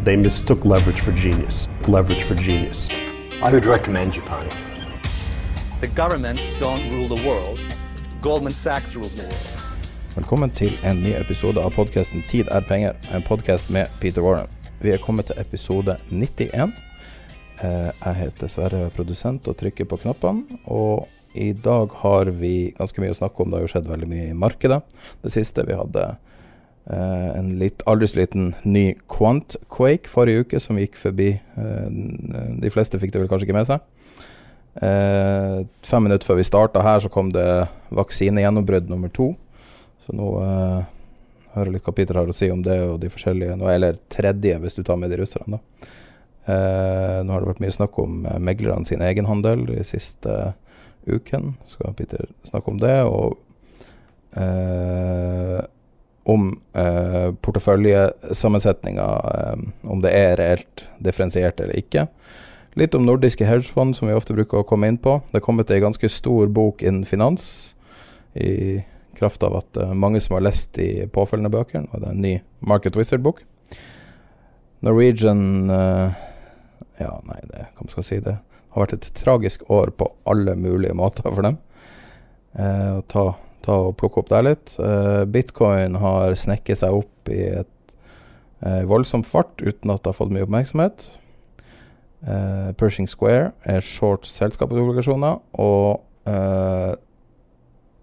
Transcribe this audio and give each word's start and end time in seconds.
They 0.00 0.16
mistook 0.16 0.64
leverage 0.64 1.00
for 1.00 1.12
genius. 1.12 1.68
Leverage 1.86 2.24
for 2.24 2.34
genius. 2.34 2.88
I 3.42 3.52
would 3.52 3.64
recommend 3.66 4.14
Japan. 4.14 4.48
The 5.80 5.86
governments 5.86 6.42
don't 6.58 6.90
rule 6.90 7.08
the 7.16 7.28
world. 7.28 7.60
Goldman 8.20 8.52
Sachs 8.52 8.96
rules 8.96 9.14
the 9.14 9.22
world. 9.22 9.46
Velkommen 10.16 10.50
til 10.50 10.72
en 10.84 10.96
ny 11.02 11.12
episode 11.14 11.60
av 11.60 11.70
podkasten 11.70 12.22
'Tid 12.22 12.48
er 12.50 12.60
penger', 12.60 12.96
en 13.14 13.22
podkast 13.22 13.70
med 13.70 13.86
Peter 14.00 14.22
Warren. 14.22 14.48
Vi 14.80 14.90
er 14.90 14.98
kommet 14.98 15.26
til 15.26 15.36
episode 15.38 15.96
91. 16.10 16.72
Eh, 17.62 17.90
Jeg 18.04 18.14
heter 18.14 18.48
Sverre, 18.48 18.90
produsent, 18.90 19.48
og 19.48 19.56
trykker 19.56 19.84
på 19.84 19.96
knappene. 19.96 20.42
Og 20.66 21.08
i 21.34 21.52
dag 21.52 21.88
har 21.92 22.24
vi 22.24 22.74
ganske 22.78 23.00
mye 23.00 23.10
å 23.10 23.14
snakke 23.20 23.40
om. 23.40 23.50
Det 23.50 23.58
har 23.58 23.68
jo 23.68 23.72
skjedd 23.72 23.86
veldig 23.86 24.08
mye 24.08 24.30
i 24.30 24.32
markedet. 24.32 24.82
Det 25.22 25.32
siste 25.32 25.66
vi 25.66 25.74
hadde 25.74 26.16
eh, 26.90 27.28
en 27.38 27.52
litt, 27.60 27.82
aldri 27.86 28.08
liten 28.18 28.52
ny 28.64 28.92
Quant-quake 29.10 30.10
forrige 30.10 30.46
uke, 30.46 30.60
som 30.62 30.80
gikk 30.80 30.98
forbi. 31.00 31.34
Uh, 31.56 31.88
De 32.62 32.72
fleste 32.72 33.00
fikk 33.02 33.14
det 33.14 33.22
vel 33.22 33.30
kanskje 33.30 33.48
ikke 33.48 33.58
med 33.58 33.68
seg. 33.68 33.84
Uh, 34.72 35.62
fem 35.84 36.06
minutter 36.06 36.26
før 36.26 36.40
vi 36.40 36.48
starta 36.48 36.84
her, 36.84 37.02
så 37.04 37.12
kom 37.12 37.32
det 37.34 37.46
vaksinegjennombrudd 37.94 38.90
nummer 38.90 39.12
to. 39.12 39.32
Så 40.02 40.14
nå 40.16 40.32
hører 41.52 41.68
jeg 41.68 41.74
litt 41.76 41.86
hva 41.86 41.94
Peter 41.94 42.18
har 42.18 42.30
å 42.30 42.34
si 42.34 42.48
om 42.50 42.62
det 42.64 42.78
og 42.82 42.96
de 43.02 43.10
forskjellige 43.12 43.54
nå, 43.60 43.68
Eller 43.70 44.00
tredje, 44.10 44.56
hvis 44.58 44.78
du 44.78 44.82
tar 44.82 44.98
med 44.98 45.12
de 45.12 45.20
russerne, 45.20 45.58
da. 45.58 45.90
Nå 47.22 47.30
har 47.30 47.44
det 47.44 47.50
vært 47.52 47.60
mye 47.62 47.74
snakk 47.76 48.00
om 48.02 48.24
meglerne 48.42 48.88
sin 48.88 49.04
egenhandel 49.04 49.62
de 49.68 49.84
siste 49.86 50.32
uken. 51.06 51.52
Skal 51.70 51.94
Peter 51.94 52.26
snakke 52.48 52.72
om 52.72 52.80
det. 52.82 52.96
Og 53.06 53.38
om 56.24 56.52
eh, 56.78 57.32
porteføljesammensetninga, 57.42 59.06
eh, 59.34 59.90
om 59.90 60.02
det 60.04 60.12
er 60.14 60.36
reelt 60.38 60.84
differensiert 61.02 61.60
eller 61.60 61.78
ikke. 61.78 62.06
Litt 62.78 62.94
om 62.96 63.04
nordiske 63.04 63.44
hedgefond, 63.44 63.96
som 63.96 64.08
vi 64.08 64.16
ofte 64.16 64.36
bruker 64.36 64.62
å 64.62 64.66
komme 64.68 64.88
inn 64.88 65.00
på. 65.02 65.18
Det 65.30 65.40
er 65.40 65.44
kommet 65.44 65.70
ei 65.74 65.82
ganske 65.82 66.08
stor 66.08 66.48
bok 66.48 66.84
innen 66.84 67.04
finans, 67.08 67.74
i 68.32 68.80
kraft 69.18 69.42
av 69.44 69.58
at 69.58 69.76
eh, 69.76 69.94
mange 69.94 70.22
som 70.24 70.38
har 70.38 70.46
lest 70.46 70.72
de 70.78 71.08
påfølgende 71.12 71.52
bøkene, 71.52 71.90
og 71.92 72.00
det 72.00 72.08
er 72.08 72.14
en 72.14 72.24
ny 72.24 72.36
Market 72.64 72.96
Wizard-bok. 72.98 73.42
Norwegian 74.82 75.70
eh, 75.70 76.22
Ja, 77.02 77.12
nei, 77.26 77.38
det, 77.50 77.66
hva 77.74 77.84
man 77.86 77.90
skal 77.92 78.04
si 78.06 78.18
det 78.22 78.36
har 78.72 78.86
vært 78.86 78.96
et 78.96 79.08
tragisk 79.18 79.64
år 79.72 79.92
på 79.96 80.08
alle 80.28 80.54
mulige 80.56 80.96
måter 80.96 81.26
for 81.26 81.44
dem. 81.44 81.58
Eh, 82.56 82.90
og 82.96 83.04
ta, 83.12 83.24
ta 83.64 83.78
og 83.88 83.96
plukke 84.00 84.22
opp 84.22 84.30
der 84.32 84.46
litt. 84.46 84.74
Eh, 84.82 85.22
Bitcoin 85.30 85.98
har 86.02 86.36
snekket 86.38 86.82
seg 86.82 87.02
opp 87.02 87.32
i 87.32 87.42
et 87.62 87.96
eh, 88.66 88.82
voldsom 88.88 89.24
fart 89.26 89.62
uten 89.62 89.92
at 89.92 90.02
det 90.02 90.12
har 90.12 90.18
fått 90.18 90.34
mye 90.34 90.46
oppmerksomhet. 90.46 91.06
Uh, 92.22 92.70
Pershing 92.78 93.08
Square 93.10 93.48
er 93.66 93.82
short 93.82 94.28
selskapsobligasjoner, 94.30 95.40
og 95.58 96.04
uh, 96.30 96.92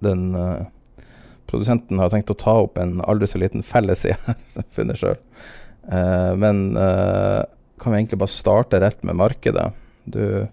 den 0.03 0.33
uh, 0.35 0.65
produsenten 1.47 2.01
har 2.03 2.11
tenkt 2.11 2.33
å 2.33 2.35
ta 2.35 2.57
opp 2.65 2.75
en 2.83 2.97
aldri 3.07 3.29
så 3.31 3.39
liten 3.39 3.63
felles 3.63 4.03
i 4.09 4.11
her, 4.11 4.35
som 4.51 4.65
jeg 4.65 4.75
finner 4.75 4.99
sjøl. 4.99 5.15
Eh, 5.89 6.33
men 6.37 6.75
kan 6.77 7.93
vi 7.93 7.97
egentlig 7.97 8.19
bare 8.21 8.29
starte 8.29 8.77
rett 8.83 8.99
med 9.07 9.17
markedet? 9.17 9.63
Du 10.05 10.45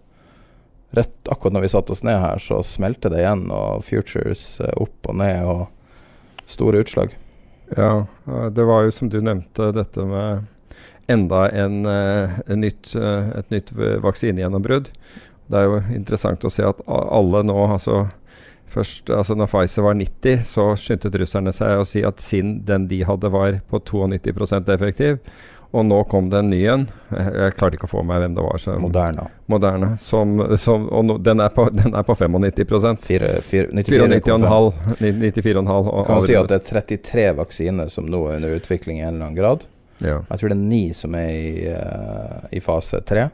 Rett 0.96 1.28
akkurat 1.28 1.56
når 1.56 1.66
vi 1.66 1.72
satte 1.74 1.92
oss 1.92 2.04
ned 2.06 2.18
her, 2.22 2.40
så 2.40 2.62
smelte 2.64 3.10
det 3.12 3.20
igjen, 3.20 3.46
og 3.52 3.84
futures 3.84 4.44
eh, 4.64 4.74
opp 4.80 5.10
og 5.10 5.18
ned, 5.20 5.44
og 5.44 6.50
store 6.50 6.80
utslag. 6.84 7.14
Ja, 7.76 8.06
det 8.54 8.64
var 8.64 8.86
jo 8.86 8.92
som 8.94 9.10
du 9.10 9.18
nevnte, 9.20 9.72
dette 9.74 10.04
med 10.06 10.46
enda 11.10 11.48
en, 11.50 11.86
eh, 11.86 12.38
en 12.46 12.60
nytt, 12.60 12.94
eh, 12.96 13.28
et 13.38 13.50
nytt 13.50 13.72
vaksinegjennombrudd. 14.02 14.90
Det 15.46 15.58
er 15.58 15.68
jo 15.68 15.82
interessant 15.94 16.44
å 16.44 16.50
se 16.50 16.64
at 16.66 16.80
alle 16.88 17.42
nå, 17.46 17.58
altså 17.66 18.06
Først, 18.66 19.08
altså 19.14 19.36
når 19.38 19.46
Pfizer 19.46 19.84
var 19.86 19.94
90, 19.94 20.40
så 20.44 20.64
skyndte 20.76 21.08
russerne 21.14 21.52
seg 21.54 21.78
å 21.78 21.84
si 21.86 22.02
at 22.04 22.18
sin, 22.20 22.64
den 22.66 22.88
de 22.90 22.98
hadde, 23.06 23.30
var 23.32 23.60
på 23.70 23.78
92% 23.78 24.68
effektiv. 24.74 25.20
Og 25.76 25.84
nå 25.84 25.96
kom 26.08 26.30
det 26.32 26.38
en 26.40 26.48
ny 26.50 26.60
en. 26.72 26.84
Jeg, 27.10 27.32
jeg 27.36 27.54
klarte 27.58 27.76
ikke 27.76 27.88
å 27.88 27.90
få 27.90 28.02
med 28.06 28.22
hvem 28.22 28.34
det 28.38 28.44
var. 28.46 28.60
Så, 28.62 28.76
Moderna. 28.80 29.26
Moderna 29.52 29.88
Som, 30.00 30.32
som, 30.56 30.86
og 30.88 31.04
no, 31.04 31.16
den, 31.20 31.42
er 31.44 31.50
på, 31.52 31.66
den 31.80 31.92
er 31.98 32.06
på 32.06 32.16
95 32.16 33.02
Fire, 33.04 33.32
fire, 33.44 33.68
94,5. 33.74 34.16
94,5. 35.02 35.20
94,5. 35.26 35.90
og- 35.92 36.06
Kan 36.08 36.22
si 36.24 36.38
at 36.38 36.48
det 36.52 36.60
er 36.62 36.66
33 36.80 37.26
vaksiner 37.42 37.90
som 37.92 38.08
nå 38.08 38.22
er 38.30 38.38
under 38.40 38.56
utvikling 38.56 39.02
i 39.02 39.04
en 39.04 39.14
eller 39.18 39.26
annen 39.28 39.36
grad. 39.42 39.66
ja. 40.00 40.22
Jeg 40.30 40.38
tror 40.40 40.48
det 40.54 40.56
er 40.58 40.64
ni 40.70 40.82
som 40.96 41.14
er 41.18 41.28
i, 41.34 41.66
eh, 41.74 42.48
i 42.56 42.60
fase 42.64 43.02
tre. 43.04 43.28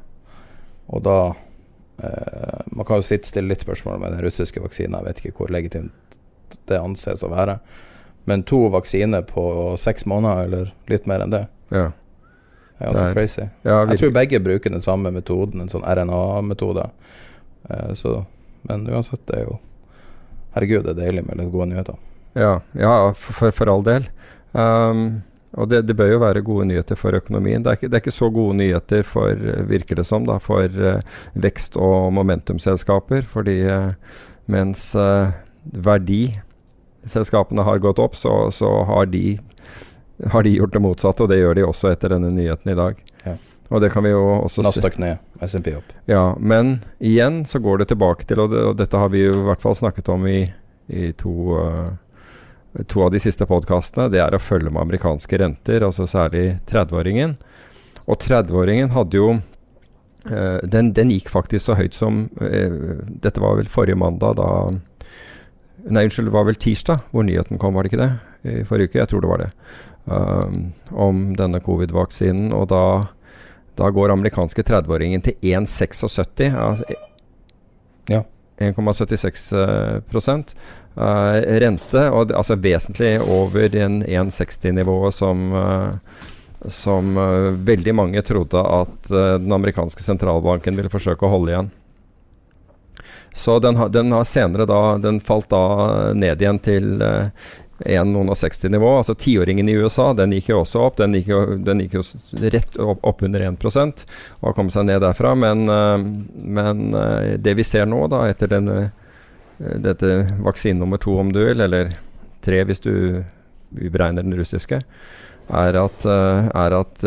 Og 0.92 1.02
da 1.06 1.16
eh, 2.02 2.60
Man 2.75 2.84
kan 2.88 2.98
jo 3.00 3.06
sitte 3.06 3.28
stille 3.31 3.48
litt 3.52 3.62
spørsmål 3.64 4.00
med 4.02 4.12
den 4.16 4.25
russiske 4.26 4.60
vaksinen. 4.62 4.98
Jeg 4.98 5.08
vet 5.08 5.22
ikke 5.22 5.36
hvor 5.38 5.52
legitimt 5.54 6.19
det 6.69 6.78
anses 6.81 7.22
å 7.25 7.31
være. 7.32 7.58
Men 8.25 8.42
to 8.47 8.69
vaksiner 8.70 9.25
på 9.26 9.44
seks 9.81 10.04
måneder, 10.06 10.44
eller 10.47 10.72
litt 10.91 11.06
mer 11.10 11.25
enn 11.25 11.32
det, 11.34 11.47
ja. 11.75 11.88
Er 12.82 12.93
ganske 12.93 13.12
crazy. 13.16 13.48
ja 13.66 13.82
Jeg 13.88 14.00
tror 14.00 14.15
begge 14.16 14.41
bruker 14.43 14.72
den 14.75 14.84
samme 14.84 15.12
metoden, 15.15 15.62
en 15.62 15.72
sånn 15.72 15.87
RNA-metode. 15.87 16.88
Eh, 17.70 17.93
så, 17.98 18.22
men 18.69 18.87
uansett, 18.91 19.22
det 19.31 19.43
er 19.43 19.47
jo 19.50 19.59
Herregud, 20.53 20.84
det 20.84 20.93
er 20.93 21.06
deilig 21.06 21.22
med 21.25 21.38
litt 21.41 21.53
gode 21.53 21.70
nyheter. 21.70 22.00
Ja, 22.37 22.59
ja 22.76 22.97
for, 23.16 23.48
for 23.56 23.70
all 23.72 23.84
del. 23.87 24.04
Um, 24.53 25.22
og 25.56 25.69
det, 25.69 25.82
det 25.88 25.97
bør 25.97 26.10
jo 26.10 26.19
være 26.22 26.43
gode 26.44 26.66
nyheter 26.69 26.97
for 26.97 27.16
økonomien. 27.16 27.65
Det 27.65 27.70
er 27.70 27.78
ikke, 27.78 27.88
det 27.88 27.97
er 27.97 28.03
ikke 28.04 28.15
så 28.16 28.28
gode 28.32 28.56
nyheter 28.60 29.03
for, 29.04 29.47
virker 29.69 29.97
det 30.00 30.06
som, 30.09 30.26
da, 30.28 30.37
for 30.41 30.69
uh, 30.81 31.00
vekst- 31.41 31.76
og 31.81 32.12
momentumselskaper. 32.16 33.25
Fordi 33.28 33.59
uh, 33.69 33.93
mens 34.53 34.91
uh, 34.97 35.32
verdiselskapene 35.88 37.64
har 37.69 37.82
gått 37.84 38.00
opp, 38.03 38.16
så, 38.16 38.50
så 38.53 38.70
har, 38.88 39.09
de, 39.12 39.38
har 40.30 40.44
de 40.46 40.54
gjort 40.56 40.74
det 40.74 40.82
motsatte. 40.84 41.24
Og 41.24 41.32
det 41.32 41.40
gjør 41.40 41.58
de 41.58 41.66
også 41.66 41.92
etter 41.92 42.14
denne 42.14 42.30
nyheten 42.34 42.72
i 42.72 42.78
dag. 42.78 43.00
Ja. 43.24 43.36
Og 43.72 43.80
det 43.80 43.88
kan 43.94 44.04
vi 44.04 44.12
jo 44.12 44.22
også 44.42 44.60
se. 44.60 44.66
Nasdaq 44.69 44.98
ned, 45.00 45.20
SMP 45.40 45.72
opp. 45.78 45.92
Ja, 46.10 46.34
men 46.38 46.80
igjen 47.00 47.42
så 47.48 47.60
går 47.62 47.80
det 47.80 47.88
tilbake 47.94 48.26
til, 48.28 48.42
og, 48.44 48.52
det, 48.52 48.64
og 48.69 48.76
dette 48.76 49.00
har 49.00 49.12
vi 49.14 49.24
jo 49.24 49.38
i 49.38 49.46
hvert 49.46 49.62
fall 49.62 49.76
snakket 49.78 50.10
om 50.12 50.26
i, 50.28 50.42
i 50.92 51.12
to, 51.16 51.32
uh, 51.56 52.82
to 52.84 53.06
av 53.06 53.14
de 53.14 53.22
siste 53.22 53.48
podkastene, 53.48 54.10
det 54.12 54.20
er 54.20 54.36
å 54.36 54.42
følge 54.42 54.69
med 54.69 54.84
amerikanske 54.84 55.40
renter, 55.40 55.86
altså 55.88 56.04
særlig 56.10 56.58
30-åringen. 56.68 57.38
Og 58.04 58.20
30-åringen 58.20 58.92
hadde 58.92 59.16
jo 59.16 59.28
eh, 59.32 60.58
den, 60.66 60.90
den 60.96 61.12
gikk 61.14 61.30
faktisk 61.30 61.68
så 61.68 61.76
høyt 61.78 61.94
som 61.94 62.25
eh, 62.42 62.72
Dette 63.22 63.38
var 63.40 63.60
vel 63.60 63.70
forrige 63.70 64.00
mandag, 64.00 64.40
da 64.40 64.48
Nei, 65.82 66.04
unnskyld, 66.06 66.28
det 66.28 66.34
var 66.34 66.46
vel 66.46 66.58
tirsdag 66.62 67.08
hvor 67.10 67.25
nyheten 67.26 67.58
kom, 67.62 67.75
var 67.75 67.86
det 67.86 67.92
ikke 67.92 68.02
det? 68.02 68.10
I 68.42 68.66
forrige 68.66 68.90
uke? 68.90 69.00
Jeg 69.00 69.10
tror 69.10 69.22
det 69.22 69.30
var 69.30 69.40
det. 69.42 69.48
Um, 70.04 70.72
om 70.90 71.37
denne 71.38 71.60
covid-vaksinen. 71.62 72.50
Og 72.56 72.66
da, 72.72 73.06
da 73.78 73.90
går 73.94 74.10
amerikanske 74.10 74.64
30-åringen 74.66 75.22
til 75.22 75.37
1,76. 75.54 76.50
Altså 76.58 76.84
Ja. 78.10 78.25
1,76 78.58 79.52
eh. 79.56 80.43
Eh, 80.93 81.58
rente, 81.62 82.02
og 82.10 82.32
altså 82.37 82.54
vesentlig 82.60 83.14
over 83.22 83.76
en 83.81 84.02
1,60-nivået 84.02 85.14
som, 85.14 85.46
uh, 85.52 85.94
som 86.69 87.16
uh, 87.16 87.52
veldig 87.64 87.94
mange 87.96 88.22
trodde 88.22 88.60
at 88.60 89.08
den 89.08 89.52
amerikanske 89.56 90.04
sentralbanken 90.04 90.76
ville 90.76 90.93
forsøke 90.93 91.25
å 91.25 91.32
holde 91.32 91.54
igjen. 91.54 91.70
Så 93.34 93.58
den, 93.58 93.76
har- 93.76 93.88
den 93.88 94.12
har 94.12 94.25
senere 94.28 94.66
da 94.69 94.99
Den 94.99 95.20
falt 95.25 95.49
da 95.49 96.12
ned 96.12 96.43
igjen 96.43 96.58
til 96.60 97.00
uh, 97.00 97.31
1,60-nivå. 97.78 98.96
Altså 98.96 99.14
tiåringen 99.14 99.69
i 99.69 99.72
USA 99.72 100.12
den 100.14 100.32
gikk 100.32 100.50
jo 100.52 100.60
også 100.62 100.82
opp. 100.86 100.96
Den 101.00 101.16
gikk 101.16 101.30
jo, 101.32 101.40
den 101.56 101.82
gikk 101.82 101.98
jo 101.98 102.04
rett 102.52 102.76
opp, 102.80 103.02
opp 103.02 103.22
under 103.26 103.40
1 103.48 103.66
og 103.66 104.48
har 104.48 104.56
kommet 104.56 104.74
seg 104.74 104.86
ned 104.88 105.02
derfra. 105.02 105.34
Men, 105.38 105.64
eh, 105.69 105.96
men 106.58 106.94
eh, 106.94 107.34
det 107.38 107.56
vi 107.58 107.66
ser 107.66 107.88
nå, 107.90 108.04
da, 108.12 108.24
etter 108.30 108.50
denne, 108.52 108.78
eh, 109.58 109.76
dette 109.82 110.14
vaksine 110.44 110.78
nummer 110.78 111.00
to, 111.02 111.19
om 111.19 111.32
du 111.32 111.42
vil, 111.44 111.60
eller 111.60 111.96
tre 112.42 112.62
hvis 112.69 112.82
du 112.84 113.22
beregner 113.72 114.22
den 114.22 114.36
russiske, 114.36 114.82
er 115.52 115.76
at, 115.76 116.04
er 116.06 116.75
at 116.76 117.02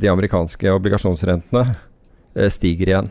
de 0.00 0.08
amerikanske 0.10 0.72
obligasjonsrentene 0.72 2.48
stiger 2.50 2.90
igjen. 2.90 3.10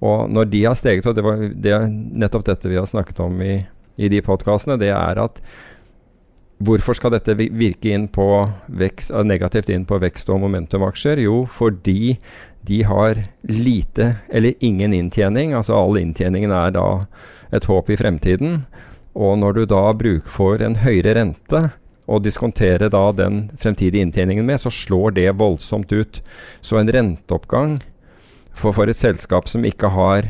Og 0.00 0.30
når 0.32 0.48
de 0.50 0.62
har 0.64 0.76
steget, 0.78 1.06
og 1.06 1.16
det 1.16 1.24
var 1.24 1.42
det 1.52 1.76
nettopp 1.92 2.46
dette 2.48 2.70
vi 2.70 2.78
har 2.80 2.88
snakket 2.88 3.20
om 3.22 3.36
i, 3.44 3.60
i 4.00 4.08
de 4.12 4.22
podkastene, 4.24 4.78
det 4.80 4.90
er 4.94 5.20
at 5.20 5.42
Hvorfor 6.60 6.92
skal 6.92 7.14
dette 7.14 7.32
virke 7.38 7.94
inn 7.94 8.08
vekst, 8.68 9.10
eh, 9.10 9.24
negativt 9.24 9.70
inn 9.70 9.86
på 9.86 9.98
vekst- 9.98 10.28
og 10.28 10.40
momentumaksjer? 10.40 11.22
Jo, 11.24 11.46
fordi 11.46 12.18
de 12.64 12.82
har 12.82 13.14
lite 13.48 14.16
eller 14.28 14.52
ingen 14.60 14.92
inntjening. 14.92 15.54
Altså 15.54 15.74
all 15.74 15.96
inntjeningen 15.96 16.52
er 16.52 16.70
da 16.70 17.06
et 17.52 17.64
håp 17.64 17.88
i 17.88 17.96
fremtiden. 17.96 18.66
Og 19.14 19.38
når 19.38 19.54
du 19.54 19.66
da 19.66 19.92
for 20.26 20.60
en 20.62 20.76
høyere 20.76 21.14
rente 21.16 21.72
og 22.06 22.22
diskonterer 22.22 22.90
da 22.90 23.12
den 23.12 23.50
fremtidige 23.56 24.02
inntjeningen 24.02 24.44
med, 24.44 24.60
så 24.60 24.70
slår 24.70 25.14
det 25.14 25.38
voldsomt 25.38 25.92
ut. 25.92 26.20
Så 26.60 26.78
en 26.78 26.90
renteoppgang 26.90 27.80
for, 28.52 28.72
for 28.72 28.84
et 28.90 28.96
selskap 28.96 29.48
som 29.48 29.64
ikke 29.64 29.88
har, 29.88 30.28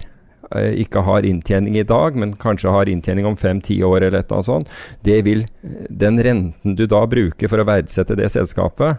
ikke 0.50 1.04
har 1.06 1.26
inntjening 1.26 1.76
i 1.78 1.86
dag, 1.86 2.16
men 2.18 2.34
kanskje 2.40 2.72
har 2.74 2.88
inntjening 2.90 3.26
om 3.28 3.36
fem-ti 3.38 3.78
år 3.86 4.02
eller 4.02 4.18
et 4.18 4.26
eller 4.26 4.40
annet 4.40 4.48
sånt, 4.48 4.72
det 5.06 5.20
vil 5.26 5.46
Den 5.88 6.18
renten 6.22 6.74
du 6.74 6.86
da 6.86 7.04
bruker 7.06 7.48
for 7.48 7.62
å 7.62 7.66
verdsette 7.68 8.16
det 8.18 8.30
selskapet, 8.32 8.98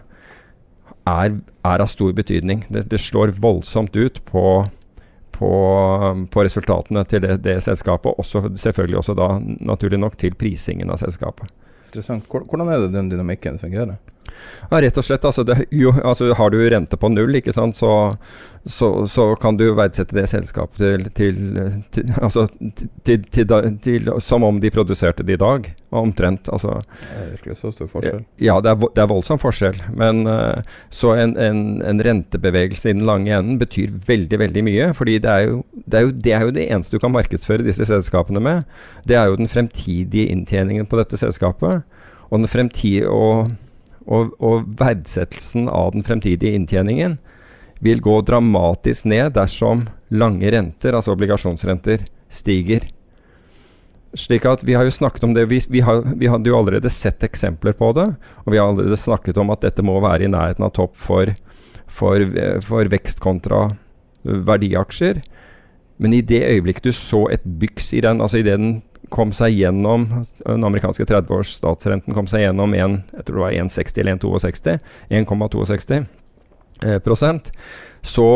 er, 1.08 1.34
er 1.66 1.82
av 1.82 1.90
stor 1.90 2.12
betydning. 2.14 2.64
Det, 2.70 2.86
det 2.88 3.00
slår 3.02 3.34
voldsomt 3.42 3.96
ut 3.96 4.20
på, 4.24 4.44
på, 5.34 5.50
på 6.30 6.44
resultatene 6.46 7.04
til 7.10 7.24
det, 7.24 7.40
det 7.42 7.58
selskapet, 7.66 8.12
og 8.12 8.22
også, 8.22 8.46
selvfølgelig 8.62 9.00
også 9.02 9.18
da 9.18 9.28
naturlig 9.42 10.00
nok 10.00 10.16
til 10.20 10.36
prisingen 10.38 10.92
av 10.94 11.02
selskapet. 11.02 11.50
Interessant. 11.90 12.24
Hvordan 12.30 12.70
er 12.72 12.86
det 12.86 12.94
den 12.94 13.10
dynamikken 13.12 13.58
fungerer? 13.60 13.98
Ja, 14.70 14.80
rett 14.80 14.98
og 14.98 15.04
slett. 15.04 15.24
Altså, 15.28 15.44
det, 15.44 15.58
jo, 15.70 15.92
altså, 16.04 16.32
har 16.38 16.50
du 16.50 16.58
rente 16.70 16.96
på 16.96 17.10
null, 17.12 17.36
ikke 17.38 17.52
sant, 17.52 17.76
så, 17.76 17.92
så, 18.64 18.90
så 19.10 19.26
kan 19.40 19.58
du 19.60 19.66
verdsette 19.76 20.16
det 20.16 20.28
selskapet 20.30 20.78
til, 20.80 21.04
til, 21.16 21.40
til, 21.92 22.12
altså, 22.22 22.46
til, 23.04 23.24
til, 23.28 24.10
Som 24.22 24.46
om 24.46 24.60
de 24.62 24.70
produserte 24.72 25.26
det 25.26 25.36
i 25.36 25.40
dag, 25.42 25.68
omtrent. 25.90 26.48
Altså, 26.52 26.78
Det 27.00 27.20
er 27.20 27.30
virkelig 27.34 27.58
så 27.60 27.72
stor 27.74 27.90
forskjell. 27.90 28.22
ja, 28.40 28.58
det 28.60 28.72
er, 28.72 28.86
det 28.94 29.04
er 29.04 29.10
voldsom 29.10 29.40
forskjell. 29.42 29.80
Men 29.98 30.26
eh, 30.30 30.62
så 30.90 31.14
en, 31.20 31.36
en, 31.36 31.82
en 31.84 32.04
rentebevegelse 32.06 32.90
i 32.90 32.96
den 32.96 33.06
lange 33.08 33.34
enden 33.34 33.58
betyr 33.60 33.92
veldig, 34.06 34.38
veldig 34.46 34.64
mye. 34.68 34.92
fordi 34.96 35.18
det 35.18 35.30
er, 35.30 35.48
jo, 35.50 35.62
det, 35.84 35.98
er 35.98 36.06
jo, 36.06 36.14
det 36.24 36.32
er 36.32 36.46
jo 36.46 36.54
det 36.56 36.68
eneste 36.70 36.96
du 36.96 37.02
kan 37.02 37.12
markedsføre 37.12 37.66
disse 37.66 37.84
selskapene 37.88 38.40
med. 38.40 38.64
Det 39.08 39.18
er 39.18 39.28
jo 39.28 39.36
den 39.36 39.50
fremtidige 39.50 40.32
inntjeningen 40.32 40.86
på 40.86 40.96
dette 41.00 41.20
selskapet. 41.20 41.82
Og, 42.30 42.38
den 42.38 42.48
fremtidige, 42.48 43.08
og, 43.10 43.52
og, 44.06 44.32
og 44.42 44.66
verdsettelsen 44.78 45.68
av 45.70 45.92
den 45.94 46.06
fremtidige 46.06 46.56
inntjeningen 46.58 47.18
vil 47.82 48.02
gå 48.02 48.20
dramatisk 48.26 49.08
ned 49.10 49.34
dersom 49.34 49.86
lange 50.14 50.50
renter, 50.54 50.94
altså 50.94 51.16
obligasjonsrenter, 51.16 52.04
stiger. 52.30 52.86
Slik 54.14 54.44
at 54.46 54.62
Vi 54.64 54.76
har 54.76 54.84
jo 54.84 54.92
snakket 54.92 55.24
om 55.24 55.34
det, 55.34 55.48
vi, 55.50 55.58
vi, 55.68 55.80
har, 55.80 56.04
vi 56.04 56.28
hadde 56.30 56.50
jo 56.50 56.58
allerede 56.58 56.90
sett 56.92 57.24
eksempler 57.24 57.74
på 57.74 57.90
det. 57.96 58.12
Og 58.44 58.52
vi 58.52 58.60
har 58.60 58.68
allerede 58.68 58.98
snakket 59.00 59.40
om 59.40 59.50
at 59.50 59.64
dette 59.64 59.82
må 59.82 59.96
være 60.04 60.28
i 60.28 60.32
nærheten 60.32 60.66
av 60.66 60.74
topp 60.76 60.94
for, 61.00 61.32
for, 61.88 62.22
for 62.62 62.92
vekst 62.92 63.22
kontra 63.24 63.64
eh, 63.72 64.38
verdiaksjer. 64.46 65.22
Men 66.02 66.14
i 66.14 66.22
det 66.22 66.42
øyeblikket 66.44 66.86
du 66.86 66.94
så 66.96 67.24
et 67.32 67.44
byks 67.44 67.92
i 67.96 68.02
den, 68.04 68.20
altså 68.20 68.42
idet 68.42 68.58
den 68.60 68.82
kom 69.12 69.34
seg 69.36 69.54
gjennom 69.54 70.06
den 70.40 70.64
amerikanske 70.64 71.04
30-års 71.08 71.54
statsrenten 71.58 72.16
kom 72.16 72.28
seg 72.30 72.46
gjennom 72.46 72.74
1, 72.76 72.98
jeg 73.12 73.28
tror 73.28 73.38
det 73.38 73.44
var 73.44 73.58
1,60 73.66 74.02
eller 74.02 74.18
1,62, 74.18 74.76
1,62 75.20 76.00
eh, 76.86 76.98
prosent, 77.04 77.52
så 78.02 78.28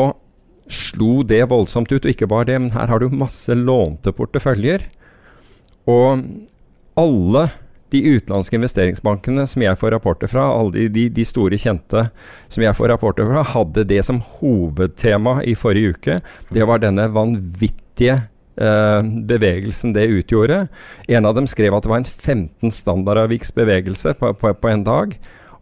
slo 0.68 1.22
det 1.22 1.44
voldsomt 1.50 1.92
ut. 1.92 2.02
Og 2.02 2.10
ikke 2.10 2.28
bare 2.30 2.48
det, 2.50 2.58
men 2.62 2.74
her 2.74 2.90
har 2.90 3.02
du 3.02 3.12
masse 3.14 3.54
lånte 3.54 4.12
porteføljer. 4.16 4.88
Og 5.86 6.24
alle 6.98 7.46
de 7.94 8.00
utenlandske 8.02 8.58
investeringsbankene 8.58 9.44
som 9.46 9.62
jeg 9.62 9.78
får 9.78 9.92
rapporter 9.94 10.30
fra, 10.30 10.48
alle 10.50 10.88
de, 10.90 11.06
de, 11.12 11.24
store 11.26 11.58
kjente 11.60 12.08
som 12.50 12.64
jeg 12.64 12.74
får 12.74 12.90
rapporter 12.90 13.28
fra, 13.28 13.44
hadde 13.54 13.86
det 13.86 14.02
som 14.06 14.18
hovedtema 14.40 15.38
i 15.46 15.54
forrige 15.58 15.94
uke. 15.94 16.18
Det 16.50 16.66
var 16.66 16.82
denne 16.82 17.06
vanvittige 17.14 18.24
bevegelsen 18.56 19.92
det 19.92 20.06
utgjorde. 20.08 20.62
En 21.12 21.28
av 21.28 21.34
dem 21.36 21.48
skrev 21.50 21.74
at 21.76 21.84
det 21.84 21.92
var 21.92 22.00
en 22.00 22.08
15 22.08 22.72
standardaviks 22.72 23.52
bevegelse 23.56 24.14
på, 24.16 24.32
på, 24.40 24.54
på 24.56 24.70
en 24.72 24.86
dag. 24.86 25.12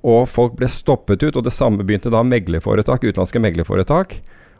Og 0.05 0.29
folk 0.29 0.55
ble 0.59 0.69
stoppet 0.69 1.23
ut, 1.25 1.37
og 1.37 1.45
det 1.47 1.55
samme 1.57 1.85
begynte 1.87 2.13
da 2.13 2.21
meglerforetak, 2.27 3.07
utenlandske 3.07 3.41
meglerforetak 3.41 4.19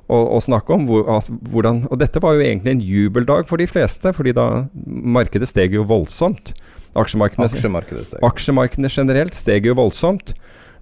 å, 0.09 0.19
å 0.37 0.41
snakke 0.43 0.73
om. 0.77 0.87
Hvor, 0.89 1.05
at, 1.19 1.29
hvordan, 1.53 1.85
og 1.91 2.01
dette 2.01 2.23
var 2.25 2.37
jo 2.37 2.45
egentlig 2.45 2.75
en 2.75 2.85
jubeldag 2.85 3.51
for 3.51 3.61
de 3.61 3.69
fleste, 3.69 4.15
fordi 4.17 4.35
da 4.37 4.49
markedet 4.85 5.51
steg 5.51 5.77
jo 5.77 5.85
voldsomt. 5.89 6.55
Aksjemarkedene, 6.95 7.49
Aksjemarkedet 7.51 8.07
steg. 8.07 8.21
aksjemarkedene 8.23 8.91
generelt 8.93 9.37
steg 9.37 9.67
jo 9.69 9.77
voldsomt. 9.79 10.33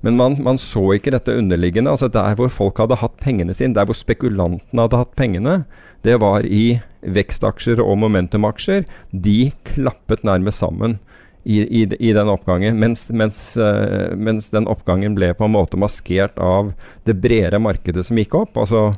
Men 0.03 0.19
man, 0.19 0.37
man 0.43 0.59
så 0.59 0.83
ikke 0.97 1.13
dette 1.15 1.35
underliggende. 1.39 1.91
altså 1.91 2.11
Der 2.11 2.35
hvor 2.39 2.51
folk 2.51 2.83
hadde 2.83 2.99
hatt 2.99 3.17
pengene 3.23 3.55
sine, 3.55 3.75
der 3.77 3.87
hvor 3.87 3.97
spekulantene 3.97 4.87
hadde 4.87 4.99
hatt 4.99 5.15
pengene, 5.19 5.63
det 6.03 6.19
var 6.21 6.43
i 6.43 6.81
vekstaksjer 7.03 7.83
og 7.83 7.97
momentumaksjer. 8.03 8.85
De 9.15 9.53
klappet 9.69 10.25
nærmest 10.27 10.63
sammen 10.63 10.99
i, 11.45 11.63
i, 11.63 11.87
i 11.87 12.13
den 12.15 12.31
oppgangen. 12.31 12.79
Mens, 12.83 13.09
mens, 13.15 13.41
uh, 13.59 14.11
mens 14.19 14.51
den 14.55 14.67
oppgangen 14.71 15.15
ble 15.19 15.33
på 15.39 15.47
en 15.47 15.55
måte 15.55 15.79
maskert 15.79 16.39
av 16.43 16.75
det 17.07 17.19
bredere 17.23 17.63
markedet 17.63 18.07
som 18.07 18.19
gikk 18.19 18.35
opp. 18.39 18.59
Altså 18.59 18.91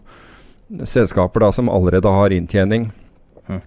selskaper 0.88 1.44
da 1.44 1.52
som 1.52 1.68
allerede 1.68 2.08
har 2.08 2.32
inntjening. 2.32 2.88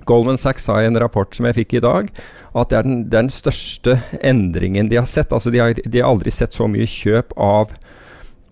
Goldman 0.09 0.39
Sachs 0.41 0.65
sa 0.65 0.79
i 0.81 0.87
en 0.87 0.97
rapport 0.99 1.35
som 1.35 1.45
jeg 1.49 1.57
fikk 1.59 1.77
i 1.77 1.83
dag, 1.85 2.09
at 2.57 2.71
det 2.71 2.79
er 2.79 2.87
den, 2.87 2.99
den 3.13 3.29
største 3.33 3.99
endringen 4.25 4.89
de 4.89 4.99
har 4.99 5.07
sett. 5.09 5.33
Altså 5.35 5.53
de 5.53 5.61
har, 5.61 5.77
de 5.77 6.01
har 6.01 6.09
aldri 6.09 6.33
sett 6.33 6.57
så 6.57 6.69
mye 6.71 6.87
kjøp 6.89 7.35
av, 7.37 7.73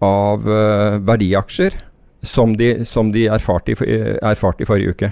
av 0.06 0.46
uh, 0.46 1.02
verdiaksjer 1.06 1.80
som 2.26 2.56
de, 2.58 2.72
som 2.86 3.12
de 3.14 3.28
erfarte, 3.30 3.74
i, 3.74 3.98
eh, 3.98 4.16
erfarte 4.26 4.66
i 4.66 4.70
forrige 4.70 4.96
uke. 4.96 5.12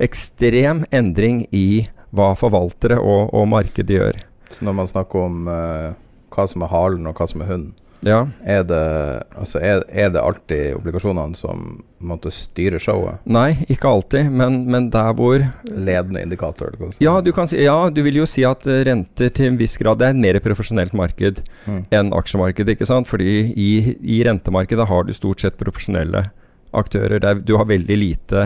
Ekstrem 0.00 0.84
endring 0.94 1.44
i 1.52 1.86
hva 2.16 2.30
forvaltere 2.38 2.96
og, 3.00 3.32
og 3.36 3.48
markedet 3.52 3.98
gjør. 3.98 4.20
Så 4.52 4.64
når 4.64 4.76
man 4.78 4.88
snakker 4.88 5.26
om 5.26 5.50
uh, 5.50 5.90
hva 6.32 6.46
som 6.48 6.64
er 6.64 6.72
halen 6.72 7.08
og 7.08 7.18
hva 7.18 7.28
som 7.28 7.44
er 7.44 7.52
hunden, 7.52 7.74
Ja. 8.06 8.20
er 8.46 8.62
det, 8.68 8.80
altså 9.34 9.58
er, 9.58 9.82
er 9.90 10.12
det 10.14 10.20
alltid 10.22 10.76
obligasjonene 10.78 11.34
som 11.34 11.82
måtte 12.06 12.30
styre 12.30 12.78
showet? 12.78 13.18
Nei, 13.26 13.56
ikke 13.72 13.90
alltid, 13.90 14.28
men, 14.30 14.60
men 14.70 14.88
der 14.94 15.10
hvor 15.18 15.42
Ledende 15.72 16.22
indikator? 16.22 16.76
Ja, 17.02 17.16
du 17.24 17.32
kan 17.34 17.50
si, 17.50 17.58
ja, 17.64 17.74
du 17.90 17.98
vil 18.06 18.20
jo 18.20 18.26
si 18.30 18.44
at 18.46 18.66
eh, 18.70 18.84
renter 18.86 19.32
til 19.34 19.50
en 19.50 19.58
viss 19.58 19.74
grad 19.80 19.98
Det 19.98 20.06
er 20.10 20.14
et 20.14 20.22
mer 20.22 20.38
profesjonelt 20.44 20.94
marked 20.96 21.42
Mm. 21.66 21.80
enn 21.90 22.12
aksjemarkedet. 22.14 22.76
ikke 22.76 22.86
sant? 22.86 23.08
Fordi 23.10 23.50
i, 23.58 23.96
i 24.06 24.20
rentemarkedet 24.22 24.86
har 24.86 25.02
du 25.08 25.10
stort 25.16 25.40
sett 25.42 25.56
profesjonelle 25.58 26.28
aktører. 26.76 27.18
Der 27.18 27.40
du 27.42 27.56
har 27.58 27.66
veldig 27.66 27.96
lite 27.98 28.44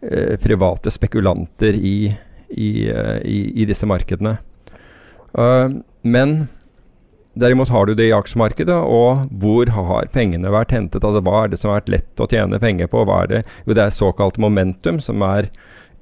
eh, 0.00 0.36
private 0.40 0.88
spekulanter 0.94 1.76
i, 1.76 2.08
i, 2.48 2.70
eh, 2.88 3.18
i, 3.28 3.38
i 3.62 3.66
disse 3.68 3.84
markedene. 3.90 4.38
Uh, 5.36 5.82
men 6.02 6.48
derimot 7.38 7.70
har 7.72 7.86
du 7.86 7.94
det 7.98 8.08
i 8.08 8.14
aksjemarkedet, 8.16 8.74
og 8.74 9.28
hvor 9.40 9.70
har 9.74 10.10
pengene 10.14 10.52
vært 10.52 10.74
hentet? 10.74 11.04
Altså 11.04 11.22
Hva 11.24 11.44
er 11.44 11.52
det 11.52 11.60
som 11.60 11.72
har 11.72 11.80
vært 11.80 11.94
lett 11.94 12.22
å 12.22 12.28
tjene 12.30 12.60
penger 12.62 12.90
på? 12.90 13.04
Hva 13.06 13.22
er 13.24 13.32
det? 13.32 13.42
Jo, 13.64 13.76
det 13.78 13.84
er 13.84 13.94
såkalt 13.94 14.40
momentum, 14.42 15.00
som 15.04 15.22
er 15.26 15.50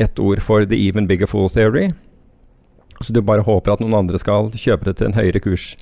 ett 0.02 0.18
ord 0.20 0.42
for 0.44 0.66
the 0.68 0.78
even 0.88 1.08
bigger 1.08 1.28
fool 1.28 1.48
theory. 1.52 1.90
Så 3.00 3.12
du 3.12 3.20
bare 3.20 3.44
håper 3.44 3.74
at 3.74 3.82
noen 3.82 3.96
andre 3.96 4.18
skal 4.20 4.50
kjøpe 4.56 4.88
det 4.88 4.98
til 4.98 5.10
en 5.10 5.18
høyere 5.18 5.42
kurs 5.44 5.74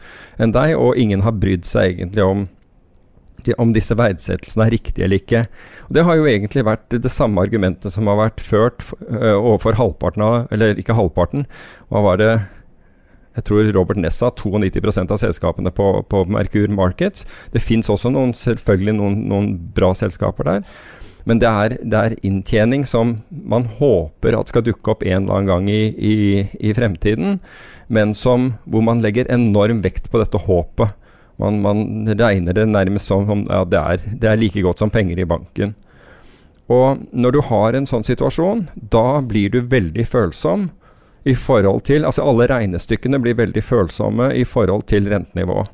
enn 0.43 0.55
deg, 0.55 0.75
og 0.79 0.99
ingen 0.99 1.23
har 1.27 1.37
brydd 1.39 1.67
seg 1.69 1.95
egentlig 1.95 2.25
om, 2.27 2.47
om 3.61 3.75
disse 3.75 3.95
verdsettelsene 3.99 4.67
er 4.67 4.75
riktige 4.75 5.07
eller 5.07 5.23
ikke. 5.23 5.45
Og 5.87 5.95
Det 5.95 6.05
har 6.09 6.19
jo 6.19 6.27
egentlig 6.31 6.67
vært 6.67 6.99
det 6.99 7.13
samme 7.13 7.45
argumentet 7.45 7.95
som 7.95 8.11
har 8.11 8.19
vært 8.19 8.43
ført 8.43 8.83
øh, 9.07 9.37
overfor 9.37 9.79
halvparten 9.79 10.25
av 10.27 10.53
Eller 10.55 10.79
ikke 10.81 10.97
halvparten, 10.99 11.47
hva 11.93 12.03
var 12.03 12.19
det 12.19 12.33
jeg 13.35 13.47
tror 13.49 13.71
Robert 13.75 13.99
Ness 13.99 14.21
sa 14.23 14.31
92% 14.31 15.11
av 15.11 15.19
selskapene 15.19 15.73
på, 15.75 15.89
på 16.07 16.25
Merkur 16.31 16.71
Markets. 16.71 17.27
Det 17.51 17.63
fins 17.63 17.91
også 17.91 18.13
noen, 18.15 18.35
selvfølgelig 18.39 18.95
noen, 18.95 19.17
noen, 19.31 19.49
bra 19.75 19.91
selskaper 19.99 20.47
der. 20.51 20.67
Men 21.25 21.41
det 21.41 21.49
er, 21.49 21.77
det 21.81 22.01
er, 22.01 22.17
inntjening 22.27 22.85
som 22.87 23.17
man 23.31 23.67
håper 23.81 24.37
at 24.39 24.53
skal 24.53 24.65
dukke 24.67 24.93
opp 24.93 25.03
en 25.07 25.25
eller 25.25 25.39
annen 25.39 25.51
gang 25.51 25.71
i, 25.73 25.83
i, 25.97 26.17
i 26.69 26.75
fremtiden, 26.77 27.39
men 27.89 28.13
som, 28.15 28.53
hvor 28.69 28.85
man 28.85 29.01
legger 29.03 29.31
enorm 29.33 29.81
vekt 29.85 30.11
på 30.13 30.21
dette 30.21 30.43
håpet. 30.45 30.93
Man, 31.41 31.59
man 31.65 32.07
regner 32.15 32.55
det 32.55 32.69
nærmest 32.71 33.11
som 33.11 33.27
om 33.33 33.43
ja, 33.49 33.65
det, 33.67 33.81
er, 33.81 34.05
det 34.21 34.31
er 34.31 34.39
like 34.39 34.63
godt 34.63 34.85
som 34.85 34.93
penger 34.95 35.19
i 35.19 35.27
banken. 35.27 35.75
Og 36.71 37.03
når 37.13 37.35
du 37.35 37.41
har 37.49 37.75
en 37.75 37.89
sånn 37.89 38.07
situasjon, 38.07 38.69
da 38.93 39.19
blir 39.27 39.51
du 39.53 39.65
veldig 39.69 40.07
følsom 40.07 40.69
i 41.25 41.35
forhold 41.35 41.85
til 41.89 42.05
Altså 42.05 42.25
alle 42.25 42.49
regnestykkene 42.51 43.21
blir 43.23 43.39
veldig 43.39 43.63
følsomme 43.65 44.31
i 44.37 44.45
forhold 44.45 44.85
til 44.91 45.09
rentenivå. 45.09 45.65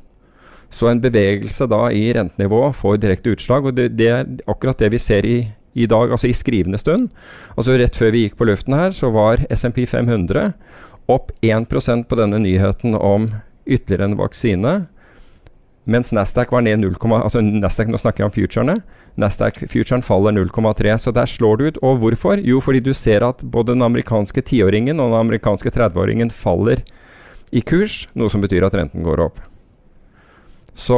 Så 0.71 0.87
en 0.87 1.01
bevegelse 1.03 1.67
da 1.67 1.89
i 1.91 2.05
rentenivå 2.15 2.69
får 2.75 3.01
direkte 3.03 3.33
utslag, 3.35 3.65
og 3.67 3.75
det, 3.75 3.89
det 3.99 4.07
er 4.07 4.29
akkurat 4.47 4.79
det 4.79 4.91
vi 4.93 5.01
ser 5.03 5.27
i, 5.27 5.41
i, 5.75 5.85
dag, 5.85 6.11
altså 6.11 6.29
i 6.29 6.35
skrivende 6.35 6.79
stund. 6.79 7.09
Altså 7.57 7.75
Rett 7.75 7.99
før 7.99 8.13
vi 8.15 8.23
gikk 8.23 8.37
på 8.39 8.47
luften 8.47 8.77
her, 8.77 8.95
så 8.95 9.11
var 9.11 9.43
SMP 9.51 9.83
500 9.83 10.53
opp 11.11 11.33
1% 11.43 12.07
på 12.07 12.19
denne 12.19 12.39
nyheten 12.39 12.95
om 12.95 13.27
ytterligere 13.67 14.07
en 14.07 14.19
vaksine. 14.21 14.75
Mens 15.89 16.11
Nasdaq 16.13 16.51
var 16.53 16.61
ned 16.61 16.83
0, 16.83 16.95
altså 17.17 17.41
Nasdaq, 17.41 17.89
Nå 17.89 17.97
snakker 17.97 18.23
jeg 18.23 18.29
om 18.29 18.35
futurene. 18.35 18.75
Nasdaq-futuren 19.19 20.03
faller 20.05 20.35
0,3. 20.35 20.97
Så 21.01 21.13
der 21.15 21.25
slår 21.25 21.57
du 21.57 21.67
ut. 21.67 21.79
Og 21.81 21.97
hvorfor? 22.03 22.41
Jo, 22.45 22.61
fordi 22.61 22.83
du 22.85 22.93
ser 22.93 23.25
at 23.25 23.41
både 23.43 23.73
den 23.73 23.81
amerikanske 23.85 24.41
tiåringen 24.45 24.99
og 24.99 25.11
den 25.11 25.19
amerikanske 25.25 25.73
30-åringen 25.73 26.31
faller 26.31 26.83
i 27.51 27.63
kurs, 27.65 28.05
noe 28.15 28.31
som 28.31 28.43
betyr 28.43 28.63
at 28.63 28.77
renten 28.77 29.03
går 29.03 29.25
opp. 29.25 29.41
Så 30.77 30.97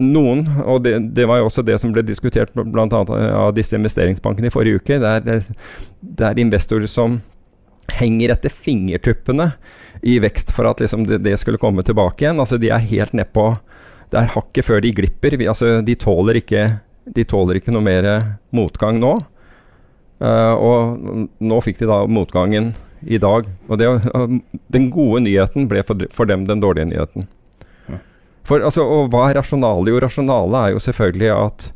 noen, 0.00 0.44
og 0.64 0.84
det, 0.84 0.94
det 1.16 1.26
var 1.28 1.40
jo 1.40 1.48
også 1.48 1.64
det 1.66 1.76
som 1.82 1.92
ble 1.92 2.04
diskutert 2.06 2.54
bl.a. 2.54 2.86
av 2.86 3.50
disse 3.56 3.76
investeringsbankene 3.76 4.48
i 4.48 4.54
forrige 4.54 4.80
uke, 4.80 5.00
det 5.02 5.10
er, 5.10 5.50
det 6.00 6.28
er 6.28 6.40
investorer 6.40 6.88
som 6.88 7.18
henger 7.98 8.32
etter 8.32 8.52
fingertuppene 8.54 9.50
i 10.06 10.16
vekst 10.22 10.54
for 10.54 10.68
at 10.70 10.80
liksom 10.80 11.04
det, 11.08 11.20
det, 11.26 11.36
skulle 11.40 11.60
komme 11.60 11.84
tilbake 11.84 12.24
igjen. 12.24 12.40
Altså 12.40 12.56
De 12.60 12.70
er 12.72 12.88
helt 12.92 13.16
nedpå 13.16 13.50
Det 14.10 14.18
er 14.18 14.32
hakket 14.34 14.66
før 14.66 14.80
de 14.84 14.94
glipper. 14.94 15.36
Vi, 15.38 15.46
altså, 15.50 15.78
de 15.86 15.94
tåler 15.98 16.40
ikke 16.40 16.64
de 17.14 17.24
tåler 17.26 17.58
ikke 17.58 17.72
noe 17.74 17.84
mer 17.84 18.06
motgang 18.54 19.00
nå. 19.00 19.16
Uh, 20.20 20.54
og 20.54 21.28
nå 21.40 21.58
fikk 21.64 21.80
de 21.80 21.88
da 21.88 22.02
motgangen 22.10 22.72
i 23.08 23.18
dag. 23.20 23.48
Og 23.68 23.80
det, 23.80 23.88
uh, 23.88 24.36
den 24.72 24.88
gode 24.92 25.24
nyheten 25.24 25.68
ble 25.70 25.82
for, 25.86 26.06
for, 26.14 26.28
dem 26.28 26.46
den 26.48 26.62
dårlige 26.62 26.90
nyheten. 26.92 27.28
For, 28.46 28.62
altså, 28.64 28.84
og 28.84 29.12
hva 29.12 29.28
er 29.28 29.38
rasjonale? 29.40 29.92
Jo, 29.92 30.00
rasjonale 30.02 30.64
er 30.64 30.74
jo 30.74 30.82
selvfølgelig 30.82 31.30
at 31.36 31.68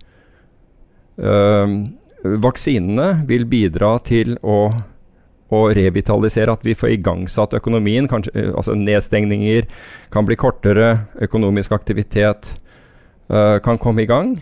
uh, 1.25 1.77
vaksinene 2.45 3.09
vil 3.29 3.47
bidra 3.49 3.97
til 4.05 4.37
å, 4.43 4.59
å, 5.55 5.69
revitalisere, 5.77 6.53
at 6.53 6.67
vi 6.67 6.77
får 6.79 6.97
igangsatt 6.99 7.55
økonomien. 7.57 8.09
Kanskje, 8.11 8.51
altså 8.53 8.77
Nedstengninger 8.79 9.69
kan 10.15 10.27
bli 10.29 10.39
kortere, 10.41 11.07
økonomisk 11.23 11.73
aktivitet 11.77 12.57
kan 13.25 13.79
komme 13.81 14.03
i 14.05 14.09
gang. 14.11 14.35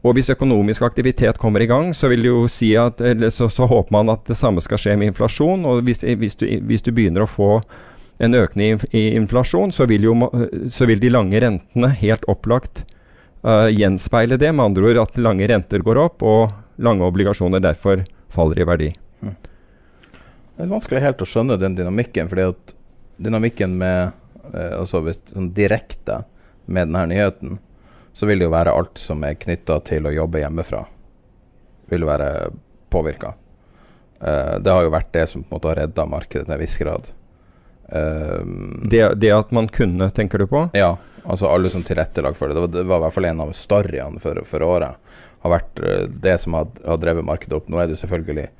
Og 0.00 0.16
hvis 0.16 0.30
økonomisk 0.32 0.84
aktivitet 0.86 1.38
kommer 1.40 1.60
i 1.60 1.68
gang, 1.68 1.92
så 1.96 2.08
vil 2.08 2.24
jo 2.24 2.36
si 2.48 2.72
at, 2.80 3.02
så, 3.34 3.50
så, 3.52 3.66
håper 3.68 3.92
man 3.92 4.12
at 4.14 4.24
det 4.30 4.38
samme 4.38 4.62
skal 4.64 4.80
skje 4.80 4.96
med 4.96 5.12
inflasjon. 5.12 5.66
Og 5.68 5.82
hvis, 5.84 6.00
hvis, 6.16 6.38
du, 6.40 6.46
hvis 6.68 6.84
du, 6.86 6.92
begynner 6.96 7.26
å 7.26 7.28
få 7.28 7.50
en 8.20 8.36
økning 8.36 8.80
i 8.96 9.10
inflasjon, 9.18 9.72
så 9.72 9.84
vil, 9.90 10.08
jo, 10.08 10.16
så 10.72 10.88
vil, 10.88 11.02
de 11.02 11.12
lange 11.12 11.40
rentene 11.44 11.92
helt 12.00 12.24
opplagt 12.32 12.86
uh, 13.44 13.68
gjenspeile 13.68 14.40
det. 14.40 14.54
Med 14.54 14.70
andre 14.70 14.88
ord 14.88 15.02
at 15.04 15.20
lange 15.20 15.48
renter 15.52 15.84
går 15.84 16.00
opp, 16.00 16.24
og 16.24 16.56
lange 16.80 17.04
obligasjoner 17.04 17.60
derfor 17.64 18.06
faller 18.32 18.62
i 18.62 18.68
verdi. 18.68 18.90
Mm. 19.20 19.36
Det 20.60 20.66
er 20.66 20.74
vanskelig 20.74 21.00
helt 21.00 21.22
å 21.24 21.24
skjønne 21.24 21.56
den 21.56 21.72
dynamikken, 21.72 22.26
fordi 22.28 22.42
at 22.50 22.72
dynamikken 23.16 23.78
med 23.80 24.10
uh, 24.52 24.74
altså 24.76 25.00
hvis, 25.06 25.22
sånn 25.32 25.46
direkte 25.56 26.18
med 26.66 26.90
denne 26.90 27.06
nyheten 27.08 27.54
så 28.12 28.28
vil 28.28 28.42
det 28.42 28.44
jo 28.44 28.52
være 28.52 28.74
alt 28.76 29.00
som 29.00 29.24
er 29.24 29.38
knytta 29.40 29.78
til 29.88 30.04
å 30.04 30.12
jobbe 30.12 30.42
hjemmefra, 30.42 30.82
vil 31.88 32.04
være 32.04 32.28
påvirka. 32.92 33.32
Eh, 34.20 34.56
det 34.60 34.74
har 34.74 34.84
jo 34.84 34.92
vært 34.92 35.12
det 35.14 35.24
som 35.30 35.44
på 35.44 35.48
en 35.48 35.56
måte 35.56 35.70
har 35.70 35.78
redda 35.78 36.06
markedet 36.10 36.44
til 36.44 36.56
en 36.56 36.60
viss 36.60 36.76
grad. 36.82 37.12
Uh, 37.90 38.42
det, 38.84 39.00
det, 39.22 39.30
at 39.32 39.54
man 39.56 39.70
kunne, 39.72 40.10
tenker 40.14 40.42
du 40.42 40.50
på? 40.50 40.66
Ja, 40.76 40.92
altså 41.22 41.48
alle 41.48 41.70
som 41.72 41.86
tilrettelag 41.86 42.36
for 42.36 42.50
det. 42.50 42.58
Det 42.58 42.66
var, 42.66 42.74
det 42.74 42.84
var, 42.90 43.00
i 43.00 43.06
hvert 43.06 43.16
fall 43.16 43.30
en 43.30 43.44
av 43.46 43.54
storyene 43.56 44.20
for, 44.22 44.42
for 44.46 44.66
året. 44.66 45.16
Har 45.46 45.54
vært 45.54 45.80
det 46.20 46.36
som 46.42 46.58
har, 46.58 46.68
har, 46.84 47.00
drevet 47.00 47.26
markedet 47.26 47.56
opp. 47.56 47.70
Nå 47.70 47.80
er 47.80 47.88
det 47.88 47.96
jo 47.96 48.02
selvfølgelig 48.02 48.50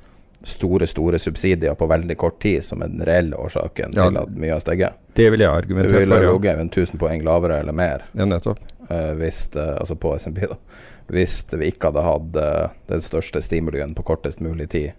store 0.43 0.87
store 0.87 1.19
subsidier 1.19 1.75
på 1.75 1.87
veldig 1.87 2.17
kort 2.17 2.41
tid 2.41 2.63
som 2.63 2.81
er 2.81 2.89
den 2.89 3.03
reelle 3.05 3.37
årsaken 3.37 3.93
ja, 3.95 4.07
til 4.07 4.17
at 4.23 4.33
mye 4.33 4.53
har 4.55 4.63
steget. 4.63 4.97
Det 5.13 5.27
vil 5.29 5.43
jeg 5.43 5.51
argumentere 5.51 5.89
for. 5.91 5.99
Det 5.99 6.21
ville 6.21 6.33
ligget 6.33 6.77
1000 6.77 6.99
poeng 6.99 7.23
lavere 7.25 7.59
eller 7.61 7.75
mer. 7.77 8.05
Ja, 8.17 8.25
nettopp. 8.25 8.61
Uh, 8.89 9.11
hvis 9.19 9.43
uh, 9.55 9.77
altså 9.79 9.95
på 9.95 10.15
SMP, 10.19 10.45
da. 10.49 10.57
Hvis 11.11 11.41
vi 11.51 11.71
ikke 11.71 11.91
hadde 11.91 12.05
hatt 12.05 12.37
uh, 12.39 12.77
den 12.89 13.03
største 13.05 13.41
stimulien 13.45 13.93
på 13.95 14.05
kortest 14.07 14.41
mulig 14.41 14.69
tid 14.71 14.91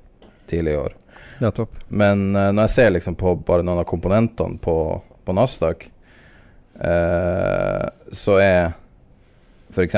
tidlig 0.46 0.76
i 0.76 0.82
år. 0.82 0.94
Nettopp. 1.40 1.78
Men 1.88 2.32
når 2.32 2.60
jeg 2.66 2.72
ser 2.74 2.90
liksom 2.92 3.14
på 3.18 3.34
bare 3.46 3.64
noen 3.66 3.80
av 3.80 3.86
komponentene 3.88 4.60
på, 4.62 4.76
på 5.24 5.34
Nasdaq, 5.34 5.86
så 8.12 8.36
er 8.42 8.74
f.eks. 9.72 9.96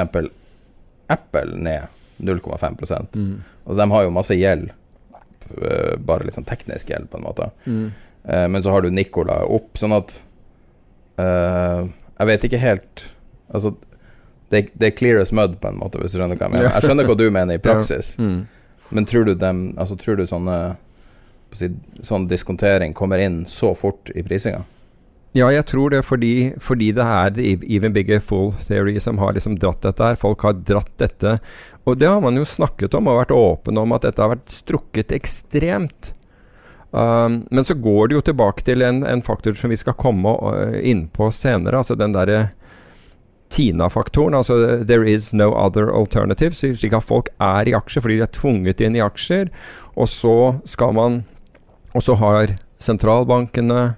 Apple 1.10 1.58
ned 1.64 1.88
0,5 2.22 3.16
mm. 3.16 3.34
Og 3.64 3.76
de 3.76 3.88
har 3.90 4.06
jo 4.06 4.14
masse 4.14 4.36
gjeld 4.38 4.70
bare 6.04 6.26
litt 6.26 6.36
sånn 6.36 6.48
teknisk 6.48 6.90
hjelp, 6.92 7.10
på 7.12 7.20
en 7.20 7.26
måte. 7.26 7.50
Mm. 7.64 7.88
Uh, 8.24 8.46
men 8.48 8.62
så 8.64 8.72
har 8.72 8.84
du 8.84 8.92
Nicola 8.94 9.42
opp, 9.52 9.74
sånn 9.76 9.92
at 9.92 10.14
uh, 11.20 11.84
Jeg 12.16 12.28
vet 12.30 12.46
ikke 12.48 12.60
helt 12.62 13.02
Altså, 13.52 13.74
det, 14.48 14.70
det, 14.72 14.86
er 14.88 14.94
clear 14.96 15.20
as 15.20 15.32
mud, 15.36 15.58
på 15.60 15.68
en 15.68 15.76
måte, 15.76 16.00
hvis 16.00 16.14
du 16.14 16.18
skjønner 16.18 16.38
hva 16.38 16.48
jeg 16.48 16.54
mener. 16.54 16.70
Jeg 16.72 16.86
skjønner 16.88 17.06
hva 17.06 17.16
du 17.18 17.24
mener 17.28 17.58
i 17.58 17.62
praksis, 17.68 18.14
ja. 18.16 18.24
mm. 18.24 18.88
men 18.96 19.06
tror 19.10 19.28
du, 19.28 19.34
dem, 19.38 19.60
altså, 19.76 19.98
tror 20.00 20.18
du 20.18 20.24
sånne 20.30 20.56
sånn 22.02 22.24
diskontering 22.26 22.96
kommer 22.98 23.20
inn 23.22 23.44
så 23.46 23.74
fort 23.78 24.10
i 24.10 24.24
prisinga? 24.26 24.64
Ja, 25.34 25.48
jeg 25.50 25.66
tror 25.66 25.90
det 25.90 26.04
fordi, 26.06 26.54
fordi 26.62 26.92
det 26.94 27.02
er 27.02 27.32
the 27.34 27.56
even 27.66 27.94
bigger 27.94 28.20
full 28.22 28.52
theory 28.62 29.00
som 29.02 29.18
har 29.18 29.34
liksom 29.34 29.56
dratt 29.58 29.82
dette 29.82 30.06
her. 30.06 30.18
Folk 30.18 30.44
har 30.46 30.60
dratt 30.62 30.92
dette. 31.02 31.38
Og 31.84 31.98
det 31.98 32.06
har 32.06 32.20
man 32.22 32.38
jo 32.38 32.46
snakket 32.46 32.94
om 32.94 33.10
og 33.10 33.18
vært 33.18 33.34
åpen 33.34 33.80
om, 33.82 33.94
at 33.96 34.06
dette 34.06 34.22
har 34.22 34.30
vært 34.36 34.54
strukket 34.54 35.10
ekstremt. 35.16 36.12
Um, 36.94 37.40
men 37.50 37.66
så 37.66 37.74
går 37.74 38.08
det 38.08 38.14
jo 38.14 38.26
tilbake 38.28 38.62
til 38.62 38.86
en, 38.86 39.02
en 39.02 39.24
faktor 39.26 39.58
som 39.58 39.74
vi 39.74 39.80
skal 39.80 39.98
komme 39.98 40.36
uh, 40.38 40.76
inn 40.78 41.08
på 41.10 41.26
senere. 41.34 41.82
Altså 41.82 41.98
den 41.98 42.14
derre 42.14 42.52
Tina-faktoren. 43.50 44.38
Altså 44.38 44.84
there 44.86 45.02
is 45.02 45.32
no 45.34 45.50
other 45.50 45.90
alternative. 45.90 46.54
Slik 46.54 46.94
at 46.94 47.10
folk 47.10 47.32
er 47.42 47.66
i 47.66 47.74
aksjer 47.74 48.06
fordi 48.06 48.20
de 48.20 48.26
er 48.28 48.34
tvunget 48.38 48.86
inn 48.86 48.94
i 48.94 49.02
aksjer. 49.02 49.50
Og 49.98 50.06
så 50.10 50.36
skal 50.62 50.94
man 50.94 51.22
Og 51.94 52.02
så 52.02 52.14
har 52.18 52.56
sentralbankene 52.82 53.96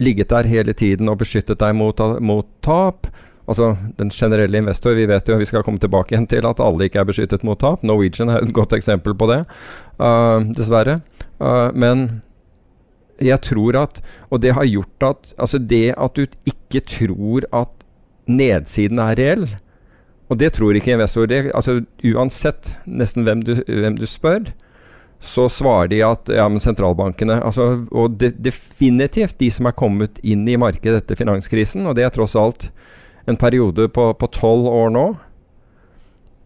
ligget 0.00 0.30
der 0.32 0.48
hele 0.48 0.72
tiden 0.72 1.10
og 1.10 1.20
beskyttet 1.20 1.60
deg 1.60 1.74
mot, 1.76 2.00
mot, 2.20 2.48
tap. 2.64 3.10
Altså 3.50 3.72
den 3.98 4.12
generelle 4.14 4.60
investor, 4.62 4.94
vi 4.94 5.08
vet 5.10 5.28
jo, 5.28 5.38
vi 5.40 5.48
skal 5.48 5.64
komme 5.66 5.80
tilbake 5.82 6.14
igjen 6.14 6.28
til 6.30 6.46
at 6.46 6.62
alle 6.62 6.86
ikke 6.86 7.00
er 7.02 7.08
beskyttet 7.08 7.44
mot 7.46 7.58
tap. 7.60 7.82
Norwegian 7.86 8.30
er 8.30 8.44
et 8.44 8.54
godt 8.54 8.76
eksempel 8.76 9.16
på 9.18 9.28
det, 9.30 9.42
uh, 9.98 10.38
dessverre. 10.56 11.00
Uh, 11.40 11.68
men 11.74 12.22
jeg 13.20 13.40
tror 13.44 13.76
at 13.76 13.98
Og 14.30 14.40
det 14.40 14.54
har 14.56 14.64
gjort 14.64 15.04
at 15.04 15.34
Altså 15.36 15.58
det 15.58 15.92
at 15.92 16.16
du 16.16 16.24
ikke 16.48 16.80
tror 16.80 17.44
at 17.52 17.68
nedsiden 18.30 18.98
er 18.98 19.18
reell, 19.18 19.48
og 20.30 20.38
det 20.38 20.52
tror 20.54 20.76
ikke 20.78 20.94
investorer. 20.94 21.50
Altså 21.54 21.80
uansett 22.06 22.76
nesten 22.86 23.26
hvem 23.26 23.42
du, 23.42 23.56
hvem 23.66 23.96
du 23.98 24.06
spør, 24.06 24.52
så 25.20 25.48
svarer 25.52 25.90
de 25.92 26.00
at 26.04 26.30
ja, 26.32 26.46
men 26.48 26.62
sentralbankene 26.64 27.42
altså, 27.44 27.84
Og 27.92 28.14
de, 28.16 28.30
definitivt 28.32 29.36
de 29.38 29.50
som 29.52 29.68
er 29.68 29.76
kommet 29.76 30.16
inn 30.24 30.46
i 30.48 30.56
markedet 30.56 31.02
etter 31.02 31.18
finanskrisen, 31.18 31.84
og 31.84 31.98
det 31.98 32.06
er 32.06 32.14
tross 32.14 32.38
alt 32.40 32.70
en 33.28 33.36
periode 33.36 33.90
på 33.92 34.30
tolv 34.32 34.64
år 34.72 34.94
nå, 34.94 35.04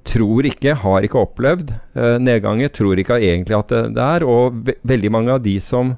tror 0.04 0.46
ikke, 0.48 0.74
har 0.82 1.06
ikke 1.06 1.22
opplevd 1.22 1.70
eh, 1.72 2.16
nedganger, 2.20 2.72
tror 2.74 3.00
ikke 3.00 3.20
egentlig 3.22 3.56
at 3.56 3.72
det, 3.72 3.82
det 3.96 4.04
er. 4.04 4.26
Og 4.28 4.58
ve 4.66 4.76
veldig 4.84 5.12
mange 5.14 5.36
av 5.38 5.44
de 5.44 5.54
som 5.62 5.94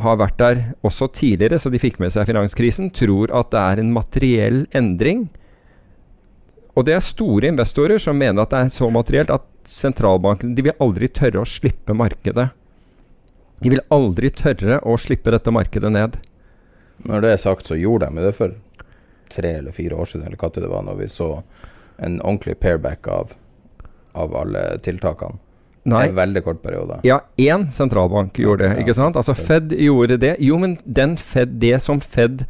har 0.00 0.18
vært 0.20 0.38
der 0.40 0.62
også 0.86 1.10
tidligere, 1.12 1.60
så 1.60 1.72
de 1.72 1.80
fikk 1.80 1.98
med 2.00 2.12
seg 2.12 2.28
finanskrisen, 2.28 2.90
tror 2.96 3.32
at 3.36 3.50
det 3.52 3.60
er 3.60 3.82
en 3.82 3.92
materiell 3.94 4.64
endring. 4.76 5.28
Og 6.76 6.86
det 6.86 6.94
er 6.96 7.04
store 7.04 7.50
investorer 7.50 8.00
som 8.00 8.16
mener 8.16 8.44
at 8.44 8.52
det 8.52 8.60
er 8.60 8.74
så 8.74 8.88
materielt 8.92 9.32
at 9.34 9.46
sentralbanken 9.70 10.54
de 10.54 10.64
vil 10.66 10.82
aldri 10.82 11.08
tørre 11.14 11.44
å 11.44 11.48
slippe 11.48 11.94
markedet. 11.96 12.48
De 13.60 13.70
vil 13.70 13.82
aldri 13.92 14.30
tørre 14.34 14.80
å 14.82 14.96
slippe 14.98 15.32
dette 15.34 15.52
markedet 15.54 15.92
ned. 15.92 16.16
Når 17.06 17.24
det 17.24 17.34
er 17.34 17.42
sagt, 17.44 17.68
så 17.68 17.78
gjorde 17.78 18.08
de 18.10 18.24
det 18.24 18.32
for 18.36 18.56
tre 19.30 19.52
eller 19.60 19.76
fire 19.76 19.94
år 19.94 20.10
siden, 20.10 20.26
eller 20.26 20.40
hva 20.40 20.50
det 20.54 20.70
var, 20.72 20.82
når 20.88 20.98
vi 20.98 21.08
så 21.12 21.28
en 22.00 22.18
ordentlig 22.18 22.56
pairback 22.60 23.06
av, 23.08 23.36
av 24.18 24.34
alle 24.42 24.64
tiltakene. 24.84 25.38
Nei. 25.88 26.02
En 26.10 26.18
veldig 26.18 26.42
kort 26.44 26.58
periode. 26.62 26.98
Ja, 27.08 27.22
én 27.40 27.70
sentralbank 27.72 28.36
gjorde 28.38 28.66
det, 28.66 28.82
ikke 28.82 28.94
sant? 28.96 29.16
Altså 29.16 29.32
Fed 29.36 29.72
gjorde 29.72 30.18
det. 30.20 30.34
Jo, 30.44 30.58
men 30.60 30.76
den 30.84 31.14
Fed, 31.16 31.56
det 31.62 31.78
som 31.80 32.02
Fed 32.04 32.44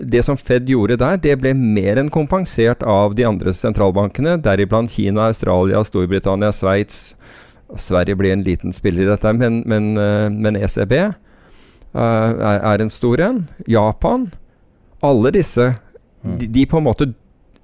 det 0.00 0.22
som 0.22 0.36
Fed 0.36 0.68
gjorde 0.68 0.98
der, 1.00 1.18
det 1.20 1.36
ble 1.40 1.52
mer 1.56 2.00
enn 2.00 2.10
kompensert 2.12 2.82
av 2.86 3.14
de 3.18 3.26
andre 3.28 3.52
sentralbankene, 3.56 4.38
deriblant 4.42 4.92
Kina, 4.92 5.28
Australia, 5.30 5.82
Storbritannia, 5.84 6.52
Sveits. 6.54 7.14
Sverige 7.78 8.16
blir 8.18 8.34
en 8.34 8.44
liten 8.46 8.74
spiller 8.74 9.04
i 9.04 9.10
dette, 9.10 9.32
men, 9.36 9.60
men, 9.68 9.92
eh, 10.00 10.26
men 10.30 10.58
ECB 10.58 10.94
uh, 10.98 12.00
er, 12.00 12.58
er 12.58 12.82
en 12.82 12.90
stor 12.90 13.22
en. 13.22 13.44
Japan. 13.70 14.26
Alle 15.06 15.32
disse, 15.36 15.68
de, 16.22 16.48
de 16.50 16.66
på 16.66 16.80
en 16.80 16.88
måte 16.88 17.10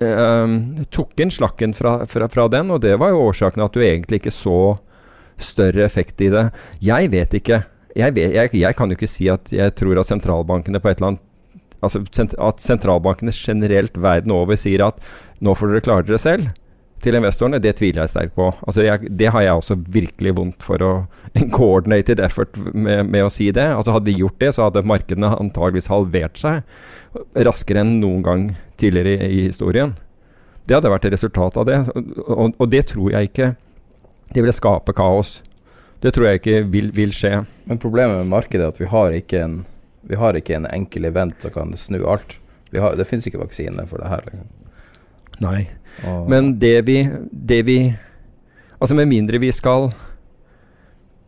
uh, 0.02 0.56
tok 0.94 1.24
inn 1.24 1.32
slakken 1.34 1.74
fra, 1.76 1.98
fra, 2.06 2.30
fra 2.32 2.48
den, 2.52 2.70
og 2.70 2.84
det 2.86 2.94
var 3.02 3.12
jo 3.12 3.26
årsaken 3.32 3.66
at 3.66 3.74
du 3.74 3.82
egentlig 3.82 4.22
ikke 4.22 4.34
så 4.34 4.60
større 5.36 5.84
effekt 5.84 6.22
i 6.24 6.30
det. 6.32 6.48
Jeg 6.84 7.10
vet 7.12 7.34
ikke. 7.40 7.64
Jeg, 7.96 8.14
vet, 8.16 8.32
jeg, 8.36 8.54
jeg 8.60 8.76
kan 8.76 8.92
jo 8.92 8.96
ikke 8.96 9.10
si 9.10 9.26
at 9.32 9.50
jeg 9.52 9.74
tror 9.76 9.98
at 10.00 10.08
sentralbankene 10.08 10.80
på 10.80 10.92
et 10.92 11.00
eller 11.00 11.14
annet 11.14 11.25
Altså 11.86 12.02
sent, 12.16 12.36
at 12.36 12.62
sentralbankene 12.62 13.34
generelt 13.34 13.96
verden 14.02 14.34
over 14.34 14.58
sier 14.58 14.84
at 14.86 15.02
nå 15.44 15.54
får 15.56 15.72
dere 15.72 15.86
klare 15.86 16.08
dere 16.08 16.20
selv 16.20 16.54
til 17.04 17.16
investorene, 17.18 17.60
det 17.62 17.74
tviler 17.78 18.02
jeg 18.02 18.12
sterkt 18.12 18.34
på. 18.38 18.48
Altså 18.66 18.84
jeg, 18.86 19.10
det 19.20 19.28
har 19.30 19.44
jeg 19.44 19.60
også 19.60 19.76
virkelig 19.94 20.32
vondt 20.38 20.64
for 20.64 20.82
å 20.82 20.92
En 21.36 21.50
coordinated 21.58 22.20
effort 22.24 22.56
med, 22.72 23.10
med 23.12 23.26
å 23.26 23.32
si 23.32 23.50
det. 23.52 23.66
Altså 23.68 23.92
Hadde 23.92 24.08
de 24.08 24.16
gjort 24.22 24.38
det, 24.40 24.54
så 24.56 24.66
hadde 24.66 24.86
markedene 24.88 25.34
antageligvis 25.36 25.90
halvert 25.92 26.40
seg 26.40 26.62
raskere 27.46 27.82
enn 27.84 27.98
noen 28.00 28.22
gang 28.24 28.46
tidligere 28.80 29.26
i, 29.26 29.28
i 29.38 29.44
historien. 29.46 29.94
Det 30.66 30.76
hadde 30.76 30.90
vært 30.90 31.06
et 31.08 31.14
resultat 31.14 31.56
av 31.60 31.68
det. 31.68 31.78
Og, 31.94 32.56
og 32.56 32.70
det 32.72 32.86
tror 32.90 33.12
jeg 33.14 33.30
ikke 33.30 33.52
Det 34.32 34.42
ville 34.42 34.56
skape 34.56 34.92
kaos. 34.96 35.36
Det 36.02 36.10
tror 36.12 36.26
jeg 36.26 36.40
ikke 36.40 36.62
vil, 36.72 36.88
vil 36.96 37.12
skje. 37.14 37.44
Men 37.68 37.78
problemet 37.80 38.18
med 38.18 38.32
markedet 38.32 38.64
er 38.64 38.72
at 38.72 38.80
vi 38.80 38.88
har 38.90 39.14
ikke 39.14 39.44
en, 39.44 39.60
vi 40.06 40.18
har 40.18 40.38
ikke 40.38 40.56
en 40.56 40.68
enkel 40.70 41.08
event 41.08 41.42
som 41.42 41.54
kan 41.54 41.74
snu 41.76 42.00
alt. 42.06 42.36
Vi 42.70 42.82
har, 42.82 42.96
det 42.98 43.06
finnes 43.08 43.26
ikke 43.28 43.42
vaksine 43.42 43.86
for 43.90 44.02
det 44.02 44.10
her. 44.10 44.26
Liksom. 44.26 44.48
Nei. 45.44 45.60
Og, 46.06 46.26
Men 46.30 46.56
det 46.60 46.80
vi, 46.88 47.02
det 47.30 47.62
vi 47.66 47.78
Altså 48.76 48.92
med 48.92 49.08
mindre 49.08 49.38
vi 49.40 49.48
skal 49.52 49.86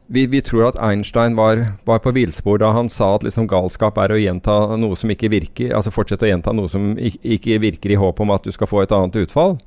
vi, 0.09 0.27
vi 0.27 0.41
tror 0.41 0.67
at 0.69 0.79
Einstein 0.81 1.37
var, 1.37 1.61
var 1.85 2.01
på 2.05 2.13
villspor 2.17 2.61
da 2.61 2.71
han 2.73 2.89
sa 2.93 3.11
at 3.17 3.25
liksom 3.27 3.49
galskap 3.49 3.99
er 4.01 4.13
å 4.13 4.21
gjenta 4.21 4.55
noe 4.81 4.97
som 4.97 5.13
ikke 5.13 5.29
virker. 5.33 5.75
Altså 5.77 5.93
fortsette 5.93 6.25
å 6.25 6.31
gjenta 6.31 6.55
noe 6.57 6.69
som 6.73 6.95
ikke, 6.97 7.21
ikke 7.37 7.59
virker 7.61 7.93
i 7.93 7.99
håp 8.01 8.21
om 8.25 8.33
at 8.33 8.45
du 8.45 8.53
skal 8.55 8.71
få 8.71 8.83
et 8.85 8.95
annet 8.97 9.19
utfall. 9.21 9.59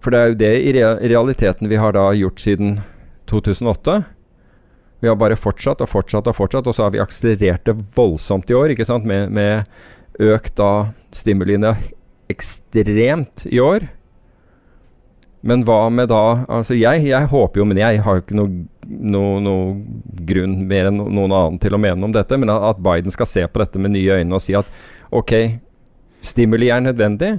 For 0.00 0.12
det 0.12 0.20
er 0.20 0.32
jo 0.32 0.38
det 0.40 0.52
i 0.64 0.72
realiteten 1.12 1.68
vi 1.68 1.80
har 1.80 1.92
da 1.96 2.06
gjort 2.16 2.40
siden 2.40 2.78
2008. 3.28 3.98
Vi 5.06 5.10
har 5.12 5.18
bare 5.20 5.36
fortsatt 5.38 5.84
og 5.84 5.86
fortsatt 5.86 6.26
og 6.26 6.34
fortsatt, 6.34 6.66
og 6.66 6.74
så 6.74 6.82
har 6.82 6.90
vi 6.90 6.98
akselerert 6.98 7.68
det 7.68 7.76
voldsomt 7.94 8.50
i 8.50 8.56
år. 8.58 8.72
ikke 8.74 8.88
sant? 8.88 9.04
Med, 9.06 9.30
med 9.30 9.62
økt 10.18 10.56
da 10.58 10.88
stimuliene 11.14 11.76
ekstremt 12.32 13.44
i 13.46 13.60
år. 13.62 13.86
Men 15.46 15.62
hva 15.62 15.78
med 15.94 16.10
da 16.10 16.42
Altså 16.50 16.74
jeg, 16.74 17.04
jeg 17.06 17.30
håper 17.30 17.62
jo, 17.62 17.68
men 17.70 17.78
jeg 17.78 18.02
har 18.02 18.18
jo 18.18 18.24
ikke 18.24 18.40
noe, 18.40 18.66
noe, 18.82 19.38
noe 19.46 20.20
grunn 20.26 20.58
mer 20.66 20.90
enn 20.90 20.98
noen 20.98 21.30
annen 21.30 21.62
til 21.62 21.78
å 21.78 21.82
mene 21.86 22.02
om 22.02 22.18
dette, 22.18 22.34
men 22.34 22.50
at 22.50 22.82
Biden 22.82 23.14
skal 23.14 23.30
se 23.30 23.46
på 23.46 23.62
dette 23.62 23.78
med 23.78 23.94
nye 23.94 24.18
øyne 24.18 24.34
og 24.34 24.42
si 24.42 24.58
at 24.58 24.66
ok, 25.14 25.36
stimuli 26.18 26.74
er 26.74 26.82
nødvendig. 26.82 27.36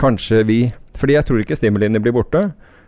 Kanskje 0.00 0.46
vi 0.48 0.62
Fordi 0.96 1.12
jeg 1.12 1.28
tror 1.28 1.44
ikke 1.44 1.60
stimuliene 1.60 2.00
blir 2.00 2.16
borte. 2.16 2.46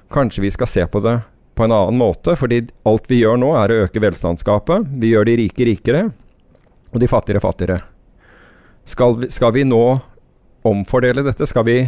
Kanskje 0.09 0.49
vi 0.49 0.57
skal 0.57 0.79
se 0.79 0.89
på 0.89 1.05
det 1.05 1.19
på 1.59 1.67
en 1.67 1.75
annen 1.75 1.99
måte, 1.99 2.37
fordi 2.39 2.63
alt 2.87 3.09
vi 3.11 3.23
gjør 3.25 3.41
nå, 3.43 3.51
er 3.59 3.73
å 3.75 3.81
øke 3.87 4.03
velstandsgapet. 4.03 4.87
Vi 5.03 5.11
gjør 5.11 5.27
de 5.27 5.39
rike 5.43 5.67
rikere, 5.67 6.05
og 6.93 7.03
de 7.03 7.11
fattigere 7.11 7.43
fattigere. 7.43 7.81
Skal 8.89 9.19
vi, 9.19 9.31
skal 9.35 9.53
vi 9.57 9.67
nå 9.67 9.83
omfordele 10.69 11.25
dette? 11.27 11.49
Skal 11.51 11.67
vi, 11.67 11.81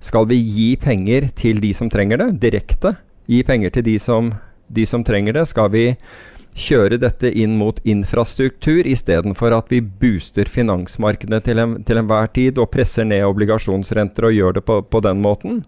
skal 0.00 0.28
vi 0.30 0.38
gi 0.38 0.70
penger 0.80 1.28
til 1.36 1.60
de 1.60 1.74
som 1.76 1.90
trenger 1.92 2.22
det, 2.22 2.30
direkte? 2.46 2.94
Gi 3.26 3.42
penger 3.44 3.74
til 3.74 3.86
de 3.90 3.98
som, 4.00 4.30
de 4.70 4.86
som 4.86 5.04
trenger 5.04 5.36
det? 5.36 5.44
Skal 5.50 5.72
vi 5.74 5.84
kjøre 6.56 6.96
dette 7.02 7.28
inn 7.36 7.58
mot 7.60 7.76
infrastruktur 7.84 8.86
istedenfor 8.88 9.52
at 9.52 9.68
vi 9.72 9.82
booster 9.84 10.48
finansmarkedene 10.48 11.42
til, 11.44 11.60
en, 11.60 11.76
enhver 11.84 12.30
tid 12.32 12.60
og 12.62 12.70
presser 12.72 13.04
ned 13.04 13.26
obligasjonsrenter 13.28 14.30
og 14.30 14.36
gjør 14.38 14.56
det 14.56 14.64
på, 14.70 14.80
på 14.86 15.02
den 15.04 15.20
måten? 15.24 15.64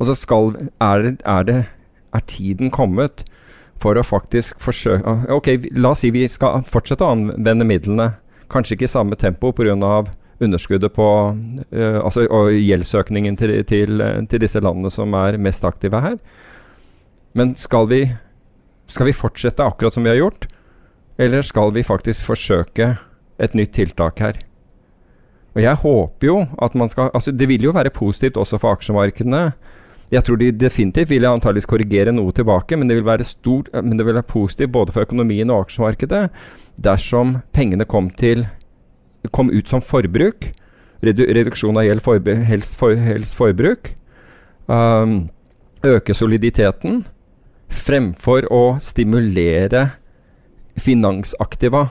Og 0.00 0.08
så 0.08 0.16
skal, 0.16 0.52
er, 0.80 1.14
er, 1.14 1.46
det, 1.48 1.58
er 2.16 2.24
tiden 2.26 2.72
kommet 2.74 3.24
for 3.80 3.96
å 3.96 4.04
faktisk 4.04 4.58
forsøke 4.60 5.32
Ok, 5.32 5.52
la 5.72 5.94
oss 5.94 6.02
si 6.04 6.10
vi 6.12 6.26
skal 6.28 6.64
fortsette 6.68 7.06
å 7.06 7.14
anvende 7.14 7.64
midlene. 7.64 8.10
Kanskje 8.52 8.76
ikke 8.76 8.88
i 8.88 8.92
samme 8.92 9.16
tempo 9.16 9.52
pga. 9.56 10.04
underskuddet 10.40 10.92
på 10.92 11.06
uh, 11.06 12.00
Altså 12.04 12.26
og 12.28 12.52
gjeldsøkningen 12.52 13.36
til, 13.36 13.64
til, 13.64 14.02
til 14.28 14.40
disse 14.40 14.60
landene 14.60 14.90
som 14.90 15.14
er 15.14 15.38
mest 15.38 15.64
aktive 15.64 16.00
her. 16.00 16.18
Men 17.32 17.56
skal 17.56 17.88
vi 17.88 18.04
skal 18.90 19.06
vi 19.06 19.14
fortsette 19.14 19.62
akkurat 19.62 19.94
som 19.94 20.04
vi 20.04 20.10
har 20.10 20.18
gjort, 20.18 20.48
eller 21.20 21.42
skal 21.46 21.70
vi 21.74 21.86
faktisk 21.86 22.24
forsøke 22.26 22.96
et 23.38 23.54
nytt 23.54 23.74
tiltak 23.76 24.22
her? 24.22 24.40
Og 25.54 25.62
jeg 25.62 25.78
håper 25.82 26.26
jo 26.26 26.40
at 26.62 26.74
man 26.78 26.90
skal 26.90 27.10
Altså, 27.14 27.32
det 27.32 27.48
vil 27.48 27.62
jo 27.62 27.74
være 27.74 27.90
positivt 27.90 28.36
også 28.36 28.58
for 28.58 28.76
aksjemarkedene. 28.76 29.52
Jeg 30.10 30.26
tror 30.26 30.40
de 30.40 30.50
definitivt 30.50 31.10
vil 31.12 31.26
antageligvis 31.28 31.68
korrigere 31.70 32.14
noe 32.14 32.32
tilbake, 32.34 32.76
men 32.76 32.90
det 32.90 32.96
vil 32.98 33.06
være 33.06 33.26
stort, 33.26 33.70
men 33.74 33.94
det 33.98 34.06
vil 34.06 34.16
være 34.18 34.26
positivt 34.26 34.72
både 34.74 34.94
for 34.94 35.06
økonomien 35.06 35.50
og 35.54 35.66
aksjemarkedet 35.66 36.24
dersom 36.82 37.36
pengene 37.54 37.86
kom, 37.86 38.08
til, 38.10 38.46
kom 39.30 39.52
ut 39.52 39.70
som 39.70 39.84
forbruk. 39.84 40.50
Redu, 41.04 41.22
reduksjon 41.30 41.78
av 41.78 41.86
gjeld, 41.86 42.02
forbruk, 42.04 42.42
helst, 42.48 42.74
for, 42.80 42.96
helst 42.98 43.38
forbruk. 43.38 43.94
Um, 44.66 45.30
øke 45.86 46.14
soliditeten 46.14 47.04
fremfor 47.70 48.50
å 48.50 48.64
stimulere 48.82 49.86
finansaktiva 50.80 51.86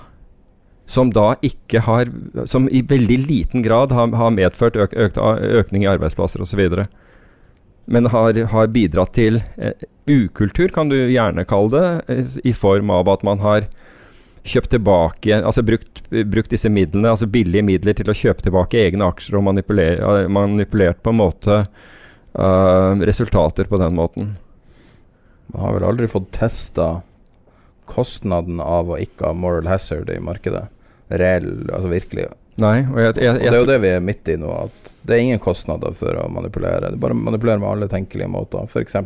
som 0.90 1.12
da 1.14 1.36
ikke 1.46 1.84
har 1.86 2.10
Som 2.50 2.66
i 2.72 2.82
veldig 2.82 3.18
liten 3.28 3.62
grad 3.62 3.92
har, 3.94 4.10
har 4.16 4.32
medført 4.34 4.76
øk, 4.76 4.96
økt, 4.98 5.18
økning 5.20 5.84
i 5.84 5.92
arbeidsplasser 5.92 6.42
osv. 6.42 6.64
Men 7.90 8.06
har, 8.14 8.38
har 8.52 8.70
bidratt 8.70 9.16
til 9.18 9.40
eh, 9.58 9.88
ukultur, 10.06 10.70
kan 10.74 10.92
du 10.92 10.98
gjerne 11.10 11.46
kalle 11.50 11.72
det, 11.74 11.88
eh, 12.14 12.36
i 12.52 12.54
form 12.54 12.92
av 12.94 13.10
at 13.10 13.26
man 13.26 13.42
har 13.42 13.66
kjøpt 14.50 14.72
tilbake 14.72 15.40
Altså 15.42 15.64
brukt, 15.66 16.04
brukt 16.10 16.54
disse 16.54 16.70
midlene, 16.72 17.12
altså 17.12 17.28
billige 17.30 17.66
midler, 17.66 17.98
til 17.98 18.12
å 18.12 18.18
kjøpe 18.18 18.46
tilbake 18.46 18.80
egne 18.82 19.10
aksjer 19.10 19.40
og 19.40 19.48
manipulere, 19.50 20.28
manipulert 20.32 21.02
på 21.04 21.14
en 21.14 21.20
måte 21.20 21.58
uh, 21.66 22.94
resultater 23.10 23.70
på 23.70 23.82
den 23.82 23.98
måten. 23.98 24.32
Man 25.50 25.66
har 25.66 25.78
vel 25.78 25.88
aldri 25.90 26.10
fått 26.10 26.32
testa 26.38 27.02
kostnaden 27.90 28.62
av 28.62 28.94
å 28.94 29.00
ikke 29.02 29.32
ha 29.32 29.38
moral 29.38 29.70
hazard 29.70 30.10
i 30.14 30.20
markedet. 30.22 30.68
Reell, 31.10 31.66
altså 31.74 31.90
virkelig. 31.90 32.30
Nei, 32.60 32.78
og 32.92 33.00
jeg, 33.02 33.18
jeg, 33.24 33.36
Og 33.36 33.44
det 33.44 33.52
er 33.56 33.62
jo 33.62 33.68
det 33.70 33.82
vi 33.84 33.92
er 33.96 34.02
midt 34.04 34.32
i 34.32 34.38
nå, 34.40 34.54
at 34.68 34.94
det 35.08 35.16
er 35.16 35.26
ingen 35.26 35.42
kostnader 35.42 35.94
for 35.98 36.18
å 36.20 36.26
manipulere. 36.32 36.90
Det 36.90 36.98
er 36.98 37.04
bare 37.04 37.16
å 37.16 37.20
manipulere 37.20 37.62
med 37.62 37.70
alle 37.72 37.88
tenkelige 37.92 38.30
måter. 38.32 38.66
F.eks. 38.68 38.98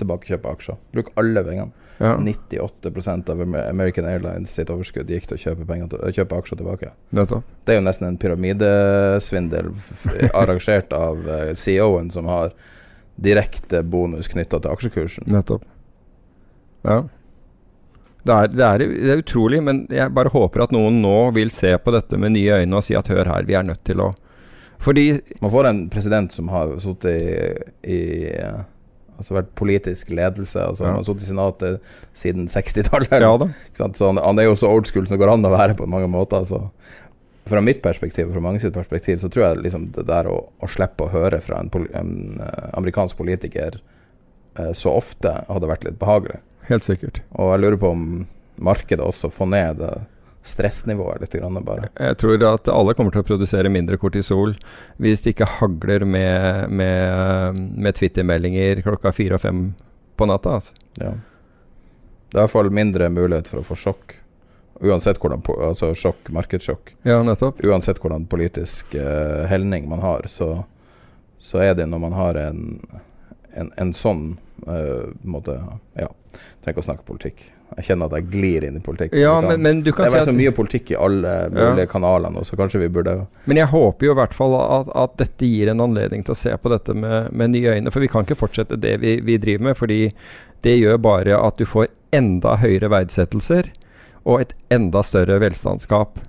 tilbakekjøpe 0.00 0.52
aksjer. 0.56 0.78
Bruk 0.96 1.12
alle 1.20 1.42
pengene. 1.46 1.84
ja, 1.98 2.14
98% 2.20 3.30
av 3.32 3.40
American 3.40 4.04
Airlines 4.04 4.52
sitt 4.52 4.68
overskudd 4.72 5.08
gikk 5.08 5.28
til 5.30 5.38
å 5.38 5.42
kjøpe, 5.44 5.66
til, 5.92 6.02
kjøpe 6.18 6.40
aksjer 6.40 6.60
tilbake. 6.60 6.90
nettopp. 7.16 7.44
Det 7.64 7.74
er 7.74 7.80
jo 7.80 7.86
nesten 7.86 8.08
en 8.10 8.18
pyramidesvindel 8.20 9.70
arrangert 10.42 10.92
av 10.96 11.30
eh, 11.36 11.52
CEO-en, 11.56 12.10
som 12.12 12.28
har 12.32 12.52
direkte 13.16 13.80
bonus 13.82 14.28
knytta 14.28 14.60
til 14.60 14.74
aksjekursen. 14.76 15.28
Nettopp. 15.32 15.64
Ja. 16.84 17.00
Det 18.26 18.36
er, 18.36 18.52
det, 18.52 18.66
er, 18.66 18.84
det 19.06 19.10
er 19.14 19.22
utrolig, 19.22 19.60
men 19.62 19.84
jeg 19.92 20.12
bare 20.16 20.32
håper 20.32 20.64
at 20.66 20.72
noen 20.74 21.00
nå 21.02 21.16
vil 21.36 21.52
se 21.54 21.72
på 21.78 21.94
dette 21.94 22.18
med 22.18 22.34
nye 22.34 22.62
øyne 22.62 22.78
og 22.80 22.84
si 22.86 22.96
at 22.98 23.10
hør 23.12 23.28
her, 23.30 23.46
vi 23.46 23.54
er 23.58 23.66
nødt 23.66 23.84
til 23.86 24.02
å 24.02 24.12
Fordi 24.82 25.06
Man 25.40 25.52
får 25.52 25.68
en 25.70 25.84
president 25.92 26.32
som 26.34 26.50
har 26.52 26.74
sittet 26.82 27.14
i, 27.86 27.94
i 27.96 28.00
Altså 29.16 29.32
vært 29.32 29.54
politisk 29.56 30.10
ledelse, 30.12 30.60
altså 30.60 30.84
Ja. 30.84 30.90
han 30.90 30.98
har 31.00 31.06
sittet 31.06 31.24
i 31.24 31.30
Senatet 31.30 31.92
siden 32.12 32.48
60-tallet. 32.52 33.14
Ja? 33.16 33.48
Så 33.72 34.10
han, 34.10 34.20
han 34.20 34.38
er 34.42 34.50
jo 34.50 34.56
så 34.60 34.68
old 34.68 34.90
school 34.90 35.06
som 35.06 35.16
det 35.16 35.22
går 35.22 35.32
an 35.32 35.48
å 35.48 35.52
være 35.54 35.76
på 35.78 35.88
mange 35.88 36.10
måter. 36.12 36.44
Så. 36.44 36.60
Fra 37.48 37.62
mitt 37.64 37.80
perspektiv 37.80 38.28
og 38.28 38.36
fra 38.36 38.44
mange 38.44 38.60
sitt 38.60 38.74
perspektiv 38.76 39.22
så 39.22 39.30
tror 39.32 39.46
jeg 39.46 39.62
liksom 39.64 39.88
det 39.96 40.04
der 40.10 40.28
å, 40.28 40.36
å 40.60 40.68
slippe 40.68 41.06
å 41.06 41.12
høre 41.14 41.40
fra 41.40 41.62
en, 41.62 41.70
en 41.96 42.12
eh, 42.44 42.66
amerikansk 42.76 43.16
politiker 43.16 43.78
så 44.76 44.94
ofte 44.96 45.32
hadde 45.46 45.70
vært 45.70 45.84
litt 45.86 45.98
behagelig. 46.00 46.40
Helt 46.70 46.86
sikkert. 46.86 47.20
Og 47.38 47.52
jeg 47.54 47.62
lurer 47.62 47.80
på 47.80 47.92
om 47.94 48.04
markedet 48.56 49.04
også 49.04 49.30
får 49.30 49.50
ned 49.52 49.82
stressnivået 50.46 51.20
litt, 51.20 51.34
grann, 51.34 51.58
bare. 51.66 51.88
Jeg 51.98 52.18
tror 52.22 52.42
at 52.46 52.68
alle 52.70 52.94
kommer 52.94 53.14
til 53.14 53.24
å 53.24 53.26
produsere 53.26 53.72
mindre 53.72 53.98
kortisol 53.98 54.54
hvis 55.02 55.24
det 55.24 55.34
ikke 55.34 55.48
hagler 55.58 56.06
med, 56.06 56.70
med, 56.70 57.58
med 57.74 57.98
Twitter-meldinger 57.98 58.84
klokka 58.86 59.12
fire 59.16 59.38
og 59.38 59.42
fem 59.42 59.64
på 60.16 60.28
natta. 60.30 60.60
Altså. 60.60 60.76
Ja. 61.02 61.16
Det 62.32 62.42
er 62.42 62.52
fall 62.52 62.70
mindre 62.74 63.10
mulighet 63.10 63.50
for 63.50 63.62
å 63.62 63.66
få 63.66 63.78
sjokk. 63.80 64.16
Uansett 64.84 65.18
hvordan 65.22 65.42
altså 65.64 65.92
sjokk, 65.96 66.30
markedssjokk. 66.36 66.94
Ja, 67.08 67.22
nettopp. 67.24 67.62
Uansett 67.64 68.00
hvordan 68.02 68.26
politisk 68.30 68.94
uh, 68.94 69.46
helning 69.50 69.88
man 69.90 70.02
har, 70.04 70.26
så, 70.30 70.50
så 71.42 71.62
er 71.64 71.78
det 71.78 71.88
når 71.90 72.02
man 72.02 72.16
har 72.16 72.38
en, 72.38 72.66
en, 73.56 73.72
en 73.80 73.94
sånn 73.96 74.36
eh, 74.66 75.10
måte 75.24 75.58
Ja, 75.98 76.08
trenger 76.62 76.76
ikke 76.76 76.84
å 76.84 76.88
snakke 76.90 77.06
politikk. 77.08 77.44
Jeg 77.76 77.84
kjenner 77.88 78.06
at 78.06 78.14
jeg 78.20 78.28
glir 78.30 78.64
inn 78.68 78.76
i 78.78 78.80
politikk. 78.84 79.14
Ja, 79.18 79.40
kan- 79.40 79.48
men, 79.50 79.62
men 79.62 79.80
du 79.82 79.90
det 79.90 80.04
er 80.06 80.12
si 80.14 80.28
så 80.30 80.34
mye 80.36 80.52
politikk 80.54 80.92
i 80.94 80.98
alle 81.02 81.32
mulige 81.50 81.88
kanaler 81.90 82.30
nå, 82.30 82.44
så 82.46 82.54
kanskje 82.56 82.78
vi 82.84 82.88
burde 82.94 83.26
Men 83.50 83.56
jeg 83.58 83.66
håper 83.72 84.06
jo 84.06 84.12
i 84.14 84.18
hvert 84.20 84.36
fall 84.38 84.54
at, 84.60 84.92
at 84.94 85.16
dette 85.18 85.48
gir 85.50 85.72
en 85.72 85.82
anledning 85.82 86.22
til 86.24 86.36
å 86.36 86.38
se 86.38 86.54
på 86.56 86.70
dette 86.70 86.94
med, 86.94 87.32
med 87.32 87.50
nye 87.56 87.74
øyne. 87.74 87.90
For 87.90 88.00
vi 88.04 88.08
kan 88.12 88.22
ikke 88.22 88.38
fortsette 88.38 88.78
det 88.78 88.94
vi, 89.02 89.16
vi 89.20 89.36
driver 89.42 89.64
med, 89.70 89.76
fordi 89.76 90.12
det 90.62 90.76
gjør 90.78 91.02
bare 91.02 91.40
at 91.42 91.58
du 91.58 91.66
får 91.66 91.88
enda 92.14 92.54
høyere 92.62 92.88
verdsettelser 92.94 93.72
og 94.26 94.40
et 94.46 94.54
enda 94.70 95.02
større 95.06 95.40
velstandsgap. 95.42 96.22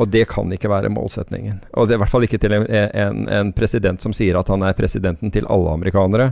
Og 0.00 0.08
det 0.08 0.26
kan 0.28 0.48
ikke 0.52 0.68
være 0.72 0.88
målsetningen. 0.92 1.58
Og 1.76 1.88
det 1.88 1.92
er 1.96 1.98
i 1.98 2.02
hvert 2.04 2.12
fall 2.12 2.24
ikke 2.24 2.38
til 2.40 2.54
en, 2.56 2.64
en, 2.70 3.24
en 3.28 3.50
president 3.56 4.00
som 4.00 4.12
sier 4.16 4.36
at 4.38 4.48
han 4.48 4.62
er 4.64 4.76
presidenten 4.76 5.32
til 5.34 5.48
alle 5.50 5.72
amerikanere. 5.76 6.30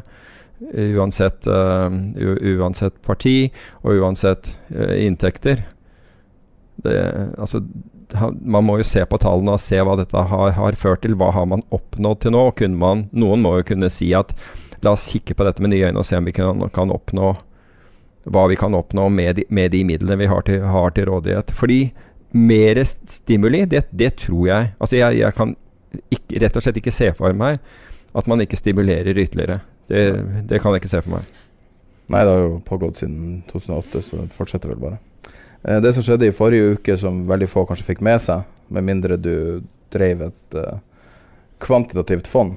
Uansett, 0.59 1.47
uh, 1.47 1.87
uansett 2.59 2.97
parti 3.07 3.51
og 3.85 4.01
uansett 4.03 4.53
uh, 4.75 4.95
inntekter. 4.99 5.63
Det, 6.83 6.97
altså, 7.39 7.63
man 8.41 8.65
må 8.65 8.79
jo 8.81 8.87
se 8.87 9.05
på 9.07 9.21
tallene 9.21 9.57
og 9.57 9.63
se 9.63 9.81
hva 9.85 9.97
dette 9.99 10.25
har, 10.31 10.55
har 10.57 10.79
ført 10.79 11.05
til. 11.05 11.17
Hva 11.19 11.31
har 11.37 11.47
man 11.51 11.65
oppnådd 11.75 12.25
til 12.25 12.35
nå? 12.35 12.45
Man, 12.79 13.07
noen 13.13 13.45
må 13.45 13.59
jo 13.59 13.69
kunne 13.73 13.91
si 13.93 14.11
at 14.17 14.35
la 14.85 14.95
oss 14.95 15.09
kikke 15.13 15.35
på 15.35 15.47
dette 15.47 15.63
med 15.63 15.75
nye 15.75 15.91
øyne 15.91 16.01
og 16.01 16.07
se 16.07 16.19
om 16.19 16.27
vi 16.29 16.35
kan, 16.35 16.63
kan 16.75 16.95
oppnå 16.95 17.35
hva 18.29 18.45
vi 18.51 18.59
kan 18.61 18.75
oppnå 18.77 19.09
med 19.09 19.39
de, 19.39 19.47
med 19.49 19.73
de 19.73 19.83
midlene 19.89 20.19
vi 20.21 20.29
har 20.29 20.45
til, 20.47 20.63
har 20.63 20.93
til 20.95 21.09
rådighet. 21.09 21.53
Fordi 21.55 21.81
mer 22.37 22.81
stimuli, 22.85 23.65
det, 23.65 23.87
det 23.91 24.19
tror 24.21 24.43
jeg 24.47 24.73
Altså 24.79 24.99
jeg, 24.99 25.17
jeg 25.17 25.35
kan 25.35 25.55
ikke, 26.13 26.41
rett 26.43 26.57
og 26.59 26.65
slett 26.65 26.81
ikke 26.83 26.93
se 26.93 27.09
for 27.17 27.33
meg 27.33 27.63
at 28.17 28.29
man 28.29 28.41
ikke 28.45 28.59
stimulerer 28.59 29.17
ytterligere. 29.17 29.61
Det, 29.89 30.03
det 30.49 30.61
kan 30.61 30.75
jeg 30.75 30.83
ikke 30.83 30.93
se 30.93 31.03
for 31.05 31.17
meg. 31.17 31.35
Nei, 32.09 32.23
det 32.25 32.33
har 32.33 32.43
jo 32.45 32.61
pågått 32.65 33.03
siden 33.03 33.43
2008, 33.51 34.03
så 34.05 34.21
det 34.23 34.37
fortsetter 34.37 34.73
vel 34.73 34.83
bare. 34.83 35.01
Eh, 35.65 35.81
det 35.85 35.93
som 35.97 36.05
skjedde 36.05 36.29
i 36.29 36.35
forrige 36.37 36.77
uke, 36.77 36.97
som 37.01 37.25
veldig 37.29 37.49
få 37.51 37.65
kanskje 37.69 37.91
fikk 37.91 38.05
med 38.05 38.23
seg, 38.25 38.47
med 38.73 38.87
mindre 38.87 39.19
du 39.21 39.35
drev 39.93 40.29
et 40.29 40.59
eh, 40.61 40.81
kvantitativt 41.65 42.29
fond, 42.31 42.57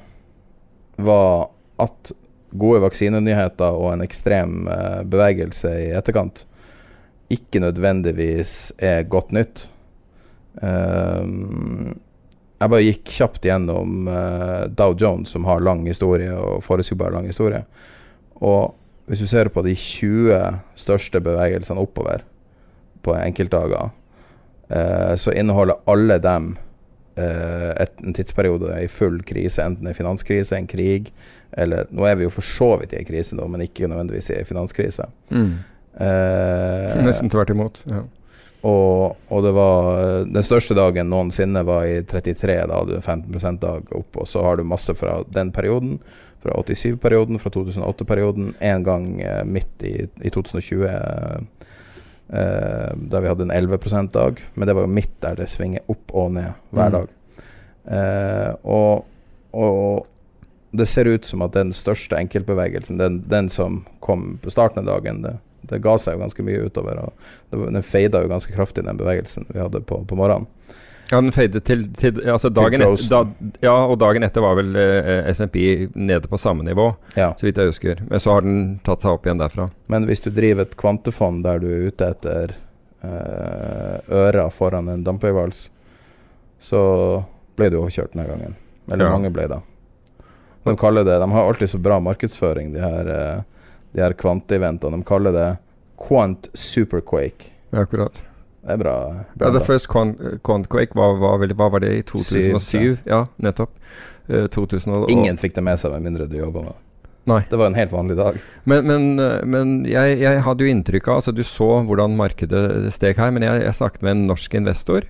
var 1.01 1.49
at 1.81 2.13
gode 2.51 2.83
vaksinenyheter 2.83 3.79
og 3.79 3.93
en 3.93 4.05
ekstrem 4.05 4.67
eh, 4.69 5.01
bevegelse 5.07 5.71
i 5.87 5.91
etterkant 5.97 6.45
ikke 7.31 7.61
nødvendigvis 7.63 8.73
er 8.83 9.05
godt 9.07 9.31
nytt. 9.35 9.65
Ehm, 10.63 11.93
jeg 12.61 12.71
bare 12.73 12.85
gikk 12.85 13.13
kjapt 13.17 13.47
gjennom 13.47 14.09
uh, 14.09 14.67
Dow 14.69 14.93
Jones, 14.97 15.33
som 15.33 15.47
har 15.49 15.63
lang 15.65 15.83
historie, 15.89 16.31
og 16.35 16.63
forutsigbar 16.65 17.13
lang 17.13 17.27
historie. 17.29 17.63
Og 18.41 18.75
hvis 19.09 19.23
du 19.23 19.27
ser 19.27 19.49
på 19.51 19.63
de 19.65 19.73
20 19.75 20.37
største 20.79 21.21
bevegelsene 21.23 21.81
oppover 21.81 22.23
på 23.05 23.15
enkeltdager, 23.17 23.89
uh, 24.69 25.13
så 25.17 25.33
inneholder 25.33 25.81
alle 25.89 26.19
dem 26.21 26.53
uh, 27.17 27.71
et, 27.81 27.97
en 28.05 28.15
tidsperiode 28.17 28.77
i 28.77 28.87
full 28.91 29.19
krise, 29.25 29.65
enten 29.65 29.89
en 29.89 29.97
finanskrise, 29.97 30.55
en 30.57 30.69
krig, 30.69 31.11
eller 31.57 31.89
Nå 31.91 32.05
er 32.07 32.15
vi 32.15 32.23
jo 32.23 32.31
for 32.31 32.47
så 32.47 32.77
vidt 32.79 32.93
i 32.95 33.01
en 33.01 33.09
krise 33.09 33.35
nå, 33.35 33.43
men 33.51 33.65
ikke 33.65 33.89
nødvendigvis 33.91 34.31
i 34.31 34.37
en 34.39 34.47
finanskrise. 34.47 35.09
Eh, 35.99 37.03
Nesten 37.03 37.29
tvert 37.29 37.49
imot. 37.51 37.81
Ja. 37.89 38.05
Og, 38.67 39.17
og 39.33 39.43
det 39.45 39.51
var 39.57 39.87
Den 40.29 40.43
største 40.45 40.75
dagen 40.77 41.09
noensinne 41.09 41.63
var 41.65 41.85
i 41.89 42.01
33. 42.05 42.57
Da 42.69 42.81
hadde 42.81 42.99
du 42.99 43.01
15% 43.01 43.61
dag 43.63 43.95
opp, 43.97 44.17
og 44.21 44.27
så 44.29 44.43
har 44.45 44.59
du 44.59 44.63
masse 44.69 44.93
fra 44.97 45.21
den 45.33 45.49
perioden. 45.55 45.97
Fra 46.41 46.55
87-perioden, 46.57 47.37
fra 47.41 47.51
2008-perioden, 47.53 48.53
en 48.59 48.83
gang 48.85 49.07
eh, 49.21 49.41
midt 49.45 49.83
i, 49.85 49.95
i 50.25 50.29
2020. 50.33 50.85
Eh, 50.89 51.65
eh, 52.37 52.93
da 53.11 53.19
vi 53.21 53.27
hadde 53.29 53.43
en 53.49 53.51
11% 53.51 54.11
dag. 54.13 54.41
Men 54.53 54.67
det 54.69 54.77
var 54.77 54.85
jo 54.87 54.93
midt 54.93 55.17
der 55.21 55.37
det 55.41 55.49
svinger 55.51 55.85
opp 55.91 56.13
og 56.13 56.31
ned 56.37 56.53
hver 56.71 56.89
Mm. 56.89 56.97
dag. 56.99 57.07
Eh, 57.91 58.55
og, 58.63 59.05
og 59.53 60.07
det 60.71 60.87
ser 60.87 61.09
ut 61.09 61.25
som 61.25 61.41
at 61.41 61.53
den 61.57 61.73
største 61.73 62.15
enkeltbevegelsen, 62.17 62.97
den, 62.97 63.23
den 63.27 63.49
som 63.49 63.81
kom 63.99 64.37
på 64.41 64.53
starten 64.53 64.85
av 64.85 64.95
dagen, 65.01 65.21
det, 65.25 65.33
det 65.71 65.81
ga 65.83 65.97
seg 65.97 66.17
jo 66.17 66.21
ganske 66.25 66.43
mye 66.45 66.67
utover. 66.67 66.99
Og 67.07 67.65
den 67.71 67.81
feida 67.87 68.21
jo 68.23 68.29
ganske 68.31 68.53
kraftig, 68.55 68.83
den 68.85 68.99
bevegelsen 68.99 69.47
vi 69.49 69.59
hadde 69.63 69.81
på, 69.87 70.03
på 70.07 70.19
morgenen. 70.19 70.47
Ja, 71.11 71.17
den 71.19 71.33
fadet 71.35 71.65
til, 71.67 71.81
til 71.99 72.21
altså 72.31 72.47
dagen 72.55 72.79
etter, 72.85 73.07
da, 73.11 73.49
Ja, 73.65 73.73
og 73.91 73.97
dagen 73.99 74.23
etter 74.23 74.39
var 74.45 74.55
vel 74.55 74.69
eh, 74.79 75.25
SMP 75.35 75.57
nede 75.99 76.29
på 76.31 76.37
samme 76.39 76.63
nivå, 76.63 76.85
Ja. 77.19 77.33
så 77.35 77.43
vidt 77.49 77.57
jeg 77.59 77.67
husker. 77.73 77.99
Men 78.07 78.21
så 78.23 78.37
har 78.37 78.45
den 78.45 78.61
tatt 78.87 79.03
seg 79.03 79.17
opp 79.17 79.27
igjen 79.27 79.41
derfra. 79.41 79.65
Men 79.91 80.07
hvis 80.07 80.23
du 80.23 80.29
driver 80.31 80.63
et 80.63 80.77
kvantefond 80.79 81.43
der 81.43 81.59
du 81.59 81.67
er 81.67 81.89
ute 81.91 82.07
etter 82.15 82.53
eh, 83.03 83.97
øra 84.21 84.47
foran 84.55 84.87
en 84.93 85.03
dampøyvals, 85.03 85.65
så 86.63 86.81
ble 87.59 87.69
du 87.73 87.79
overkjørt 87.81 88.13
denne 88.15 88.29
gangen. 88.29 88.55
Eller 88.91 89.05
Ja. 89.05 89.11
mange 89.11 89.31
ble 89.33 89.47
det. 89.51 89.59
De 90.63 90.75
kaller 90.77 91.03
det 91.03 91.19
De 91.19 91.31
har 91.31 91.47
alltid 91.47 91.69
så 91.69 91.77
bra 91.81 91.99
markedsføring, 91.99 92.71
de 92.73 92.79
her, 92.79 93.07
eh, 93.09 93.41
de 93.91 94.03
her 94.03 94.15
kvanteeventene. 94.17 94.99
De 95.01 95.07
kaller 95.07 95.35
det 95.35 95.47
Quant 96.01 96.49
Superquake. 96.53 97.51
Ja, 97.71 97.85
akkurat. 97.85 98.21
Det 98.61 98.75
er 98.75 98.77
bra. 98.77 98.95
bra 99.33 99.47
Ja, 99.47 99.51
The 99.51 99.59
da. 99.59 99.65
First 99.65 99.89
Quan- 99.89 100.39
Quantquake 100.43 100.95
var, 100.95 101.17
hva, 101.17 101.33
vel, 101.41 101.53
hva 101.57 101.71
var 101.73 101.81
det 101.81 101.91
i 101.97 102.03
2007? 102.05 102.59
Syv, 102.61 103.01
ja, 103.09 103.25
nettopp. 103.41 103.73
Uh, 104.29 104.45
2000 104.47 104.93
og, 104.95 105.09
Ingen 105.11 105.37
fikk 105.37 105.55
det 105.57 105.63
med 105.65 105.81
seg 105.81 105.91
med 105.95 106.05
mindre 106.05 106.27
du 106.29 106.37
jobba 106.37 106.67
med. 106.69 106.77
Nei. 107.29 107.41
Det 107.49 107.57
var 107.57 107.69
en 107.69 107.77
helt 107.77 107.91
vanlig 107.93 108.17
dag. 108.17 108.37
Men, 108.65 108.85
men, 108.87 109.03
eh, 109.21 109.43
men 109.45 109.73
jeg, 109.85 110.15
jeg 110.23 110.39
hadde 110.41 110.65
jo 110.65 110.71
inntrykk 110.73 111.09
av 111.11 111.19
Altså, 111.19 111.33
du 111.37 111.43
så 111.45 111.67
hvordan 111.85 112.15
markedet 112.17 112.89
steg 112.95 113.19
her, 113.21 113.29
men 113.33 113.45
jeg, 113.45 113.61
jeg 113.61 113.77
snakket 113.77 114.05
med 114.07 114.15
en 114.15 114.23
norsk 114.31 114.55
investor 114.57 115.05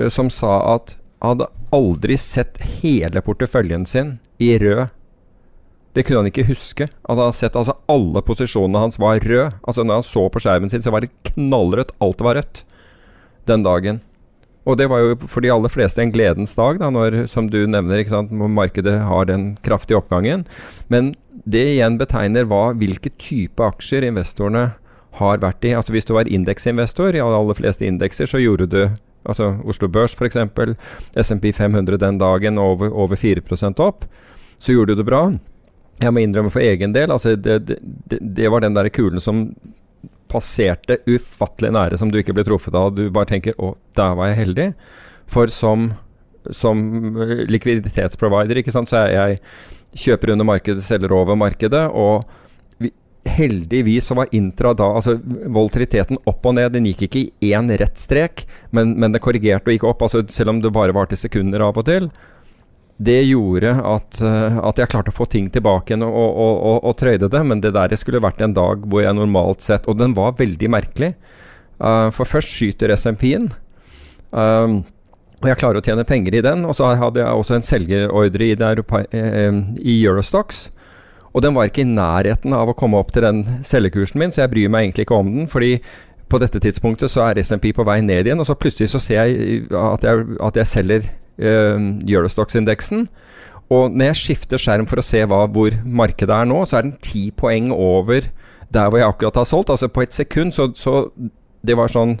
uh, 0.00 0.08
som 0.10 0.32
sa 0.34 0.56
at 0.74 0.96
han 1.22 1.36
hadde 1.36 1.50
aldri 1.70 2.16
sett 2.18 2.58
hele 2.82 3.22
porteføljen 3.22 3.86
sin 3.86 4.16
i 4.42 4.56
rød. 4.58 4.90
Det 5.92 6.06
kunne 6.06 6.22
han 6.22 6.30
ikke 6.30 6.46
huske. 6.48 6.88
Han 7.08 7.20
hadde 7.20 7.36
sett 7.36 7.56
altså 7.58 7.74
Alle 7.92 8.22
posisjonene 8.24 8.80
hans 8.86 8.98
var 9.00 9.20
rød. 9.20 9.58
Altså 9.60 9.84
Når 9.84 10.00
han 10.00 10.08
så 10.08 10.28
på 10.32 10.40
skjermen 10.40 10.72
sin, 10.72 10.84
så 10.84 10.92
var 10.94 11.04
det 11.04 11.12
knallrødt. 11.32 11.92
Alt 12.00 12.24
var 12.24 12.40
rødt 12.40 12.64
den 13.50 13.66
dagen. 13.66 14.00
Og 14.62 14.78
det 14.78 14.86
var 14.90 15.02
jo 15.02 15.16
for 15.26 15.42
de 15.42 15.50
aller 15.50 15.72
fleste 15.72 15.98
en 16.02 16.12
gledens 16.14 16.54
dag, 16.54 16.78
da, 16.78 16.86
når, 16.94 17.24
som 17.26 17.48
du 17.50 17.64
nevner, 17.66 17.98
ikke 17.98 18.12
sant, 18.12 18.30
markedet 18.30 18.94
har 19.08 19.26
den 19.26 19.56
kraftige 19.66 19.98
oppgangen. 19.98 20.44
Men 20.86 21.16
det 21.42 21.64
igjen 21.72 21.98
betegner 21.98 22.46
hva, 22.46 22.68
hvilke 22.78 23.10
type 23.18 23.64
aksjer 23.66 24.06
investorene 24.06 24.68
har 25.18 25.42
vært 25.42 25.66
i. 25.66 25.74
Altså 25.74 25.92
Hvis 25.96 26.06
du 26.06 26.14
var 26.14 26.30
indeksinvestor 26.30 27.10
i 27.10 27.18
de 27.18 27.24
aller 27.26 27.58
fleste 27.58 27.88
indekser, 27.88 28.30
så 28.30 28.40
gjorde 28.40 28.70
du 28.70 28.82
altså 29.26 29.52
Oslo 29.68 29.90
Børs 29.90 30.14
f.eks., 30.14 30.38
SMP 31.18 31.50
500 31.54 31.98
den 31.98 32.22
dagen 32.22 32.58
over, 32.58 32.90
over 32.90 33.18
4% 33.18 33.82
opp, 33.82 34.06
så 34.62 34.74
gjorde 34.74 34.94
du 34.94 35.02
det 35.02 35.10
bra. 35.10 35.26
Jeg 36.00 36.14
må 36.14 36.22
innrømme 36.22 36.50
for 36.50 36.64
egen 36.64 36.94
del, 36.94 37.12
altså 37.14 37.36
det, 37.36 37.58
det, 37.68 37.78
det, 38.18 38.48
var 38.50 38.64
den 38.64 38.74
der 38.74 38.88
kulen 38.94 39.22
som 39.22 39.44
passerte 40.32 40.98
ufattelig 41.06 41.72
nære, 41.76 41.98
som 42.00 42.10
du 42.10 42.18
ikke 42.20 42.34
ble 42.36 42.44
truffet 42.46 42.74
av. 42.78 42.94
Du 42.96 43.04
bare 43.12 43.28
tenker 43.28 43.54
'Å, 43.58 43.74
der 43.98 44.14
var 44.16 44.32
jeg 44.32 44.40
heldig'. 44.46 44.72
For 45.32 45.52
som, 45.52 45.92
som 46.50 46.80
eh, 47.20 47.44
likviditetsprovider, 47.52 48.62
ikke 48.62 48.74
sant, 48.74 48.90
så 48.90 49.04
er 49.04 49.12
jeg 49.12 49.40
kjøper 50.04 50.32
under 50.32 50.48
markedet, 50.48 50.84
selger 50.84 51.12
over 51.12 51.36
markedet. 51.36 51.84
og 51.92 52.24
vi, 52.78 52.90
Heldigvis 53.28 54.08
så 54.08 54.16
var 54.18 54.32
intra 54.32 54.72
da 54.74 54.88
altså 54.96 55.14
Volatiliteten 55.22 56.18
opp 56.26 56.46
og 56.46 56.56
ned, 56.56 56.72
den 56.72 56.88
gikk 56.90 57.06
ikke 57.06 57.26
i 57.44 57.52
én 57.52 57.70
rett 57.78 58.00
strek, 58.00 58.46
men, 58.70 58.96
men 58.98 59.12
det 59.12 59.22
korrigerte 59.22 59.68
og 59.68 59.76
gikk 59.76 59.88
opp. 59.88 60.02
altså 60.02 60.24
Selv 60.28 60.56
om 60.56 60.62
det 60.62 60.72
bare 60.72 60.96
varte 60.96 61.16
sekunder 61.16 61.60
av 61.60 61.78
og 61.78 61.86
til. 61.86 62.10
Det 63.02 63.18
gjorde 63.24 63.72
at, 63.88 64.20
eh, 64.22 64.58
at 64.62 64.78
jeg 64.78 64.90
klarte 64.92 65.10
å 65.10 65.16
få 65.16 65.26
ting 65.30 65.48
tilbake 65.50 65.92
igjen 65.92 66.04
og, 66.06 66.14
og, 66.14 66.54
og, 66.54 66.76
og 66.90 66.96
trøyde 67.00 67.30
det. 67.32 67.42
Men 67.48 67.62
det 67.64 67.74
der 67.74 67.94
skulle 67.98 68.22
vært 68.22 68.42
en 68.44 68.54
dag 68.56 68.84
hvor 68.86 69.02
jeg 69.04 69.16
normalt 69.16 69.64
sett 69.64 69.88
Og 69.90 69.98
den 69.98 70.14
var 70.18 70.36
veldig 70.38 70.70
merkelig. 70.70 71.14
Uh, 71.82 72.12
for 72.14 72.28
først 72.28 72.52
skyter 72.52 72.92
SMP-en. 72.94 73.48
Um, 74.30 74.82
og 75.42 75.48
jeg 75.50 75.58
klarer 75.58 75.80
å 75.80 75.84
tjene 75.84 76.06
penger 76.06 76.36
i 76.38 76.44
den. 76.44 76.62
Og 76.68 76.76
så 76.78 76.92
hadde 77.00 77.24
jeg 77.24 77.40
også 77.40 77.56
en 77.58 77.66
selgerordre 77.66 78.46
i, 78.46 78.54
eh, 78.54 79.58
i 79.82 79.96
Eurostox. 80.04 80.68
Og 81.32 81.42
den 81.42 81.56
var 81.56 81.66
ikke 81.66 81.82
i 81.82 81.88
nærheten 81.88 82.54
av 82.54 82.70
å 82.70 82.76
komme 82.76 83.00
opp 83.00 83.10
til 83.12 83.24
den 83.26 83.42
selgekursen 83.66 84.20
min, 84.20 84.30
så 84.30 84.44
jeg 84.44 84.52
bryr 84.52 84.70
meg 84.70 84.84
egentlig 84.84 85.08
ikke 85.08 85.18
om 85.18 85.32
den. 85.32 85.48
Fordi 85.50 85.80
på 86.28 86.38
dette 86.38 86.60
tidspunktet 86.60 87.10
så 87.10 87.24
er 87.26 87.40
SMP 87.42 87.72
på 87.74 87.84
vei 87.88 87.98
ned 88.04 88.28
igjen, 88.28 88.40
og 88.40 88.46
så 88.46 88.54
plutselig 88.54 88.92
så 88.92 89.00
ser 89.02 89.26
jeg 89.26 89.66
at 89.72 90.04
jeg, 90.06 90.26
at 90.40 90.60
jeg 90.60 90.70
selger 90.70 91.08
Eurostox-indeksen. 91.38 93.06
Og 93.72 93.92
når 93.92 94.12
jeg 94.12 94.20
skifter 94.20 94.60
skjerm 94.60 94.88
for 94.90 95.00
å 95.00 95.06
se 95.06 95.22
hva, 95.24 95.44
hvor 95.48 95.74
markedet 95.84 96.34
er 96.34 96.48
nå, 96.48 96.62
så 96.68 96.78
er 96.78 96.88
den 96.88 96.98
ti 97.04 97.30
poeng 97.34 97.70
over 97.72 98.28
der 98.72 98.88
hvor 98.88 99.00
jeg 99.00 99.08
akkurat 99.08 99.38
har 99.40 99.48
solgt. 99.48 99.72
Altså 99.72 99.88
på 99.92 100.04
et 100.04 100.16
sekund 100.16 100.54
så, 100.56 100.70
så 100.76 101.10
Det 101.62 101.76
var 101.78 101.92
sånn 101.92 102.16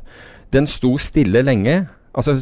Den 0.52 0.68
sto 0.70 0.94
stille 1.00 1.42
lenge. 1.42 1.86
Altså, 2.12 2.34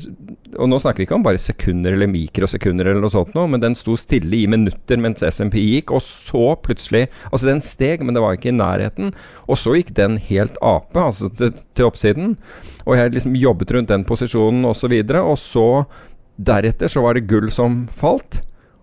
og 0.59 0.67
nå 0.67 0.81
snakker 0.83 0.99
vi 0.99 1.05
ikke 1.07 1.15
om 1.15 1.23
bare 1.23 1.39
sekunder 1.39 1.95
eller 1.95 2.11
mikrosekunder 2.11 2.89
eller 2.91 3.05
noe 3.05 3.13
sånt, 3.15 3.37
nå, 3.37 3.45
men 3.53 3.63
den 3.63 3.77
sto 3.79 3.95
stille 3.95 4.35
i 4.35 4.49
minutter 4.51 4.99
mens 4.99 5.23
SMP 5.23 5.61
gikk, 5.63 5.93
og 5.95 6.03
så 6.03 6.57
plutselig 6.59 7.05
Altså, 7.31 7.47
den 7.47 7.63
steg, 7.63 8.03
men 8.03 8.17
det 8.17 8.25
var 8.25 8.35
ikke 8.35 8.51
i 8.51 8.57
nærheten. 8.57 9.13
Og 9.47 9.61
så 9.63 9.77
gikk 9.79 9.95
den 9.95 10.19
helt 10.27 10.59
ape, 10.59 10.99
altså 10.99 11.31
til, 11.39 11.55
til 11.79 11.87
oppsiden. 11.87 12.35
Og 12.83 12.99
jeg 12.99 13.15
liksom 13.15 13.39
jobbet 13.39 13.77
rundt 13.77 13.95
den 13.95 14.07
posisjonen 14.09 14.67
osv., 14.67 14.75
og, 14.75 14.81
så 14.81 14.91
videre, 14.91 15.23
og 15.23 15.39
så 15.39 15.69
Deretter 16.41 16.89
så 16.89 17.03
var 17.05 17.17
det 17.17 17.29
gull 17.29 17.51
som 17.53 17.85
falt. 17.97 18.41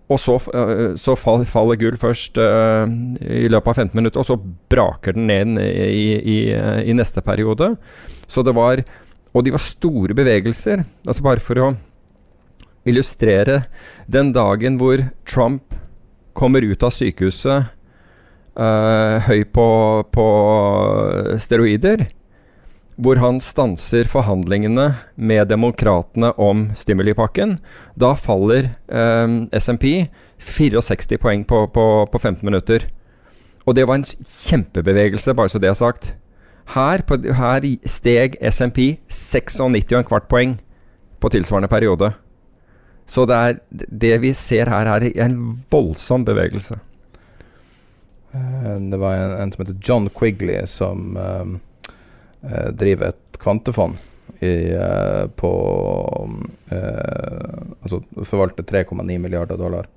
Og 0.08 0.20
så, 0.22 0.38
uh, 0.54 0.94
så 0.96 1.16
fall, 1.18 1.44
faller 1.48 1.76
gull 1.80 1.98
først 2.00 2.38
uh, 2.40 2.86
i 3.20 3.48
løpet 3.50 3.74
av 3.74 3.82
15 3.84 3.98
minutter, 3.98 4.22
og 4.22 4.28
så 4.28 4.38
braker 4.72 5.16
den 5.16 5.28
ned 5.28 5.58
i, 5.60 6.06
i, 6.16 6.38
i, 6.54 6.96
neste 6.96 7.20
periode. 7.24 7.74
Så 8.26 8.44
det 8.44 8.56
var 8.56 8.84
Og 9.36 9.44
de 9.44 9.52
var 9.52 9.60
store 9.60 10.14
bevegelser. 10.16 10.80
Altså 11.06 11.22
bare 11.22 11.42
for 11.44 11.60
å 11.60 11.74
illustrere 12.88 13.66
den 14.08 14.32
dagen 14.32 14.78
hvor 14.80 15.02
Trump 15.28 15.76
kommer 16.32 16.64
ut 16.64 16.82
av 16.82 16.94
sykehuset 16.94 17.68
uh, 18.56 19.16
høy 19.28 19.44
på, 19.52 19.68
på 20.08 20.26
steroider 21.42 22.06
hvor 22.98 23.20
han 23.22 23.38
stanser 23.42 24.08
forhandlingene 24.10 24.88
med 25.14 25.48
demokratene 25.52 26.32
om 26.34 26.66
stimulipakken. 26.76 27.56
Da 27.94 28.14
faller 28.18 28.72
eh, 28.90 29.34
SMP 29.54 30.08
64 30.42 31.18
poeng 31.22 31.44
på, 31.46 31.66
på, 31.74 31.84
på, 32.10 32.18
15 32.18 32.42
minutter. 32.46 32.88
Og 33.66 33.76
det 33.78 33.86
var 33.86 34.00
en 34.00 34.06
kjempebevegelse, 34.06 35.34
bare 35.36 35.52
så 35.52 35.60
det 35.62 35.70
er 35.70 35.78
sagt. 35.78 36.14
Her, 36.74 37.04
på, 37.06 37.20
her 37.22 37.64
steg 37.88 38.34
SMP 38.50 38.98
96 39.08 39.60
og 39.62 39.78
en 39.78 40.08
kvart 40.08 40.26
poeng 40.28 40.58
på 41.20 41.30
tilsvarende 41.32 41.70
periode. 41.70 42.10
Så 43.08 43.24
det, 43.30 43.36
er, 43.36 43.86
det 43.88 44.18
vi 44.20 44.34
ser 44.36 44.68
her, 44.68 44.90
er 44.90 45.06
en 45.24 45.38
voldsom 45.70 46.26
bevegelse. 46.26 46.80
Eh, 48.34 48.76
det 48.90 48.98
var 49.00 49.16
en, 49.22 49.38
en 49.38 49.54
som 49.54 49.64
heter 49.64 49.78
John 49.86 50.10
Quigley, 50.10 50.66
som 50.66 51.14
um 51.14 51.56
driver 52.40 53.10
et 53.10 53.38
kvantefond 53.42 53.96
i, 54.38 54.72
eh, 54.72 55.26
på 55.36 55.52
eh, 56.70 57.62
Altså 57.82 58.02
forvalter 58.24 58.62
3,9 58.62 59.18
milliarder 59.18 59.56
dollar. 59.56 59.88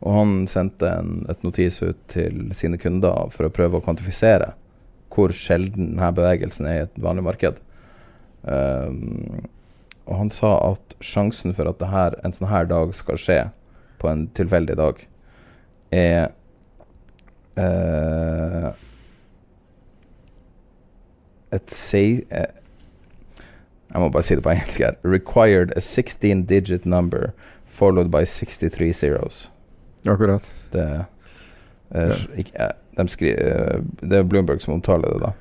Og 0.00 0.14
han 0.14 0.32
sendte 0.46 0.90
en, 1.00 1.24
et 1.30 1.42
notis 1.42 1.80
ut 1.82 1.98
til 2.12 2.52
sine 2.54 2.78
kunder 2.78 3.32
for 3.34 3.48
å 3.48 3.52
prøve 3.52 3.80
å 3.80 3.84
kvantifisere 3.84 4.52
hvor 5.12 5.32
sjelden 5.34 5.96
denne 5.96 6.10
bevegelsen 6.14 6.68
er 6.70 6.76
i 6.76 6.82
et 6.84 7.00
vanlig 7.02 7.24
marked. 7.26 7.56
Um, 8.44 9.40
og 10.06 10.20
han 10.20 10.30
sa 10.30 10.52
at 10.68 10.94
sjansen 11.02 11.56
for 11.56 11.66
at 11.66 11.82
her, 11.90 12.14
en 12.22 12.36
sånn 12.36 12.52
her 12.52 12.68
dag 12.70 12.92
skal 12.94 13.18
skje 13.18 13.38
på 13.98 14.10
en 14.12 14.28
tilfeldig 14.38 14.76
dag, 14.78 15.00
er 15.90 16.28
uh, 17.58 18.70
et 21.52 21.70
say, 21.70 22.22
uh, 22.32 22.48
jeg 23.88 24.02
må 24.02 24.08
bare 24.12 24.26
si 24.26 24.36
det 24.36 24.44
på 24.44 24.52
engelsk 24.52 24.84
her. 24.84 24.98
Required 25.04 25.72
a 25.76 25.80
16 25.80 26.44
digit 26.48 26.86
number 26.86 27.32
followed 27.64 28.10
by 28.12 28.24
63 28.24 28.92
zeros. 28.92 29.50
Akkurat. 30.06 30.52
Det, 30.72 30.84
uh, 31.94 32.14
ikke, 32.36 32.52
eh, 32.60 32.74
de 32.98 33.08
skri, 33.08 33.32
det 34.02 34.18
er 34.18 34.26
Bloomberg 34.28 34.60
som 34.60 34.74
omtaler 34.74 35.14
det, 35.14 35.20
da. 35.22 35.34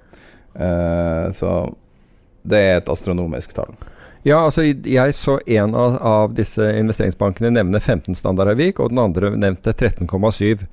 Så 1.33 1.49
det 2.45 2.57
er 2.57 2.77
et 2.79 2.89
astronomisk 2.89 3.53
tall. 3.57 3.75
Ja, 4.27 4.41
altså 4.43 4.65
jeg 4.67 5.13
så 5.15 5.37
en 5.45 5.75
av, 5.77 5.93
av 6.03 6.33
disse 6.35 6.65
investeringsbankene 6.79 7.53
nevne 7.55 7.79
15 7.79 8.17
standardavvik, 8.17 8.81
og 8.83 8.91
den 8.91 8.99
andre 8.99 9.29
nevnte 9.39 9.71
13,7. 9.71 10.65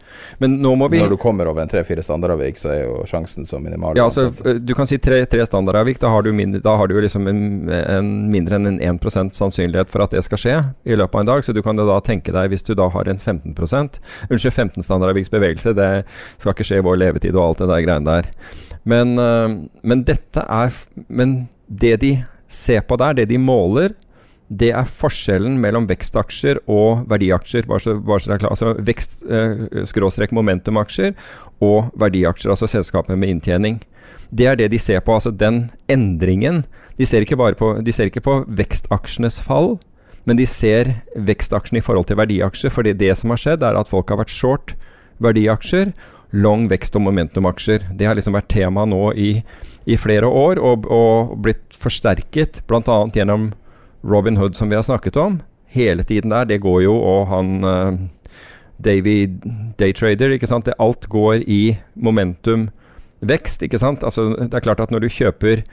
Men 0.43 0.57
nå 0.63 0.73
må 0.81 0.89
vi 0.91 0.99
Når 1.03 1.15
du 1.15 1.19
kommer 1.23 1.47
over 1.47 1.63
en 1.63 1.71
3-4 1.71 2.03
standardavvik, 2.03 2.59
så 2.59 2.73
er 2.73 2.81
jo 2.83 3.05
sjansen 3.07 3.47
så 3.47 3.61
minimal. 3.63 3.95
Ja, 3.99 4.09
altså 4.09 4.59
du 4.59 4.75
kan 4.75 4.91
si 4.91 4.99
3, 4.99 5.23
3 5.31 5.47
standardavvik. 5.47 6.03
Da 6.03 6.11
har 6.11 6.27
du, 6.27 6.33
mindre, 6.35 6.63
da 6.65 6.75
har 6.81 6.91
du 6.91 6.97
liksom 6.99 7.31
en, 7.31 7.45
en 7.71 8.11
mindre 8.33 8.59
enn 8.59 8.73
en 8.73 8.99
1 8.99 9.31
sannsynlighet 9.37 9.93
for 9.93 10.03
at 10.03 10.17
det 10.17 10.25
skal 10.27 10.41
skje 10.41 10.59
i 10.83 10.99
løpet 10.99 11.15
av 11.15 11.23
en 11.23 11.33
dag. 11.33 11.47
Så 11.47 11.55
du 11.55 11.63
kan 11.63 11.79
da 11.79 12.01
tenke 12.03 12.35
deg, 12.35 12.51
hvis 12.51 12.67
du 12.67 12.75
da 12.75 12.91
har 12.91 13.11
en 13.11 13.23
15% 13.23 14.03
Unnskyld, 14.31 14.53
15 14.53 14.83
standardavviks 14.83 15.31
bevegelse, 15.31 15.77
det 15.79 15.91
skal 16.43 16.57
ikke 16.57 16.67
skje 16.67 16.83
i 16.83 16.87
vår 16.91 17.01
levetid 17.07 17.37
og 17.37 17.53
alt 17.53 17.63
det 17.63 17.71
der 17.71 17.87
greiene 17.87 18.19
der. 18.19 18.31
Men, 18.83 19.19
øh, 19.19 19.59
men 19.83 20.05
dette 20.05 20.43
er 20.43 20.75
Men 21.09 21.45
det 21.69 22.01
de 22.03 22.17
ser 22.49 22.85
på 22.87 22.99
der, 23.01 23.15
det 23.19 23.29
de 23.31 23.39
måler, 23.41 23.95
det 24.53 24.71
er 24.77 24.85
forskjellen 24.89 25.57
mellom 25.61 25.87
vekstaksjer 25.89 26.61
og 26.71 27.07
verdiaksjer. 27.11 27.67
Bare 27.69 27.81
så, 27.81 27.95
bare 27.97 28.21
så 28.21 28.31
det 28.31 28.35
er 28.37 28.43
klart. 28.43 28.55
Altså 28.55 28.75
vekst, 28.85 29.23
eh, 29.25 30.65
og 31.65 31.91
verdiaksjer, 32.01 32.53
altså 32.53 32.69
selskaper 32.69 33.17
med 33.17 33.33
inntjening. 33.33 33.81
Det 34.31 34.47
er 34.51 34.59
det 34.59 34.71
de 34.73 34.79
ser 34.79 35.01
på. 35.01 35.15
Altså 35.17 35.31
den 35.31 35.71
endringen. 35.89 36.65
De 36.99 37.07
ser 37.07 37.25
ikke, 37.25 37.39
bare 37.41 37.57
på, 37.59 37.73
de 37.83 37.93
ser 37.93 38.11
ikke 38.11 38.25
på 38.25 38.45
vekstaksjenes 38.47 39.41
fall, 39.43 39.79
men 40.29 40.39
de 40.39 40.47
ser 40.47 40.93
vekstaksjene 41.17 41.81
i 41.81 41.85
forhold 41.85 42.07
til 42.07 42.21
verdiaksjer. 42.21 42.71
fordi 42.71 42.93
det 42.93 43.17
som 43.17 43.31
har 43.31 43.41
skjedd, 43.41 43.63
er 43.63 43.75
at 43.81 43.89
folk 43.89 44.09
har 44.09 44.21
vært 44.21 44.31
short 44.31 44.75
verdiaksjer, 45.19 45.93
long 46.33 46.69
vekst- 46.69 46.97
og 46.97 47.03
momentumaksjer. 47.03 47.97
Det 47.97 48.07
har 48.07 48.15
liksom 48.15 48.35
vært 48.35 48.49
tema 48.49 48.85
nå 48.85 49.13
i, 49.15 49.43
i 49.85 49.97
flere 50.01 50.27
år, 50.27 50.61
og, 50.63 50.87
og 50.89 51.35
blitt 51.45 51.77
forsterket 51.77 52.63
bl.a. 52.69 52.99
gjennom 53.13 53.51
Robin 54.05 54.37
Hood, 54.41 54.57
som 54.57 54.71
vi 54.71 54.79
har 54.79 54.85
snakket 54.87 55.17
om. 55.21 55.41
Hele 55.75 56.05
tiden 56.07 56.31
der. 56.33 56.45
Det 56.49 56.63
går 56.65 56.83
jo, 56.87 56.95
og 56.97 57.29
han 57.33 57.65
uh, 57.65 57.93
Davy 58.85 59.29
Daytrader, 59.81 60.31
ikke 60.37 60.49
sant. 60.51 60.67
Det, 60.69 60.75
alt 60.79 61.09
går 61.13 61.45
i 61.51 61.77
momentumvekst, 61.95 63.63
ikke 63.67 63.79
sant. 63.83 64.05
Altså, 64.07 64.31
det 64.39 64.55
er 64.55 64.65
klart 64.65 64.81
at 64.85 64.91
når 64.95 65.01
du 65.05 65.09
kjøper 65.13 65.65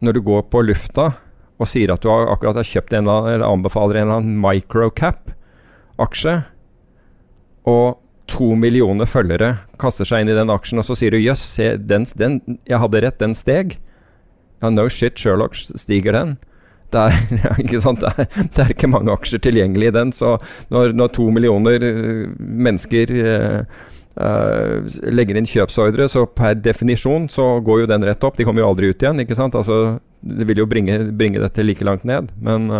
Når 0.00 0.12
du 0.12 0.20
går 0.20 0.42
på 0.52 0.60
lufta 0.60 1.12
og 1.56 1.64
sier 1.70 1.88
at 1.88 2.02
du 2.04 2.10
har, 2.12 2.28
akkurat 2.28 2.58
har 2.60 2.68
kjøpt 2.68 2.92
en 2.92 3.06
eller 3.08 3.40
anbefaler 3.46 3.96
en 3.96 4.02
eller 4.02 4.18
annen 4.20 4.36
microcap-aksje, 4.42 6.34
og 7.64 7.96
to 8.30 8.54
millioner 8.58 9.08
følgere 9.08 9.52
kaster 9.80 10.08
seg 10.08 10.24
inn 10.24 10.32
i 10.32 10.36
den 10.36 10.50
aksjen, 10.52 10.80
og 10.82 10.86
så 10.88 10.96
sier 10.98 11.14
du 11.14 11.22
jøss, 11.22 11.44
den, 11.86 12.40
jeg 12.66 12.82
hadde 12.82 13.02
rett, 13.04 13.18
den 13.22 13.36
steg. 13.38 13.78
Ja, 14.62 14.70
no 14.72 14.88
shit, 14.90 15.18
Sherlock, 15.20 15.56
stiger 15.56 16.16
den? 16.16 16.36
Det 16.94 17.02
er, 17.02 17.18
ikke 17.62 17.82
sant? 17.82 18.02
Det 18.02 18.12
er, 18.12 18.30
det 18.46 18.62
er, 18.64 18.72
ikke 18.74 18.90
mange 18.90 19.14
aksjer 19.14 19.42
tilgjengelig 19.46 19.90
i 19.90 19.96
den, 19.98 20.14
så 20.14 20.36
når, 20.74 20.94
når 20.96 21.12
to 21.16 21.28
millioner 21.34 21.82
uh, 21.82 22.24
mennesker 22.38 23.12
eh, 23.16 23.80
eh, 24.16 25.00
legger 25.12 25.38
inn 25.38 25.50
kjøpsordre, 25.50 26.08
så 26.10 26.24
per 26.30 26.58
definisjon 26.58 27.28
så 27.32 27.56
går 27.64 27.84
jo 27.84 27.90
den 27.90 28.06
rett 28.06 28.26
opp. 28.26 28.38
De 28.38 28.46
kommer 28.48 28.64
jo 28.64 28.70
aldri 28.72 28.90
ut 28.90 29.02
igjen, 29.02 29.22
ikke 29.22 29.38
sant? 29.38 29.58
Altså, 29.58 29.98
det 30.26 30.48
vil 30.48 30.62
jo 30.64 30.70
bringe, 30.70 31.02
bringe 31.14 31.42
dette 31.42 31.66
like 31.66 31.84
langt 31.86 32.06
ned. 32.08 32.32
Men, 32.42 32.70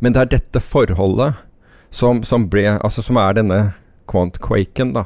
men 0.00 0.14
det 0.14 0.22
er 0.22 0.32
dette 0.38 0.62
forholdet 0.62 1.42
som, 1.94 2.22
som, 2.26 2.46
ble, 2.50 2.64
altså, 2.76 3.04
som 3.04 3.18
er 3.20 3.36
denne 3.38 3.60
quant-quaken 4.10 4.94
da, 4.96 5.04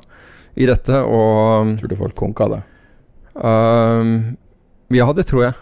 i 0.54 0.68
dette. 0.68 1.02
Og 1.04 1.74
Tror 1.80 1.92
du 1.92 1.98
folk 1.98 2.16
konka 2.18 2.48
det? 2.52 2.62
Uh, 3.34 4.32
ja, 4.94 5.10
det 5.16 5.26
tror 5.30 5.48
jeg. 5.48 5.58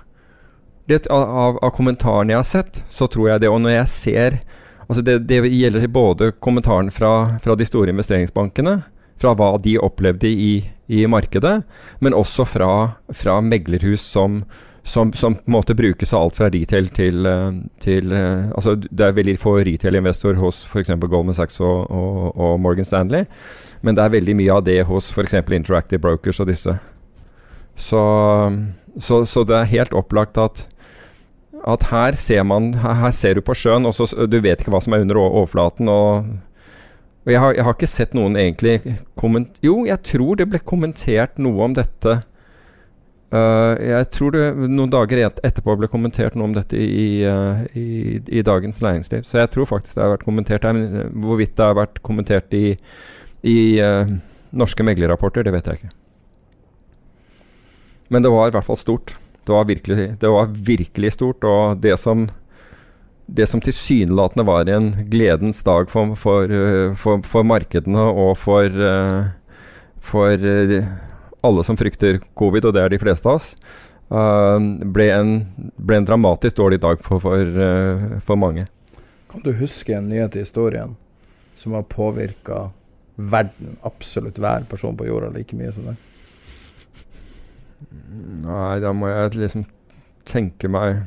Det, 0.88 1.02
av, 1.12 1.58
av, 1.60 1.70
kommentarene 1.76 2.32
jeg 2.32 2.40
har 2.40 2.48
sett, 2.48 2.80
så 2.88 3.08
tror 3.12 3.34
jeg 3.34 3.44
det. 3.44 3.50
Og 3.52 3.60
når 3.60 3.76
jeg 3.76 3.92
ser 3.92 4.38
altså 4.88 5.04
det, 5.04 5.18
det 5.28 5.42
gjelder 5.52 5.84
både 5.92 6.30
kommentaren 6.40 6.88
fra, 6.94 7.38
fra, 7.44 7.56
de 7.58 7.66
store 7.68 7.92
investeringsbankene, 7.92 8.78
fra 9.20 9.34
hva 9.36 9.50
de 9.60 9.74
opplevde 9.82 10.30
i, 10.30 10.52
i 10.88 11.02
markedet, 11.10 11.58
men 12.00 12.16
også 12.16 12.46
fra, 12.48 12.70
fra 13.12 13.36
meglerhus 13.44 14.00
som, 14.14 14.40
som, 14.88 15.12
som, 15.12 15.34
på 15.34 15.42
en 15.46 15.52
måte 15.52 15.74
brukes 15.74 16.12
av 16.14 16.22
alt 16.22 16.38
fra 16.38 16.48
retail 16.50 16.88
til, 16.96 17.26
eh, 17.28 17.58
til 17.84 18.12
eh, 18.12 18.48
altså 18.56 18.74
Det 18.80 19.04
er 19.04 19.16
veldig 19.16 19.36
få 19.40 19.58
retail-investor 19.66 20.38
hos 20.40 20.62
f.eks. 20.66 20.94
Goldman 21.04 21.36
Sachs 21.36 21.60
og, 21.60 21.90
og, 21.90 22.32
og, 22.32 22.56
Morgan 22.60 22.88
Stanley, 22.88 23.28
men 23.82 23.96
det 23.96 24.04
er 24.04 24.16
veldig 24.16 24.36
mye 24.38 24.56
av 24.56 24.64
det 24.64 24.80
hos 24.88 25.10
f.eks. 25.12 25.36
Interactive 25.44 26.00
Brokers 26.00 26.40
og 26.40 26.48
disse. 26.48 26.78
Så, 27.76 28.02
så, 28.96 29.22
så, 29.24 29.44
det 29.44 29.56
er 29.60 29.72
helt 29.76 29.94
opplagt 29.94 30.40
at, 30.40 30.64
at 31.68 31.88
her 31.92 32.16
ser 32.18 32.48
man 32.48 32.72
her 32.80 33.12
ser 33.14 33.38
du 33.38 33.44
på 33.44 33.54
sjøen, 33.54 33.86
og 33.86 33.94
så, 33.94 34.08
du 34.26 34.40
vet 34.40 34.60
ikke 34.60 34.72
hva 34.74 34.82
som 34.82 34.96
er 34.96 35.04
under 35.04 35.20
overflaten. 35.28 35.88
og 35.88 36.36
og 37.28 37.32
jeg 37.34 37.40
har, 37.42 37.52
jeg 37.58 37.64
har, 37.66 37.74
ikke 37.76 37.86
sett 37.90 38.14
noen 38.16 38.38
egentlig 38.40 38.94
komment... 39.18 39.58
Jo, 39.60 39.82
jeg 39.84 40.00
tror 40.00 40.38
det 40.40 40.46
ble 40.48 40.62
kommentert 40.64 41.34
noe 41.36 41.66
om 41.66 41.74
dette 41.76 42.22
Uh, 43.28 43.76
jeg 43.84 44.06
tror 44.14 44.32
det 44.32 44.42
noen 44.56 44.88
dager 44.88 45.20
et 45.20 45.40
etterpå 45.44 45.74
ble 45.76 45.90
kommentert 45.92 46.32
noe 46.32 46.48
om 46.48 46.54
dette 46.56 46.78
i, 46.80 47.20
uh, 47.28 47.60
i, 47.76 48.16
i, 48.24 48.40
Dagens 48.40 48.80
Næringsliv. 48.80 49.26
Så 49.28 49.42
jeg 49.42 49.50
tror 49.52 49.68
faktisk 49.68 49.98
det 49.98 50.04
har 50.04 50.14
vært 50.14 50.24
kommentert 50.24 50.64
her. 50.64 50.78
Eh, 50.80 51.10
hvorvidt 51.12 51.52
det 51.58 51.66
har 51.66 51.76
vært 51.76 52.00
kommentert 52.06 52.54
i, 52.56 52.78
i 53.44 53.58
uh, 53.84 54.08
norske 54.56 54.86
meglerrapporter, 54.86 55.44
det 55.44 55.52
vet 55.52 55.68
jeg 55.68 55.80
ikke. 55.80 55.92
Men 58.08 58.24
det 58.24 58.32
var 58.32 58.48
i 58.48 58.54
hvert 58.56 58.64
fall 58.64 58.80
stort. 58.80 59.12
Det 59.44 59.52
var 59.52 59.68
virkelig, 59.68 60.06
det 60.22 60.30
var 60.32 60.54
virkelig 60.70 61.12
stort. 61.18 61.44
Og 61.44 61.82
det 61.84 61.98
som, 62.00 62.24
det 63.28 63.48
som 63.52 63.60
tilsynelatende 63.60 64.46
var 64.48 64.72
en 64.72 64.88
gledens 65.12 65.60
dag 65.68 65.92
for, 65.92 66.16
for, 66.16 66.48
for, 66.96 67.20
for 67.28 67.44
markedene 67.44 68.06
og 68.08 68.32
for, 68.40 68.80
for 70.00 70.48
alle 71.40 71.64
som 71.64 71.78
frykter 71.78 72.20
covid, 72.38 72.68
og 72.68 72.74
det 72.74 72.82
er 72.82 72.94
de 72.94 73.00
fleste 73.02 73.28
av 73.28 73.38
oss, 73.38 73.52
uh, 74.10 74.58
ble, 74.82 75.08
en, 75.14 75.32
ble, 75.76 76.00
en, 76.00 76.08
dramatisk 76.08 76.58
dårlig 76.58 76.80
dag 76.84 77.02
for, 77.04 77.22
for, 77.22 77.38
uh, 77.38 78.18
for, 78.24 78.40
mange. 78.40 78.66
Kan 79.30 79.44
du 79.44 79.52
huske 79.58 79.94
en 79.96 80.08
nyhet 80.10 80.36
i 80.36 80.44
historien 80.44 80.96
som 81.58 81.74
har 81.76 81.86
påvirka 81.90 82.68
verden, 83.16 83.76
absolutt 83.86 84.38
hver 84.38 84.66
person 84.70 84.96
på 84.96 85.08
jorda, 85.08 85.32
like 85.34 85.56
mye 85.58 85.72
som 85.74 85.90
deg? 85.90 86.04
Nei, 88.42 88.78
da 88.82 88.90
må 88.94 89.10
jeg 89.10 89.38
liksom 89.38 89.66
tenke 90.28 90.70
meg 90.70 91.04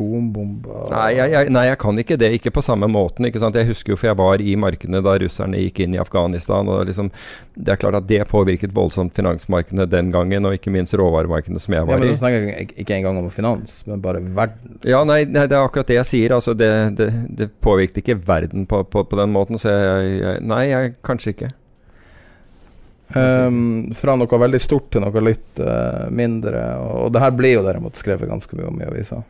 atombomber 0.00 0.90
nei 0.90 1.08
jeg, 1.16 1.32
jeg, 1.34 1.50
nei, 1.52 1.64
jeg 1.68 1.78
kan 1.80 2.00
ikke 2.00 2.16
det. 2.20 2.30
Ikke 2.38 2.52
på 2.54 2.62
samme 2.64 2.88
måten. 2.90 3.26
Jeg 3.26 3.66
husker 3.68 3.92
jo, 3.92 3.98
for 3.98 4.10
jeg 4.10 4.18
var 4.18 4.42
i 4.42 4.54
markedene 4.58 5.02
da 5.04 5.16
russerne 5.20 5.60
gikk 5.60 5.82
inn 5.84 5.94
i 5.94 6.00
Afghanistan. 6.00 6.68
og 6.68 6.86
liksom, 6.88 7.10
Det 7.54 7.74
er 7.74 7.80
klart 7.80 7.98
at 8.00 8.08
det 8.08 8.22
påvirket 8.30 8.74
voldsomt 8.74 9.14
finansmarkedene 9.16 9.86
den 9.90 10.10
gangen, 10.14 10.46
og 10.46 10.56
ikke 10.56 10.72
minst 10.74 10.94
råvaremarkedene 10.98 11.60
som 11.60 11.76
jeg 11.76 11.86
var 11.86 11.98
ja, 11.98 12.00
men 12.00 12.08
i. 12.08 12.16
Du 12.16 12.22
snakker 12.22 12.82
ikke 12.84 12.98
engang 12.98 13.20
om 13.20 13.30
finans, 13.34 13.80
men 13.86 14.02
bare 14.04 14.22
verden. 14.24 14.78
Ja, 14.86 15.02
nei, 15.04 15.22
nei, 15.28 15.46
det 15.50 15.58
er 15.58 15.64
akkurat 15.64 15.90
det 15.90 16.00
jeg 16.00 16.10
sier. 16.10 16.36
altså 16.38 16.54
Det, 16.54 16.72
det, 16.98 17.10
det 17.28 17.50
påvirket 17.62 18.02
ikke 18.02 18.20
verden 18.26 18.66
på, 18.70 18.82
på, 18.84 19.04
på, 19.04 19.20
den 19.20 19.34
måten. 19.34 19.60
Så 19.60 19.72
jeg, 19.74 20.20
jeg 20.20 20.46
Nei, 20.50 20.64
jeg, 20.70 20.94
kanskje 21.06 21.34
ikke. 21.34 21.50
Um, 23.10 23.90
fra 23.98 24.14
noe 24.14 24.38
veldig 24.38 24.58
stort 24.62 24.92
til 24.94 25.02
noe 25.02 25.22
litt 25.26 25.58
uh, 25.58 26.06
mindre. 26.14 26.62
Og, 26.78 26.96
og 27.06 27.12
det 27.14 27.22
her 27.24 27.34
blir 27.34 27.58
jo 27.58 27.66
derimot 27.66 27.98
skrevet 27.98 28.30
ganske 28.30 28.56
mye 28.56 28.70
om 28.70 28.80
i 28.80 28.88
avisa. 28.88 29.22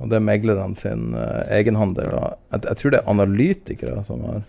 Og 0.00 0.08
det 0.08 0.16
er 0.16 0.24
meglerne 0.24 0.78
sin 0.78 1.12
uh, 1.16 1.44
egenhandel. 1.52 2.08
Jeg, 2.08 2.64
jeg, 2.64 2.78
tror 2.80 2.94
det 2.94 3.02
er 3.02 3.12
analytikere 3.12 4.06
som 4.06 4.24
har 4.28 4.40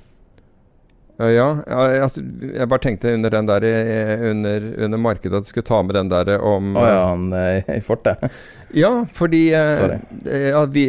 ja, 1.22 1.28
ja 1.70 1.82
jeg, 1.92 2.24
jeg, 2.48 2.66
bare 2.72 2.82
tenkte 2.82 3.12
under 3.14 3.30
den 3.30 3.46
der 3.46 3.66
eh, 3.68 4.24
under, 4.32 4.64
under 4.88 4.98
markedet 4.98 5.38
at 5.38 5.46
du 5.46 5.50
skulle 5.52 5.68
ta 5.68 5.82
med 5.86 5.94
den 5.94 6.10
der 6.10 6.32
om 6.40 6.72
Å 6.74 6.82
oh, 6.82 6.88
ja, 6.88 7.04
han 7.12 7.28
i 7.78 7.82
fortet? 7.86 8.24
ja, 8.74 8.90
fordi 9.14 9.42
ja, 9.52 10.64
vi, 10.72 10.86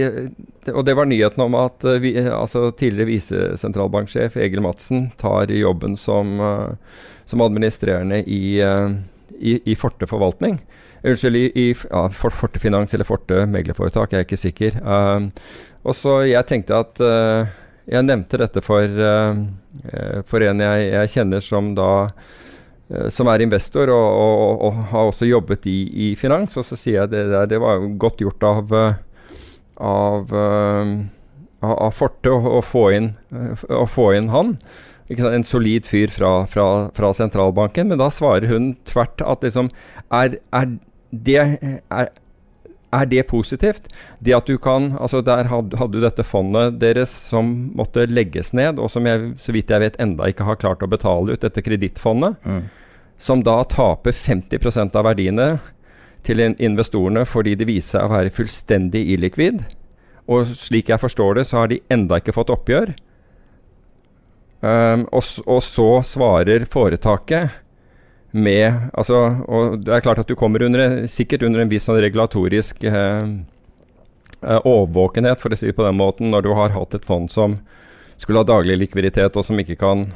Og 0.72 0.86
det 0.88 0.94
var 0.96 1.10
nyheten 1.10 1.44
om 1.44 1.58
at 1.58 1.84
vi, 2.00 2.14
altså, 2.22 2.70
tidligere 2.70 3.10
visesentralbanksjef 3.10 4.38
Egil 4.40 4.64
Madsen 4.64 5.10
tar 5.20 5.52
jobben 5.52 5.98
som, 6.00 6.32
som 7.28 7.44
administrerende 7.44 8.22
i, 8.24 8.56
i, 9.36 9.58
i 9.68 9.76
Forte 9.76 10.08
forvaltning. 10.08 10.62
Unnskyld, 11.02 11.36
i, 11.36 11.74
ja, 11.90 12.04
Forte 12.10 12.60
Finans 12.62 12.94
eller 12.94 13.06
Forte 13.06 13.42
meglerforetak, 13.50 14.12
jeg 14.12 14.22
er 14.22 14.26
ikke 14.26 14.38
sikker. 14.38 14.78
Uh, 14.86 15.26
og 15.82 15.96
så 15.98 16.20
jeg 16.28 16.46
tenkte 16.46 16.78
at 16.78 17.02
uh, 17.02 17.50
Jeg 17.90 18.06
nevnte 18.06 18.38
dette 18.38 18.62
for, 18.62 18.86
uh, 18.86 20.22
for 20.30 20.44
en 20.46 20.62
jeg, 20.62 20.84
jeg, 20.92 21.12
kjenner 21.16 21.42
som 21.42 21.74
da 21.74 21.90
som 23.08 23.24
er 23.32 23.40
investor 23.40 23.88
og, 23.88 24.04
og, 24.20 24.62
og, 24.66 24.80
har 24.90 25.08
også 25.08 25.24
jobbet 25.24 25.64
i, 25.70 25.78
i, 25.88 26.08
finans. 26.14 26.58
Og 26.60 26.66
så 26.68 26.76
sier 26.76 27.00
jeg 27.00 27.10
det 27.14 27.22
der, 27.30 27.46
det 27.48 27.60
var 27.62 27.80
godt 27.96 28.20
gjort 28.20 28.44
av, 28.44 28.74
av, 29.80 30.34
av 31.64 31.96
Forte 31.96 32.28
å, 32.28 32.58
å, 32.58 32.60
få 32.60 32.82
inn, 32.92 33.08
å 33.72 33.86
få 33.88 34.10
inn 34.18 34.28
han 34.34 34.58
en 35.08 35.44
solid 35.44 35.88
fyr 35.88 36.12
fra, 36.12 36.46
fra, 36.46 36.90
fra, 36.92 37.14
sentralbanken. 37.16 37.88
Men 37.88 37.98
da 37.98 38.10
svarer 38.12 38.52
hun 38.52 38.74
tvert 38.84 39.24
at 39.24 39.42
liksom 39.42 39.72
er, 40.12 40.36
er 40.52 40.76
det 41.12 41.38
er, 41.38 42.08
er 42.92 43.08
det 43.08 43.22
positivt? 43.28 43.88
Det 44.20 44.34
at 44.36 44.48
du 44.48 44.58
kan 44.60 44.92
altså 45.00 45.20
Der 45.24 45.48
hadde, 45.48 45.76
du 45.92 46.00
dette 46.00 46.24
fondet 46.24 46.80
deres 46.80 47.12
som 47.30 47.72
måtte 47.76 48.06
legges 48.08 48.52
ned, 48.52 48.78
og 48.78 48.90
som 48.90 49.06
jeg, 49.06 49.34
så 49.40 49.52
vidt 49.52 49.70
jeg 49.70 49.80
vet 49.80 50.00
enda 50.00 50.28
ikke 50.28 50.48
har 50.48 50.60
klart 50.60 50.82
å 50.84 50.90
betale 50.90 51.36
ut, 51.36 51.40
dette 51.44 51.64
kredittfondet. 51.64 52.40
Mm. 52.44 52.64
Som 53.18 53.44
da 53.46 53.62
taper 53.64 54.12
50% 54.12 54.96
av 54.98 55.06
verdiene 55.06 55.48
til 56.26 56.42
investorene 56.42 57.24
fordi 57.26 57.54
det 57.58 57.68
viser 57.68 57.98
seg 57.98 58.08
å 58.08 58.12
være 58.12 58.34
fullstendig 58.34 59.04
illikvid. 59.14 59.64
Og 60.30 60.46
slik 60.46 60.92
jeg 60.92 61.02
forstår 61.02 61.38
det, 61.38 61.46
så 61.48 61.62
har 61.62 61.72
de 61.72 61.82
enda 61.92 62.20
ikke 62.20 62.34
fått 62.34 62.52
oppgjør. 62.54 62.94
Um, 64.62 65.08
og, 65.10 65.26
og 65.50 65.58
så 65.66 65.88
svarer 66.06 66.68
foretaket 66.70 67.61
med 68.32 68.88
altså, 68.92 69.18
Og 69.46 69.78
det 69.84 69.92
er 69.94 70.04
klart 70.04 70.22
at 70.22 70.28
du 70.28 70.36
kommer 70.38 70.64
under, 70.64 71.04
sikkert 71.10 71.44
under 71.46 71.62
en 71.62 71.70
viss 71.70 71.84
sånn 71.88 72.00
regulatorisk 72.00 72.84
eh, 72.88 73.28
eh, 74.40 74.60
overvåkenhet, 74.60 75.40
for 75.40 75.52
å 75.52 75.58
si 75.58 75.68
det 75.70 75.76
på 75.76 75.86
den 75.86 76.00
måten, 76.00 76.32
når 76.32 76.46
du 76.46 76.52
har 76.56 76.74
hatt 76.76 76.96
et 76.96 77.06
fond 77.08 77.30
som 77.30 77.60
skulle 78.16 78.42
ha 78.42 78.48
daglig 78.48 78.78
likviditet, 78.78 79.36
og 79.36 79.44
som 79.44 79.58
ikke 79.60 79.78
kan 79.80 80.10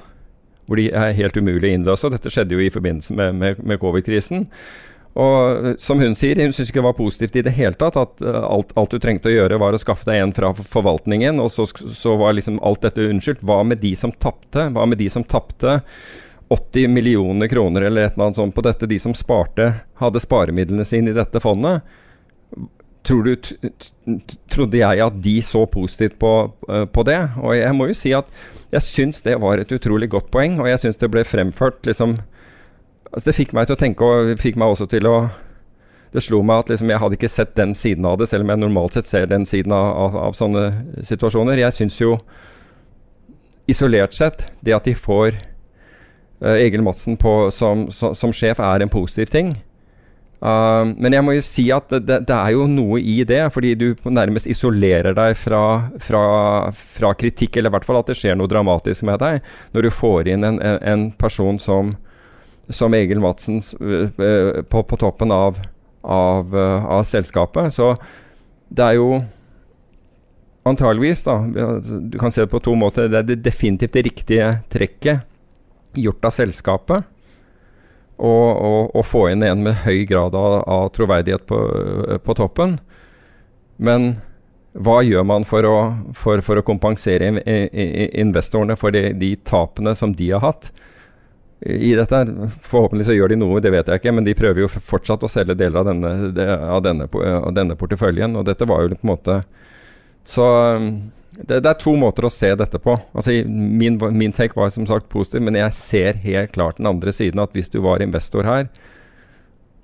hvor 0.66 0.80
de 0.80 0.88
er 0.90 1.14
helt 1.14 1.36
umulig 1.38 1.70
å 1.70 1.76
innløse. 1.76 2.10
Dette 2.10 2.30
skjedde 2.32 2.56
jo 2.56 2.62
i 2.64 2.72
forbindelse 2.74 3.14
med, 3.14 3.36
med, 3.38 3.62
med 3.62 3.78
covid-krisen. 3.78 4.48
Og 5.16 5.76
som 5.80 6.00
hun 6.02 6.16
sier, 6.18 6.36
hun 6.42 6.52
syns 6.52 6.68
ikke 6.68 6.82
det 6.82 6.88
var 6.90 6.98
positivt 6.98 7.38
i 7.40 7.44
det 7.46 7.54
hele 7.56 7.78
tatt 7.78 7.96
at 7.96 8.24
uh, 8.26 8.42
alt, 8.44 8.74
alt, 8.76 8.92
du 8.92 9.00
trengte 9.00 9.30
å 9.30 9.32
gjøre, 9.32 9.60
var 9.62 9.76
å 9.76 9.80
skaffe 9.80 10.04
deg 10.08 10.20
en 10.20 10.34
fra 10.36 10.50
forvaltningen, 10.58 11.40
og 11.40 11.48
så, 11.54 11.64
så 11.70 12.18
var 12.20 12.36
liksom 12.36 12.58
alt 12.66 12.84
dette 12.84 13.06
unnskyldt. 13.06 13.44
Hva 13.46 13.62
med 13.64 13.80
de 13.80 13.94
som 13.96 14.12
tapte? 14.12 14.68
Hva 14.74 14.84
med 14.90 15.00
de 15.00 15.08
som 15.12 15.24
tapte 15.24 15.78
80 16.48 16.88
millioner 16.88 17.48
kroner 17.48 17.82
eller 17.82 18.06
et 18.06 18.14
eller 18.14 18.28
annet 18.28 18.38
sånt 18.38 18.54
på 18.54 18.62
dette, 18.62 18.86
de 18.86 18.98
som 19.02 19.14
sparte, 19.14 19.72
hadde 19.98 20.22
sparemidlene 20.22 20.84
sine 20.86 21.10
i 21.10 21.16
dette 21.16 21.42
fondet. 21.42 21.82
Tror 23.06 23.26
du, 23.26 23.34
trodde 24.50 24.78
jeg 24.78 25.02
at 25.02 25.18
de 25.22 25.34
så 25.42 25.64
positivt 25.70 26.18
på, 26.22 26.32
uh, 26.70 26.84
på, 26.90 27.02
det? 27.06 27.18
Og 27.42 27.54
jeg 27.54 27.74
må 27.74 27.88
jo 27.90 27.98
si 27.98 28.14
at 28.14 28.30
jeg 28.74 28.86
syns 28.86 29.22
det 29.26 29.36
var 29.42 29.62
et 29.62 29.74
utrolig 29.74 30.10
godt 30.10 30.30
poeng, 30.34 30.60
og 30.62 30.70
jeg 30.70 30.82
syns 30.82 31.02
det 31.02 31.10
ble 31.10 31.26
fremført 31.26 31.86
liksom 31.86 32.18
altså 33.06 33.30
Det 33.30 33.36
fikk 33.36 33.52
meg 33.54 33.68
til 33.68 33.76
å 33.76 33.80
tenke, 33.80 34.04
og 34.04 34.40
fikk 34.42 34.58
meg 34.60 34.74
også 34.74 34.88
til 34.90 35.06
å 35.08 35.16
det 36.16 36.22
slo 36.24 36.40
meg 36.46 36.62
at 36.62 36.70
liksom, 36.72 36.90
jeg 36.90 37.00
hadde 37.02 37.16
ikke 37.18 37.28
sett 37.28 37.54
den 37.58 37.74
siden 37.76 38.06
av 38.08 38.16
det, 38.20 38.28
selv 38.30 38.46
om 38.46 38.52
jeg 38.52 38.60
normalt 38.62 38.96
sett 38.96 39.08
ser 39.08 39.26
den 39.30 39.44
siden 39.48 39.74
av, 39.74 39.86
av, 40.04 40.16
av 40.28 40.36
sånne 40.38 40.64
situasjoner. 41.04 41.60
Jeg 41.60 41.74
syns 41.76 41.98
jo 42.00 42.16
isolert 43.68 44.14
sett 44.16 44.46
det 44.64 44.74
at 44.76 44.86
de 44.86 44.94
får 44.96 45.36
Egil 46.40 46.82
Madsen 46.82 47.16
på, 47.16 47.50
som, 47.50 47.86
som, 47.90 48.14
som, 48.14 48.32
sjef 48.34 48.60
er 48.60 48.84
en 48.84 48.92
positiv 48.92 49.30
ting. 49.32 49.54
Uh, 50.36 50.84
men 51.00 51.14
jeg 51.16 51.24
må 51.24 51.32
jo 51.32 51.44
si 51.44 51.64
at 51.72 51.88
det, 51.88 52.02
det, 52.04 52.18
det, 52.28 52.36
er 52.36 52.52
jo 52.52 52.66
noe 52.68 52.98
i 53.00 53.22
det, 53.24 53.40
fordi 53.54 53.72
du 53.80 53.86
nærmest 54.04 54.48
isolerer 54.52 55.16
deg 55.16 55.36
fra, 55.40 55.62
fra, 56.02 56.24
fra, 56.74 57.12
kritikk, 57.16 57.56
eller 57.56 57.72
i 57.72 57.76
hvert 57.78 57.86
fall 57.88 58.02
at 58.02 58.10
det 58.10 58.18
skjer 58.18 58.36
noe 58.36 58.50
dramatisk 58.50 59.06
med 59.08 59.22
deg, 59.22 59.46
når 59.72 59.86
du 59.86 59.94
får 59.96 60.28
inn 60.34 60.44
en, 60.44 60.58
en, 60.60 60.76
en 60.84 61.06
person 61.16 61.56
som, 61.62 61.94
som 62.68 62.96
Egil 62.98 63.22
Madsen 63.24 63.62
uh, 63.80 64.60
på, 64.68 64.82
på, 64.84 65.00
toppen 65.00 65.32
av, 65.32 65.62
av, 66.04 66.52
av, 66.52 67.00
selskapet. 67.08 67.72
Så 67.72 67.94
det 68.68 68.84
er 68.84 68.98
jo 68.98 69.22
antageligvis, 70.66 71.22
da 71.22 71.38
Du 71.46 72.18
kan 72.18 72.34
se 72.34 72.44
det 72.44 72.52
på 72.52 72.60
to 72.60 72.74
måter. 72.76 73.08
Det 73.08 73.22
er 73.22 73.28
det 73.30 73.38
definitivt 73.46 73.96
det 73.96 74.04
riktige 74.10 74.50
trekket 74.68 75.24
gjort 75.94 76.24
av 76.24 76.34
selskapet. 76.34 77.12
Og, 78.16 78.48
og, 78.48 78.94
og, 78.96 79.02
få 79.04 79.26
inn 79.28 79.44
en 79.44 79.60
med 79.66 79.82
høy 79.84 80.06
grad 80.08 80.34
av, 80.38 80.62
av 80.72 80.86
troverdighet 80.96 81.44
på, 81.48 81.58
på, 82.24 82.36
toppen. 82.38 82.78
Men 83.76 84.14
hva 84.72 85.02
gjør 85.04 85.26
man 85.28 85.44
for 85.48 85.68
å, 85.68 85.76
for, 86.16 86.40
for 86.44 86.56
å 86.56 86.64
kompensere 86.64 87.28
in, 87.28 87.40
in, 87.44 87.68
investorene 88.24 88.76
for 88.80 88.94
de, 88.96 89.10
de, 89.20 89.34
tapene 89.44 89.92
som 89.96 90.14
de 90.16 90.30
har 90.32 90.40
hatt 90.44 90.70
i 91.60 91.92
dette? 91.96 92.22
Forhåpentlig 92.64 93.04
så 93.08 93.16
gjør 93.16 93.34
de 93.34 93.40
noe, 93.42 93.60
det 93.60 93.74
vet 93.74 93.92
jeg 93.92 94.00
ikke, 94.00 94.16
men 94.16 94.24
de 94.24 94.36
prøver 94.36 94.64
jo 94.64 94.72
fortsatt 94.72 95.28
å 95.28 95.32
selge 95.32 95.58
deler 95.60 95.82
av 95.82 95.90
denne, 95.90 96.14
av 96.72 96.80
denne, 96.88 97.10
av 97.36 97.52
denne 97.56 97.76
porteføljen. 97.76 98.36
Og 98.40 98.48
dette 98.48 98.68
var 98.68 98.84
jo 98.84 98.96
på 98.96 99.04
en 99.04 99.12
måte 99.12 99.40
Så 100.26 100.44
det, 101.36 101.60
det, 101.60 101.68
er 101.68 101.78
to 101.80 101.92
måter 102.00 102.26
å 102.26 102.32
se 102.32 102.48
dette 102.56 102.78
på. 102.80 102.96
Altså, 103.12 103.34
min, 103.46 103.98
min, 104.16 104.34
take 104.34 104.56
var 104.56 104.70
som 104.72 104.86
sagt 104.88 105.10
positiv, 105.12 105.44
men 105.44 105.58
jeg 105.58 105.74
ser 105.76 106.20
helt 106.24 106.54
klart 106.54 106.80
den 106.80 106.88
andre 106.88 107.12
siden. 107.12 107.42
At 107.42 107.56
hvis 107.56 107.68
du 107.72 107.80
var 107.84 108.04
investor 108.04 108.48
her, 108.48 108.70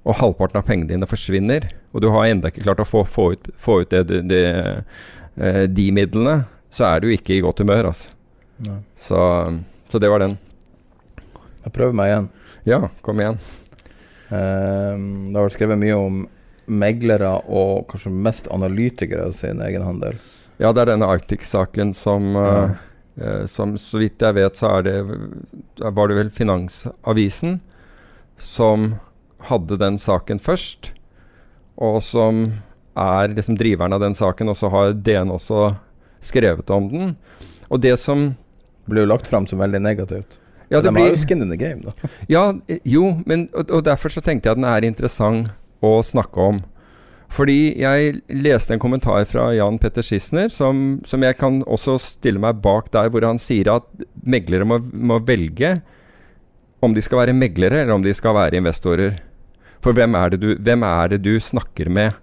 og 0.03 0.18
halvparten 0.18 0.59
av 0.59 0.66
pengene 0.66 0.90
dine 0.90 1.09
forsvinner, 1.09 1.68
og 1.92 2.03
du 2.03 2.09
har 2.11 2.30
enda 2.30 2.50
ikke 2.50 2.64
klart 2.64 2.82
å 2.82 2.88
få, 2.88 3.05
få 3.07 3.28
ut, 3.36 3.53
få 3.61 3.82
ut 3.82 3.92
det, 3.92 4.22
det, 4.30 4.42
eh, 5.36 5.64
de 5.70 5.86
midlene, 5.94 6.40
så 6.72 6.88
er 6.88 7.05
du 7.05 7.12
ikke 7.12 7.36
i 7.36 7.42
godt 7.44 7.62
humør. 7.62 7.92
Altså. 7.92 8.11
Så, 8.98 9.20
så, 9.92 10.00
det 10.03 10.11
var 10.11 10.24
den. 10.24 10.38
Jeg 11.62 11.74
prøver 11.76 11.94
meg 11.98 12.11
igjen. 12.11 12.30
Ja, 12.66 12.80
kom 13.05 13.20
igjen. 13.22 13.38
Eh, 14.32 14.96
det 14.96 15.36
har 15.36 15.44
vært 15.44 15.59
skrevet 15.59 15.82
mye 15.84 16.00
om 16.00 16.22
meglere 16.72 17.34
og 17.50 17.88
kanskje 17.90 18.14
mest 18.14 18.48
analytikere 18.55 19.28
sin 19.36 19.61
egen 19.62 19.84
handel. 19.84 20.16
Ja, 20.61 20.72
det 20.72 20.82
er 20.84 20.90
denne 20.92 21.09
Arctic-saken 21.09 21.94
som 21.96 22.34
Ja. 22.36 22.70
uh, 23.20 23.46
Som 23.46 23.76
så 23.78 23.98
vidt 24.00 24.18
jeg 24.20 24.34
vet, 24.34 24.57
så 24.57 24.78
er 24.78 24.82
det 24.82 24.94
Var 25.80 26.09
det 26.09 26.16
vel 26.16 26.30
Finansavisen 26.30 27.61
som 28.38 28.94
hadde 29.48 29.76
den 29.78 29.98
saken 29.98 30.38
først, 30.40 30.92
og 31.78 32.00
som 32.03 32.53
er 32.96 33.28
liksom 33.28 33.57
driveren 33.59 33.92
av 33.92 34.00
den 34.00 34.14
saken, 34.14 34.48
og 34.48 34.57
så 34.57 34.70
har 34.70 34.92
DN 34.94 35.30
også 35.30 35.76
skrevet 36.20 36.70
om 36.70 36.88
den. 36.90 37.16
Og 37.70 37.80
det 37.80 37.98
som 37.98 38.34
Blir 38.88 39.05
jo 39.05 39.12
lagt 39.12 39.28
fram 39.30 39.46
som 39.46 39.61
veldig 39.61 39.78
negativt. 39.80 40.40
Ja, 40.68 40.80
De 40.80 40.88
det 40.88 40.90
har 40.90 40.92
blir 40.96 41.11
jo 41.12 41.16
skin 41.22 41.42
in 41.42 41.50
the 41.50 41.57
game, 41.57 41.82
da. 41.84 42.09
Ja, 42.28 42.53
eh, 42.66 42.80
jo, 42.84 43.12
men, 43.26 43.48
og, 43.55 43.70
og 43.70 43.84
derfor 43.84 44.11
så 44.11 44.20
tenkte 44.20 44.48
jeg 44.48 44.57
at 44.57 44.59
den 44.59 44.64
er 44.66 44.82
interessant 44.88 45.53
å 45.80 46.00
snakke 46.03 46.40
om. 46.40 46.59
Fordi 47.33 47.72
jeg 47.80 48.18
leste 48.28 48.74
en 48.74 48.83
kommentar 48.83 49.24
fra 49.28 49.47
Jan 49.57 49.78
Petter 49.80 50.05
Schissner 50.05 50.51
som, 50.53 51.01
som 51.09 51.22
jeg 51.24 51.39
kan 51.41 51.62
også 51.64 51.97
stille 52.05 52.43
meg 52.43 52.61
bak 52.64 52.91
der, 52.93 53.09
hvor 53.09 53.24
han 53.24 53.41
sier 53.41 53.70
at 53.72 53.87
meglere 54.20 54.68
må, 54.68 54.83
må 54.93 55.16
velge 55.24 55.78
om 56.83 56.93
de 56.93 57.05
skal 57.05 57.22
være 57.22 57.37
meglere 57.37 57.83
eller 57.83 57.95
om 57.95 58.05
de 58.05 58.12
skal 58.12 58.37
være 58.37 58.59
investorer. 58.61 59.20
For 59.83 59.97
hvem 59.97 60.16
er 60.18 60.35
det 60.35 60.43
du, 60.43 60.51
er 60.53 61.09
det 61.09 61.22
du 61.24 61.39
snakker 61.41 61.89
med 61.89 62.18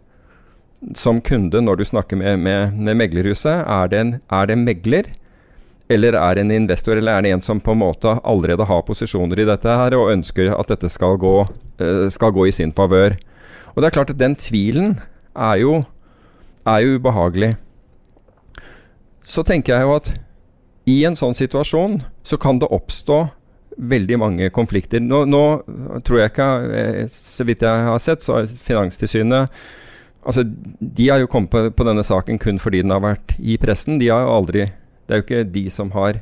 som 0.96 1.20
kunde 1.26 1.60
når 1.64 1.80
du 1.80 1.86
snakker 1.90 2.20
med, 2.20 2.38
med, 2.40 2.76
med 2.78 3.00
meglerhuset? 3.02 3.66
Er 3.66 3.90
det, 3.90 4.00
en, 4.00 4.14
er 4.30 4.46
det 4.46 4.56
en 4.56 4.68
megler? 4.68 5.10
Eller 5.90 6.14
er 6.14 6.38
det 6.38 6.44
en 6.46 6.54
investor, 6.54 7.00
eller 7.00 7.18
er 7.18 7.26
det 7.26 7.32
en 7.34 7.42
som 7.42 7.60
på 7.60 7.74
en 7.74 7.82
måte 7.82 8.14
allerede 8.22 8.68
har 8.70 8.86
posisjoner 8.86 9.42
i 9.42 9.48
dette 9.50 9.80
her 9.82 9.96
og 9.98 10.12
ønsker 10.14 10.54
at 10.54 10.70
dette 10.70 10.92
skal 10.94 11.18
gå, 11.18 11.34
eh, 11.82 12.06
skal 12.14 12.36
gå 12.36 12.46
i 12.46 12.54
sin 12.54 12.76
favør? 12.78 13.18
Og 13.74 13.82
det 13.82 13.90
er 13.90 13.96
klart 13.96 14.14
at 14.14 14.20
den 14.20 14.36
tvilen 14.40 14.98
er 15.36 15.60
jo, 15.62 15.84
er 16.68 16.84
jo 16.84 17.00
ubehagelig. 17.00 17.56
Så 19.24 19.44
tenker 19.46 19.76
jeg 19.76 19.86
jo 19.86 19.98
at 19.98 20.14
i 20.90 21.04
en 21.06 21.18
sånn 21.18 21.38
situasjon 21.38 22.00
så 22.26 22.40
kan 22.42 22.60
det 22.62 22.72
oppstå 22.74 23.28
veldig 23.80 24.18
mange 24.20 24.50
konflikter. 24.54 25.02
Nå, 25.04 25.24
nå 25.30 25.44
tror 26.06 26.22
jeg 26.22 26.34
ikke, 26.34 26.48
eh, 26.76 27.04
så 27.12 27.46
vidt 27.48 27.64
jeg 27.64 27.86
har 27.88 28.02
sett, 28.04 28.26
så 28.26 28.40
har 28.40 28.50
Finanstilsynet 28.50 29.62
Altså, 30.20 30.44
De 30.44 31.06
har 31.08 31.22
jo 31.22 31.30
kommet 31.32 31.50
på, 31.50 31.62
på 31.72 31.86
denne 31.88 32.04
saken 32.04 32.42
kun 32.44 32.58
fordi 32.60 32.82
den 32.84 32.92
har 32.92 33.00
vært 33.00 33.38
i 33.40 33.56
pressen. 33.58 34.02
De 34.02 34.10
har 34.12 34.26
jo 34.26 34.34
aldri 34.36 34.66
Det 35.08 35.16
er 35.16 35.22
jo 35.22 35.26
ikke 35.26 35.52
de 35.54 35.64
som 35.72 35.94
har 35.96 36.20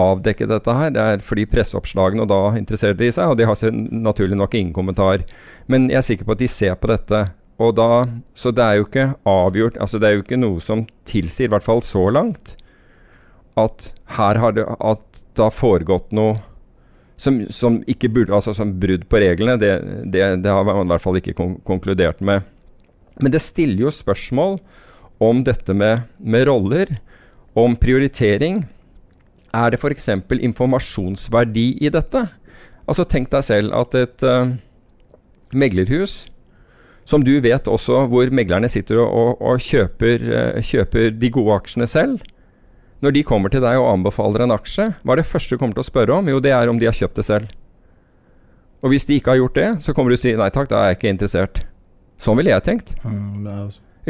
avdekket 0.00 0.50
dette 0.52 0.74
her. 0.76 0.92
Det 0.94 1.02
er 1.02 1.24
fordi 1.24 1.46
presseoppslagene, 1.50 2.24
og 2.24 2.30
da 2.30 2.58
interesserer 2.58 2.98
de 2.98 3.10
seg, 3.14 3.32
og 3.32 3.38
de 3.40 3.48
har 3.48 3.76
naturlig 3.90 4.38
nok 4.38 4.54
ingen 4.54 4.74
kommentar. 4.76 5.24
Men 5.70 5.88
jeg 5.90 6.00
er 6.00 6.06
sikker 6.06 6.28
på 6.28 6.36
at 6.36 6.42
de 6.42 6.50
ser 6.50 6.76
på 6.80 6.90
dette. 6.92 7.24
Og 7.60 7.74
da, 7.76 8.06
så 8.34 8.52
det 8.56 8.64
er 8.64 8.78
jo 8.78 8.86
ikke 8.86 9.10
avgjort 9.28 9.74
altså 9.84 9.98
Det 10.00 10.06
er 10.08 10.14
jo 10.14 10.22
ikke 10.22 10.38
noe 10.40 10.62
som 10.64 10.86
tilsier, 11.04 11.50
i 11.50 11.52
hvert 11.52 11.66
fall 11.66 11.82
så 11.84 12.06
langt, 12.08 12.54
at 13.60 13.90
her 14.16 14.40
har 14.40 14.54
det, 14.56 14.64
at 14.64 15.20
det 15.36 15.44
har 15.44 15.52
foregått 15.52 16.14
noe 16.16 16.38
som, 17.20 17.42
som 17.52 17.82
ikke 17.90 18.08
burde 18.08 18.32
Altså 18.32 18.54
som 18.56 18.72
brudd 18.80 19.04
på 19.10 19.20
reglene. 19.20 19.58
Det, 19.60 19.74
det, 20.08 20.22
det 20.40 20.54
har 20.54 20.64
man 20.64 20.86
i 20.86 20.92
hvert 20.94 21.04
fall 21.04 21.20
ikke 21.20 21.36
kon 21.36 21.58
konkludert 21.68 22.22
med. 22.24 22.46
Men 23.20 23.34
det 23.34 23.42
stiller 23.44 23.84
jo 23.84 23.92
spørsmål 23.92 24.56
om 25.20 25.42
dette 25.44 25.74
med, 25.76 26.06
med 26.16 26.46
roller, 26.48 26.96
om 27.52 27.74
prioritering. 27.76 28.62
Er 29.54 29.72
det 29.72 29.80
f.eks. 29.80 30.08
informasjonsverdi 30.30 31.68
i 31.82 31.90
dette? 31.92 32.26
Altså 32.86 33.06
Tenk 33.06 33.30
deg 33.32 33.46
selv 33.46 33.74
at 33.76 33.96
et 33.98 34.26
uh, 34.26 34.52
meglerhus, 35.54 36.24
som 37.08 37.24
du 37.26 37.32
vet 37.42 37.66
også 37.66 38.04
hvor 38.10 38.30
meglerne 38.34 38.70
sitter 38.70 39.00
og, 39.02 39.10
og, 39.10 39.40
og 39.42 39.64
kjøper, 39.64 40.26
uh, 40.30 40.60
kjøper 40.62 41.10
de 41.18 41.32
gode 41.34 41.56
aksjene 41.56 41.88
selv 41.90 42.20
Når 43.02 43.16
de 43.16 43.24
kommer 43.26 43.50
til 43.50 43.62
deg 43.64 43.80
og 43.80 43.88
anbefaler 43.94 44.44
en 44.44 44.54
aksje, 44.54 44.90
hva 45.02 45.14
er 45.14 45.22
det 45.22 45.30
første 45.30 45.56
du 45.56 45.60
kommer 45.60 45.78
til 45.78 45.82
å 45.86 45.90
spørre 45.90 46.18
om? 46.20 46.28
Jo, 46.28 46.42
det 46.44 46.52
er 46.54 46.70
om 46.70 46.78
de 46.78 46.86
har 46.86 46.96
kjøpt 46.96 47.16
det 47.16 47.24
selv. 47.26 47.54
Og 48.84 48.92
hvis 48.92 49.06
de 49.08 49.16
ikke 49.16 49.32
har 49.32 49.40
gjort 49.40 49.56
det, 49.56 49.68
så 49.84 49.94
kommer 49.96 50.12
du 50.12 50.16
til 50.16 50.20
å 50.20 50.24
si 50.28 50.40
nei 50.40 50.50
takk, 50.52 50.68
da 50.68 50.82
er 50.82 50.90
jeg 50.92 50.98
ikke 50.98 51.14
interessert. 51.14 51.62
Sånn 52.20 52.36
ville 52.36 52.52
jeg 52.52 52.66
tenkt. 52.66 52.92
Mm, 53.08 53.48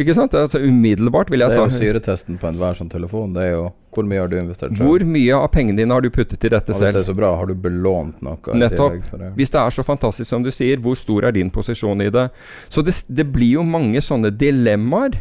Ikke 0.01 0.15
sant? 0.17 0.35
Altså, 0.39 0.61
umiddelbart 0.63 1.31
ville 1.33 1.47
Det 1.51 1.57
jeg 1.57 1.63
er 1.67 1.71
jo 1.71 1.79
syretesten 1.81 2.39
på 2.41 2.49
enhver 2.51 2.77
sånn 2.79 2.91
telefon. 2.93 3.33
Det 3.37 3.43
er 3.49 3.55
jo 3.57 3.65
hvor 3.91 4.07
mye 4.07 4.21
har 4.23 4.29
du 4.31 4.37
investert 4.39 4.71
selv? 4.77 4.87
Hvor 4.87 5.03
mye 5.03 5.35
av 5.35 5.49
pengene 5.51 5.77
dine 5.81 5.93
har 5.97 6.05
du 6.05 6.11
puttet 6.15 6.45
i 6.47 6.51
dette 6.53 6.73
selv? 6.77 6.87
hvis 6.93 6.95
det 6.95 7.03
er 7.03 7.09
så 7.11 7.17
bra, 7.19 7.33
har 7.37 7.51
du 7.51 7.55
belånt 7.59 8.21
noe? 8.23 8.39
Nettopp. 8.55 9.09
det? 9.19 9.33
Hvis 9.37 9.51
det 9.51 9.59
er 9.61 9.75
så 9.75 9.83
fantastisk 9.87 10.31
som 10.31 10.45
du 10.47 10.51
sier, 10.55 10.79
hvor 10.85 10.95
stor 10.99 11.27
er 11.27 11.35
din 11.35 11.51
posisjon 11.51 12.01
i 12.05 12.11
det? 12.15 12.29
Så 12.71 12.85
det, 12.87 12.95
det 13.11 13.27
blir 13.35 13.57
jo 13.59 13.65
mange 13.67 13.99
sånne 14.05 14.31
dilemmaer 14.31 15.19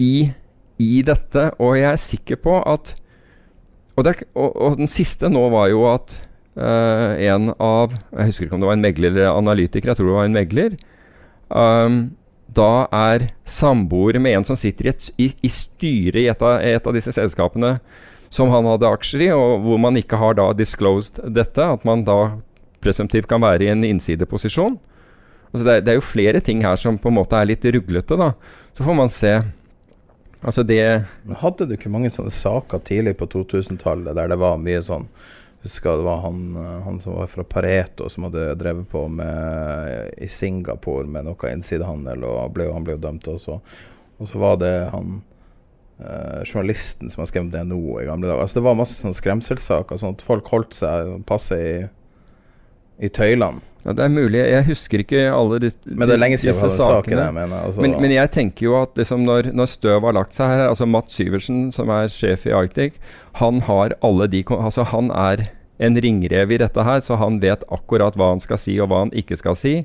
i, 0.00 0.30
i 0.80 1.02
dette, 1.06 1.50
og 1.60 1.76
jeg 1.78 1.90
er 1.92 2.00
sikker 2.00 2.40
på 2.42 2.56
at 2.66 2.94
Og, 3.96 4.02
det, 4.02 4.16
er- 4.16 4.26
og, 4.34 4.56
og 4.56 4.78
den 4.80 4.88
siste 4.90 5.28
nå 5.30 5.44
var 5.52 5.68
jo 5.70 5.84
at 5.92 6.16
uh, 6.58 7.14
en 7.20 7.52
av 7.62 7.92
Jeg 8.10 8.32
husker 8.32 8.48
ikke 8.48 8.56
om 8.56 8.64
det 8.64 8.70
var 8.72 8.78
en 8.80 8.82
megler 8.88 9.12
eller 9.12 9.30
analytiker, 9.38 9.92
jeg 9.92 10.00
tror 10.00 10.08
det 10.10 10.16
var 10.16 10.24
en 10.32 10.38
megler. 10.40 10.76
Um, 11.54 11.98
da 12.56 12.86
er 12.94 13.28
samboer 13.48 14.18
med 14.22 14.38
en 14.38 14.46
som 14.48 14.58
sitter 14.58 14.88
i, 14.88 14.94
et, 14.94 15.06
i, 15.18 15.28
i 15.44 15.50
styret 15.52 16.20
i 16.22 16.28
et 16.30 16.42
av, 16.44 16.58
et 16.62 16.86
av 16.86 16.96
disse 16.96 17.12
selskapene 17.14 17.76
som 18.34 18.50
han 18.50 18.66
hadde 18.66 18.90
aksjer 18.90 19.28
i, 19.28 19.30
og 19.34 19.62
hvor 19.62 19.78
man 19.78 19.98
ikke 19.98 20.18
har 20.18 20.34
da 20.38 20.48
disclosed 20.56 21.20
dette, 21.36 21.62
at 21.62 21.84
man 21.86 22.02
da 22.06 22.18
presumptivt 22.84 23.28
kan 23.30 23.42
være 23.44 23.66
i 23.66 23.70
en 23.72 23.84
innsideposisjon. 23.86 24.78
Altså 25.52 25.62
det, 25.62 25.74
er, 25.74 25.84
det 25.86 25.92
er 25.92 26.00
jo 26.00 26.06
flere 26.08 26.40
ting 26.42 26.64
her 26.66 26.78
som 26.80 26.98
på 26.98 27.12
en 27.12 27.18
måte 27.20 27.38
er 27.38 27.46
litt 27.46 27.64
ruglete, 27.76 28.18
da. 28.18 28.32
Så 28.74 28.86
får 28.86 28.98
man 28.98 29.12
se. 29.14 29.36
Altså 30.44 30.64
det 30.66 30.82
Hadde 31.40 31.68
du 31.68 31.76
ikke 31.76 31.92
mange 31.92 32.10
sånne 32.12 32.34
saker 32.34 32.82
tidlig 32.84 33.14
på 33.20 33.28
2000-tallet 33.30 34.18
der 34.18 34.32
det 34.32 34.40
var 34.42 34.58
mye 34.60 34.82
sånn 34.84 35.06
Husker 35.64 35.96
det 35.96 36.04
var 36.04 36.20
han, 36.20 36.40
eh, 36.60 36.80
han 36.84 37.00
som 37.00 37.16
var 37.16 37.30
fra 37.32 37.44
Pareto, 37.48 38.10
som 38.12 38.26
hadde 38.28 38.50
drevet 38.60 38.88
på 38.92 39.06
med 39.08 40.10
i 40.20 40.28
Singapore 40.28 41.08
med 41.08 41.24
noe 41.24 41.52
innsidehandel, 41.54 42.26
og 42.28 42.52
ble, 42.52 42.68
han 42.72 42.84
ble 42.84 42.98
jo 42.98 43.04
dømt 43.06 43.28
også. 43.32 43.60
Og 44.20 44.28
så 44.28 44.38
var 44.42 44.58
det 44.60 44.74
han 44.92 45.22
eh, 46.04 46.42
journalisten 46.44 47.08
som 47.10 47.24
har 47.24 47.32
skrevet 47.32 47.54
DNO 47.56 47.96
i 48.02 48.06
gamle 48.10 48.28
dager. 48.28 48.44
Altså 48.44 48.60
Det 48.60 48.66
var 48.68 48.76
masse 48.82 49.00
sånn 49.00 49.16
skremselssaker, 49.16 50.00
sånn 50.00 50.18
at 50.18 50.26
folk 50.26 50.52
holdt 50.52 50.76
seg 50.76 51.16
passe 51.28 51.56
i, 51.56 51.74
i 53.00 53.08
tøylene. 53.08 53.64
ja, 53.86 53.96
Det 53.96 54.04
er 54.04 54.12
mulig. 54.12 54.44
Jeg 54.44 54.68
husker 54.68 55.02
ikke 55.06 55.24
alle 55.32 55.58
de, 55.64 55.72
Men 55.88 56.06
det 56.08 56.18
er 56.18 56.22
lenge 56.26 56.38
siden 56.44 56.60
disse 56.60 56.76
sakene. 56.76 57.24
det. 57.24 57.32
Men, 57.40 57.56
altså, 57.56 57.80
Men, 57.88 57.96
men 58.04 58.14
jeg 58.18 58.30
tenker 58.36 58.68
jo 58.68 58.76
at 58.82 59.00
liksom 59.00 59.24
når, 59.24 59.50
når 59.56 59.72
støv 59.72 60.04
har 60.04 60.20
lagt 60.20 60.36
seg 60.36 60.52
her 60.52 60.68
altså 60.68 60.86
Mats 60.86 61.16
Syversen, 61.16 61.70
som 61.72 61.88
er 61.88 62.12
sjef 62.12 62.46
i 62.46 62.52
Arctic, 62.52 63.00
han 63.40 63.64
har 63.66 63.96
alle 64.04 64.28
de 64.28 64.44
Altså 64.52 64.84
han 64.92 65.10
er 65.10 65.48
en 65.78 66.00
ringrev 66.00 66.52
i 66.54 66.58
dette 66.62 66.86
her, 66.86 67.00
så 67.02 67.18
han 67.18 67.40
vet 67.42 67.64
akkurat 67.72 68.16
hva 68.18 68.34
han 68.34 68.42
skal 68.42 68.60
si 68.60 68.76
og 68.78 68.90
hva 68.90 69.04
han 69.04 69.14
ikke 69.16 69.38
skal 69.40 69.56
si. 69.58 69.80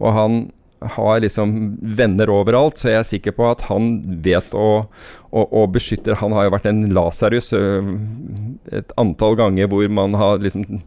Og 0.00 0.14
han 0.16 0.38
har 0.84 1.20
liksom 1.20 1.76
venner 1.96 2.30
overalt, 2.32 2.78
så 2.78 2.90
jeg 2.90 3.00
er 3.00 3.08
sikker 3.08 3.34
på 3.36 3.46
at 3.48 3.64
han 3.70 3.94
vet 4.24 4.54
å, 4.56 4.84
å, 5.30 5.44
å 5.44 5.64
beskytte 5.70 6.18
Han 6.20 6.34
har 6.36 6.46
jo 6.46 6.54
vært 6.54 6.68
en 6.68 6.82
Lasarus 6.94 7.52
et 7.54 8.92
antall 9.00 9.38
ganger 9.38 9.70
hvor 9.70 9.86
man 9.88 10.16
har 10.18 10.42
liksom 10.44 10.82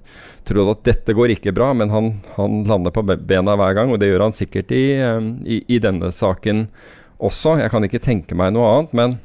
trodd 0.48 0.74
at 0.76 0.84
dette 0.88 1.16
går 1.18 1.34
ikke 1.36 1.56
bra, 1.56 1.72
men 1.76 1.92
han, 1.92 2.12
han 2.38 2.62
lander 2.70 2.94
på 2.94 3.04
bena 3.08 3.58
hver 3.60 3.74
gang, 3.78 3.92
og 3.92 4.00
det 4.00 4.12
gjør 4.12 4.28
han 4.28 4.38
sikkert 4.38 4.72
i, 4.76 4.86
i, 5.44 5.62
i 5.68 5.80
denne 5.84 6.12
saken 6.16 6.68
også. 7.18 7.58
Jeg 7.62 7.74
kan 7.74 7.88
ikke 7.88 8.04
tenke 8.04 8.38
meg 8.38 8.54
noe 8.56 8.70
annet, 8.76 8.94
men, 8.96 9.18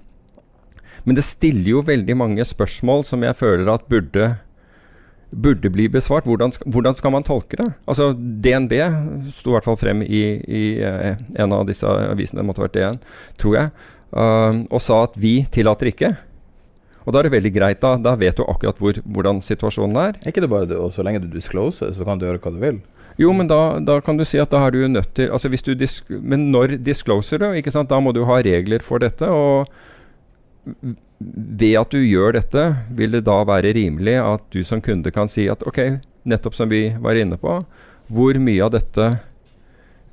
men 1.04 1.18
det 1.18 1.26
stiller 1.26 1.76
jo 1.76 1.84
veldig 1.86 2.16
mange 2.18 2.48
spørsmål 2.48 3.06
som 3.06 3.22
jeg 3.26 3.38
føler 3.38 3.70
at 3.70 3.86
burde 3.92 4.32
burde 5.32 5.70
bli 5.72 5.88
besvart. 5.92 6.26
Hvordan 6.28 6.52
hvordan 6.64 6.96
skal 6.98 7.14
man 7.14 7.26
tolke 7.26 7.58
det? 7.58 7.68
Altså 7.88 8.12
DNB 8.14 8.74
sto 9.32 9.52
i 9.52 9.56
hvert 9.56 9.68
fall 9.68 9.80
frem 9.80 10.04
i, 10.04 10.22
i 10.44 10.62
eh, 10.84 11.16
en 11.40 11.56
av 11.56 11.66
disse 11.68 11.88
avisene, 11.88 12.42
det 12.42 12.48
måtte 12.48 12.62
ha 12.62 12.68
vært 12.68 12.76
DN, 12.78 13.00
tror 13.40 13.58
jeg, 13.58 13.72
eh, 14.12 14.60
og 14.68 14.84
sa 14.84 15.02
at 15.06 15.18
vi 15.20 15.40
tillater 15.52 15.92
ikke. 15.92 16.14
Og 17.02 17.14
da 17.14 17.20
er 17.20 17.26
det 17.26 17.34
veldig 17.34 17.52
greit, 17.54 17.80
da. 17.82 17.96
Da 17.98 18.14
vet 18.18 18.38
du 18.38 18.44
akkurat 18.46 18.78
hvor, 18.78 18.98
hvordan 19.02 19.42
situasjonen 19.42 19.98
er. 19.98 20.18
Er 20.22 20.30
ikke 20.30 20.44
det 20.44 20.52
bare 20.52 20.68
det, 20.70 20.78
og 20.78 20.92
så 20.94 21.02
lenge 21.06 21.24
du 21.24 21.30
discloser, 21.32 21.90
så 21.96 22.06
kan 22.06 22.20
du 22.20 22.28
gjøre 22.28 22.42
hva 22.42 22.54
du 22.54 22.60
vil? 22.62 22.82
Jo, 23.20 23.32
men 23.36 23.48
da, 23.50 23.78
da 23.82 23.98
kan 24.04 24.16
du 24.16 24.24
si 24.24 24.38
at 24.40 24.52
da 24.52 24.62
er 24.64 24.72
du 24.72 24.86
nødt 24.88 25.10
til 25.18 25.28
altså 25.28 25.50
hvis 25.52 25.64
du 25.66 25.74
Men 26.08 26.46
når 26.50 26.78
discloser 26.80 27.42
du? 27.42 27.50
Ikke 27.52 27.70
sant? 27.70 27.90
Da 27.90 28.00
må 28.00 28.12
du 28.12 28.24
ha 28.24 28.38
regler 28.40 28.80
for 28.80 29.02
dette. 29.02 29.28
Og 29.28 29.68
ved 31.34 31.76
at 31.80 31.92
du 31.94 32.00
gjør 32.00 32.36
dette, 32.38 32.64
vil 32.96 33.18
det 33.18 33.24
da 33.28 33.38
være 33.48 33.74
rimelig 33.76 34.16
at 34.20 34.46
du 34.54 34.62
som 34.66 34.82
kunde 34.84 35.12
kan 35.14 35.30
si 35.30 35.48
at 35.50 35.64
ok, 35.68 35.98
nettopp 36.28 36.56
som 36.56 36.70
vi 36.70 36.88
var 37.02 37.18
inne 37.18 37.38
på, 37.40 37.60
hvor 38.12 38.38
mye 38.42 38.64
av 38.64 38.72
dette 38.74 39.08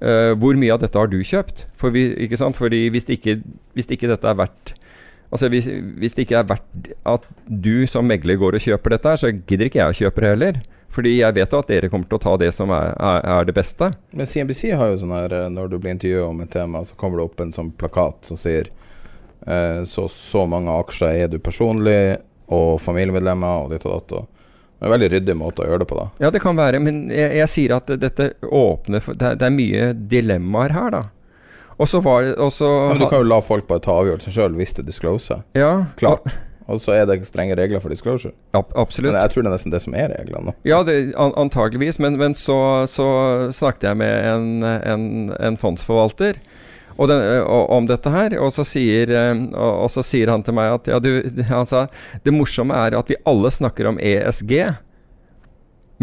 uh, 0.02 0.34
mye 0.36 0.74
av 0.74 0.82
dette 0.84 1.00
har 1.00 1.10
du 1.12 1.20
kjøpt? 1.24 1.68
For 1.80 1.94
vi, 1.96 2.10
ikke 2.26 2.40
sant? 2.40 2.58
Fordi 2.60 2.88
hvis 2.94 3.10
ikke, 3.10 3.40
hvis 3.76 3.90
ikke 3.92 4.12
dette 4.12 4.30
er 4.30 4.38
verdt 4.40 4.76
Altså 5.30 5.46
hvis, 5.54 5.68
hvis 6.02 6.16
det 6.18 6.24
ikke 6.26 6.40
er 6.40 6.46
verdt 6.50 6.88
at 7.06 7.26
du 7.46 7.86
som 7.86 8.08
megler 8.10 8.40
går 8.42 8.56
og 8.58 8.64
kjøper 8.64 8.96
dette, 8.96 9.12
så 9.22 9.30
gidder 9.30 9.70
ikke 9.70 9.78
jeg 9.78 9.94
å 9.94 9.98
kjøpe 10.00 10.24
det 10.24 10.32
heller. 10.34 10.56
Fordi 10.90 11.12
jeg 11.20 11.36
vet 11.38 11.54
at 11.54 11.70
dere 11.70 11.90
kommer 11.94 12.10
til 12.10 12.18
å 12.18 12.24
ta 12.24 12.34
det 12.42 12.50
som 12.56 12.72
er, 12.74 12.96
er, 12.98 13.46
det 13.46 13.54
beste. 13.54 13.92
Men 14.18 14.26
CNBC 14.26 14.72
har 14.74 14.90
jo 14.90 14.98
sånn 15.04 15.14
her 15.14 15.36
eh, 15.38 15.52
Når 15.54 15.70
du 15.70 15.76
blir 15.78 15.94
intervjua 15.94 16.32
om 16.32 16.42
et 16.42 16.50
tema, 16.54 16.82
så 16.82 16.98
kommer 16.98 17.22
det 17.22 17.28
opp 17.28 17.44
en 17.46 17.54
sånn 17.54 17.70
plakat 17.78 18.32
som 18.32 18.40
sier 18.42 18.72
så 19.90 20.08
så 20.12 20.46
mange 20.50 20.74
aksjer 20.82 21.14
eier 21.14 21.30
du 21.32 21.40
personlig, 21.40 22.18
og 22.50 22.80
familiemedlemmer, 22.82 23.66
og 23.66 23.70
ditt 23.76 23.86
og 23.86 23.94
datt. 24.00 24.26
Det 24.80 24.86
er 24.86 24.90
en 24.90 24.94
veldig 24.96 25.10
ryddig 25.14 25.36
måte 25.38 25.62
å 25.62 25.68
gjøre 25.70 25.84
det 25.84 25.88
på, 25.92 25.98
da. 26.00 26.08
Ja, 26.24 26.30
det 26.34 26.42
kan 26.42 26.56
være, 26.58 26.80
men 26.82 27.10
jeg, 27.14 27.36
jeg 27.38 27.50
sier 27.52 27.76
at 27.76 27.92
dette 28.02 28.32
åpner 28.48 29.04
for 29.04 29.14
det, 29.20 29.28
er- 29.34 29.36
det 29.42 29.46
er 29.50 29.54
mye 29.56 29.90
dilemmaer 30.10 30.74
her, 30.74 30.90
da. 30.96 31.02
Og 31.80 31.88
så 31.88 32.02
var 32.04 32.24
det 32.26 32.36
også, 32.42 32.66
Ja, 32.68 32.88
men 32.94 33.00
du 33.00 33.08
kan 33.08 33.22
jo 33.22 33.28
la 33.30 33.38
folk 33.40 33.68
bare 33.70 33.80
ta 33.86 33.94
avgjørelsen 34.02 34.34
sjøl 34.36 34.56
hvis 34.60 34.74
du 34.76 34.82
discloser. 34.84 35.44
Ja, 35.56 35.86
Klart. 36.02 36.26
Og 36.70 36.78
så 36.84 36.94
er 36.94 37.06
det 37.10 37.24
strenge 37.26 37.56
regler 37.58 37.80
for 37.82 37.90
disclosure. 37.90 38.30
ab 38.54 38.74
absolutt. 38.78 39.12
Men 39.14 39.22
jeg 39.24 39.32
tror 39.34 39.42
det 39.46 39.50
er 39.50 39.56
nesten 39.56 39.72
det 39.74 39.80
som 39.82 39.96
er 39.98 40.12
reglene. 40.14 40.52
Ja, 40.68 40.84
det, 40.86 40.98
an 41.18 41.32
antageligvis, 41.36 41.98
men, 42.00 42.18
men 42.20 42.36
så, 42.38 42.86
så 42.86 43.08
snakket 43.56 43.88
jeg 43.90 43.98
med 43.98 44.26
en, 44.30 44.64
en, 44.64 45.08
en 45.40 45.58
fondsforvalter 45.58 46.38
og 47.00 47.08
den, 47.12 47.24
og, 47.46 47.70
om 47.78 47.88
dette 47.88 48.12
her, 48.12 48.36
og 48.44 48.52
så, 48.56 48.66
sier, 48.68 49.12
eh, 49.16 49.46
og, 49.56 49.88
så 49.94 50.04
sier 50.06 50.32
han 50.34 50.44
til 50.44 50.58
meg 50.58 50.76
at 50.76 50.92
ja, 50.92 51.00
du, 51.00 51.12
han 51.48 51.70
sa, 51.70 51.86
det 52.26 52.36
morsomme 52.36 52.76
er 52.76 52.98
at 53.00 53.12
vi 53.12 53.20
alle 53.30 53.52
snakker 53.56 53.94
om 53.94 54.02
ESG, 54.04 54.54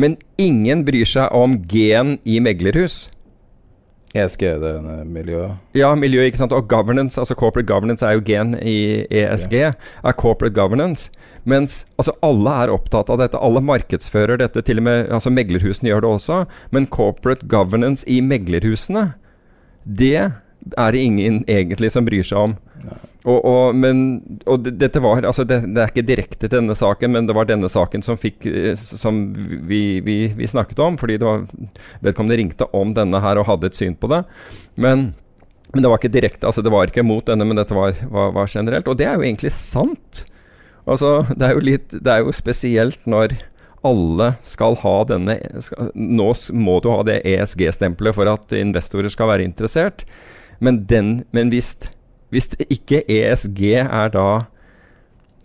men 0.01 0.17
ingen 0.41 0.85
bryr 0.89 1.09
seg 1.09 1.37
om 1.37 1.61
G-en 1.69 2.17
i 2.29 2.41
meglerhus. 2.45 3.07
ESG 4.17 4.43
er 4.49 4.61
det 4.63 4.73
eh, 4.79 5.03
miljøet. 5.13 5.57
Ja, 5.77 5.91
miljø, 5.99 6.25
ikke 6.25 6.41
sant. 6.41 6.55
Og 6.57 6.69
governance, 6.71 7.19
altså 7.21 7.37
corporate 7.37 7.69
governance 7.69 8.05
er 8.07 8.17
jo 8.17 8.25
gen 8.25 8.55
i 8.61 9.05
ESG, 9.13 9.57
er 9.67 10.17
corporate 10.17 10.55
governance. 10.57 11.11
Mens 11.49 11.85
altså 12.01 12.17
alle 12.27 12.55
er 12.63 12.73
opptatt 12.75 13.13
av 13.13 13.21
dette, 13.21 13.41
alle 13.41 13.63
markedsfører 13.65 14.41
dette, 14.41 14.65
til 14.67 14.81
og 14.81 14.89
med 14.89 15.13
altså 15.15 15.33
meglerhusene 15.33 15.93
gjør 15.93 16.05
det 16.05 16.13
også. 16.17 16.41
Men 16.75 16.89
corporate 16.91 17.47
governance 17.51 18.07
i 18.09 18.23
meglerhusene, 18.25 19.11
det 19.87 20.31
er 20.75 20.95
det 20.95 21.03
ingen 21.03 21.43
egentlig 21.51 21.93
som 21.95 22.07
bryr 22.07 22.27
seg 22.27 22.49
om. 22.49 22.57
Og, 23.27 23.41
og, 23.43 23.75
men, 23.75 24.21
og 24.47 24.69
dette 24.79 25.01
var 25.03 25.25
altså 25.27 25.43
det, 25.49 25.59
det 25.75 25.83
er 25.83 25.91
ikke 25.91 26.07
direkte 26.07 26.47
til 26.47 26.61
denne 26.61 26.77
saken, 26.79 27.11
men 27.17 27.27
det 27.27 27.35
var 27.35 27.49
denne 27.49 27.69
saken 27.71 28.05
som, 28.07 28.19
fikk, 28.23 28.47
eh, 28.47 28.79
som 28.79 29.19
vi, 29.67 29.99
vi, 30.07 30.19
vi 30.37 30.51
snakket 30.51 30.83
om. 30.85 30.99
Fordi 31.01 31.19
det 31.19 31.27
var, 31.27 31.43
vedkommende 32.07 32.39
ringte 32.39 32.69
om 32.77 32.95
denne 32.95 33.23
her 33.25 33.41
og 33.43 33.49
hadde 33.51 33.73
et 33.73 33.79
syn 33.79 33.99
på 33.99 34.11
det. 34.13 34.23
Men, 34.79 35.09
men 35.73 35.83
det 35.83 35.91
var 35.91 35.99
ikke 35.99 36.15
direkte, 36.15 36.47
altså 36.47 36.63
det 36.63 36.71
var 36.75 36.87
ikke 36.87 37.07
mot 37.07 37.27
denne, 37.27 37.49
men 37.49 37.59
dette 37.59 37.75
var, 37.75 37.99
var, 38.13 38.31
var 38.37 38.53
generelt. 38.53 38.87
Og 38.87 38.99
det 39.01 39.11
er 39.11 39.19
jo 39.19 39.27
egentlig 39.27 39.51
sant. 39.57 40.23
Altså, 40.87 41.19
det 41.35 41.49
er 41.49 41.57
jo 41.57 41.67
litt 41.67 41.95
Det 41.99 42.13
er 42.13 42.21
jo 42.23 42.31
spesielt 42.31 43.09
når 43.11 43.35
alle 43.87 44.33
skal 44.47 44.77
ha 44.83 44.95
denne 45.09 45.35
skal, 45.63 45.91
Nå 45.95 46.31
må 46.55 46.79
du 46.83 46.89
ha 46.93 47.03
det 47.07 47.21
ESG-stempelet 47.27 48.15
for 48.15 48.31
at 48.31 48.55
investorer 48.55 49.11
skal 49.13 49.31
være 49.35 49.47
interessert. 49.47 50.07
Men, 50.61 50.85
den, 50.89 51.25
men 51.37 51.51
hvis, 51.53 51.75
hvis 52.33 52.51
ikke 52.69 53.03
ESG 53.09 53.63
er 53.85 54.13
da 54.15 54.27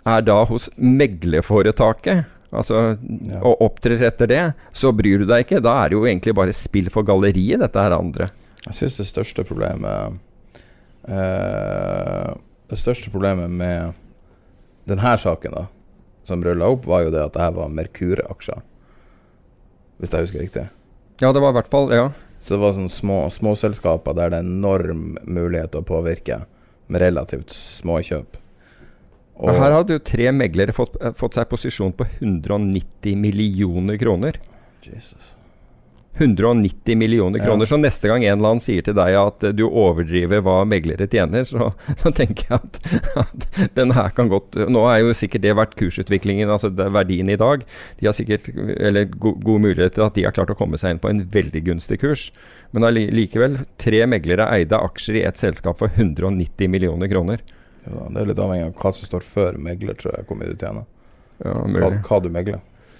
er 0.08 0.22
da 0.26 0.40
hos 0.50 0.70
meglerforetaket, 0.82 2.24
altså 2.52 2.98
Ja. 3.30 3.40
og 3.46 3.62
opptrer 3.62 4.02
etter 4.08 4.28
det, 4.28 4.54
så 4.74 4.90
bryr 4.92 5.20
du 5.22 5.26
deg 5.30 5.46
ikke. 5.46 5.62
Da 5.62 5.76
er 5.84 5.90
det 5.90 5.96
jo 6.00 6.06
egentlig 6.08 6.34
bare 6.36 6.54
spill 6.58 6.90
for 6.90 7.04
galleriet, 7.06 7.60
dette 7.62 7.80
her 7.80 7.94
andre. 7.94 8.32
Jeg 8.66 8.74
syns 8.80 8.98
det 8.98 9.06
største 9.10 9.44
problemet 9.46 10.18
eh, 11.10 12.34
Det 12.70 12.78
største 12.80 13.10
problemet 13.14 13.50
med 13.50 13.94
denne 14.90 15.14
saken, 15.18 15.52
da, 15.54 15.66
som 16.26 16.44
rulla 16.44 16.68
opp, 16.74 16.86
var 16.90 17.04
jo 17.06 17.12
det 17.14 17.22
at 17.26 17.34
det 17.36 17.42
her 17.44 17.56
var 17.56 17.70
Merkur-aksjer. 17.74 18.62
Hvis 20.02 20.12
jeg 20.14 20.26
husker 20.26 20.42
riktig. 20.42 20.64
Ja, 21.22 21.30
det 21.32 21.42
var 21.44 21.52
i 21.54 21.58
hvert 21.60 21.70
fall 21.70 21.92
Ja. 21.94 22.10
Så 22.42 22.56
det 22.56 22.62
var 22.64 22.74
sånne 22.74 22.92
små 22.92 23.18
småselskaper 23.34 24.18
der 24.18 24.32
det 24.34 24.40
er 24.42 24.48
enorm 24.48 25.12
mulighet 25.30 25.76
til 25.76 25.84
å 25.84 25.88
påvirke 25.88 26.40
med 26.92 27.04
relativt 27.04 27.54
små 27.54 28.00
kjøp. 28.04 28.40
Og 29.42 29.58
her 29.58 29.74
hadde 29.74 29.96
jo 29.98 30.02
tre 30.06 30.30
meglere 30.36 30.74
fått, 30.76 30.98
eh, 31.02 31.14
fått 31.18 31.38
seg 31.38 31.50
posisjon 31.50 31.94
på 31.98 32.06
190 32.20 33.16
millioner 33.18 33.98
kroner. 33.98 34.38
Jesus. 34.86 35.32
190 36.18 36.96
millioner 37.00 37.40
Ja. 37.40 37.46
kroner. 37.46 37.66
Så 37.66 37.78
neste 37.80 38.08
gang 38.12 38.24
en 38.26 38.38
eller 38.40 38.50
annen 38.52 38.62
sier 38.64 38.84
til 38.84 38.94
deg 38.98 39.16
at 39.16 39.46
du 39.56 39.64
overdriver 39.70 40.42
hva 40.44 40.58
meglere 40.68 41.08
tjener, 41.08 41.44
så, 41.48 41.70
så 42.02 42.12
tenker 42.14 42.46
jeg 42.50 42.60
at, 42.60 42.80
at 43.24 43.48
den 43.80 43.94
her 43.96 44.10
kan 44.18 44.30
godt 44.30 44.56
Nå 44.70 44.84
er 44.92 45.00
jo 45.06 45.14
sikkert 45.18 45.42
det 45.46 45.56
vært 45.58 45.78
kursutviklingen, 45.80 46.50
altså 46.52 46.70
det 46.70 46.86
er 46.86 46.94
verdien 46.96 47.30
i 47.32 47.38
dag. 47.40 47.64
De 48.02 48.10
har 48.10 48.14
sikkert 48.18 48.50
eller 48.52 49.06
go, 49.16 49.32
god 49.40 49.64
mulighet 49.64 49.96
til 49.96 50.06
at 50.06 50.14
de 50.20 50.26
har 50.28 50.36
klart 50.36 50.52
å 50.54 50.58
komme 50.60 50.78
seg 50.82 50.96
inn 50.96 51.02
på 51.04 51.10
en 51.10 51.24
veldig 51.32 51.64
gunstig 51.72 52.02
kurs. 52.04 52.28
Men 52.76 52.86
allikevel, 52.88 53.62
tre 53.82 54.04
meglere 54.08 54.46
eide 54.56 54.78
aksjer 54.80 55.18
i 55.22 55.26
ett 55.28 55.40
selskap 55.42 55.80
for 55.82 55.92
190 55.96 56.70
millioner 56.72 57.10
kroner. 57.12 57.42
Ja, 57.88 58.06
det 58.14 58.22
er 58.22 58.28
litt 58.30 58.40
avhengig 58.40 58.68
av 58.70 58.76
hva 58.78 58.92
som 58.94 59.08
står 59.10 59.24
før 59.26 59.58
megler, 59.58 59.96
tror 59.98 60.14
jeg, 60.20 60.28
hvor 60.30 60.38
mye 60.38 60.52
du 60.54 60.60
tjener. 60.62 60.86
Ja, 61.42 61.56
Hva, 61.66 61.90
hva 62.06 62.20
du 62.22 62.30
megler. 62.30 62.60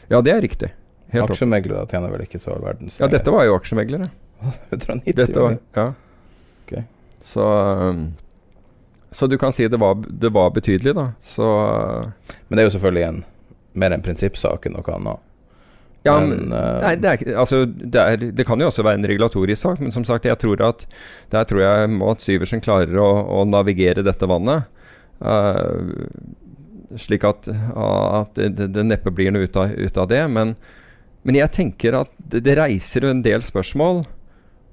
Ja, 0.10 0.20
det 0.26 0.32
er 0.34 0.42
riktig. 0.44 0.72
Helt 1.12 1.26
opp. 1.26 1.34
Aksjemeglere 1.36 1.86
tjener 1.92 2.14
vel 2.14 2.24
ikke 2.26 2.40
så 2.40 2.54
all 2.56 2.64
verdens 2.64 3.00
Ja, 3.02 3.10
dette 3.12 3.34
var 3.34 3.44
jo 3.48 3.58
aksjemeglere. 3.58 4.08
190 4.70 5.16
Dette 5.16 5.40
var, 5.40 5.58
ja. 5.76 5.88
okay. 6.64 6.86
Så, 7.22 7.48
um, 7.82 8.06
så 9.12 9.28
du 9.28 9.38
kan 9.38 9.54
si 9.54 9.68
det 9.68 9.78
var, 9.78 10.00
det 10.08 10.32
var 10.34 10.54
betydelig, 10.56 10.96
da. 10.96 11.12
Så 11.22 11.50
Men 12.48 12.56
det 12.56 12.64
er 12.64 12.70
jo 12.70 12.78
selvfølgelig 12.78 13.04
en, 13.10 13.20
mer 13.74 13.98
en 13.98 14.06
prinsippsak 14.06 14.66
enn 14.70 14.80
noe 14.80 14.96
annet. 14.96 15.28
Ja, 16.04 16.16
Men, 16.18 16.48
eh, 16.50 16.78
nei, 16.82 16.96
det, 16.98 17.10
er, 17.12 17.36
altså, 17.38 17.66
det, 17.68 18.02
er, 18.02 18.24
det 18.34 18.46
kan 18.48 18.62
jo 18.62 18.72
også 18.72 18.82
være 18.82 18.98
en 18.98 19.06
regulatorisk 19.06 19.62
sak, 19.62 19.82
men 19.84 19.94
som 19.94 20.06
sagt, 20.08 20.26
jeg 20.26 20.40
tror 20.42 20.64
at 20.66 20.88
der 21.30 21.46
tror 21.46 21.62
jeg 21.62 21.92
Maat 21.94 22.24
Syversen 22.24 22.64
klarer 22.64 22.98
å, 22.98 23.10
å 23.30 23.44
navigere 23.46 24.02
dette 24.02 24.30
vannet. 24.30 24.66
Uh, 25.22 25.92
slik 26.98 27.28
at, 27.28 27.46
at 27.52 28.40
det, 28.40 28.72
det 28.74 28.88
neppe 28.88 29.14
blir 29.14 29.30
noe 29.32 29.46
ut 29.46 29.60
av, 29.60 29.76
ut 29.78 30.00
av 30.02 30.10
det. 30.10 30.24
Men, 30.34 30.56
men 31.24 31.36
jeg 31.38 31.52
tenker 31.54 31.96
at 32.02 32.12
det, 32.18 32.44
det 32.48 32.56
reiser 32.58 33.06
en 33.10 33.22
del 33.26 33.44
spørsmål. 33.46 34.04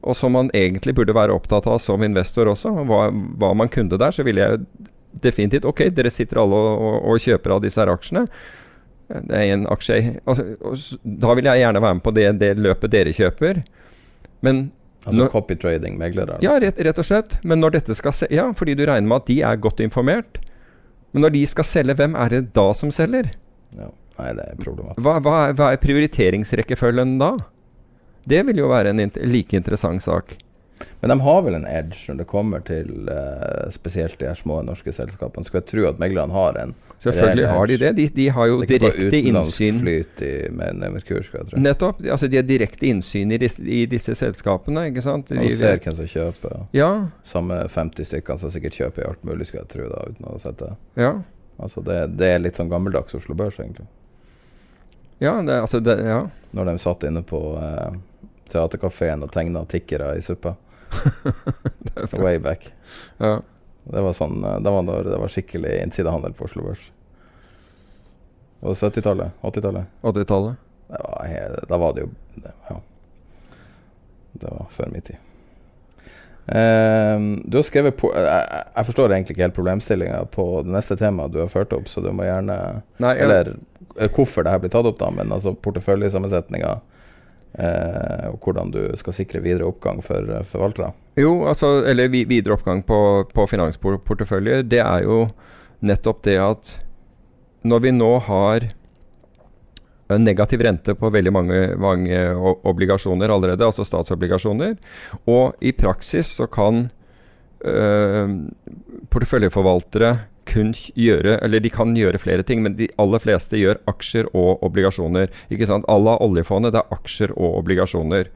Og 0.08 0.14
som 0.16 0.32
man 0.32 0.48
egentlig 0.54 0.94
burde 0.94 1.14
være 1.16 1.34
opptatt 1.34 1.66
av 1.66 1.80
som 1.82 2.02
investor 2.06 2.46
også. 2.52 2.70
Hva, 2.86 3.08
hva 3.10 3.50
man 3.58 3.68
kunne 3.68 3.98
der, 3.98 4.14
så 4.14 4.22
ville 4.24 4.44
jeg 4.44 4.60
definitivt 5.24 5.64
Ok, 5.66 5.88
dere 5.90 6.12
sitter 6.14 6.38
alle 6.44 6.54
og, 6.54 6.78
og, 6.78 6.96
og 7.10 7.20
kjøper 7.24 7.56
av 7.56 7.62
disse 7.64 7.80
her 7.82 7.90
aksjene. 7.90 8.22
Det 9.08 9.34
er 9.34 9.54
en 9.54 9.62
aksje 9.72 9.96
altså, 10.28 10.44
Da 11.02 11.32
vil 11.38 11.46
jeg 11.48 11.62
gjerne 11.62 11.80
være 11.80 11.96
med 11.96 12.04
på 12.04 12.12
det, 12.14 12.26
det 12.42 12.50
løpet 12.60 12.92
dere 12.92 13.14
kjøper. 13.16 13.62
Men 14.46 14.68
Altså 15.06 15.22
Når- 15.22 15.30
copy 15.32 15.54
trading, 15.56 15.94
meglere. 15.96 16.36
Ja, 16.42 16.56
rett, 16.60 16.76
rett 16.84 16.98
og 17.00 17.06
slett. 17.06 17.38
Men 17.46 17.60
når 17.62 17.78
dette 17.78 17.94
skal 17.96 18.12
se 18.12 18.26
Ja, 18.34 18.48
fordi 18.52 18.74
du 18.76 18.82
regner 18.84 19.06
med 19.08 19.22
at 19.22 19.26
de 19.30 19.36
er 19.46 19.56
godt 19.56 19.80
informert. 19.80 20.40
Men 21.14 21.22
når 21.24 21.32
de 21.32 21.42
skal 21.48 21.64
selge, 21.64 21.94
hvem 21.96 22.16
er 22.18 22.28
det 22.34 22.40
da 22.52 22.66
som 22.76 22.90
selger? 22.92 23.30
Ja. 23.78 23.88
Nei, 24.18 24.32
det 24.34 24.48
er 24.50 24.58
problematisk. 24.60 25.04
Hva, 25.06 25.18
hva, 25.22 25.38
hva 25.54 25.70
er 25.74 25.80
prioriteringsrekkefølgen 25.82 27.16
da? 27.20 27.32
Det 28.28 28.42
vil 28.48 28.60
jo 28.60 28.68
være 28.70 28.92
en 28.92 29.06
int 29.06 29.16
like 29.24 29.56
interessant 29.56 30.02
sak. 30.04 30.36
Men 31.00 31.10
de 31.10 31.20
har 31.20 31.40
vel 31.42 31.56
en 31.58 31.66
edge 31.66 32.04
når 32.08 32.20
det 32.20 32.26
kommer 32.30 32.62
til 32.66 33.08
uh, 33.10 33.70
spesielt 33.74 34.18
de 34.20 34.28
her 34.28 34.38
små 34.38 34.60
norske 34.66 34.92
selskapene. 34.94 35.46
Skal 35.46 35.60
jeg 35.62 35.68
tro 35.72 35.86
at 35.90 36.02
meglerne 36.02 36.34
har 36.34 36.58
en 36.62 36.74
Selvfølgelig 36.98 37.46
har 37.46 37.66
de 37.70 37.76
det. 37.78 37.90
De, 37.94 38.08
de 38.14 38.24
har 38.34 38.46
jo 38.50 38.56
Det 38.66 38.80
direkte 38.82 39.18
innsyn 39.30 39.76
flyt 39.78 40.22
i, 40.26 40.32
med, 40.50 40.80
med 40.80 40.96
Merkur, 40.96 41.22
skal 41.22 41.44
jeg 41.44 41.50
tro. 41.52 41.60
Nettopp. 41.62 42.00
Altså, 42.02 42.26
de 42.26 42.40
har 42.40 42.46
direkte 42.46 42.88
innsyn 42.90 43.30
i 43.30 43.38
disse, 43.38 43.62
i 43.62 43.84
disse 43.86 44.16
selskapene, 44.18 44.88
ikke 44.90 45.04
sant? 45.06 45.30
De, 45.30 45.38
du 45.38 45.54
ser 45.54 45.78
hvem 45.78 45.94
som 45.94 46.10
kjøper. 46.10 46.56
ja, 46.74 46.90
Samme 47.22 47.60
50 47.70 48.10
stykker 48.10 48.40
som 48.42 48.50
sikkert 48.50 48.80
kjøper 48.80 49.04
i 49.04 49.08
alt 49.12 49.22
mulig, 49.30 49.46
skal 49.46 49.62
jeg 49.62 49.70
tro, 49.76 49.86
da, 49.92 50.02
uten 50.10 50.26
å 50.26 50.34
sette 50.42 50.72
ja. 50.98 51.14
Altså, 51.58 51.82
det, 51.86 52.00
det 52.18 52.32
er 52.34 52.42
litt 52.42 52.58
sånn 52.58 52.70
gammeldags 52.70 53.14
Oslo 53.18 53.38
Børs, 53.38 53.60
egentlig. 53.62 53.86
Ja, 55.18 55.32
det, 55.42 55.60
altså 55.60 55.80
det, 55.80 55.96
ja. 56.06 56.20
Når 56.54 56.64
de 56.70 56.76
satt 56.78 57.02
inne 57.08 57.22
på 57.26 57.40
eh, 57.58 57.96
teaterkafeen 58.52 59.22
og 59.26 59.32
tegna 59.34 59.64
tikkere 59.68 60.12
i 60.18 60.22
suppa. 60.22 60.54
Way 62.12 62.38
back. 62.38 62.72
ja. 63.18 63.40
Det 63.88 64.00
var 64.04 64.12
sånn 64.12 64.42
eh, 64.44 64.58
Det 64.60 64.70
var 64.72 64.82
det 65.04 65.16
var 65.18 65.30
skikkelig 65.32 65.78
innsidehandel 65.82 66.32
på 66.36 66.44
Oslo 66.44 66.62
Børs. 66.68 66.90
Og 68.60 68.74
70-tallet? 68.76 69.30
80-tallet? 69.42 69.86
80-tallet. 70.02 70.56
Det 70.88 71.00
var 71.04 71.26
he- 71.28 71.64
Da 71.70 71.78
var 71.78 71.92
det 71.96 72.04
jo 72.06 72.10
Ja. 72.68 72.76
Det 74.38 74.50
var 74.50 74.66
før 74.70 74.90
min 74.92 75.02
tid. 75.02 75.16
Ehm, 76.48 77.42
du 77.44 77.56
har 77.58 77.62
skrevet 77.62 77.96
på 77.96 78.08
jeg, 78.14 78.24
jeg- 78.24 78.64
jeg 78.76 78.86
forstår 78.86 79.12
egentlig 79.12 79.34
ikke 79.36 79.42
helt 79.44 79.54
problemstillinga 79.56 80.24
på 80.32 80.62
det 80.64 80.72
neste 80.72 80.96
temaet 80.96 81.32
du 81.32 81.40
har 81.40 81.48
ført 81.52 81.72
opp, 81.72 81.88
så 81.88 82.00
du 82.00 82.10
må 82.12 82.24
gjerne 82.24 82.82
Nei, 82.98 83.14
ja. 83.18 83.24
Eller 83.24 83.48
eh, 83.48 83.54
hvorfor 84.14 84.44
det 84.44 84.54
her 84.54 84.62
blir 84.62 84.72
tatt 84.72 84.86
opp, 84.88 84.98
da, 85.00 85.10
men 85.14 85.32
altså 85.34 85.54
porteføljesammensetninga 85.58 86.72
eh, 87.58 88.26
og 88.30 88.38
hvordan 88.44 88.72
du 88.74 88.80
skal 89.00 89.16
sikre 89.16 89.42
videre 89.44 89.68
oppgang 89.68 90.02
for 90.04 90.22
eh, 90.34 90.46
forvaltere. 90.48 90.92
Jo, 91.18 91.32
altså, 91.50 91.78
eller 91.88 92.10
videre 92.12 92.54
oppgang 92.54 92.84
på, 92.86 92.98
på 93.34 93.46
finansporteføljer, 93.50 94.66
det 94.70 94.82
er 94.84 95.06
jo 95.08 95.24
nettopp 95.84 96.22
det 96.26 96.38
at 96.42 96.74
når 97.68 97.82
vi 97.82 97.94
nå 97.94 98.12
har 98.26 98.70
en 100.08 100.24
negativ 100.24 100.62
rente 100.64 100.94
på 100.96 101.10
veldig 101.12 101.32
mange, 101.34 101.58
mange 101.76 102.20
obligasjoner 102.66 103.28
allerede, 103.28 103.66
altså 103.66 103.84
statsobligasjoner. 103.84 104.78
Og 105.28 105.58
i 105.60 105.74
praksis 105.76 106.30
så 106.38 106.46
kan 106.48 106.86
øh, 107.60 108.32
porteføljeforvaltere 109.12 110.14
kun 110.48 110.72
gjøre 110.96 111.38
Eller 111.44 111.60
de 111.60 111.70
kan 111.72 111.94
gjøre 111.96 112.20
flere 112.20 112.44
ting, 112.46 112.62
men 112.64 112.76
de 112.78 112.88
aller 112.98 113.22
fleste 113.22 113.60
gjør 113.60 113.80
aksjer 113.90 114.30
og 114.32 114.64
obligasjoner. 114.66 115.28
Ikke 115.52 115.68
sant? 115.68 115.86
Alle 115.88 116.16
av 116.16 116.24
oljefondet 116.24 116.74
det 116.74 116.82
er 116.82 116.96
aksjer 116.96 117.34
og 117.36 117.60
obligasjoner. 117.60 118.32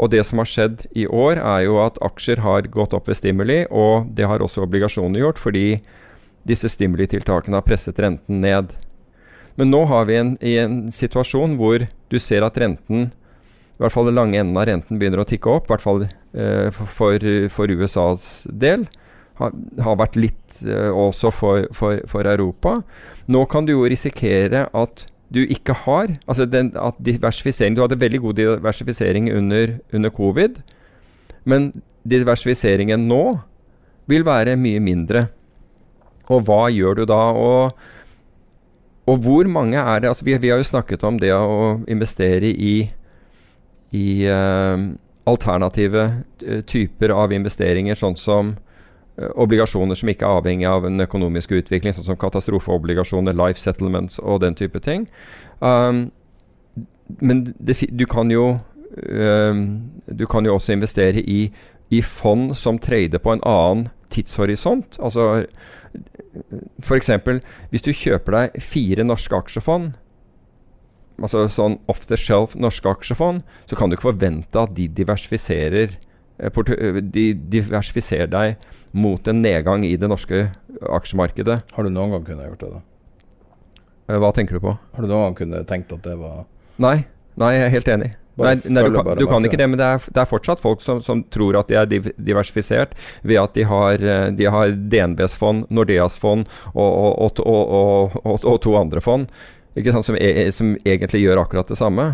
Og 0.00 0.10
det 0.12 0.22
som 0.26 0.40
har 0.40 0.48
skjedd 0.48 0.86
i 0.96 1.06
år, 1.06 1.36
er 1.36 1.66
jo 1.66 1.80
at 1.84 1.98
aksjer 2.04 2.40
har 2.40 2.68
gått 2.72 2.94
opp 2.96 3.10
ved 3.10 3.18
stimuli, 3.18 3.64
og 3.68 4.08
det 4.16 4.28
har 4.30 4.40
også 4.40 4.64
obligasjoner 4.64 5.20
gjort, 5.20 5.40
fordi 5.40 5.80
disse 6.48 6.70
stimulitiltakene 6.72 7.58
har 7.58 7.66
presset 7.66 8.00
renten 8.00 8.40
ned. 8.40 8.72
Men 9.60 9.72
nå 9.74 9.82
har 9.90 10.06
vi 10.08 10.16
en, 10.16 10.36
i 10.40 10.56
en 10.62 10.86
situasjon 10.94 11.58
hvor 11.60 11.84
du 11.84 12.18
ser 12.22 12.46
at 12.46 12.56
renten, 12.60 13.10
i 13.10 13.82
hvert 13.82 13.92
fall 13.92 14.08
den 14.08 14.16
lange 14.16 14.40
enden 14.40 14.56
av 14.60 14.68
renten, 14.68 15.00
begynner 15.00 15.22
å 15.22 15.28
tikke 15.28 15.52
opp. 15.52 15.68
I 15.68 15.74
hvert 15.74 15.84
fall 15.84 16.02
eh, 16.06 16.80
for, 16.96 17.28
for 17.52 17.72
USAs 17.72 18.46
del. 18.48 18.86
Har, 19.40 19.96
vært 19.96 20.18
litt 20.20 20.60
uh, 20.66 20.90
også 20.92 21.30
for, 21.32 21.64
for, 21.76 22.02
for 22.10 22.28
Europa. 22.28 22.80
Nå 23.30 23.46
kan 23.48 23.64
du 23.64 23.72
jo 23.72 23.88
risikere 23.88 24.66
at 24.76 25.06
du 25.30 25.44
ikke 25.44 25.76
har 25.86 26.10
Altså 26.26 26.42
den, 26.44 26.72
at 26.74 26.96
diversifisering 26.98 27.76
Du 27.76 27.84
hadde 27.84 28.00
veldig 28.00 28.18
god 28.24 28.34
diversifisering 28.34 29.28
under, 29.30 29.76
under 29.94 30.10
covid, 30.10 30.58
men 31.46 31.70
diversifiseringen 32.02 33.06
nå 33.08 33.38
vil 34.10 34.24
være 34.26 34.56
mye 34.58 34.80
mindre. 34.82 35.28
Og 36.30 36.42
hva 36.48 36.64
gjør 36.72 37.00
du 37.00 37.04
da? 37.08 37.20
Og, 37.30 37.76
og 39.06 39.20
hvor 39.22 39.46
mange 39.50 39.78
er 39.78 40.02
det 40.02 40.10
altså 40.10 40.26
vi, 40.26 40.34
vi 40.42 40.50
har 40.50 40.58
jo 40.58 40.66
snakket 40.66 41.04
om 41.06 41.20
det 41.22 41.30
å 41.34 41.78
investere 41.90 42.50
i, 42.50 42.74
i 43.94 44.06
uh, 44.26 44.90
alternative 45.30 46.02
eh, 46.46 46.60
typer 46.66 47.12
av 47.14 47.32
investeringer, 47.32 47.98
sånn 47.98 48.16
som 48.18 48.54
obligasjoner 49.34 49.98
som 49.98 50.10
ikke 50.12 50.26
er 50.26 50.40
avhengig 50.40 50.68
av 50.68 50.86
en 50.88 51.04
økonomisk 51.04 51.52
utvikling, 51.58 51.94
sånn 51.96 52.08
som 52.08 52.18
katastrofeobligasjoner, 52.20 53.36
life 53.36 53.60
settlements 53.60 54.20
og 54.22 54.42
den 54.44 54.56
type 54.58 54.80
ting. 54.84 55.06
Um, 55.60 56.08
men 57.20 57.44
det, 57.58 57.80
du 57.90 58.06
kan 58.06 58.30
jo 58.30 58.60
um, 59.02 59.64
Du 60.06 60.26
kan 60.30 60.46
jo 60.46 60.54
også 60.54 60.72
investere 60.72 61.20
i, 61.20 61.50
i 61.90 62.02
fond 62.02 62.54
som 62.56 62.78
trader 62.78 63.18
på 63.18 63.34
en 63.34 63.42
annen 63.46 63.88
tidshorisont. 64.10 64.98
Altså 65.02 65.46
f.eks. 66.82 67.10
hvis 67.70 67.84
du 67.84 67.90
kjøper 67.90 68.36
deg 68.36 68.62
fire 68.62 69.02
norske 69.06 69.34
aksjefond 69.34 69.96
Altså 71.20 71.42
sånn 71.52 71.78
off 71.90 72.06
the 72.08 72.16
shelf 72.16 72.54
norske 72.56 72.88
aksjefond, 72.88 73.42
så 73.68 73.76
kan 73.76 73.90
du 73.90 73.96
ikke 73.96 74.08
forvente 74.08 74.56
at 74.56 74.72
de 74.76 74.86
diversifiserer 74.88 75.92
eh, 75.92 75.98
eh, 75.98 76.09
de 76.40 77.24
diversifiserer 77.52 78.30
deg 78.30 78.70
mot 78.92 79.28
en 79.28 79.42
nedgang 79.42 79.84
i 79.86 79.96
det 80.00 80.08
norske 80.10 80.46
aksjemarkedet. 80.80 81.60
Har 81.72 81.84
du 81.84 81.90
noen 81.92 82.14
gang 82.14 82.24
kunnet 82.26 82.48
gjort 82.48 82.64
det, 82.64 82.70
da? 82.78 82.80
Eh, 84.10 84.18
Hva 84.18 84.32
tenker 84.34 84.58
du 84.58 84.64
på? 84.64 84.78
Har 84.96 85.04
du 85.04 85.10
noen 85.10 85.30
gang 85.30 85.38
kunnet 85.42 85.68
tenkt 85.70 85.92
at 85.94 86.02
det 86.06 86.16
var 86.18 86.46
Nei, 86.80 87.04
nei, 87.36 87.52
jeg 87.58 87.66
er 87.66 87.74
helt 87.74 87.88
enig. 87.92 88.14
Nei, 88.40 88.54
nei, 88.72 88.82
du, 88.88 88.94
kan, 88.94 89.08
du 89.18 89.26
kan 89.28 89.44
ikke 89.44 89.58
det, 89.60 89.66
men 89.68 89.76
det 89.76 89.84
er, 89.84 90.04
det 90.16 90.20
er 90.22 90.28
fortsatt 90.30 90.62
folk 90.62 90.80
som, 90.80 91.02
som 91.04 91.20
tror 91.34 91.58
at 91.60 91.68
de 91.68 91.76
er 91.76 91.88
diversifisert 92.16 92.94
ved 93.20 93.36
at 93.42 93.52
de 93.58 93.66
har, 93.68 94.00
eh, 94.00 94.30
de 94.32 94.48
har 94.48 94.72
DNBs 94.72 95.34
fond, 95.36 95.66
Nordeas 95.68 96.16
fond 96.20 96.48
og, 96.72 96.88
og, 96.88 97.42
og, 97.44 98.16
og, 98.24 98.56
to 98.64 98.76
andre 98.80 99.02
fond 99.04 99.28
som, 99.76 100.16
e 100.16 100.48
som 100.54 100.72
egentlig 100.84 101.20
gjør 101.22 101.44
akkurat 101.44 101.68
det 101.68 101.78
samme. 101.78 102.06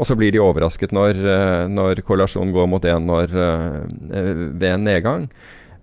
Og 0.00 0.08
så 0.08 0.16
blir 0.16 0.32
de 0.32 0.40
overrasket 0.40 0.94
når, 0.96 1.18
eh, 1.28 1.64
når 1.68 2.00
korrelasjonen 2.06 2.54
går 2.56 2.68
mot 2.72 2.86
én 2.88 3.10
eh, 3.20 4.30
ved 4.56 4.70
en 4.72 4.86
nedgang. 4.86 5.26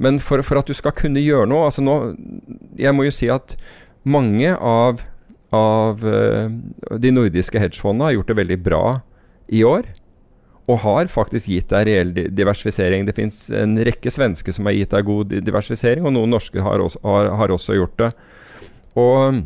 Men 0.01 0.18
for, 0.22 0.41
for 0.45 0.57
at 0.57 0.70
du 0.70 0.74
skal 0.78 0.95
kunne 0.97 1.22
gjøre 1.22 1.49
noe 1.49 1.68
altså 1.70 1.82
nå, 1.82 2.15
Jeg 2.78 2.93
må 2.93 3.07
jo 3.07 3.13
si 3.13 3.30
at 3.34 3.55
mange 4.07 4.53
av, 4.55 5.03
av 5.53 6.01
eh, 6.05 6.49
de 6.97 7.13
nordiske 7.13 7.61
hedgefondene 7.61 8.09
har 8.09 8.18
gjort 8.18 8.34
det 8.34 8.39
veldig 8.41 8.59
bra 8.65 8.84
i 9.53 9.61
år. 9.68 9.86
Og 10.68 10.82
har 10.84 11.11
faktisk 11.11 11.47
gitt 11.53 11.70
deg 11.72 11.86
reell 11.88 12.15
diversifisering. 12.36 13.05
Det 13.07 13.15
fins 13.15 13.45
en 13.53 13.78
rekke 13.88 14.11
svenske 14.11 14.51
som 14.51 14.68
har 14.68 14.76
gitt 14.76 14.95
deg 14.95 15.05
god 15.07 15.38
diversifisering, 15.45 16.03
og 16.09 16.15
noen 16.18 16.34
norske 16.34 16.59
har 16.59 16.84
også, 16.84 16.99
har, 17.05 17.30
har 17.39 17.53
også 17.53 17.78
gjort 17.78 18.01
det. 18.01 18.09
Og, 18.97 19.45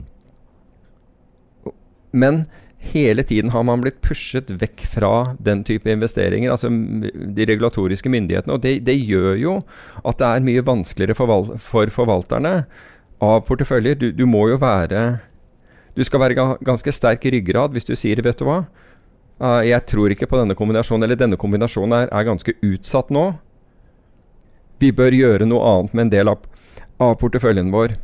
men 2.16 2.46
hele 2.82 3.24
tiden 3.24 3.52
har 3.54 3.64
man 3.68 3.84
blitt 3.84 4.02
pushet 4.02 4.50
vekk 4.62 4.84
fra 4.90 5.12
den 5.40 5.64
type 5.68 5.90
investeringer, 5.92 6.52
altså 6.52 6.70
de 6.70 7.46
regulatoriske 7.46 8.10
myndighetene. 8.10 8.56
Og 8.58 8.64
det, 8.64 8.80
det 8.88 8.98
gjør 8.98 9.36
jo 9.40 9.58
at 10.04 10.18
det 10.22 10.30
er 10.30 10.46
mye 10.48 10.66
vanskeligere 10.66 11.18
for, 11.18 11.30
val- 11.30 11.58
for 11.62 11.94
forvalterne 11.94 12.56
av 13.22 13.44
porteføljer. 13.48 14.00
Du, 14.02 14.08
du 14.12 14.26
må 14.26 14.48
jo 14.50 14.62
være 14.62 15.22
Du 15.92 16.04
skal 16.08 16.22
være 16.24 16.56
ganske 16.64 16.92
sterk 16.96 17.26
i 17.28 17.34
ryggrad 17.36 17.74
hvis 17.76 17.84
du 17.84 17.96
sier 18.00 18.22
'vet 18.24 18.40
du 18.40 18.46
hva', 18.48 18.64
Uh, 19.42 19.64
jeg 19.66 19.82
tror 19.90 20.14
ikke 20.14 20.28
på 20.30 20.38
denne 20.38 20.54
kombinasjonen, 20.54 21.02
eller 21.08 21.18
denne 21.18 21.38
kombinasjonen 21.40 21.96
er, 21.98 22.10
er 22.14 22.28
ganske 22.28 22.54
utsatt 22.62 23.10
nå. 23.10 23.24
Vi 24.78 24.92
bør 24.94 25.18
gjøre 25.18 25.48
noe 25.50 25.66
annet 25.66 25.96
med 25.98 26.04
en 26.06 26.12
del 26.14 26.30
av, 26.30 26.44
av 27.02 27.16
porteføljen 27.18 27.72
vår. 27.74 27.96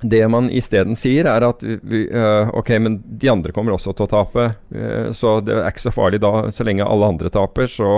Det 0.00 0.20
man 0.30 0.46
isteden 0.54 0.94
sier, 0.98 1.26
er 1.26 1.42
at 1.42 1.62
vi, 1.62 2.04
uh, 2.12 2.50
ok, 2.54 2.74
men 2.82 3.00
de 3.18 3.30
andre 3.32 3.54
kommer 3.54 3.74
også 3.74 3.94
til 3.96 4.06
å 4.06 4.12
tape. 4.12 4.50
uh, 4.74 5.08
så 5.16 5.38
det 5.42 5.56
er 5.56 5.70
ikke 5.70 5.88
så 5.88 5.94
farlig 5.94 6.20
da, 6.22 6.48
så 6.54 6.66
lenge 6.66 6.86
alle 6.86 7.08
andre 7.14 7.32
taper. 7.34 7.66
Så 7.70 7.88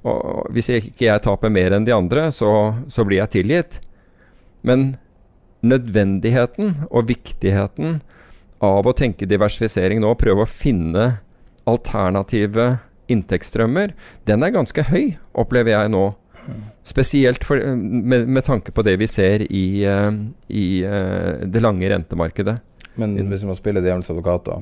og, 0.00 0.46
hvis 0.54 0.70
ikke 0.72 1.06
jeg 1.06 1.22
taper 1.26 1.52
mer 1.52 1.76
enn 1.76 1.86
de 1.86 1.94
andre, 1.94 2.30
så, 2.32 2.74
så 2.88 3.04
blir 3.06 3.20
jeg 3.20 3.34
tilgitt. 3.36 3.80
Men 4.66 4.94
nødvendigheten 5.60 6.86
og 6.88 7.10
viktigheten 7.10 8.00
av 8.64 8.88
å 8.88 8.96
tenke 8.96 9.28
diversifisering 9.28 10.00
nå, 10.02 10.14
prøve 10.20 10.44
å 10.44 10.48
finne 10.48 11.20
alternative 11.68 12.78
inntektsstrømmer, 13.10 13.92
den 14.28 14.44
er 14.44 14.54
ganske 14.54 14.84
høy, 14.88 15.16
opplever 15.36 15.74
jeg 15.74 15.92
nå. 15.92 16.04
Spesielt 16.86 17.44
for, 17.44 17.60
med, 17.76 18.28
med 18.28 18.44
tanke 18.44 18.72
på 18.72 18.82
det 18.82 18.96
vi 19.00 19.06
ser 19.10 19.44
i, 19.52 19.84
eh, 19.84 20.10
i 20.48 20.66
eh, 20.82 21.44
det 21.44 21.60
lange 21.62 21.90
rentemarkedet. 21.92 22.56
Men 22.98 23.14
hvis 23.30 23.44
vi 23.44 23.50
må 23.50 23.56
spille 23.58 23.82
djevelens 23.84 24.10
advokat, 24.10 24.48
da, 24.48 24.56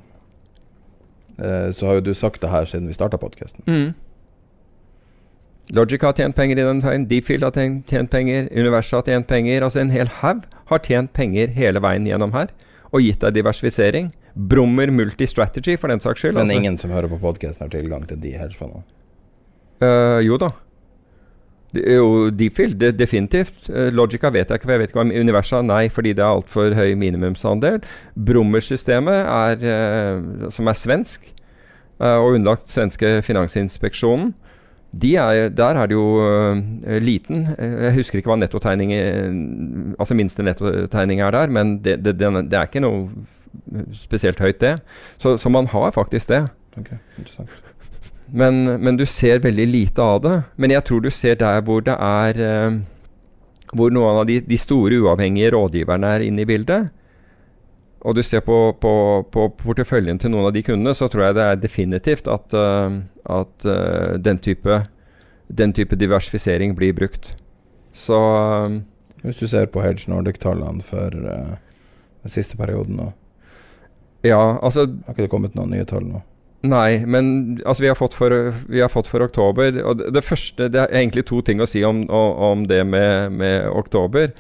eh, 1.39 1.71
så 1.73 1.89
har 1.89 1.99
jo 1.99 2.09
du 2.11 2.13
sagt 2.15 2.43
det 2.43 2.51
her 2.53 2.69
siden 2.69 2.91
vi 2.91 2.97
starta 2.97 3.21
podkasten. 3.21 3.65
Mm. 3.67 3.95
Logic 5.77 6.03
har 6.03 6.15
tjent 6.17 6.37
penger 6.37 6.59
i 6.59 6.65
den 6.65 6.81
veien, 6.81 7.09
Deepfield 7.09 7.45
har 7.45 7.57
tjent 7.57 8.11
penger, 8.11 8.49
Universet 8.53 8.97
har 8.97 9.03
tjent 9.05 9.29
penger. 9.29 9.65
Altså 9.65 9.83
en 9.83 9.93
hel 9.93 10.09
haug 10.21 10.47
har 10.71 10.85
tjent 10.85 11.13
penger 11.13 11.53
hele 11.57 11.83
veien 11.85 12.07
gjennom 12.09 12.33
her, 12.37 12.49
og 12.89 13.05
gitt 13.05 13.21
deg 13.25 13.37
diversifisering. 13.37 14.13
Brummer 14.39 14.91
Multistrategy, 14.95 15.77
for 15.77 15.93
den 15.93 16.01
saks 16.01 16.23
skyld. 16.23 16.39
Men 16.39 16.47
altså. 16.47 16.61
ingen 16.61 16.79
som 16.79 16.95
hører 16.95 17.11
på 17.11 17.19
podkasten, 17.21 17.67
har 17.67 17.73
tilgang 17.75 18.07
til 18.09 18.21
de 18.23 18.33
hedgefondene. 18.39 18.87
Uh, 19.83 20.19
jo 20.25 20.39
da. 20.41 20.53
Jo 21.77 22.31
Deepfield, 22.33 22.79
det, 22.81 22.95
definitivt. 22.99 23.69
Uh, 23.69 23.89
Logica 23.93 24.31
vet 24.33 24.49
jeg 24.49 24.61
ikke, 24.61 24.69
for 24.69 24.73
jeg 24.77 24.81
vet 24.81 24.93
ikke 24.93 25.03
hva 25.03 25.21
Universa 25.21 25.63
nei, 25.63 25.89
fordi 25.93 26.15
det 26.17 26.25
er 26.25 26.39
altfor 26.39 26.77
høy 26.79 26.95
minimumsandel. 26.97 27.83
Brummer-systemet, 28.17 29.29
er, 29.29 29.65
eh, 29.69 30.51
som 30.55 30.71
er 30.71 30.79
svensk, 30.79 31.29
eh, 32.01 32.17
og 32.17 32.39
underlagt 32.39 32.71
svenske 32.73 33.19
finansinspeksjonen, 33.23 34.33
de 34.93 35.17
er, 35.17 35.49
der 35.49 35.77
er 35.77 35.87
det 35.87 35.95
jo 35.95 36.17
uh, 36.17 36.57
liten 37.01 37.49
eh, 37.59 37.85
Jeg 37.85 37.95
husker 37.99 38.19
ikke 38.19 38.31
hva 38.31 38.39
nettotegning 38.41 38.95
eh, 38.97 39.27
Altså 40.01 40.17
minste 40.17 40.43
nettotegning 40.43 41.21
er 41.21 41.31
der, 41.31 41.53
men 41.53 41.79
det, 41.85 41.99
det, 42.05 42.17
det 42.19 42.57
er 42.57 42.63
ikke 42.71 42.81
noe 42.81 43.09
spesielt 43.93 44.41
høyt, 44.41 44.61
det. 44.61 44.79
Så, 45.19 45.37
så 45.37 45.49
man 45.49 45.67
har 45.67 45.91
faktisk 45.91 46.29
det. 46.29 46.43
Ok, 46.77 46.91
interessant. 47.19 47.68
Men, 48.31 48.65
men 48.83 48.97
du 48.97 49.07
ser 49.07 49.41
veldig 49.41 49.67
lite 49.67 50.03
av 50.03 50.21
det. 50.23 50.43
Men 50.57 50.73
jeg 50.75 50.85
tror 50.85 51.01
du 51.01 51.11
ser 51.11 51.39
der 51.41 51.63
hvor 51.65 51.85
det 51.85 51.97
er 51.97 52.41
eh, 52.45 52.79
Hvor 53.73 53.93
noen 53.93 54.23
av 54.23 54.29
de, 54.29 54.41
de 54.41 54.59
store 54.61 55.01
uavhengige 55.03 55.53
rådgiverne 55.53 56.15
er 56.17 56.25
inne 56.25 56.45
i 56.45 56.49
bildet. 56.49 56.89
Og 58.01 58.15
du 58.15 58.23
ser 58.23 58.41
på, 58.47 58.57
på, 58.81 58.93
på 59.33 59.49
porteføljen 59.59 60.21
til 60.21 60.33
noen 60.33 60.49
av 60.49 60.55
de 60.55 60.63
kundene, 60.63 60.95
så 60.95 61.09
tror 61.11 61.27
jeg 61.27 61.37
det 61.37 61.45
er 61.45 61.61
definitivt 61.61 62.31
at, 62.31 62.55
eh, 62.55 63.01
at 63.29 63.67
eh, 63.69 64.15
den, 64.23 64.39
type, 64.39 64.83
den 65.49 65.75
type 65.77 65.99
diversifisering 65.99 66.77
blir 66.79 66.95
brukt. 66.97 67.35
Så 67.93 68.19
Hvis 69.25 69.43
du 69.43 69.49
ser 69.51 69.67
på 69.67 69.83
Hedge 69.83 70.07
Nordic-tallene 70.09 70.85
for 70.87 71.11
den 71.11 72.31
siste 72.31 72.57
perioden 72.57 73.01
nå, 73.01 73.09
ja, 74.23 74.59
altså 74.63 74.87
har 74.87 75.15
ikke 75.15 75.25
det 75.27 75.33
kommet 75.33 75.57
noen 75.59 75.73
nye 75.75 75.87
tall 75.87 76.07
nå? 76.07 76.23
Nei, 76.67 77.05
men 77.07 77.61
altså, 77.65 77.85
vi, 77.85 77.89
har 77.89 77.95
fått 77.95 78.17
for, 78.19 78.35
har 78.67 78.91
fått 78.91 79.11
for 79.11 79.23
oktober. 79.23 79.77
Og 79.85 80.01
det, 80.01 80.13
det 80.17 80.25
første 80.27 80.67
Det 80.69 80.81
er 80.81 80.95
egentlig 81.03 81.29
to 81.31 81.39
ting 81.47 81.63
å 81.63 81.69
si 81.71 81.85
om, 81.87 82.03
om, 82.11 82.33
om 82.51 82.65
det 82.67 82.83
med, 82.87 83.37
med 83.39 83.69
oktober. 83.71 84.33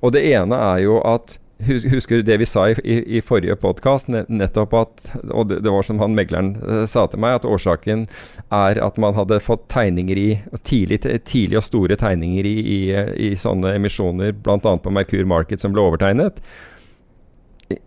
Og 0.00 0.14
det 0.14 0.22
ene 0.34 0.60
er 0.74 0.84
jo 0.86 1.00
at 1.02 1.40
Husker 1.64 2.18
du 2.18 2.26
det 2.26 2.34
vi 2.42 2.46
sa 2.50 2.64
i, 2.68 2.74
i, 2.82 2.94
i 3.16 3.20
forrige 3.22 3.54
podkast? 3.62 4.08
Nettopp 4.10 4.72
at 4.74 5.04
Og 5.30 5.46
det, 5.48 5.60
det 5.62 5.70
var 5.70 5.86
som 5.86 6.00
han 6.02 6.16
megleren 6.18 6.56
eh, 6.58 6.82
sa 6.90 7.06
til 7.08 7.22
meg, 7.22 7.38
at 7.38 7.46
årsaken 7.46 8.02
er 8.52 8.80
at 8.82 8.98
man 9.00 9.14
hadde 9.16 9.38
fått 9.40 9.68
tegninger 9.72 10.18
i 10.18 10.28
Tidlig, 10.66 11.00
tidlig 11.24 11.60
og 11.60 11.64
store 11.64 11.96
tegninger 12.00 12.46
i, 12.50 12.56
i, 12.58 12.80
i 13.28 13.32
sånne 13.38 13.76
emisjoner, 13.78 14.34
bl.a. 14.34 14.58
på 14.58 14.92
Merkur 14.92 15.24
Market, 15.30 15.62
som 15.62 15.72
ble 15.72 15.86
overtegnet 15.86 16.42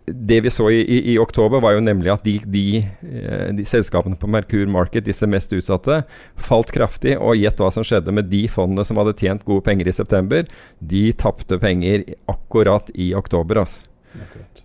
det 0.06 0.40
vi 0.40 0.50
så 0.50 0.70
i, 0.70 0.80
i, 0.80 1.12
i, 1.12 1.18
oktober, 1.18 1.60
var 1.60 1.76
jo 1.76 1.82
nemlig 1.84 2.10
at 2.12 2.24
de, 2.26 2.38
de, 2.50 2.64
eh, 3.06 3.50
de, 3.54 3.66
selskapene 3.66 4.18
på 4.18 4.30
Merkur 4.30 4.66
Market, 4.70 5.06
disse 5.06 5.28
mest 5.30 5.52
utsatte, 5.54 6.00
falt 6.34 6.72
kraftig. 6.74 7.14
Og 7.18 7.38
gjett 7.38 7.60
hva 7.62 7.70
som 7.74 7.86
skjedde 7.86 8.14
med 8.14 8.30
de 8.32 8.44
fondene 8.50 8.86
som 8.86 8.98
hadde 9.00 9.16
tjent 9.18 9.46
gode 9.48 9.64
penger 9.68 9.90
i 9.90 9.94
september. 9.94 10.48
De 10.78 11.04
tapte 11.18 11.60
penger 11.62 12.06
akkurat 12.30 12.90
i 12.94 13.12
oktober. 13.18 13.62
Altså. 13.62 13.86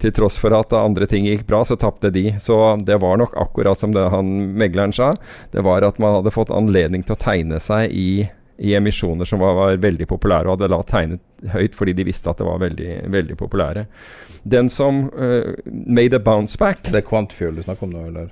Til 0.02 0.12
tross 0.16 0.40
for 0.42 0.56
at 0.58 0.74
andre 0.76 1.08
ting 1.08 1.28
gikk 1.30 1.46
bra, 1.48 1.62
så 1.68 1.78
tapte 1.80 2.12
de. 2.14 2.32
Så 2.42 2.58
det 2.88 2.98
var 3.04 3.20
nok 3.22 3.38
akkurat 3.40 3.80
som 3.80 3.94
det 3.96 4.10
han 4.12 4.32
megleren 4.58 4.96
sa. 4.96 5.14
Det 5.54 5.64
var 5.64 5.86
at 5.86 6.02
man 6.02 6.18
hadde 6.20 6.34
fått 6.34 6.54
anledning 6.54 7.06
til 7.06 7.16
å 7.16 7.22
tegne 7.22 7.62
seg 7.64 7.94
i 7.94 8.08
i 8.58 8.76
emisjoner 8.76 9.26
som 9.26 9.40
var, 9.40 9.54
var, 9.54 9.78
veldig 9.82 10.08
populære, 10.08 10.48
og 10.48 10.58
hadde 10.58 10.72
da 10.74 10.82
tegnet 10.88 11.52
høyt 11.54 11.76
fordi 11.78 11.96
de 11.98 12.06
visste 12.08 12.30
at 12.30 12.40
det 12.40 12.48
var 12.48 12.62
veldig, 12.62 12.92
veldig 13.14 13.38
populære. 13.40 13.86
Den 14.44 14.70
som 14.70 15.08
uh, 15.16 15.56
made 15.66 16.16
a 16.16 16.20
bounce 16.20 16.60
back 16.60 16.84
Det 16.84 17.00
er 17.00 17.06
Quantfuel 17.08 17.56
du 17.56 17.64
snakker 17.64 17.88
om 17.88 17.94
nå, 17.96 18.08
eller? 18.12 18.32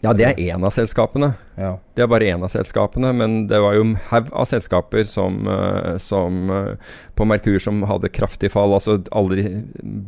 Ja, 0.00 0.14
det 0.16 0.24
er 0.24 0.38
én 0.40 0.62
av 0.64 0.72
selskapene. 0.72 1.34
Ja. 1.60 1.74
Det 1.92 2.06
er 2.06 2.08
bare 2.08 2.30
én 2.32 2.40
av 2.40 2.48
selskapene, 2.48 3.10
men 3.12 3.42
det 3.50 3.58
var 3.60 3.74
jo 3.76 3.82
en 3.84 3.98
haug 4.08 4.30
av 4.32 4.46
selskaper 4.48 5.04
som, 5.10 5.42
uh, 5.44 5.98
som 6.00 6.46
uh, 6.48 6.94
på 7.18 7.26
Merkur 7.28 7.60
som 7.60 7.82
hadde 7.90 8.12
kraftig 8.14 8.52
fall. 8.54 8.72
Altså 8.78 9.02
aldri 9.12 9.44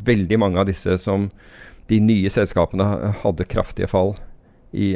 Veldig 0.06 0.38
mange 0.40 0.62
av 0.62 0.70
disse 0.70 0.96
som 1.02 1.28
De 1.90 1.98
nye 2.00 2.30
selskapene 2.32 3.12
hadde 3.20 3.44
kraftige 3.50 3.90
fall 3.90 4.14
i, 4.72 4.94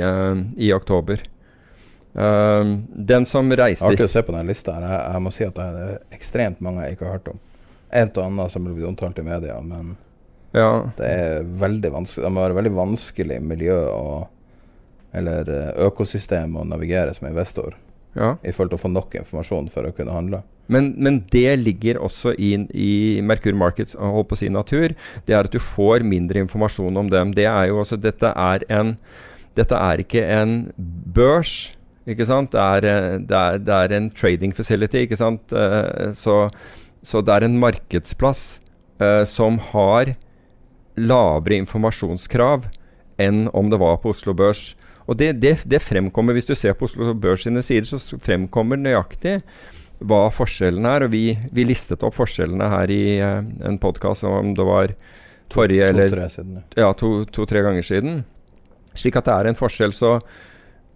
i 0.56 0.70
oktober. 0.72 1.20
Uh, 2.16 2.78
den 2.88 3.26
som 3.28 3.50
reiste 3.52 3.84
Artig 3.84 4.06
å 4.06 4.08
se 4.08 4.22
på 4.24 4.32
den 4.32 4.48
lista. 4.48 4.72
her 4.78 4.86
jeg, 4.88 5.00
jeg, 5.12 5.22
må 5.22 5.32
si 5.34 5.44
at 5.44 5.58
det 5.58 5.66
er 5.68 6.16
ekstremt 6.16 6.62
mange 6.64 6.86
jeg 6.86 6.96
ikke 6.96 7.08
har 7.08 7.18
hørt 7.18 7.28
om. 7.34 7.42
En 7.92 8.12
og 8.14 8.22
annen 8.24 8.52
som 8.52 8.64
blir 8.64 8.88
omtalt 8.88 9.18
i 9.20 9.24
media, 9.26 9.58
men 9.60 9.94
ja. 10.56 10.70
det 10.96 11.06
er 11.06 11.44
veldig 11.60 11.90
vanskelig 11.92 12.24
Det 12.24 12.32
må 12.32 12.42
være 12.42 12.56
veldig 12.56 12.72
vanskelig 12.76 13.36
miljø 13.44 13.76
og, 13.92 14.30
eller 15.16 15.50
eh, 15.52 15.68
økosystem 15.86 16.56
å 16.56 16.64
navigere 16.64 17.12
som 17.14 17.28
investor. 17.28 17.76
Ja. 18.16 18.32
I 18.40 18.52
forhold 18.56 18.72
til 18.72 18.80
å 18.80 18.84
få 18.86 18.92
nok 18.94 19.18
informasjon 19.20 19.68
for 19.72 19.86
å 19.86 19.92
kunne 19.94 20.16
handle. 20.16 20.40
Men, 20.72 20.94
men 20.96 21.20
det 21.30 21.52
ligger 21.60 22.00
også 22.02 22.32
i, 22.40 22.54
i 22.72 22.90
Merkur 23.22 23.54
Markets 23.54 23.94
holdt 24.00 24.32
på 24.32 24.38
å 24.38 24.40
si 24.40 24.48
natur. 24.50 24.96
Det 25.28 25.36
er 25.36 25.46
at 25.46 25.54
du 25.54 25.60
får 25.62 26.02
mindre 26.06 26.40
informasjon 26.42 26.96
om 27.04 27.12
dem. 27.12 27.36
Det 27.36 27.46
er 27.46 27.68
jo 27.70 27.82
også, 27.84 28.00
dette 28.00 28.32
er 28.32 28.64
en 28.72 28.96
dette 29.56 29.76
er 29.80 30.02
ikke 30.02 30.20
en 30.36 30.58
børs 31.16 31.76
ikke 32.06 32.26
sant? 32.28 32.52
Det 32.54 32.62
er, 32.62 32.86
eh, 32.86 33.18
det 33.18 33.36
er, 33.36 33.60
det 33.62 33.76
er 33.76 33.94
en 33.96 34.10
trading 34.14 34.54
facility, 34.54 35.04
ikke 35.06 35.18
sant. 35.18 35.52
Uh, 35.52 36.12
så, 36.14 36.46
så, 37.02 37.22
det 37.24 37.34
er 37.34 37.46
en 37.46 37.58
markedsplass 37.62 38.60
uh, 39.02 39.24
som 39.26 39.58
har 39.72 40.14
lavere 40.96 41.58
informasjonskrav 41.60 42.68
enn 43.20 43.46
om 43.56 43.72
det 43.72 43.80
var 43.82 43.98
på 44.02 44.14
Oslo 44.14 44.36
Børs. 44.36 44.74
Og 45.06 45.18
det, 45.18 45.36
det, 45.42 45.58
det, 45.66 45.82
fremkommer, 45.82 46.34
Hvis 46.34 46.48
du 46.48 46.54
ser 46.54 46.74
på 46.74 46.86
Oslo 46.86 47.14
Børs 47.14 47.46
sine 47.46 47.62
sider, 47.62 47.86
så 47.86 48.18
fremkommer 48.18 48.78
nøyaktig 48.78 49.40
hva 50.06 50.26
forskjellen 50.34 50.86
er. 50.86 51.06
Og 51.06 51.14
vi, 51.14 51.36
vi 51.52 51.66
listet 51.66 52.04
opp 52.06 52.16
forskjellene 52.18 52.70
her 52.70 52.92
i 52.92 53.04
uh, 53.18 53.42
en 53.66 53.78
podkast 53.82 54.26
om 54.28 54.54
det 54.54 54.66
var 54.66 54.94
forrige 55.52 55.86
to, 55.86 55.94
eller 55.94 56.18
to, 56.30 56.44
ja, 56.78 56.90
to-tre 56.94 57.62
to, 57.62 57.66
ganger 57.66 57.86
siden. 57.86 58.20
Slik 58.96 59.18
at 59.18 59.26
det 59.26 59.34
er 59.34 59.50
en 59.50 59.58
forskjell. 59.58 59.94
Så 59.94 60.18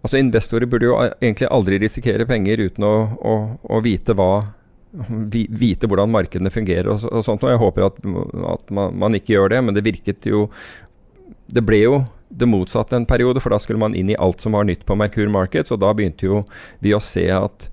Altså 0.01 0.17
Investorer 0.17 0.65
burde 0.69 0.89
jo 0.89 0.97
egentlig 1.21 1.49
aldri 1.53 1.77
risikere 1.81 2.25
penger 2.29 2.65
uten 2.67 2.85
å, 2.87 2.95
å, 3.21 3.35
å 3.77 3.81
vite 3.85 4.17
hva 4.17 4.33
vite 4.91 5.87
hvordan 5.87 6.11
markedene 6.11 6.51
fungerer 6.51 6.89
og, 6.91 7.05
og 7.07 7.23
sånt. 7.25 7.43
Og 7.45 7.53
jeg 7.53 7.61
håper 7.61 7.85
at, 7.87 7.99
at 8.55 8.73
man, 8.75 8.97
man, 8.99 9.15
ikke 9.15 9.35
gjør 9.37 9.53
det, 9.53 9.61
men 9.63 9.77
det 9.77 9.85
virket 9.85 10.27
jo 10.27 10.49
Det 11.51 11.63
ble 11.63 11.79
jo 11.83 12.01
det 12.31 12.47
motsatte 12.47 12.95
en 12.95 13.05
periode, 13.05 13.41
for 13.43 13.51
da 13.51 13.59
skulle 13.59 13.79
man 13.79 13.95
inn 13.95 14.09
i 14.09 14.15
alt 14.15 14.39
som 14.39 14.55
var 14.55 14.63
nytt 14.63 14.85
på 14.87 14.95
Merkur 14.95 15.27
Markets, 15.27 15.71
og 15.71 15.81
da 15.83 15.89
begynte 15.91 16.29
jo 16.29 16.45
vi 16.79 16.93
å 16.95 17.01
se 17.03 17.25
at 17.27 17.67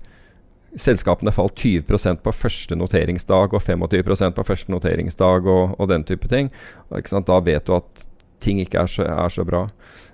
selskapene 0.75 1.31
falt 1.31 1.55
20% 1.55 2.19
på 2.25 2.33
første 2.35 2.75
noteringsdag 2.75 3.55
og 3.55 3.63
25% 3.63 4.35
på 4.35 4.45
første 4.45 4.73
noteringsdag 4.73 5.47
og, 5.47 5.79
og 5.79 5.89
den 5.89 6.03
type 6.03 6.27
ting. 6.27 6.51
Da 6.91 7.39
vet 7.39 7.65
du 7.65 7.77
at 7.77 8.03
ting 8.43 8.59
ikke 8.59 8.83
er 8.83 8.91
så, 8.91 9.07
er 9.07 9.31
så 9.33 9.47
bra. 9.47 9.65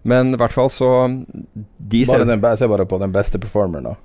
Men 0.06 0.36
i 0.36 0.38
hvert 0.38 0.54
fall 0.54 0.70
så 0.70 0.90
de 1.10 2.02
bare 2.06 2.26
den, 2.30 2.42
Jeg 2.42 2.58
ser 2.62 2.70
bare 2.70 2.86
på 2.86 3.00
den 3.02 3.14
beste 3.14 3.42
performeren, 3.42 3.88
da. 3.90 3.96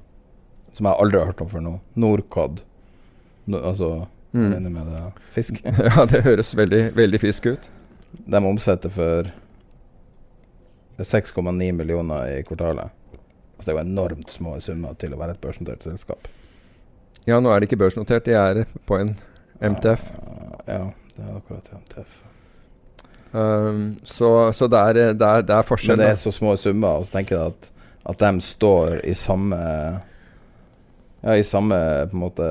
Som 0.72 0.86
jeg 0.88 0.96
aldri 1.02 1.20
har 1.20 1.28
hørt 1.28 1.42
om 1.44 1.50
før 1.50 1.64
nå. 1.64 1.74
Norcod. 2.00 2.62
No, 3.44 3.58
altså 3.58 3.90
mm. 4.32 4.46
Jeg 4.52 4.72
med 4.72 4.88
det 4.88 5.02
fisk. 5.34 5.60
ja, 5.90 6.06
det 6.08 6.22
høres 6.24 6.54
veldig, 6.56 6.80
veldig 6.96 7.20
fisk 7.20 7.50
ut. 7.52 7.68
De 8.24 8.40
omsetter 8.40 8.92
for 8.94 9.28
6,9 10.98 11.72
millioner 11.76 12.38
i 12.38 12.40
kvartalet. 12.48 12.96
Altså 13.58 13.68
det 13.68 13.74
er 13.74 13.78
jo 13.82 13.84
enormt 13.84 14.32
små 14.32 14.56
summer 14.64 14.96
til 14.96 15.12
å 15.12 15.20
være 15.20 15.36
et 15.36 15.42
børsnotert 15.44 15.84
selskap. 15.84 16.32
Ja, 17.28 17.42
nå 17.44 17.52
er 17.52 17.60
det 17.60 17.68
ikke 17.68 17.82
børsnotert, 17.82 18.24
de 18.24 18.38
er 18.40 18.64
på 18.88 18.96
en 18.96 19.12
MTF. 19.60 20.08
Ja, 20.64 20.86
det 21.12 21.26
er 21.26 21.36
akkurat 21.36 21.68
MTF. 21.76 22.29
Um, 23.32 23.96
så, 24.04 24.52
så 24.52 24.66
det, 24.66 24.78
er, 24.78 24.94
det, 24.94 25.26
er, 25.26 25.42
det, 25.46 25.54
er, 25.54 25.62
forskjell. 25.66 25.94
Men 25.94 26.02
det 26.02 26.12
er 26.16 26.18
så 26.18 26.32
små 26.34 26.56
summer, 26.58 26.98
og 26.98 27.06
så 27.06 27.18
tenker 27.18 27.36
jeg 27.36 27.52
at, 27.52 27.70
at 28.10 28.22
de 28.24 28.42
står 28.42 29.00
i 29.06 29.14
samme 29.14 29.58
Ja, 31.20 31.36
i 31.36 31.44
samme 31.44 31.76
på 32.10 32.16
en 32.16 32.24
måte 32.24 32.48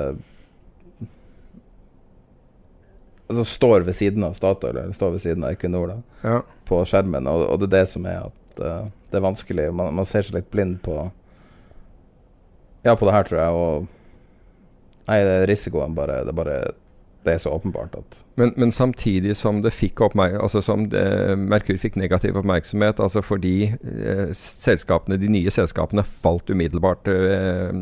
Altså 3.30 3.44
står 3.46 3.84
ved 3.86 3.94
siden 3.98 4.24
av 4.24 4.38
Statoil, 4.38 4.78
eller 4.78 4.96
står 4.96 5.12
ved 5.18 5.22
siden 5.22 5.44
av 5.46 5.54
Equinor 5.54 5.92
da, 5.92 5.98
ja. 6.24 6.38
på 6.66 6.80
skjermen, 6.88 7.28
og, 7.30 7.44
og, 7.46 7.60
det 7.62 7.68
er 7.68 7.76
det 7.76 7.90
som 7.92 8.08
er 8.10 8.24
at 8.24 8.64
uh, 8.64 8.88
det 9.12 9.20
er 9.20 9.26
vanskelig. 9.26 9.68
Man, 9.74 9.92
man, 10.00 10.08
ser 10.08 10.26
seg 10.26 10.40
litt 10.40 10.50
blind 10.54 10.80
på 10.86 10.96
Ja, 12.86 12.96
på 12.96 13.06
det 13.06 13.14
her, 13.14 13.28
tror 13.28 13.42
jeg, 13.42 13.60
og 13.60 13.96
Nei, 15.10 15.18
det 15.26 15.36
er 15.36 15.48
risikoen 15.50 15.96
bare 15.98 16.22
Det 16.24 16.32
er 16.32 16.38
bare 16.38 16.58
det 17.26 17.36
er 17.36 17.42
så 17.44 17.52
åpenbart 17.52 17.98
at 18.00 18.20
men, 18.40 18.54
men, 18.56 18.72
samtidig 18.72 19.36
som 19.36 19.60
det 19.62 19.74
fikk 19.76 20.00
altså 20.00 20.62
som 20.64 20.86
det, 20.90 21.36
Merkur 21.36 21.78
fikk 21.78 21.98
negativ 22.00 22.38
oppmerksomhet, 22.40 23.02
altså 23.04 23.22
fordi 23.22 23.74
eh, 23.76 25.18
de 25.20 25.32
nye 25.34 25.52
selskapene 25.52 26.06
falt 26.08 26.50
umiddelbart 26.50 27.08
eh, 27.12 27.74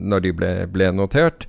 når 0.00 0.24
de 0.24 0.32
ble, 0.32 0.52
ble, 0.72 0.88
notert, 0.96 1.44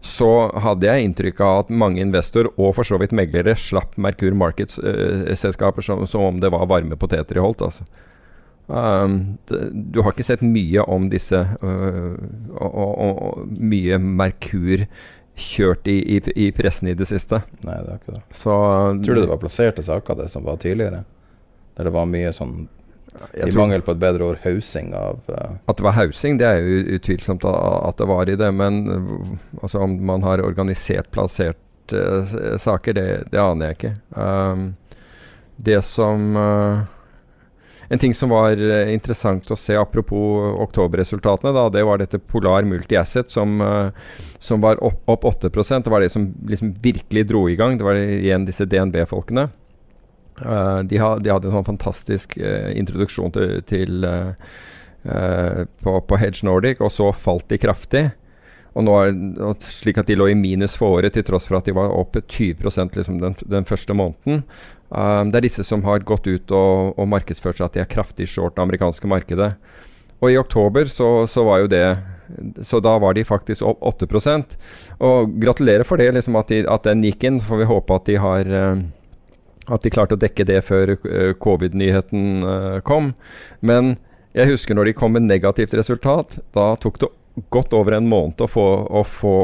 så 0.00 0.52
hadde 0.62 0.86
jeg 0.86 1.08
inntrykk 1.08 1.40
av 1.42 1.64
at 1.64 1.74
mange 1.74 2.00
investorer, 2.04 2.52
og 2.54 2.76
for 2.76 2.86
så 2.86 3.00
vidt 3.02 3.16
meglere, 3.16 3.56
slapp 3.58 3.98
Merkur 3.98 4.36
Markets-selskaper 4.38 5.82
eh, 5.82 5.88
som, 5.88 6.06
som, 6.06 6.28
om 6.28 6.38
det 6.38 6.52
var 6.54 6.70
varme 6.70 6.94
poteter 6.94 7.40
i 7.40 7.42
holdt. 7.42 7.66
altså. 7.66 7.88
Um, 8.66 9.38
det, 9.46 9.60
du 9.94 10.00
har 10.02 10.10
ikke 10.10 10.26
sett 10.26 10.40
mye 10.42 10.82
om 10.90 11.04
disse 11.06 11.38
uh, 11.38 12.16
og, 12.58 12.72
og, 12.74 12.96
og, 12.98 13.52
mye 13.62 13.94
Merkur 14.02 14.88
kjørt 15.36 15.86
i, 15.86 15.96
i, 16.16 16.20
i, 16.34 16.46
pressen 16.52 16.88
i 16.88 16.94
det 16.96 17.08
siste. 17.08 17.42
Nei, 17.66 17.76
det 17.84 17.92
er 17.92 18.00
ikke 18.00 18.14
det. 18.16 18.22
Så, 18.34 18.54
tror 19.04 19.18
du 19.18 19.20
det 19.20 19.28
var 19.30 19.42
plasserte 19.42 19.84
saker, 19.84 20.16
det 20.22 20.30
som 20.32 20.46
var 20.46 20.56
tidligere? 20.62 21.04
Der 21.76 21.88
det 21.88 21.92
var 21.92 22.08
mye 22.08 22.32
sånn 22.32 22.54
I 23.36 23.50
mangel 23.52 23.84
på 23.84 23.92
et 23.92 24.00
bedre 24.00 24.30
ord 24.30 24.40
hausing 24.44 24.94
av 24.96 25.20
uh, 25.28 25.58
At 25.68 25.76
det 25.76 25.84
var 25.84 25.96
hausing, 25.98 26.38
det 26.40 26.48
er 26.48 26.64
jo 26.64 26.96
utvilsomt 26.96 27.44
at 27.44 28.00
det 28.00 28.08
var 28.08 28.32
i 28.32 28.38
det. 28.40 28.48
Men 28.56 28.82
altså, 29.60 29.84
om 29.84 29.98
man 30.08 30.24
har 30.24 30.44
organisert 30.44 31.12
plassert 31.12 31.92
uh, 31.92 32.56
saker, 32.60 32.96
det, 32.96 33.06
det, 33.32 33.40
aner 33.40 33.72
jeg 33.72 33.80
ikke. 33.80 33.94
Um, 34.16 34.68
det 35.56 35.82
som 35.84 36.32
uh, 36.36 36.84
en 37.88 37.98
ting 37.98 38.14
som 38.14 38.32
var 38.34 38.56
uh, 38.58 38.92
interessant 38.92 39.50
å 39.50 39.58
se, 39.58 39.76
apropos 39.78 40.56
oktoberresultatene, 40.66 41.52
da, 41.54 41.66
det 41.70 41.84
var 41.86 42.00
dette 42.02 42.18
Polar 42.18 42.66
Multi-Asset 42.66 43.30
som, 43.30 43.60
uh, 43.62 43.90
som, 44.38 44.60
var 44.64 44.82
opp, 44.84 45.02
opp 45.06 45.28
8 45.30 45.50
Det 45.50 45.92
var 45.92 46.00
det 46.00 46.10
som 46.10 46.32
liksom 46.48 46.74
virkelig 46.82 47.26
dro 47.28 47.48
i 47.48 47.56
gang. 47.56 47.78
Det 47.78 47.86
var 47.86 47.94
igjen 47.94 48.48
disse 48.48 48.66
DNB-folkene. 48.66 49.48
Uh, 50.42 50.82
de, 50.82 50.98
de, 50.98 51.30
hadde 51.30 51.48
en 51.48 51.58
sånn 51.60 51.70
fantastisk 51.70 52.36
introduksjon 52.36 53.32
til, 53.32 53.60
til 53.66 54.06
på, 55.06 55.92
på, 56.02 56.16
Hedge 56.18 56.42
Nordic, 56.42 56.80
og 56.82 56.90
så 56.90 57.12
falt 57.14 57.46
de 57.52 57.60
kraftig. 57.62 58.08
Og 58.76 58.84
nå 58.84 58.94
er, 59.00 59.14
slik 59.64 60.00
at 60.02 60.10
de 60.10 60.16
lå 60.18 60.26
i 60.28 60.36
minus 60.36 60.74
for 60.76 60.98
året, 60.98 61.14
til 61.14 61.24
tross 61.24 61.46
for 61.48 61.60
at 61.60 61.68
de 61.68 61.72
var 61.76 61.94
opp 61.94 62.18
20% 62.18 62.98
liksom 62.98 63.22
den, 63.22 63.36
den 63.48 63.68
første 63.68 63.94
måneden. 63.96 64.42
Um, 64.88 65.32
det 65.32 65.40
er 65.40 65.46
disse 65.48 65.64
som 65.66 65.82
har 65.86 66.04
gått 66.06 66.28
ut 66.28 66.52
og, 66.54 66.92
og 66.94 67.08
markedsført 67.10 67.58
seg 67.58 67.66
at 67.66 67.76
de 67.76 67.82
er 67.82 67.90
kraftig 67.90 68.28
short 68.30 68.54
det 68.56 68.62
amerikanske 68.62 69.10
markedet. 69.10 69.54
Og 70.22 70.30
i 70.32 70.38
oktober 70.40 70.88
så, 70.88 71.26
så, 71.28 71.44
var 71.44 71.64
jo 71.64 71.72
det 71.72 71.86
så 72.64 72.80
da 72.82 72.96
var 72.98 73.14
de 73.14 73.22
faktisk 73.22 73.62
opp 73.62 73.84
8% 73.86 74.56
Og 75.04 75.34
gratulerer 75.38 75.86
for 75.86 76.00
det, 76.00 76.08
liksom 76.16 76.38
at, 76.40 76.48
de, 76.50 76.64
at 76.66 76.86
den 76.88 77.04
gikk 77.06 77.26
inn. 77.28 77.42
Får 77.42 77.60
vi 77.60 77.68
håpe 77.68 77.98
at 77.98 78.08
de 78.08 78.16
har 78.18 78.50
eh, 78.50 78.80
at 79.66 79.82
de 79.82 79.92
klarte 79.92 80.16
å 80.16 80.20
dekke 80.20 80.46
det 80.46 80.60
før 80.66 80.94
eh, 80.96 81.32
covid-nyheten 81.42 82.46
eh, 82.46 82.80
kom. 82.86 83.12
Men 83.60 83.96
jeg 84.36 84.52
husker 84.52 84.76
når 84.76 84.90
de 84.90 84.96
kom 84.98 85.14
med 85.16 85.26
negativt 85.26 85.74
resultat. 85.78 86.38
Da 86.54 86.72
tok 86.80 87.00
det 87.02 87.10
godt 87.52 87.74
over 87.76 87.96
en 87.96 88.08
måned 88.08 88.40
å 88.40 88.48
få, 88.48 88.64
å 88.88 89.02
få, 89.06 89.34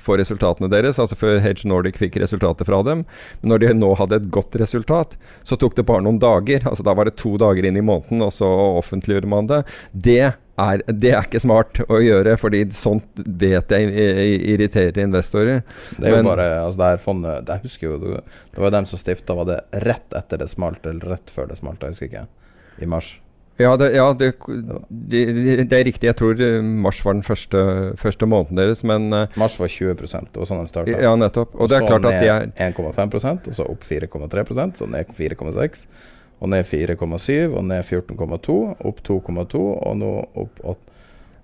få, 0.00 0.16
resultatene 0.20 0.70
deres, 0.72 1.00
altså 1.02 1.18
før 1.18 1.40
Hedge 1.44 1.68
Nordic 1.68 1.98
fikk 2.00 2.16
resultater 2.22 2.68
fra 2.68 2.80
dem. 2.86 3.04
Men 3.40 3.52
når 3.52 3.64
de 3.64 3.72
nå 3.76 3.92
hadde 4.00 4.20
et 4.20 4.30
godt 4.32 4.56
resultat, 4.60 5.18
så 5.44 5.58
tok 5.60 5.76
det 5.78 5.86
bare 5.88 6.04
noen 6.06 6.20
dager. 6.22 6.64
altså 6.68 6.86
Da 6.86 6.94
var 6.96 7.08
det 7.08 7.18
to 7.20 7.34
dager 7.40 7.68
inn 7.68 7.76
i 7.76 7.84
måneden, 7.84 8.24
og 8.24 8.32
så 8.34 8.48
offentliggjorde 8.78 9.30
man 9.30 9.50
det. 9.50 9.62
Det 9.92 10.22
er, 10.62 10.84
det 10.88 11.12
er 11.12 11.26
ikke 11.26 11.42
smart 11.42 11.80
å 11.88 12.00
gjøre, 12.02 12.36
fordi 12.40 12.64
sånt 12.76 13.24
vet 13.24 13.72
jeg 13.72 14.12
irriterer 14.54 15.02
investorer. 15.04 15.62
Det 15.96 16.08
er 16.08 16.18
jo 16.18 16.28
bare, 16.28 16.48
altså 16.64 16.82
det 16.82 16.92
her 16.94 17.02
fondet 17.02 17.48
det, 17.48 17.58
husker 17.66 17.88
jo, 17.90 18.20
det 18.20 18.64
var 18.64 18.74
dem 18.74 18.88
som 18.88 19.00
stifta, 19.00 19.36
var 19.38 19.48
det 19.48 19.60
rett 19.84 20.16
etter 20.16 20.44
det 20.44 20.50
smalt, 20.52 20.84
eller 20.86 21.16
rett 21.16 21.32
før 21.32 21.50
det 21.52 21.60
smalt, 21.60 21.84
jeg 21.84 21.96
husker 21.96 22.10
ikke, 22.10 22.26
i 22.84 22.88
mars. 22.88 23.14
Ja, 23.60 23.76
det, 23.76 23.90
ja 23.94 24.06
det, 24.16 24.32
det, 24.88 25.20
det, 25.68 25.76
er 25.76 25.84
riktig. 25.84 26.08
Jeg 26.08 26.16
tror 26.16 26.40
eh, 26.40 26.60
mars 26.62 27.02
var 27.04 27.16
den 27.18 27.24
første, 27.26 27.92
første 28.00 28.26
måneden 28.26 28.58
deres, 28.58 28.80
men 28.88 29.12
uh, 29.12 29.26
Mars 29.38 29.58
var 29.60 29.68
20 29.68 29.98
det 30.00 30.40
var 30.40 30.48
sånn 30.48 30.62
de 30.62 30.70
starta. 30.72 30.96
Ja, 30.96 31.12
nettopp. 31.20 31.52
Og, 31.54 31.66
og 31.66 31.72
det 31.72 31.78
er 31.78 31.86
klart 31.86 32.08
at 32.08 32.22
de 32.22 32.30
er 32.32 32.72
1,5% 32.72 33.50
og 33.52 33.58
så 33.58 33.68
opp 33.68 33.84
4,3% 33.86 34.80
så 34.80 34.88
ned 34.88 35.12
4,6 35.18 35.84
og 36.42 36.50
ned 36.50 36.64
4,7 36.66 37.52
og 37.52 37.66
ned 37.68 37.84
14,2, 37.86 38.56
opp 38.88 39.04
2,2 39.06 39.60
og 39.60 40.00
nå 40.00 40.14
opp 40.42 40.64
8. 40.72 40.88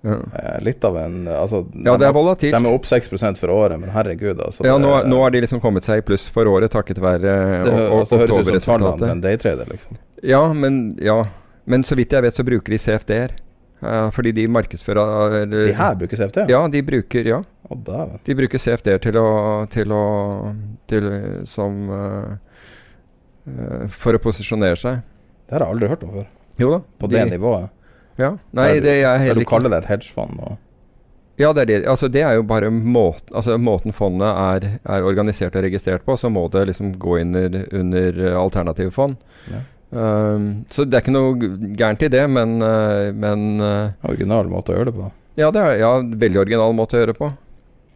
Ja. 0.01 0.15
Eh, 0.15 0.61
litt 0.63 0.83
av 0.87 0.95
en 0.95 1.25
altså, 1.27 1.65
Ja, 1.75 1.97
det 1.99 2.05
er 2.07 2.13
volatilt. 2.15 2.55
De 2.55 2.59
er 2.59 2.75
opp 2.75 2.85
6% 2.87 3.39
for 3.41 3.51
året, 3.51 3.75
men 3.81 3.91
herregud, 3.91 4.39
altså. 4.39 4.63
Ja, 4.67 4.77
nå, 4.79 4.93
nå 5.07 5.19
har 5.25 5.33
de 5.35 5.41
liksom 5.43 5.59
kommet 5.63 5.87
seg 5.87 5.99
i 5.99 6.05
pluss 6.07 6.29
for 6.31 6.47
året 6.47 6.71
takket 6.71 7.01
være 7.03 7.19
det, 7.25 7.35
altså, 7.67 8.15
det 8.15 8.29
høres 8.31 8.47
ut 8.47 8.63
som 8.63 8.79
tallene 8.79 8.95
til 9.01 9.11
en 9.11 9.23
daytrader, 9.23 9.71
liksom. 9.71 9.99
Ja, 10.23 10.41
men 10.55 10.79
ja 11.03 11.25
men 11.69 11.85
så 11.85 11.97
vidt 11.97 12.15
jeg 12.15 12.25
vet, 12.25 12.35
så 12.35 12.45
bruker 12.47 12.73
de 12.73 12.81
CFD-er. 12.81 13.37
Uh, 13.79 14.09
fordi 14.11 14.33
de 14.35 14.43
markedsfører 14.51 15.45
De 15.47 15.71
her 15.71 15.93
bruker 15.95 16.19
CFD? 16.19 16.41
Ja, 16.51 16.59
de 16.67 16.81
bruker 16.83 17.27
ja. 17.29 17.37
Oh, 17.71 17.77
de 18.25 18.35
bruker 18.35 18.59
CFD-er 18.59 18.99
til 18.99 19.15
å, 19.15 19.29
til 19.71 19.93
å 19.95 20.03
til, 20.89 21.07
Som 21.47 21.85
uh, 21.87 22.35
For 23.93 24.17
å 24.17 24.21
posisjonere 24.21 24.75
seg. 24.79 24.99
Det 25.47 25.55
har 25.55 25.63
jeg 25.63 25.75
aldri 25.77 25.91
hørt 25.93 26.03
om 26.03 26.11
før. 26.17 26.27
Jo 26.59 26.73
da. 26.73 26.81
På 26.99 27.07
de, 27.07 27.21
det 27.21 27.37
nivået? 27.37 27.71
Ja. 28.19 28.33
Nei, 28.51 28.73
der, 28.75 28.83
det 28.83 28.97
er 28.97 29.21
heller 29.23 29.45
ikke 29.45 29.47
Du 29.47 29.53
kaller 29.53 29.71
det 29.71 29.79
et 29.85 29.93
hedgefond? 29.93 30.43
Og 30.43 30.57
ja, 31.39 31.53
det 31.55 31.61
er, 31.61 31.69
det. 31.69 31.75
Altså, 31.87 32.09
det 32.11 32.19
er 32.27 32.35
jo 32.35 32.43
bare 32.43 32.67
måten, 32.67 33.31
altså, 33.31 33.55
måten 33.55 33.95
fondet 33.95 34.27
er, 34.27 34.65
er, 34.83 35.05
organisert 35.07 35.55
og 35.55 35.63
registrert 35.63 36.03
på. 36.03 36.17
Så 36.19 36.27
må 36.27 36.49
det 36.51 36.65
liksom 36.67 36.91
gå 36.99 37.21
under, 37.21 37.61
under 37.71 38.19
alternative 38.41 38.91
fond. 38.91 39.15
Ja. 39.47 39.61
Um, 39.89 40.65
så 40.69 40.85
det 40.85 40.99
er 40.99 41.01
ikke 41.01 41.15
noe 41.15 41.51
gærent 41.77 42.03
i 42.05 42.11
det, 42.13 42.23
men, 42.29 42.59
uh, 42.61 43.09
men 43.09 43.45
uh, 43.57 44.09
Original 44.09 44.49
måte 44.51 44.73
å 44.73 44.77
gjøre 44.77 44.91
det 44.91 44.97
på? 44.99 45.11
Ja, 45.39 45.49
det 45.55 45.61
er 45.63 45.77
ja, 45.81 45.93
veldig 46.03 46.43
original 46.43 46.75
måte 46.77 46.97
å 46.97 47.01
gjøre 47.01 47.13
det 47.15 47.21
på. 47.21 47.31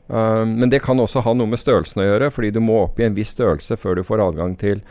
Um, 0.08 0.58
men 0.60 0.70
det 0.70 0.82
kan 0.84 1.00
også 1.00 1.22
ha 1.24 1.32
noe 1.34 1.48
med 1.48 1.62
størrelsen 1.62 2.02
å 2.04 2.06
gjøre, 2.06 2.28
fordi 2.36 2.50
du 2.54 2.60
må 2.64 2.82
opp 2.84 3.00
i 3.00 3.06
en 3.06 3.16
viss 3.16 3.32
størrelse 3.34 3.78
før 3.80 3.98
du 3.98 4.04
får 4.04 4.20
adgang 4.20 4.52
til 4.60 4.82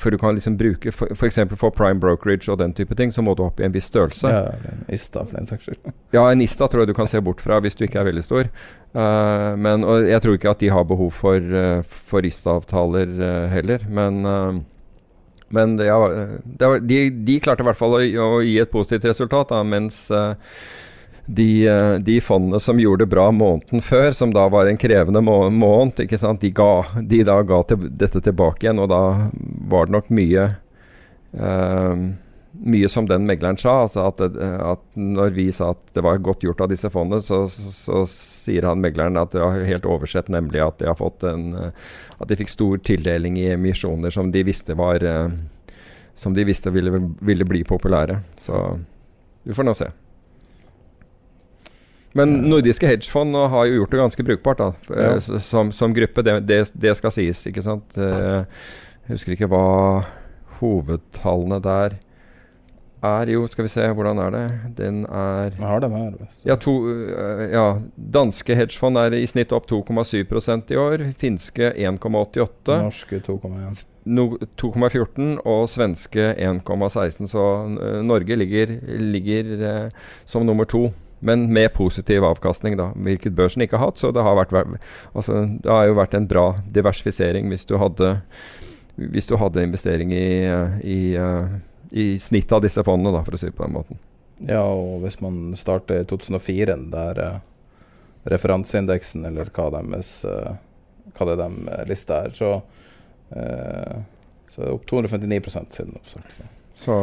Før 0.00 0.14
du 0.14 0.16
kan 0.22 0.32
liksom 0.32 0.54
bruke 0.56 0.88
F.eks. 0.88 1.40
For, 1.50 1.56
for 1.60 1.74
prime 1.76 2.00
brokerage 2.00 2.48
og 2.48 2.60
den 2.62 2.72
type 2.72 2.96
ting, 2.96 3.10
så 3.12 3.20
må 3.20 3.34
du 3.36 3.42
opp 3.44 3.60
i 3.60 3.66
en 3.66 3.74
viss 3.74 3.90
størrelse. 3.90 4.30
Ja, 4.30 4.54
en 4.70 4.86
Ista 4.96 5.26
for 5.26 5.36
den 5.36 5.50
saks 5.50 5.66
skyld. 5.66 5.90
ja, 6.16 6.22
en 6.24 6.40
Ista 6.40 6.70
tror 6.70 6.84
jeg 6.84 6.92
du 6.92 6.96
kan 6.96 7.10
se 7.10 7.20
bort 7.20 7.42
fra 7.44 7.58
hvis 7.60 7.76
du 7.76 7.84
ikke 7.84 8.00
er 8.00 8.08
veldig 8.08 8.24
stor. 8.24 8.48
Uh, 8.94 9.58
men, 9.60 9.84
og 9.84 10.08
jeg 10.08 10.24
tror 10.24 10.38
ikke 10.38 10.54
at 10.54 10.62
de 10.64 10.72
har 10.72 10.88
behov 10.88 11.12
for, 11.18 11.36
uh, 11.36 11.82
for 11.84 12.24
Ista-avtaler 12.24 13.12
heller. 13.52 13.84
Men 13.92 14.24
men 15.50 15.76
det, 15.76 15.88
det 16.44 16.68
de, 16.86 17.00
de, 17.10 17.40
klarte 17.42 17.64
i 17.64 17.66
hvert 17.66 17.78
fall 17.78 17.96
å, 17.98 18.04
å, 18.22 18.28
gi 18.46 18.56
et 18.62 18.70
positivt 18.70 19.08
resultat, 19.10 19.50
da, 19.50 19.64
mens 19.66 20.04
uh, 20.14 20.36
de, 21.26 21.50
uh, 21.66 21.96
de, 21.98 22.20
fondene 22.22 22.60
som 22.62 22.78
gjorde 22.78 23.04
det 23.04 23.12
bra 23.14 23.28
måneden 23.34 23.82
før, 23.82 24.10
som 24.14 24.34
da 24.34 24.46
var 24.52 24.70
en 24.70 24.78
krevende 24.80 25.22
må 25.26 25.42
måned, 25.50 26.04
de, 26.06 26.52
ga, 26.54 26.72
de 27.02 27.22
da 27.26 27.40
ga 27.46 27.62
til, 27.66 27.90
dette 27.90 28.22
tilbake 28.22 28.66
igjen, 28.66 28.82
og 28.82 28.90
da 28.94 29.02
var 29.70 29.90
det 29.90 29.96
nok 29.98 30.12
mye 30.14 30.46
uh, 31.34 32.08
mye 32.60 32.88
som 32.88 33.06
den 33.08 33.26
megleren 33.26 33.56
sa. 33.56 33.82
altså 33.82 34.04
at, 34.08 34.20
at, 34.20 34.82
Når 34.94 35.30
vi 35.36 35.46
sa 35.52 35.70
at 35.74 35.80
det 35.96 36.04
var 36.04 36.20
godt 36.20 36.44
gjort 36.44 36.60
av 36.60 36.68
disse 36.72 36.90
fondene, 36.92 37.22
så, 37.24 37.42
så, 37.48 37.72
så 37.72 38.02
sier 38.10 38.68
han 38.68 38.82
megleren 38.82 39.18
at 39.20 39.32
det 39.32 39.42
var 39.42 39.64
helt 39.64 39.88
oversett 39.88 40.28
nemlig 40.32 40.62
at 40.64 40.78
de 40.80 40.90
har 40.90 40.98
fått 40.98 41.24
en 41.28 41.54
At 41.60 42.28
de 42.28 42.36
fikk 42.36 42.52
stor 42.52 42.82
tildeling 42.84 43.38
i 43.40 43.50
emisjoner 43.54 44.12
som 44.12 44.32
de 44.32 44.44
visste 44.44 44.76
var 44.76 45.04
Som 46.14 46.36
de 46.36 46.44
visste 46.44 46.70
ville, 46.70 46.92
ville 47.20 47.48
bli 47.48 47.64
populære. 47.64 48.20
Så 48.44 48.78
vi 49.42 49.56
får 49.56 49.64
nå 49.64 49.74
se. 49.74 49.88
Men 52.12 52.34
nordiske 52.50 52.88
hedgefond 52.90 53.36
har 53.52 53.68
jo 53.68 53.80
gjort 53.80 53.92
det 53.94 54.00
ganske 54.00 54.24
brukbart 54.26 54.58
da, 54.58 54.70
ja. 54.98 55.10
som, 55.20 55.70
som, 55.72 55.94
gruppe. 55.94 56.24
Det, 56.26 56.34
det, 56.44 56.58
det, 56.74 56.92
skal 56.98 57.14
sies, 57.14 57.44
ikke 57.46 57.62
sant. 57.64 57.96
Jeg 57.96 58.44
husker 59.14 59.36
ikke 59.36 59.48
hva 59.48 59.62
hovedtallene 60.58 61.60
der 61.64 61.96
er 63.02 63.32
jo 63.32 63.46
Skal 63.48 63.64
vi 63.64 63.72
se, 63.72 63.86
hvordan 63.96 64.18
er 64.18 64.30
det? 64.34 64.46
Den 64.76 65.04
er 65.06 65.52
Jeg 65.56 65.66
har 65.66 65.80
den 65.80 65.92
her. 65.92 66.12
Ja, 66.44 66.56
to, 66.56 66.72
uh, 66.84 67.44
ja, 67.50 67.66
danske 67.96 68.56
hedgefond 68.56 68.98
er 69.00 69.16
i 69.16 69.26
snitt 69.26 69.52
opp 69.52 69.68
2,7% 69.70 70.72
i 70.72 70.76
år. 70.76 71.04
Finske 71.18 71.72
1,88. 71.72 72.76
Norske 72.84 73.20
2,1. 73.26 73.84
No, 74.04 74.26
2,14 74.60 75.38
og 75.44 75.68
svenske 75.68 76.34
1,16. 76.34 77.28
Så 77.30 77.44
uh, 77.76 78.02
Norge 78.04 78.36
ligger, 78.36 78.76
ligger 78.86 79.54
uh, 79.60 80.12
som 80.24 80.46
nummer 80.46 80.64
to. 80.64 80.90
Men 81.20 81.52
med 81.52 81.72
positiv 81.76 82.24
avkastning, 82.24 82.78
da. 82.80 82.90
Hvilket 82.96 83.36
børsen 83.36 83.64
ikke 83.64 83.76
har 83.76 83.90
hatt. 83.90 84.00
Så 84.00 84.12
det 84.12 84.24
har, 84.24 84.36
vært, 84.36 84.80
altså, 85.14 85.44
det 85.60 85.72
har 85.72 85.88
jo 85.88 85.96
vært 86.00 86.16
en 86.16 86.28
bra 86.28 86.46
diversifisering 86.72 87.48
hvis 87.52 87.66
du 87.68 87.76
hadde, 87.80 88.14
hvis 88.96 89.28
du 89.28 89.36
hadde 89.36 89.64
investering 89.64 90.14
i, 90.16 90.48
i 90.80 91.00
i 91.90 92.18
snitt 92.18 92.52
av 92.52 92.62
disse 92.62 92.84
fondene, 92.86 93.16
da, 93.16 93.24
for 93.26 93.34
å 93.34 93.40
si 93.40 93.50
det 93.50 93.56
på 93.58 93.66
den 93.66 93.74
måten. 93.74 93.98
Ja, 94.48 94.62
og 94.64 95.02
hvis 95.04 95.18
man 95.20 95.52
starter 95.58 96.00
i 96.00 96.06
2004, 96.08 96.76
der 96.92 97.20
uh, 97.20 97.40
referanseindeksen, 98.30 99.26
eller 99.28 99.50
hva, 99.52 99.68
deres, 99.74 100.12
uh, 100.24 100.54
hva 101.16 101.28
det 101.28 101.36
de 101.42 101.76
lista 101.90 102.22
er, 102.24 102.36
så, 102.36 102.54
uh, 103.34 103.98
så 104.48 104.62
er 104.62 104.70
det 104.70 104.76
opp 104.78 104.86
259% 104.88 105.76
siden 105.76 105.98
oppstart. 106.00 106.40
Så. 106.80 106.94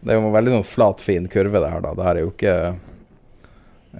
det 0.00 0.14
er 0.14 0.16
jo 0.16 0.24
en 0.24 0.32
veldig 0.32 0.54
sånn 0.54 0.64
flat, 0.64 1.02
fin 1.04 1.26
kurve, 1.28 1.60
det 1.60 1.68
her. 1.68 1.82
da. 1.84 1.92
Det 1.98 2.06
her 2.06 2.16
er 2.16 2.24
jo 2.24 2.32
ikke 2.32 2.54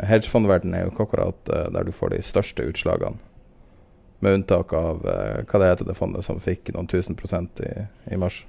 Hedgefondverdenen 0.09 0.77
er 0.77 0.83
jo 0.85 0.93
ikke 0.93 1.05
akkurat 1.09 1.51
der 1.75 1.85
du 1.85 1.91
får 1.93 2.13
de 2.13 2.21
største 2.23 2.65
utslagene. 2.71 3.19
Med 4.25 4.39
unntak 4.39 4.73
av 4.77 5.01
hva 5.03 5.61
det 5.61 5.69
heter 5.69 5.89
det 5.89 5.97
fondet 5.99 6.25
som 6.25 6.41
fikk 6.41 6.71
noen 6.75 6.89
tusen 6.89 7.17
prosent 7.19 7.61
i, 7.65 7.71
i 8.13 8.19
mars. 8.21 8.41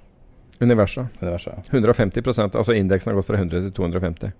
Universet. 0.60 1.22
Universet. 1.22 1.72
150% 1.72 2.56
altså 2.56 2.76
indeksen 2.76 3.12
har 3.12 3.16
gått 3.20 3.30
fra 3.30 3.40
100 3.40 3.62
til 3.70 3.72
250. 3.78 4.32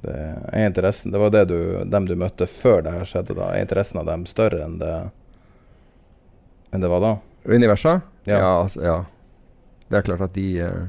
Det 0.00 0.14
er 0.14 0.66
interessen 0.66 1.10
Det 1.10 1.18
var 1.18 1.30
det 1.34 1.44
du, 1.50 1.58
dem 1.90 2.06
du 2.06 2.14
møtte 2.18 2.46
før 2.46 2.84
det 2.86 2.94
her 2.94 3.06
skjedde, 3.06 3.34
da. 3.38 3.50
Er 3.52 3.66
interessen 3.66 3.98
av 4.02 4.06
dem 4.10 4.26
større 4.30 4.62
enn 4.66 4.76
det, 4.82 4.92
enn 6.74 6.84
det 6.84 6.90
var 6.90 7.02
da? 7.02 7.16
Universet? 7.48 8.06
Ja. 8.28 8.38
Ja, 8.38 8.52
altså, 8.62 8.84
ja. 8.84 8.98
Det 9.88 9.98
er 9.98 10.06
klart 10.06 10.24
at 10.28 10.34
de 10.36 10.46
eh, 10.62 10.86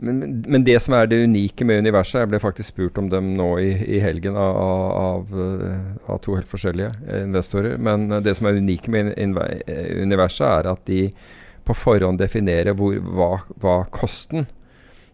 men, 0.00 0.20
men, 0.48 0.64
det 0.64 0.78
som 0.80 0.94
er 0.96 1.10
det 1.10 1.18
unike 1.28 1.64
med 1.68 1.82
universet 1.84 2.22
Jeg 2.22 2.30
ble 2.32 2.38
faktisk 2.40 2.72
spurt 2.72 2.98
om 2.98 3.10
dem 3.12 3.34
nå 3.36 3.50
i, 3.60 3.74
i 3.84 3.98
helgen 4.00 4.36
av, 4.40 4.56
av, 4.56 5.34
av, 6.06 6.20
to 6.24 6.38
helt 6.38 6.48
forskjellige 6.48 7.20
investorer. 7.20 7.76
Men 7.76 8.08
det 8.24 8.32
som 8.38 8.48
er 8.48 8.56
unike 8.62 8.88
med 8.92 9.12
universet, 9.20 10.46
er 10.48 10.70
at 10.72 10.80
de 10.88 11.02
på 11.64 11.76
forhånd 11.76 12.20
definere 12.20 12.74
hvor, 12.76 12.96
hva, 13.00 13.30
hva 13.60 13.76
kosten 13.94 14.48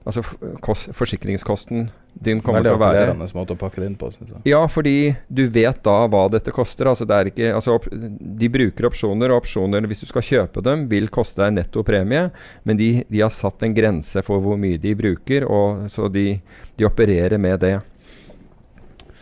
Altså 0.06 0.22
kost, 0.62 0.92
forsikringskosten 0.94 1.88
din 2.22 2.38
kommer 2.40 2.62
til 2.62 2.76
å 2.76 2.78
være 2.78 2.92
Veldig 2.94 3.00
appellerende 3.10 3.26
måte 3.34 3.54
å 3.56 3.58
pakke 3.58 3.80
det 3.82 3.88
inn 3.90 3.96
på. 3.98 4.10
Ja, 4.46 4.60
fordi 4.70 5.16
du 5.26 5.42
vet 5.50 5.80
da 5.84 5.96
hva 6.06 6.20
dette 6.30 6.52
koster. 6.54 6.86
Altså 6.86 7.04
det 7.08 7.16
er 7.16 7.30
ikke, 7.32 7.48
altså 7.58 7.74
de 7.90 8.50
bruker 8.54 8.86
opsjoner, 8.86 9.34
og 9.34 9.42
opsjoner 9.42 9.88
hvis 9.90 10.04
du 10.04 10.06
skal 10.06 10.24
kjøpe 10.28 10.62
dem, 10.62 10.86
vil 10.92 11.10
koste 11.12 11.42
deg 11.42 11.56
netto 11.58 11.82
premie. 11.86 12.28
Men 12.62 12.78
de, 12.78 12.90
de, 13.10 13.20
har 13.24 13.34
satt 13.34 13.66
en 13.66 13.74
grense 13.74 14.22
for 14.24 14.44
hvor 14.44 14.60
mye 14.62 14.78
de 14.80 14.94
bruker, 14.96 15.48
og 15.50 15.90
så 15.92 16.06
de, 16.12 16.38
de 16.78 16.86
opererer 16.86 17.42
med 17.42 17.58
det. 17.66 17.74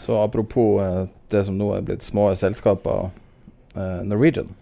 Så 0.05 0.21
apropos 0.21 0.85
eh, 0.85 1.01
det 1.33 1.47
som 1.49 1.57
nå 1.57 1.73
er 1.79 1.89
blitt 1.89 2.05
små 2.05 2.29
selskaper, 2.37 3.09
eh, 3.73 4.05
Norwegian. 4.05 4.53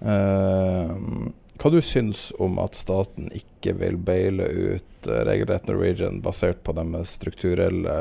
Uh, 0.00 1.30
hva 1.60 1.70
du 1.70 1.78
syns 1.84 2.28
om 2.42 2.58
at 2.62 2.76
staten 2.76 3.30
ikke 3.34 3.76
vil 3.78 3.96
baile 3.96 4.48
ut 4.50 5.08
uh, 5.08 5.22
regelrett 5.28 5.68
Norwegian 5.70 6.22
basert 6.24 6.64
på 6.66 6.74
deres 6.76 7.14
strukturelle 7.20 7.94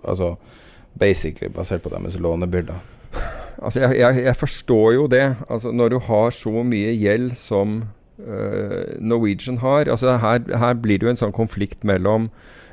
Altså 0.00 0.34
basically 0.96 1.50
basert 1.52 1.82
på 1.84 1.90
deres 1.92 2.16
lånebyrder. 2.16 2.78
Altså, 3.60 3.82
jeg, 3.82 3.98
jeg, 4.00 4.22
jeg 4.24 4.36
forstår 4.36 4.92
jo 4.96 5.06
det. 5.12 5.24
Altså, 5.50 5.72
når 5.72 5.88
du 5.88 5.98
har 6.06 6.30
så 6.32 6.62
mye 6.64 6.94
gjeld 6.96 7.34
som 7.36 7.82
uh, 8.20 8.96
Norwegian 9.00 9.60
har 9.60 9.90
altså 9.92 10.16
her, 10.22 10.40
her 10.56 10.74
blir 10.74 10.98
det 10.98 11.08
jo 11.08 11.12
en 11.12 11.20
sånn 11.20 11.36
konflikt 11.36 11.84
mellom 11.84 12.30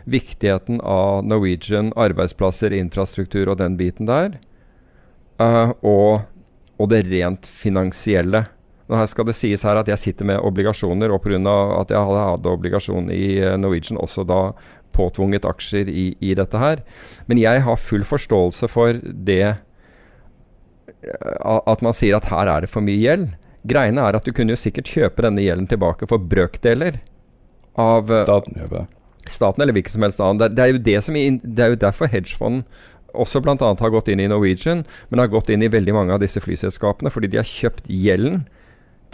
viktigheten 0.08 0.80
av 0.88 1.26
Norwegian, 1.28 1.92
arbeidsplasser, 2.00 2.72
infrastruktur 2.72 3.52
og 3.52 3.60
den 3.60 3.76
biten 3.80 4.08
der, 4.08 4.38
uh, 5.44 5.76
og, 5.84 6.24
og 6.78 6.90
det 6.92 7.06
rent 7.10 7.46
finansielle. 7.50 8.46
Nå 8.88 8.96
her 8.96 9.08
skal 9.12 9.28
det 9.28 9.36
sies 9.36 9.66
her 9.68 9.80
at 9.80 9.90
jeg 9.92 10.00
sitter 10.00 10.28
med 10.30 10.44
obligasjoner, 10.48 11.12
og 11.12 11.22
pga. 11.26 11.38
at 11.82 11.92
jeg 11.92 12.00
hadde, 12.00 12.26
hadde 12.32 12.54
obligasjon 12.54 13.12
i 13.12 13.40
eh, 13.42 13.58
Norwegian, 13.60 14.00
også 14.00 14.24
da 14.28 14.54
påtvunget 14.96 15.46
aksjer 15.46 15.90
i, 15.92 16.16
i, 16.24 16.34
dette 16.38 16.58
her. 16.58 16.82
Men 17.28 17.38
jeg 17.42 17.62
har 17.66 17.82
full 17.82 18.06
forståelse 18.08 18.70
for 18.72 19.02
det 19.04 19.44
eh, 19.44 19.58
at 21.44 21.84
man 21.86 21.94
sier 21.94 22.18
at 22.18 22.32
her 22.32 22.48
er 22.48 22.64
det 22.64 22.72
for 22.72 22.86
mye 22.86 23.02
gjeld. 23.02 23.30
Greiene 23.68 24.06
er 24.08 24.16
at 24.16 24.26
du 24.26 24.32
kunne 24.32 24.56
jo 24.56 24.60
sikkert 24.60 24.90
kjøpe 24.90 25.26
denne 25.26 25.44
gjelden 25.44 25.68
tilbake 25.68 26.08
for 26.08 26.24
brøkdeler 26.24 27.02
av 27.78 28.12
eh, 28.14 28.24
Staten 28.24 28.62
gjør 28.62 28.72
det. 28.74 28.86
Staten 29.28 29.62
eller 29.62 29.76
hvilken 29.76 29.92
som 29.98 30.06
helst 30.08 30.22
annen. 30.24 30.40
Det, 30.40 30.54
det, 30.56 30.64
er 30.64 30.72
jo 30.72 30.84
det, 30.86 31.00
som, 31.04 31.18
det 31.44 31.64
er 31.66 31.74
jo 31.74 31.82
derfor 31.84 32.08
hedgefond 32.12 32.64
også 33.14 33.42
bl.a. 33.44 33.56
har 33.60 33.94
gått 33.94 34.10
inn 34.12 34.22
i 34.24 34.30
Norwegian, 34.30 34.84
men 35.10 35.22
har 35.22 35.32
gått 35.32 35.50
inn 35.54 35.64
i 35.64 35.72
veldig 35.72 35.96
mange 35.96 36.16
av 36.16 36.24
disse 36.24 36.42
flyselskapene 36.44 37.12
fordi 37.14 37.32
de 37.32 37.42
har 37.42 37.48
kjøpt 37.48 37.90
gjelden 37.92 38.46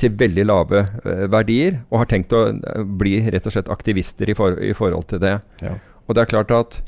til 0.01 0.15
veldig 0.17 0.45
lave 0.49 0.85
uh, 1.05 1.25
verdier, 1.29 1.83
og 1.91 2.01
har 2.01 2.09
tenkt 2.09 2.33
å 2.33 2.47
uh, 2.49 2.81
bli 2.83 3.19
rett 3.29 3.45
og 3.45 3.53
slett 3.53 3.69
aktivister 3.69 4.31
i, 4.31 4.35
for, 4.37 4.57
i 4.57 4.73
forhold 4.73 5.05
til 5.11 5.21
det. 5.21 5.37
Ja. 5.61 5.77
Og 6.07 6.17
det 6.17 6.23
er 6.23 6.31
klart 6.31 6.53
at 6.55 6.79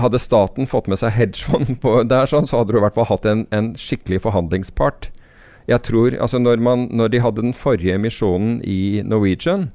hadde 0.00 0.20
staten 0.22 0.68
fått 0.70 0.88
med 0.88 1.00
seg 1.02 1.12
hedgefond 1.16 1.76
på 1.84 1.98
der, 2.08 2.30
sånn, 2.30 2.48
så 2.48 2.62
hadde 2.62 2.74
du 2.74 2.80
i 2.80 2.84
hvert 2.84 2.96
fall 2.96 3.10
hatt 3.10 3.28
en, 3.28 3.44
en 3.52 3.72
skikkelig 3.78 4.22
forhandlingspart. 4.24 5.10
Jeg 5.68 5.84
tror, 5.86 6.16
altså 6.18 6.40
når, 6.42 6.58
man, 6.64 6.88
når 6.90 7.12
de 7.12 7.22
hadde 7.22 7.44
den 7.44 7.54
forrige 7.54 7.94
emisjonen 8.00 8.58
i 8.66 9.02
Norwegian, 9.06 9.70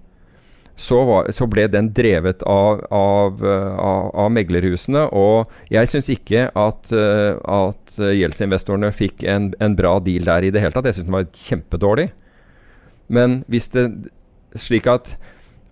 så, 0.77 0.99
var, 1.07 1.31
så, 1.33 1.47
ble 1.49 1.65
den 1.73 1.89
drevet 1.97 2.43
av, 2.45 2.83
av, 2.93 3.41
eh, 3.41 3.71
av, 3.81 4.11
av 4.13 4.29
meglerhusene. 4.33 5.07
Og 5.09 5.49
jeg 5.73 5.89
syns 5.89 6.11
ikke 6.13 6.47
at, 6.53 6.91
at 6.93 7.97
gjeldsinvestorene 7.97 8.93
fikk 8.93 9.25
en, 9.25 9.51
en, 9.63 9.77
bra 9.77 9.97
deal 10.05 10.29
der 10.29 10.45
i 10.45 10.53
det 10.53 10.61
hele 10.61 10.75
tatt. 10.75 10.85
Jeg 10.89 10.99
syns 10.99 11.09
den 11.09 11.17
var 11.17 11.31
kjempedårlig. 11.33 12.11
Men 13.09 13.41
hvis 13.49 13.71
det 13.73 13.87
slik 14.57 14.87
at 14.89 15.15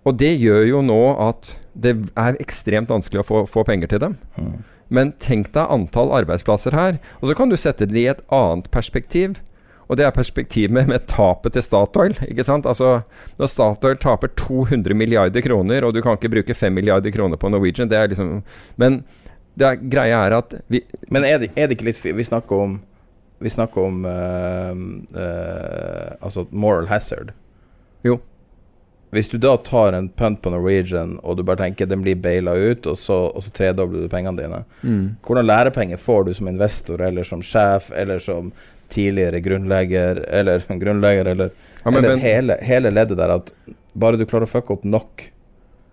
Og 0.05 0.17
det 0.19 0.35
gjør 0.37 0.67
jo 0.69 0.81
nå 0.85 1.01
at 1.17 1.55
det 1.73 1.95
er 2.13 2.37
ekstremt 2.39 2.91
vanskelig 2.93 3.23
å 3.23 3.25
få, 3.25 3.39
få 3.49 3.63
penger 3.65 3.89
til 3.89 4.01
dem. 4.03 4.13
Mm. 4.37 4.59
Men 4.93 5.11
tenk 5.17 5.49
deg 5.55 5.71
antall 5.73 6.11
arbeidsplasser 6.13 6.75
her. 6.77 6.99
Og 7.19 7.31
så 7.31 7.35
kan 7.37 7.49
du 7.49 7.57
sette 7.57 7.87
det 7.89 8.03
i 8.03 8.11
et 8.11 8.21
annet 8.29 8.69
perspektiv. 8.71 9.39
Og 9.87 9.97
det 9.97 10.05
er 10.05 10.15
perspektivet 10.15 10.73
med, 10.73 11.05
tapet 11.07 11.53
til 11.53 11.63
Statoil. 11.63 12.17
ikke 12.27 12.43
sant? 12.43 12.65
Altså, 12.65 13.01
Når 13.37 13.51
Statoil 13.51 13.97
taper 13.97 14.27
200 14.27 14.93
milliarder 14.93 15.41
kroner, 15.41 15.85
og 15.85 15.93
du 15.93 16.01
kan 16.01 16.17
ikke 16.17 16.29
bruke 16.29 16.53
5 16.53 16.73
milliarder 16.73 17.11
kroner 17.11 17.37
på 17.37 17.49
Norwegian 17.49 17.89
det 17.89 17.97
er 17.97 18.07
liksom, 18.07 18.43
Men 18.77 19.03
det 19.55 19.67
er, 19.67 19.75
greia 19.75 20.25
er 20.25 20.37
at 20.37 20.53
vi 20.67 20.81
Men 21.09 21.23
er 21.23 21.39
det, 21.39 21.51
er 21.55 21.67
det 21.67 21.77
ikke 21.77 21.91
litt 21.91 22.01
Vi 22.03 22.23
snakker 22.23 22.55
om 22.55 22.79
vi 23.39 23.49
snakker 23.49 23.81
om 23.83 24.05
uh, 24.05 24.75
uh, 25.21 26.11
altså 26.19 26.45
moral 26.49 26.87
hazard. 26.87 27.33
Jo. 28.03 28.19
Hvis 29.15 29.27
du 29.31 29.37
da 29.37 29.53
tar 29.57 29.93
en 29.93 30.07
punt 30.09 30.41
på 30.41 30.51
Norwegian, 30.51 31.17
og 31.23 31.37
du 31.37 31.43
bare 31.47 31.61
tenker 31.61 31.87
den 31.87 32.01
blir 32.03 32.17
baila 32.19 32.55
ut, 32.55 32.87
og 32.89 32.97
så, 32.99 33.17
og 33.31 33.43
så 33.45 33.51
tredobler 33.55 34.05
du 34.05 34.11
pengene 34.11 34.41
dine, 34.41 34.63
mm. 34.81 35.03
hvordan 35.23 35.47
lærepenger 35.47 36.01
får 36.01 36.25
du 36.25 36.33
som 36.35 36.49
investor, 36.51 37.03
eller 37.05 37.27
som 37.27 37.43
sjef, 37.43 37.91
eller 37.95 38.19
som 38.23 38.51
tidligere 38.91 39.41
grunnlegger, 39.45 40.23
eller 40.41 40.65
grunnlegger, 40.83 41.31
eller, 41.35 41.53
ja, 41.83 41.91
men, 41.91 41.99
eller 41.99 42.15
men, 42.15 42.25
hele, 42.25 42.59
hele 42.65 42.93
leddet 42.93 43.19
der 43.21 43.37
at 43.39 43.53
bare 43.95 44.19
du 44.19 44.25
klarer 44.27 44.47
å 44.47 44.51
fucke 44.51 44.75
opp 44.75 44.83
nok 44.87 45.29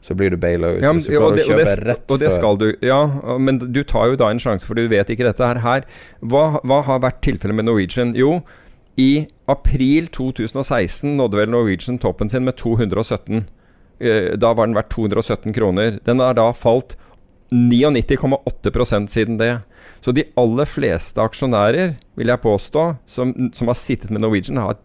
så 0.03 0.16
blir 0.18 0.32
du 0.34 0.36
baila 0.36 0.72
ut. 0.74 0.82
Ja, 0.82 0.90
men, 0.90 0.99
hvis 0.99 1.07
du 1.07 1.14
klarer 1.14 1.36
det, 1.38 1.45
å 1.45 1.53
kjøpe 1.53 1.64
det, 1.64 1.74
rett 1.86 2.11
og 2.11 2.18
det 2.18 2.30
skal 2.34 2.59
du, 2.59 2.66
ja, 2.82 2.99
men 3.38 3.61
du 3.62 3.84
tar 3.86 4.11
jo 4.11 4.18
da 4.18 4.32
en 4.34 4.43
sjanse, 4.43 4.66
for 4.66 4.78
du 4.78 4.88
vet 4.90 5.12
ikke 5.14 5.28
dette 5.28 5.47
her. 5.47 5.61
her. 5.62 5.86
Hva, 6.26 6.59
hva 6.66 6.80
har 6.88 7.05
vært 7.05 7.20
tilfellet 7.22 7.61
med 7.61 7.68
Norwegian? 7.68 8.11
Jo, 8.18 8.40
i 8.99 9.28
april 9.51 10.11
2016 10.12 11.14
nådde 11.16 11.38
vel 11.38 11.53
Norwegian 11.55 12.01
toppen 12.03 12.32
sin 12.32 12.45
med 12.49 12.59
217. 12.59 13.47
Eh, 14.03 14.32
da 14.34 14.53
var 14.59 14.66
den 14.66 14.76
verdt 14.76 14.90
217 14.90 15.55
kroner. 15.55 16.01
Den 16.05 16.20
har 16.20 16.34
da 16.34 16.51
falt 16.57 16.97
99,8% 17.53 19.12
siden 19.12 19.38
det. 19.40 19.55
Så 20.00 20.14
de 20.16 20.24
aller 20.40 20.66
fleste 20.66 21.22
aksjonærer, 21.22 21.96
vil 22.18 22.32
jeg 22.32 22.42
påstå, 22.42 22.86
som, 23.07 23.34
som 23.55 23.70
har 23.70 23.78
sittet 23.78 24.11
med 24.11 24.24
Norwegian, 24.24 24.59
har 24.62 24.80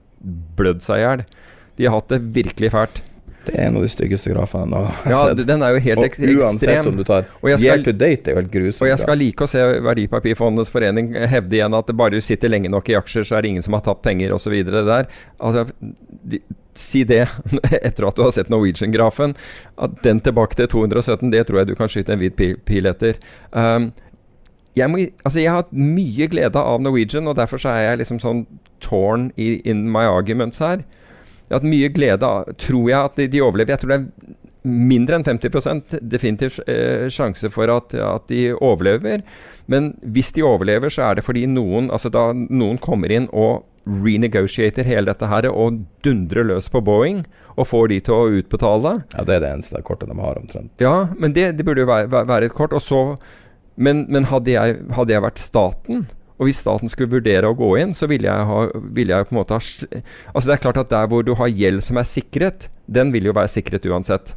blødd 0.57 0.83
seg 0.85 1.01
i 1.01 1.05
hjel. 1.05 1.23
De 1.77 1.87
har 1.87 1.97
hatt 1.97 2.11
det 2.11 2.19
virkelig 2.35 2.73
fælt. 2.73 3.01
Det 3.47 3.55
er 3.55 3.69
en 3.69 3.77
av 3.79 3.83
de 3.85 3.89
styggeste 3.89 4.33
grafene 4.33 4.75
jeg 4.75 4.91
har 4.91 5.13
ja, 5.13 5.19
sett. 5.29 5.41
Den 5.47 5.63
er 5.63 5.71
jo 5.71 5.81
helt 5.85 6.03
ek 6.03 6.17
og 6.19 6.41
uansett 6.43 6.89
om 6.89 6.97
du 6.99 7.03
tar 7.07 7.29
year 7.47 7.79
to 7.85 7.93
date, 7.95 8.27
er 8.27 8.35
jo 8.35 8.41
helt 8.41 8.51
grusomt. 8.51 8.83
Og 8.83 8.91
jeg 8.91 8.99
skal 8.99 9.21
like 9.21 9.45
å 9.45 9.51
se 9.51 9.63
Verdipapirfondenes 9.85 10.71
forening 10.73 11.13
hevde 11.31 11.55
igjen 11.55 11.77
at 11.77 11.93
bare 11.95 12.17
du 12.17 12.25
sitter 12.25 12.51
lenge 12.51 12.71
nok 12.73 12.91
i 12.91 12.97
aksjer, 12.99 13.27
så 13.29 13.37
er 13.37 13.45
det 13.45 13.53
ingen 13.53 13.65
som 13.65 13.77
har 13.77 13.85
tatt 13.87 14.03
penger 14.03 14.35
osv. 14.35 14.57
Altså, 14.67 15.63
de, 16.27 16.41
si 16.79 17.03
det 17.07 17.25
etter 17.81 18.07
at 18.07 18.17
du 18.17 18.23
har 18.25 18.33
sett 18.35 18.51
Norwegian-grafen. 18.53 19.35
At 19.77 20.01
den 20.05 20.21
tilbake 20.23 20.59
til 20.59 20.69
217, 20.73 21.31
det 21.33 21.47
tror 21.47 21.61
jeg 21.61 21.71
du 21.71 21.77
kan 21.79 21.91
skyte 21.91 22.15
en 22.15 22.21
hvit 22.21 22.37
pil, 22.37 22.89
etter. 22.89 23.19
Um, 23.51 23.91
jeg, 24.77 24.89
må, 24.91 25.01
altså 25.25 25.41
jeg, 25.41 25.51
har 25.51 25.63
hatt 25.63 25.73
mye 25.73 26.29
glede 26.31 26.61
av 26.61 26.81
Norwegian, 26.83 27.27
og 27.27 27.37
derfor 27.39 27.61
er 27.69 27.83
jeg 27.89 28.03
liksom 28.03 28.21
sånn 28.23 28.45
torn 28.83 29.31
i, 29.35 29.57
in 29.67 29.87
my 29.91 30.05
arguments 30.05 30.61
her. 30.63 30.83
Jeg 31.47 31.55
har 31.55 31.61
hatt 31.61 31.71
mye 31.71 31.87
glede 31.95 32.27
av 32.27 32.49
Tror 32.59 32.89
jeg 32.89 32.99
at 32.99 33.15
de, 33.15 33.29
de 33.31 33.41
overlever? 33.41 33.73
Jeg 33.73 33.81
tror 33.81 33.93
det 33.93 33.99
er 34.01 34.35
mindre 34.67 35.15
enn 35.15 35.23
50% 35.23 35.95
definitivt 36.11 36.59
eh, 36.67 37.07
sjanse 37.13 37.49
for 37.53 37.71
at, 37.71 37.95
at, 37.95 38.27
de 38.27 38.51
overlever. 38.53 39.23
Men 39.71 39.93
hvis 40.01 40.33
de 40.35 40.43
overlever, 40.45 40.91
så 40.93 41.07
er 41.07 41.17
det 41.17 41.25
fordi 41.27 41.45
noen, 41.49 41.89
altså 41.93 42.11
da 42.13 42.29
noen 42.35 42.79
kommer 42.83 43.13
inn 43.13 43.29
og 43.31 43.63
renegotiater 43.87 44.87
hele 44.87 45.07
dette 45.11 45.29
her 45.29 45.47
og 45.49 45.81
dundrer 46.05 46.47
løs 46.47 46.69
på 46.71 46.81
Boeing 46.83 47.23
og 47.55 47.67
får 47.69 47.89
de 47.91 47.99
til 48.07 48.15
å 48.15 48.37
utbetale. 48.41 48.93
Ja, 49.15 49.25
det 49.27 49.37
er 49.37 49.43
det 49.43 49.51
eneste 49.55 49.81
kortet 49.85 50.11
de 50.11 50.17
har, 50.19 50.39
omtrent. 50.39 50.71
Ja, 50.83 51.09
men 51.17 51.33
det, 51.37 51.53
det 51.57 51.65
burde 51.67 51.85
jo 51.85 51.89
være, 51.89 52.09
være, 52.13 52.49
et 52.49 52.55
kort. 52.57 52.75
Så, 52.83 53.01
men, 53.75 54.05
men 54.13 54.29
hadde, 54.31 54.53
jeg, 54.53 54.79
hadde 54.97 55.15
jeg 55.15 55.25
vært 55.25 55.41
staten, 55.41 56.07
og 56.37 56.45
hvis 56.45 56.59
staten 56.61 56.91
skulle 56.91 57.15
vurdere 57.17 57.49
å 57.49 57.57
gå 57.57 57.71
inn, 57.81 57.95
så 57.97 58.09
ville 58.09 58.29
jeg, 58.29 58.49
ha, 58.49 58.65
ville 58.93 59.15
jeg 59.15 59.29
på 59.29 59.33
en 59.33 59.39
måte 59.39 59.57
ha 59.57 59.61
Altså 60.33 60.45
Det 60.45 60.53
er 60.53 60.65
klart 60.67 60.81
at 60.83 60.91
der 60.91 61.07
hvor 61.09 61.23
du 61.25 61.33
har 61.39 61.49
gjeld 61.49 61.81
som 61.85 61.97
er 61.97 62.05
sikret, 62.05 62.69
den 62.85 63.13
vil 63.15 63.29
jo 63.29 63.33
være 63.37 63.49
sikret 63.49 63.87
uansett. 63.89 64.35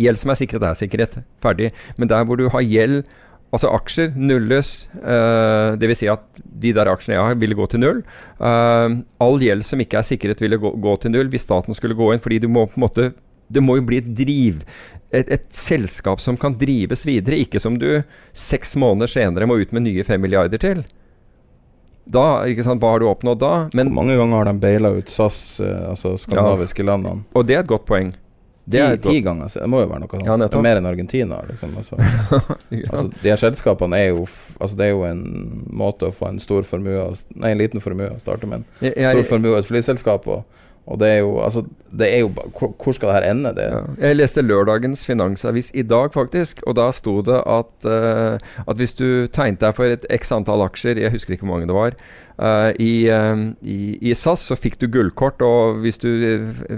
Gjeld 0.00 0.20
som 0.22 0.32
er 0.32 0.38
sikret, 0.40 0.64
er 0.64 0.78
sikret. 0.78 1.18
Ferdig. 1.44 1.74
Men 2.00 2.08
der 2.08 2.24
hvor 2.24 2.40
du 2.40 2.48
har 2.48 2.64
gjeld 2.64 3.02
Altså 3.50 3.70
aksjer 3.74 4.12
nulles. 4.14 4.72
Uh, 4.94 5.74
Dvs. 5.80 6.02
Si 6.02 6.10
at 6.10 6.22
de 6.62 6.74
der 6.76 6.90
aksjene 6.92 7.16
jeg 7.16 7.26
har, 7.26 7.40
ville 7.40 7.58
gå 7.58 7.66
til 7.72 7.82
null. 7.82 8.04
Uh, 8.38 9.02
all 9.22 9.42
gjeld 9.42 9.66
som 9.66 9.82
ikke 9.82 9.98
er 9.98 10.06
sikret, 10.06 10.42
ville 10.42 10.60
gå, 10.60 10.70
gå, 10.78 10.94
til 11.02 11.14
null 11.16 11.32
hvis 11.32 11.48
staten 11.48 11.76
skulle 11.76 11.98
gå 11.98 12.12
inn. 12.14 12.22
Fordi 12.22 12.40
du 12.44 12.48
må 12.52 12.68
på 12.70 12.78
en 12.78 12.86
måte 12.86 13.10
Det 13.50 13.62
må 13.64 13.80
jo 13.80 13.82
bli 13.82 13.98
et 13.98 14.10
driv 14.14 14.60
et, 15.10 15.26
et, 15.26 15.46
selskap 15.50 16.20
som 16.22 16.36
kan 16.38 16.54
drives 16.54 17.02
videre, 17.06 17.40
ikke 17.42 17.58
som 17.58 17.74
du 17.78 18.02
seks 18.30 18.76
måneder 18.78 19.10
senere 19.10 19.48
må 19.50 19.58
ut 19.58 19.72
med 19.74 19.88
nye 19.88 20.04
fem 20.06 20.22
milliarder 20.22 20.60
til. 20.62 20.84
Da, 22.10 22.42
ikke 22.48 22.64
sant, 22.66 22.82
Hva 22.82 22.94
har 22.94 23.02
du 23.02 23.08
oppnådd 23.10 23.42
da? 23.42 23.52
Men, 23.76 23.90
Hvor 23.90 24.00
mange 24.00 24.16
ganger 24.18 24.40
har 24.40 24.50
de 24.50 24.62
baila 24.62 24.94
ut 24.96 25.10
SAS, 25.12 25.60
eh, 25.62 25.90
altså 25.90 26.16
skandinaviske 26.18 26.82
ja. 26.82 26.88
landene? 26.92 27.26
Og 27.34 27.46
det 27.46 27.58
er 27.58 27.64
et 27.64 27.70
godt 27.70 27.86
poeng. 27.90 28.14
Det 28.70 28.84
ti, 29.00 29.08
ti 29.08 29.22
ganger, 29.26 29.50
så 29.50 29.62
det 29.62 29.68
må 29.72 29.82
jo 29.82 29.88
være 29.90 30.04
noe 30.04 30.12
sånt. 30.12 30.26
Ja, 30.28 30.36
det 30.40 30.48
er 30.48 30.64
mer 30.64 30.80
enn 30.80 30.88
Argentina. 30.90 31.40
Liksom, 31.48 31.74
altså. 31.80 31.98
altså, 32.92 33.04
de 33.22 33.32
her 33.32 33.40
selskapene 33.40 33.98
er 33.98 34.08
jo 34.12 34.24
altså, 34.24 34.76
Det 34.78 34.86
er 34.86 34.92
jo 34.94 35.04
en 35.08 35.24
måte 35.82 36.10
å 36.10 36.14
få 36.14 36.30
en 36.30 36.40
stor 36.42 36.66
formue 36.68 37.08
Nei, 37.34 37.52
en 37.52 37.60
liten 37.60 37.82
formue 37.82 38.12
å 38.14 38.20
starte 38.22 38.48
med. 38.50 38.66
En 38.80 38.94
stor 38.94 39.26
formue 39.32 39.58
et 39.58 39.68
flyselskap. 39.68 40.28
Og, 40.30 40.60
og 40.86 40.98
det 41.00 41.08
er 41.08 41.18
jo 41.22 41.32
Altså, 41.40 41.62
det 41.90 42.08
er 42.14 42.22
jo 42.24 42.30
Hvor 42.30 42.92
skal 42.92 43.08
det 43.08 43.16
her 43.18 43.30
ende? 43.30 43.52
Det 43.54 43.66
ja. 43.66 43.82
Jeg 44.08 44.16
leste 44.16 44.42
lørdagens 44.42 45.04
Finansavis 45.06 45.70
i 45.74 45.82
dag, 45.82 46.12
faktisk, 46.14 46.62
og 46.66 46.76
da 46.76 46.90
sto 46.94 47.20
det 47.22 47.42
at, 47.46 47.72
uh, 47.84 48.38
at 48.66 48.76
hvis 48.76 48.94
du 48.94 49.26
tegnet 49.32 49.60
deg 49.60 49.76
for 49.76 49.90
et 49.90 50.06
x 50.10 50.32
antall 50.32 50.64
aksjer, 50.64 50.98
jeg 50.98 51.12
husker 51.12 51.34
ikke 51.34 51.46
hvor 51.46 51.56
mange 51.56 51.70
det 51.70 51.76
var, 51.76 51.96
uh, 52.38 52.70
i, 52.78 53.08
uh, 53.10 53.50
i, 53.62 53.98
i, 54.00 54.14
SAS, 54.14 54.46
så 54.50 54.58
fikk 54.58 54.80
du 54.80 54.88
gullkort, 54.90 55.42
og 55.42 55.80
hvis 55.84 55.98
du 56.02 56.10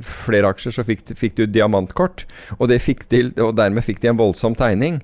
flere 0.02 0.52
aksjer, 0.52 0.76
så 0.76 0.86
fikk, 0.86 1.04
fikk 1.16 1.36
du 1.38 1.46
diamantkort. 1.46 2.26
Og, 2.58 2.68
de, 2.68 2.80
og 3.40 3.56
dermed 3.56 3.84
fikk 3.84 4.02
de 4.02 4.12
en 4.12 4.20
voldsom 4.20 4.56
tegning. 4.58 5.02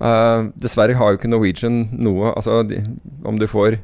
Uh, 0.00 0.48
dessverre 0.56 0.94
har 0.96 1.12
jo 1.12 1.18
ikke 1.18 1.28
Norwegian 1.28 1.82
noe 2.00 2.30
altså 2.30 2.62
de, 2.64 2.78
Om 3.28 3.36
du 3.36 3.44
får 3.44 3.74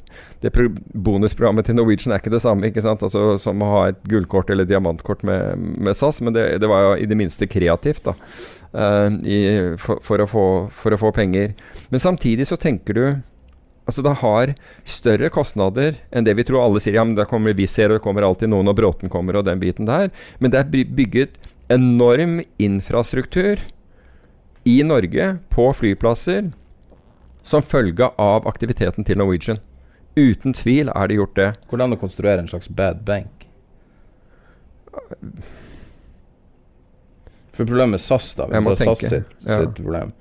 det 0.41 0.49
bonusprogrammet 0.97 1.69
til 1.69 1.77
Norwegian 1.77 2.15
er 2.15 2.23
ikke 2.23 2.33
det 2.33 2.41
samme 2.41 2.71
ikke 2.71 2.81
sant? 2.87 3.05
Altså, 3.05 3.35
som 3.37 3.61
å 3.61 3.69
ha 3.69 3.83
et 3.91 3.99
gullkort 4.09 4.49
eller 4.49 4.65
diamantkort 4.65 5.27
med, 5.29 5.61
med 5.77 5.93
SAS, 5.99 6.23
men 6.25 6.33
det, 6.33 6.47
det, 6.63 6.71
var 6.73 6.87
jo 6.87 6.95
i 7.05 7.09
det 7.11 7.19
minste 7.21 7.45
kreativt 7.53 8.09
da 8.09 8.15
uh, 8.17 9.13
i, 9.29 9.39
for, 9.77 10.01
for, 10.01 10.25
å 10.25 10.29
få, 10.31 10.47
for, 10.73 10.97
å 10.97 11.01
få, 11.05 11.13
penger. 11.17 11.53
Men 11.93 12.01
samtidig 12.01 12.49
så 12.49 12.61
tenker 12.61 12.97
du 12.97 13.07
Altså 13.87 14.03
det 14.03 14.17
har 14.19 14.51
større 14.83 15.29
kostnader 15.31 16.01
enn 16.11 16.25
det 16.27 16.33
vi 16.35 16.43
tror. 16.49 16.65
Alle 16.65 16.81
sier 16.83 16.97
ja, 16.99 17.05
men 17.07 17.15
da 17.15 17.23
kommer 17.31 17.55
Wizz 17.55 17.77
Air, 17.79 17.93
og 17.93 18.01
det 18.01 18.03
kommer 18.03 18.25
alltid 18.27 18.51
noen, 18.51 18.67
og 18.67 18.75
Bråten 18.81 19.13
kommer, 19.13 19.39
og 19.39 19.45
den 19.47 19.61
biten 19.63 19.87
der. 19.87 20.09
Men 20.43 20.51
det 20.51 20.59
er 20.59 20.89
bygget 20.99 21.39
enorm 21.71 22.41
infrastruktur 22.59 23.63
i 24.67 24.81
Norge 24.83 25.29
på 25.55 25.69
flyplasser 25.79 26.49
som 27.47 27.63
følge 27.63 28.09
av 28.19 28.47
aktiviteten 28.51 29.07
til 29.07 29.19
Norwegian. 29.21 29.61
Uten 30.19 30.53
tvil 30.57 30.89
er 30.91 31.07
det 31.11 31.17
gjort 31.21 31.37
det. 31.39 31.49
Hvordan 31.71 31.95
å 31.95 32.01
konstruere 32.01 32.41
en 32.43 32.49
slags 32.51 32.69
bad 32.69 33.05
bank? 33.07 33.47
For 37.57 37.65
problemet 37.65 37.91
med 37.97 38.01
SAS, 38.01 38.35
da 38.37 38.47
Jeg 38.53 38.63
må 38.65 38.73
er 38.75 38.77
SAS 38.81 38.87
tenke. 38.99 39.09
sitt, 39.09 39.27
Ja. 39.47 39.59
sitt 39.61 39.75
problem 39.75 40.13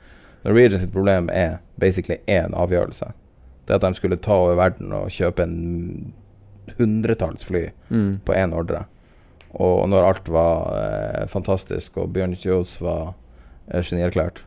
Norwegian 0.45 0.79
sitt 0.79 0.91
problem 0.93 1.29
er 1.33 1.59
basically 1.79 2.19
én 2.27 2.53
avgjørelse. 2.53 3.13
Det 3.65 3.73
at 3.75 3.81
de 3.81 3.93
skulle 3.95 4.17
ta 4.21 4.33
over 4.33 4.55
verden 4.55 4.93
og 4.93 5.09
kjøpe 5.09 5.39
en 5.41 6.13
hundretalls 6.77 7.43
fly 7.43 7.71
Mm. 7.89 8.19
på 8.25 8.33
én 8.33 8.53
ordre. 8.53 8.85
Og 9.55 9.89
når 9.89 10.03
alt 10.03 10.27
var 10.29 10.75
eh, 10.75 11.25
fantastisk, 11.27 11.97
og 11.97 12.13
Bjørn 12.13 12.35
Kjos 12.35 12.79
var 12.79 13.15
genierklært 13.71 14.43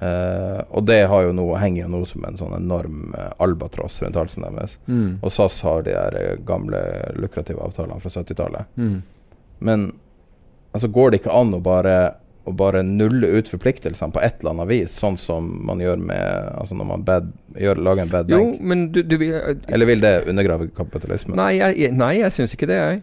Uh, 0.00 0.62
Og 0.70 0.84
det 0.86 1.00
har 1.10 1.24
jo 1.26 1.32
nå, 1.34 1.44
henger 1.58 1.82
jo 1.82 1.88
nå 1.90 1.98
som 2.06 2.22
en 2.24 2.36
sånn 2.38 2.52
enorm 2.54 3.10
eh, 3.18 3.32
albatross 3.42 3.96
rundt 4.04 4.14
halsen 4.16 4.44
deres. 4.46 4.76
Mm. 4.86 5.16
Og 5.20 5.32
SAS 5.34 5.56
har 5.66 5.82
de 5.82 5.96
her 5.96 6.14
eh, 6.16 6.36
gamle 6.46 6.78
lukrative 7.18 7.58
avtalene 7.66 7.98
fra 8.00 8.12
70-tallet. 8.14 8.70
Mm. 8.78 9.00
Men 9.66 9.84
altså, 10.72 10.88
går 10.94 11.10
det 11.10 11.20
ikke 11.20 11.34
an 11.34 11.50
å 11.58 11.60
bare, 11.66 11.96
å 12.46 12.54
bare 12.56 12.84
nulle 12.86 13.32
ut 13.34 13.50
forpliktelsene 13.50 14.14
på 14.14 14.22
et 14.22 14.38
eller 14.40 14.54
annet 14.54 14.70
vis, 14.70 14.94
sånn 15.02 15.18
som 15.20 15.50
man 15.66 15.82
gjør 15.82 15.98
med 16.06 16.54
Altså 16.62 16.78
når 16.78 16.88
man 16.94 17.04
bad, 17.10 17.32
gjør, 17.58 17.82
lager 17.90 18.06
en 18.06 18.14
bad 18.14 18.30
Jo, 18.30 18.38
bank? 18.46 18.60
men 18.70 18.86
du, 18.94 19.02
du 19.02 19.18
vil 19.20 19.34
Eller 19.66 19.90
vil 19.90 20.00
det 20.06 20.14
undergrave 20.30 20.70
kapitalismen? 20.78 21.34
Nei, 21.36 21.56
jeg- 21.58 21.92
nei, 21.98 22.14
jeg 22.22 22.30
syns 22.38 22.54
ikke 22.56 22.70
det, 22.70 22.78
jeg. 22.78 23.02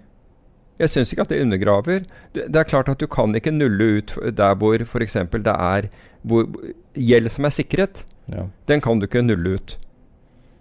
Jeg 0.78 0.94
syns 0.94 1.12
ikke 1.14 1.26
at 1.26 1.34
det 1.34 1.42
undergraver. 1.42 2.06
Det, 2.36 2.56
er 2.56 2.70
klart 2.70 2.90
at 2.92 3.02
du 3.02 3.08
kan 3.10 3.34
ikke 3.36 3.54
nulle 3.54 3.98
ut 3.98 4.14
der 4.38 4.56
hvor 4.62 4.78
f.eks. 4.86 5.18
det 5.34 5.56
er 5.56 5.90
hvor, 6.22 6.46
gjeld 6.94 7.32
som 7.34 7.50
er 7.50 7.56
sikret. 7.56 8.04
Ja. 8.30 8.48
Den 8.70 8.82
kan 8.84 9.00
du 9.00 9.08
ikke 9.08 9.26
nulle 9.26 9.58
ut. 9.58 9.78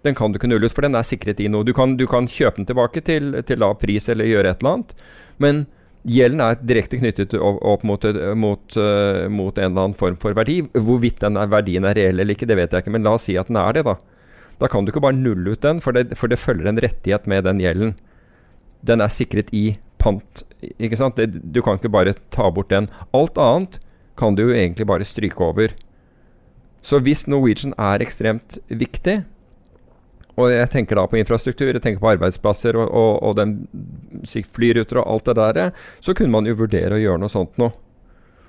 Den 0.05 0.15
kan 0.15 0.31
du 0.31 0.39
ikke 0.39 0.49
nulle 0.49 0.65
ut, 0.69 0.73
for 0.73 0.85
den 0.85 0.95
er 0.95 1.05
sikret 1.05 1.41
i 1.43 1.49
noe. 1.51 1.65
Du 1.67 1.73
kan, 1.75 1.97
du 1.99 2.07
kan 2.09 2.29
kjøpe 2.31 2.61
den 2.61 2.69
tilbake 2.69 3.03
til, 3.05 3.35
til 3.45 3.61
lav 3.61 3.77
pris 3.81 4.09
eller 4.09 4.29
gjøre 4.29 4.53
et 4.53 4.61
eller 4.63 4.77
annet, 4.77 4.93
men 5.43 5.65
gjelden 6.07 6.41
er 6.43 6.59
direkte 6.63 6.99
knyttet 7.01 7.33
opp, 7.35 7.83
mot, 7.83 8.05
mot, 8.39 8.77
eh, 8.79 9.25
mot 9.27 9.57
en 9.57 9.65
eller 9.65 9.87
annen 9.89 9.97
form 9.97 10.17
for 10.21 10.37
verdi. 10.37 10.61
Hvorvidt 10.73 11.19
den 11.25 11.39
er, 11.39 11.49
verdien 11.51 11.85
er 11.85 11.97
reell 11.97 12.23
eller 12.23 12.37
ikke, 12.37 12.47
det 12.49 12.59
vet 12.59 12.73
jeg 12.73 12.85
ikke, 12.85 12.93
men 12.95 13.05
la 13.05 13.17
oss 13.17 13.27
si 13.27 13.35
at 13.39 13.51
den 13.51 13.59
er 13.59 13.75
det, 13.75 13.83
da. 13.89 13.97
Da 14.61 14.69
kan 14.71 14.85
du 14.85 14.93
ikke 14.93 15.03
bare 15.03 15.17
nulle 15.17 15.53
ut 15.53 15.65
den, 15.65 15.81
for 15.83 15.93
det, 15.93 16.15
for 16.17 16.31
det 16.31 16.39
følger 16.41 16.71
en 16.71 16.81
rettighet 16.81 17.27
med 17.29 17.45
den 17.45 17.59
gjelden. 17.61 17.97
Den 18.87 19.03
er 19.03 19.11
sikret 19.13 19.51
i 19.53 19.65
pant. 20.01 20.43
Ikke 20.61 20.99
sant? 20.99 21.17
Det, 21.17 21.41
du 21.53 21.61
kan 21.65 21.79
ikke 21.79 21.93
bare 21.93 22.15
ta 22.33 22.49
bort 22.53 22.71
den. 22.73 22.89
Alt 23.17 23.39
annet 23.41 23.79
kan 24.17 24.35
du 24.35 24.47
jo 24.47 24.55
egentlig 24.55 24.87
bare 24.89 25.05
stryke 25.05 25.41
over. 25.43 25.73
Så 26.81 27.01
hvis 27.03 27.25
Norwegian 27.27 27.75
er 27.77 28.03
ekstremt 28.03 28.57
viktig, 28.69 29.21
og 30.37 30.51
jeg 30.53 30.69
tenker 30.69 30.99
da 30.99 31.07
på 31.09 31.17
infrastruktur, 31.17 31.71
jeg 31.71 31.81
tenker 31.81 32.01
på 32.01 32.11
arbeidsplasser 32.13 32.77
og, 32.77 32.91
og, 32.93 33.23
og 33.25 33.37
den 33.39 33.55
flyruter 34.53 35.01
og 35.01 35.09
alt 35.15 35.31
det 35.31 35.35
der, 35.37 35.71
så 35.99 36.13
kunne 36.13 36.33
man 36.33 36.45
jo 36.45 36.59
vurdere 36.59 36.93
å 36.93 37.01
gjøre 37.01 37.21
noe 37.23 37.33
sånt 37.33 37.57
nå. 37.57 37.71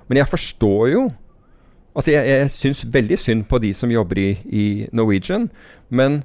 Men 0.09 0.23
jeg 0.23 0.31
forstår 0.35 0.85
jo 0.93 1.09
Altså, 1.97 2.13
jeg, 2.13 2.29
jeg 2.29 2.51
syns 2.53 2.83
veldig 2.93 3.17
synd 3.17 3.41
på 3.49 3.57
de 3.59 3.71
som 3.75 3.91
jobber 3.91 4.19
i, 4.21 4.27
i 4.45 4.65
Norwegian, 4.95 5.47
men 5.89 6.21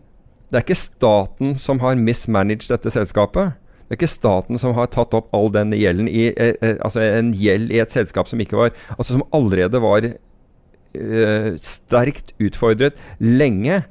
det 0.52 0.60
er 0.60 0.62
ikke 0.68 0.76
staten 0.76 1.56
som 1.58 1.80
har 1.82 1.96
mismanaged 1.98 2.68
dette 2.70 2.92
selskapet. 2.94 3.56
Det 3.95 4.01
er 4.01 4.09
ikke 4.09 4.11
staten 4.11 4.59
som 4.59 4.74
har 4.74 4.88
tatt 4.90 5.14
opp 5.14 5.28
all 5.36 5.53
den 5.55 5.70
gjelden 5.78 6.09
i 6.11 6.32
eh, 6.32 6.57
eh, 6.59 6.78
Altså 6.82 6.99
en 7.05 7.28
gjeld 7.38 7.70
i 7.70 7.78
et 7.78 7.92
selskap 7.95 8.26
som 8.26 8.40
ikke 8.42 8.59
var 8.59 8.72
Altså 8.97 9.14
som 9.14 9.22
allerede 9.30 9.78
var 9.78 10.09
eh, 10.09 11.51
sterkt 11.62 12.32
utfordret 12.42 12.99
lenge 13.22 13.84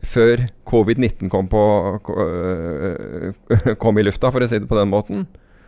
før 0.00 0.46
covid-19 0.64 1.28
kom, 1.28 1.50
på, 1.52 1.60
øh, 2.08 3.34
kom 3.82 3.98
i 4.00 4.04
lufta, 4.06 4.30
for 4.32 4.40
å 4.40 4.46
si 4.48 4.56
det 4.56 4.68
på 4.70 4.78
den 4.78 4.88
måten. 4.88 5.26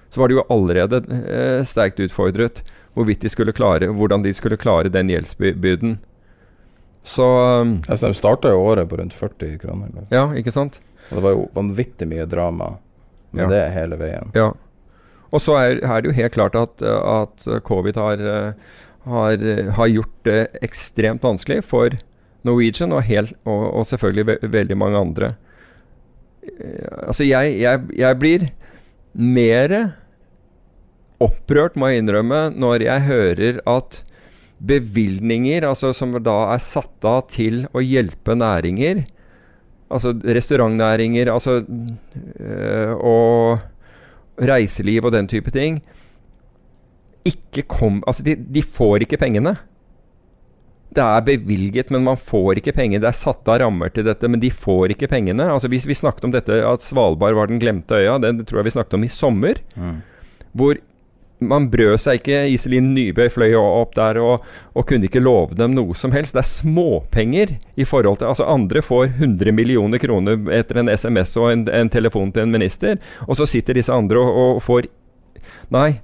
Så 0.09 0.23
var 0.23 0.31
det 0.33 0.39
jo 0.39 0.47
allerede 0.49 1.03
eh, 1.21 1.61
sterkt 1.69 2.01
utfordret 2.01 2.63
hvorvidt 2.97 3.27
de 3.27 3.33
skulle 3.33 3.53
klare, 3.53 3.91
hvordan 3.93 4.25
de 4.25 4.33
skulle 4.33 4.57
klare 4.57 4.89
den 4.89 5.13
gjeldsbyrden. 5.13 5.99
Så 7.05 7.27
um, 7.61 7.75
Altså, 7.89 8.09
de 8.09 8.17
starta 8.17 8.55
jo 8.55 8.65
året 8.65 8.89
på 8.89 8.97
rundt 9.03 9.13
40 9.13 9.59
kroner. 9.61 9.93
eller? 9.93 10.09
Ja, 10.09 10.25
ikke 10.33 10.55
sant? 10.55 10.81
Og 11.11 11.19
det 11.19 11.27
var 11.27 11.37
jo 11.37 11.47
vanvittig 11.53 12.09
mye 12.09 12.25
drama 12.31 12.73
Ja. 13.37 13.49
det 13.49 13.63
hele 13.75 13.97
veien. 14.01 14.31
Ja. 14.37 14.51
Og 15.33 15.41
så 15.41 15.57
er, 15.57 15.79
er 15.81 16.03
det 16.03 16.11
jo 16.11 16.17
helt 16.19 16.35
klart 16.35 16.57
at, 16.59 16.83
at 16.85 17.47
covid 17.65 17.97
har, 17.97 18.21
eh, 18.21 18.53
har, 19.09 19.47
har 19.79 19.89
gjort 19.89 20.17
det 20.29 20.41
ekstremt 20.63 21.25
vanskelig 21.25 21.63
for 21.65 21.97
Norwegian 22.45 22.93
og, 22.93 23.05
hel, 23.07 23.31
og, 23.47 23.65
og 23.81 23.87
selvfølgelig 23.89 24.27
ve 24.29 24.37
veldig 24.59 24.77
mange 24.77 25.01
andre. 25.01 25.33
Eh, 26.43 27.09
Altså, 27.09 27.25
jeg, 27.25 27.57
jeg, 27.63 27.81
jeg 27.97 28.19
blir 28.19 28.49
mer 29.15 29.75
opprørt, 31.23 31.77
må 31.79 31.89
jeg 31.91 32.03
innrømme, 32.03 32.49
når 32.59 32.85
jeg 32.87 33.07
hører 33.09 33.61
at 33.69 34.03
bevilgninger 34.63 35.65
altså 35.67 35.91
som 35.97 36.15
da 36.23 36.37
er 36.55 36.63
satt 36.63 37.07
av 37.09 37.25
til 37.33 37.65
å 37.75 37.83
hjelpe 37.83 38.37
næringer, 38.39 39.05
altså 39.93 40.15
restaurantnæringer 40.25 41.33
altså, 41.33 41.61
øh, 42.41 42.95
og 42.97 43.61
reiseliv 44.41 45.05
og 45.05 45.13
den 45.15 45.29
type 45.29 45.53
ting, 45.55 45.83
ikke 47.29 47.67
kom 47.69 48.03
Altså, 48.07 48.25
de, 48.27 48.37
de 48.37 48.63
får 48.63 49.05
ikke 49.07 49.21
pengene. 49.21 49.57
Det 50.93 51.03
er 51.03 51.25
bevilget, 51.25 51.91
men 51.91 52.05
man 52.05 52.19
får 52.21 52.59
ikke 52.61 52.75
penger. 52.77 53.01
Det 53.01 53.09
er 53.09 53.17
satt 53.17 53.49
av 53.49 53.63
rammer 53.63 53.93
til 53.95 54.05
dette, 54.05 54.29
men 54.29 54.43
de 54.43 54.51
får 54.51 54.93
ikke 54.93 55.09
pengene. 55.09 55.47
Altså, 55.49 55.71
vi, 55.73 55.81
vi 55.89 55.97
snakket 55.97 56.27
om 56.29 56.35
dette 56.35 56.59
at 56.69 56.85
Svalbard 56.85 57.39
var 57.39 57.49
den 57.49 57.63
glemte 57.63 57.97
øya. 57.97 58.19
Det, 58.21 58.35
tror 58.49 58.61
jeg 58.61 58.69
vi 58.69 58.75
snakket 58.77 58.99
om 58.99 59.07
i 59.07 59.13
sommer. 59.13 59.63
Hvor 60.53 60.77
man 61.49 61.69
brød 61.73 61.99
seg 62.01 62.21
ikke. 62.21 62.45
Iselin 62.53 62.93
Nybø 62.95 63.29
fløy 63.33 63.57
opp 63.59 63.95
der 63.99 64.21
og, 64.23 64.47
og 64.75 64.87
kunne 64.89 65.09
ikke 65.09 65.23
love 65.23 65.57
dem 65.59 65.75
noe 65.77 65.97
som 65.99 66.15
helst. 66.15 66.37
Det 66.37 66.43
er 66.43 66.51
småpenger 66.51 67.57
i 67.77 67.87
forhold 67.89 68.21
til 68.21 68.31
Altså, 68.33 68.47
andre 68.49 68.83
får 68.83 69.11
100 69.19 69.53
millioner 69.53 70.01
kroner 70.01 70.39
etter 70.55 70.81
en 70.81 70.89
SMS 70.89 71.37
og 71.37 71.51
en, 71.53 71.67
en 71.69 71.91
telefon 71.93 72.33
til 72.33 72.47
en 72.47 72.55
minister, 72.55 72.97
og 73.27 73.37
så 73.37 73.47
sitter 73.49 73.77
disse 73.77 73.93
andre 73.93 74.21
og, 74.21 74.57
og 74.57 74.63
får 74.65 74.91
Nei, 75.73 76.01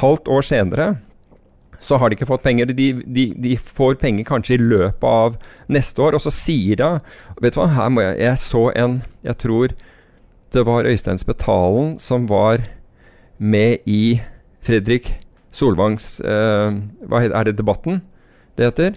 halvt 0.00 0.28
år 0.32 0.44
senere 0.46 0.86
så 1.86 1.98
har 2.00 2.10
de 2.10 2.16
ikke 2.16 2.28
fått 2.28 2.42
penger. 2.42 2.70
De, 2.72 2.88
de, 3.04 3.26
de 3.42 3.56
får 3.60 3.98
penger 4.00 4.26
kanskje 4.26 4.56
i 4.56 4.62
løpet 4.62 5.06
av 5.06 5.36
neste 5.72 6.02
år, 6.02 6.16
og 6.16 6.24
så 6.24 6.32
sier 6.34 6.80
de 6.80 6.88
Vet 7.42 7.54
du 7.54 7.60
hva, 7.60 7.68
her 7.76 7.92
må 7.92 8.02
jeg 8.02 8.22
Jeg 8.24 8.40
så 8.42 8.62
en 8.74 9.02
Jeg 9.26 9.38
tror 9.42 9.76
det 10.54 10.62
var 10.64 10.86
Øystein 10.88 11.18
Spetalen 11.20 11.96
som 12.00 12.28
var 12.30 12.62
med 13.36 13.82
i 13.84 14.20
Fredrik 14.66 15.12
Solvangs 15.54 16.20
eh, 16.20 16.78
Hva 17.06 17.22
heter, 17.22 17.36
Er 17.38 17.48
det 17.48 17.58
Debatten 17.60 18.02
det 18.56 18.70
heter? 18.70 18.94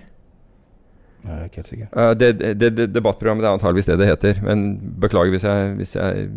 Jeg 1.20 1.36
er 1.36 1.48
ikke 1.50 1.60
helt 1.60 1.72
sikker. 1.74 1.88
Eh, 1.92 2.12
det, 2.16 2.28
det, 2.62 2.70
det 2.78 2.86
debattprogrammet 2.96 3.44
det 3.44 3.50
er 3.50 3.58
antageligvis 3.58 3.90
det 3.90 3.98
det 4.00 4.08
heter, 4.08 4.38
men 4.46 4.62
beklager 5.04 5.34
hvis 5.36 5.44
jeg, 5.44 5.74
hvis 5.76 5.96
jeg 5.98 6.30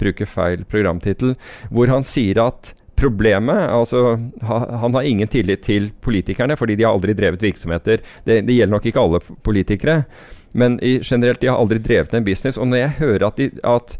bruker 0.00 0.30
feil 0.30 0.64
programtittel. 0.64 1.34
Hvor 1.68 1.92
han 1.92 2.06
sier 2.08 2.40
at 2.46 2.72
problemet 3.00 3.68
altså 3.72 4.16
ha, 4.44 4.58
Han 4.82 4.96
har 4.96 5.08
ingen 5.08 5.28
tillit 5.28 5.62
til 5.64 5.90
politikerne 6.04 6.56
fordi 6.56 6.76
de 6.76 6.84
har 6.84 6.96
aldri 6.96 7.14
drevet 7.16 7.44
virksomheter. 7.44 8.00
Det, 8.24 8.40
det 8.48 8.56
gjelder 8.56 8.76
nok 8.76 8.88
ikke 8.88 9.04
alle 9.04 9.20
politikere, 9.44 10.02
men 10.52 10.80
i, 10.82 10.98
generelt, 11.04 11.40
de 11.40 11.52
har 11.52 11.60
aldri 11.60 11.78
drevet 11.84 12.14
en 12.14 12.26
business. 12.26 12.58
Og 12.58 12.68
når 12.68 12.82
jeg 12.82 12.96
hører 12.98 13.26
at, 13.28 13.38
de, 13.38 13.50
at 13.60 13.98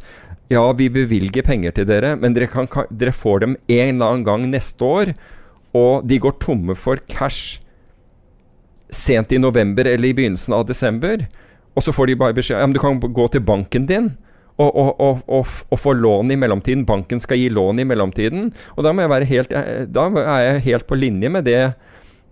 ja, 0.51 0.64
vi 0.74 0.89
bevilger 0.90 1.47
penger 1.47 1.74
til 1.77 1.86
dere, 1.86 2.16
men 2.18 2.35
dere, 2.35 2.48
kan, 2.51 2.68
dere 2.90 3.14
får 3.14 3.44
dem 3.44 3.56
en 3.70 3.94
eller 3.94 4.06
annen 4.06 4.27
gang 4.27 4.47
neste 4.51 4.86
år, 4.86 5.12
og 5.77 6.06
de 6.10 6.18
går 6.18 6.40
tomme 6.43 6.74
for 6.74 6.98
cash 7.10 7.60
sent 8.90 9.31
i 9.31 9.39
november 9.39 9.86
eller 9.86 10.10
i 10.10 10.16
begynnelsen 10.18 10.56
av 10.56 10.66
desember. 10.66 11.22
Og 11.78 11.86
så 11.86 11.94
får 11.94 12.10
de 12.10 12.18
bare 12.18 12.35
beskjed 12.35 12.59
om 12.59 12.74
ja, 12.74 12.74
du 12.74 12.82
kan 12.82 12.98
gå 12.98 13.28
til 13.31 13.44
banken 13.47 13.86
din 13.86 14.10
og, 14.60 14.74
og, 14.74 15.22
og, 15.31 15.52
og, 15.70 15.78
få 15.78 15.94
lån 15.97 16.35
i 16.35 16.36
mellomtiden. 16.36 16.82
Banken 16.89 17.22
skal 17.22 17.39
gi 17.39 17.47
lån 17.55 17.81
i 17.81 17.86
mellomtiden. 17.86 18.51
Og 18.74 18.85
da 18.85 18.93
jeg 18.93 19.31
helt 19.31 19.55
Da 19.94 20.09
er 20.10 20.43
jeg 20.44 20.66
helt 20.66 20.86
på 20.90 20.98
linje 20.98 21.31
med 21.31 21.47
det 21.47 21.62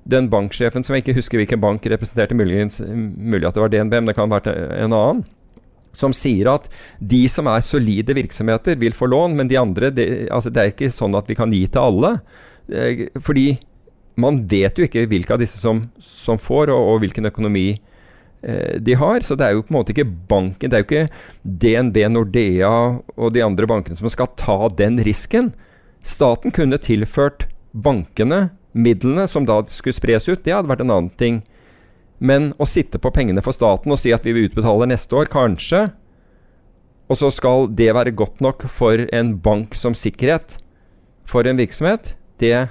den 0.09 0.29
banksjefen 0.33 0.85
som 0.85 0.97
jeg 0.97 1.05
ikke 1.05 1.19
husker 1.19 1.39
hvilken 1.39 1.61
bank 1.61 1.85
representerte, 1.85 2.35
mulig 2.35 3.45
at 3.45 3.55
det 3.55 3.61
var 3.61 3.69
DNB, 3.69 3.93
men 3.93 4.07
det 4.09 4.15
kan 4.17 4.25
ha 4.25 4.39
vært 4.39 4.49
en 4.49 4.95
annen, 4.97 5.25
som 5.97 6.15
sier 6.17 6.51
at 6.53 6.69
de 6.99 7.23
som 7.31 7.49
er 7.51 7.65
solide 7.65 8.17
virksomheter, 8.17 8.79
vil 8.81 8.97
få 8.97 9.09
lån, 9.11 9.37
men 9.39 9.51
de 9.51 9.59
andre 9.61 9.91
det, 9.95 10.09
altså 10.35 10.53
det 10.53 10.63
er 10.63 10.73
ikke 10.73 10.93
sånn 10.95 11.17
at 11.19 11.29
vi 11.31 11.37
kan 11.39 11.53
gi 11.55 11.65
til 11.67 11.83
alle. 11.83 12.13
Eh, 12.69 13.09
Fordi 13.19 13.51
man 14.19 14.43
vet 14.51 14.79
jo 14.79 14.87
ikke 14.87 15.07
hvilke 15.11 15.35
av 15.35 15.43
disse 15.43 15.61
som, 15.61 15.87
som 16.03 16.41
får, 16.43 16.73
og, 16.75 16.95
og 16.95 17.05
hvilken 17.05 17.31
økonomi 17.31 17.69
eh, 18.43 18.77
de 18.83 18.97
har. 18.99 19.23
Så 19.25 19.39
det 19.39 19.47
er 19.47 19.57
jo 19.57 19.65
på 19.65 19.73
en 19.73 19.79
måte 19.81 19.95
ikke 19.95 20.09
banken, 20.31 20.71
det 20.71 20.79
er 20.79 20.85
jo 20.85 20.89
ikke 20.89 21.07
DNB, 21.65 22.03
Nordea 22.13 22.73
og 23.17 23.35
de 23.35 23.45
andre 23.45 23.69
bankene 23.71 23.99
som 23.99 24.11
skal 24.13 24.33
ta 24.39 24.61
den 24.79 25.01
risken. 25.07 25.53
Staten 26.07 26.55
kunne 26.55 26.81
tilført 26.83 27.49
bankene 27.73 28.49
midlene 28.73 29.27
som 29.29 29.47
da 29.49 29.61
skulle 29.71 29.97
spres 29.97 30.29
ut. 30.29 30.43
Det 30.45 30.55
hadde 30.55 30.71
vært 30.71 30.85
en 30.85 30.95
annen 30.95 31.15
ting. 31.21 31.41
Men 32.19 32.53
å 32.59 32.67
sitte 32.67 32.99
på 32.99 33.13
pengene 33.15 33.43
for 33.45 33.55
staten 33.55 33.93
og 33.95 34.01
si 34.01 34.13
at 34.15 34.27
vi 34.27 34.35
vil 34.35 34.49
utbetale 34.49 34.89
neste 34.91 35.15
år, 35.19 35.31
kanskje, 35.31 35.89
og 37.09 37.17
så 37.17 37.31
skal 37.33 37.71
det 37.73 37.93
være 37.97 38.13
godt 38.17 38.43
nok 38.45 38.67
for 38.69 39.07
en 39.17 39.37
bank 39.41 39.77
som 39.79 39.97
sikkerhet 39.97 40.59
for 41.29 41.49
en 41.49 41.61
virksomhet, 41.61 42.15
det, 42.41 42.69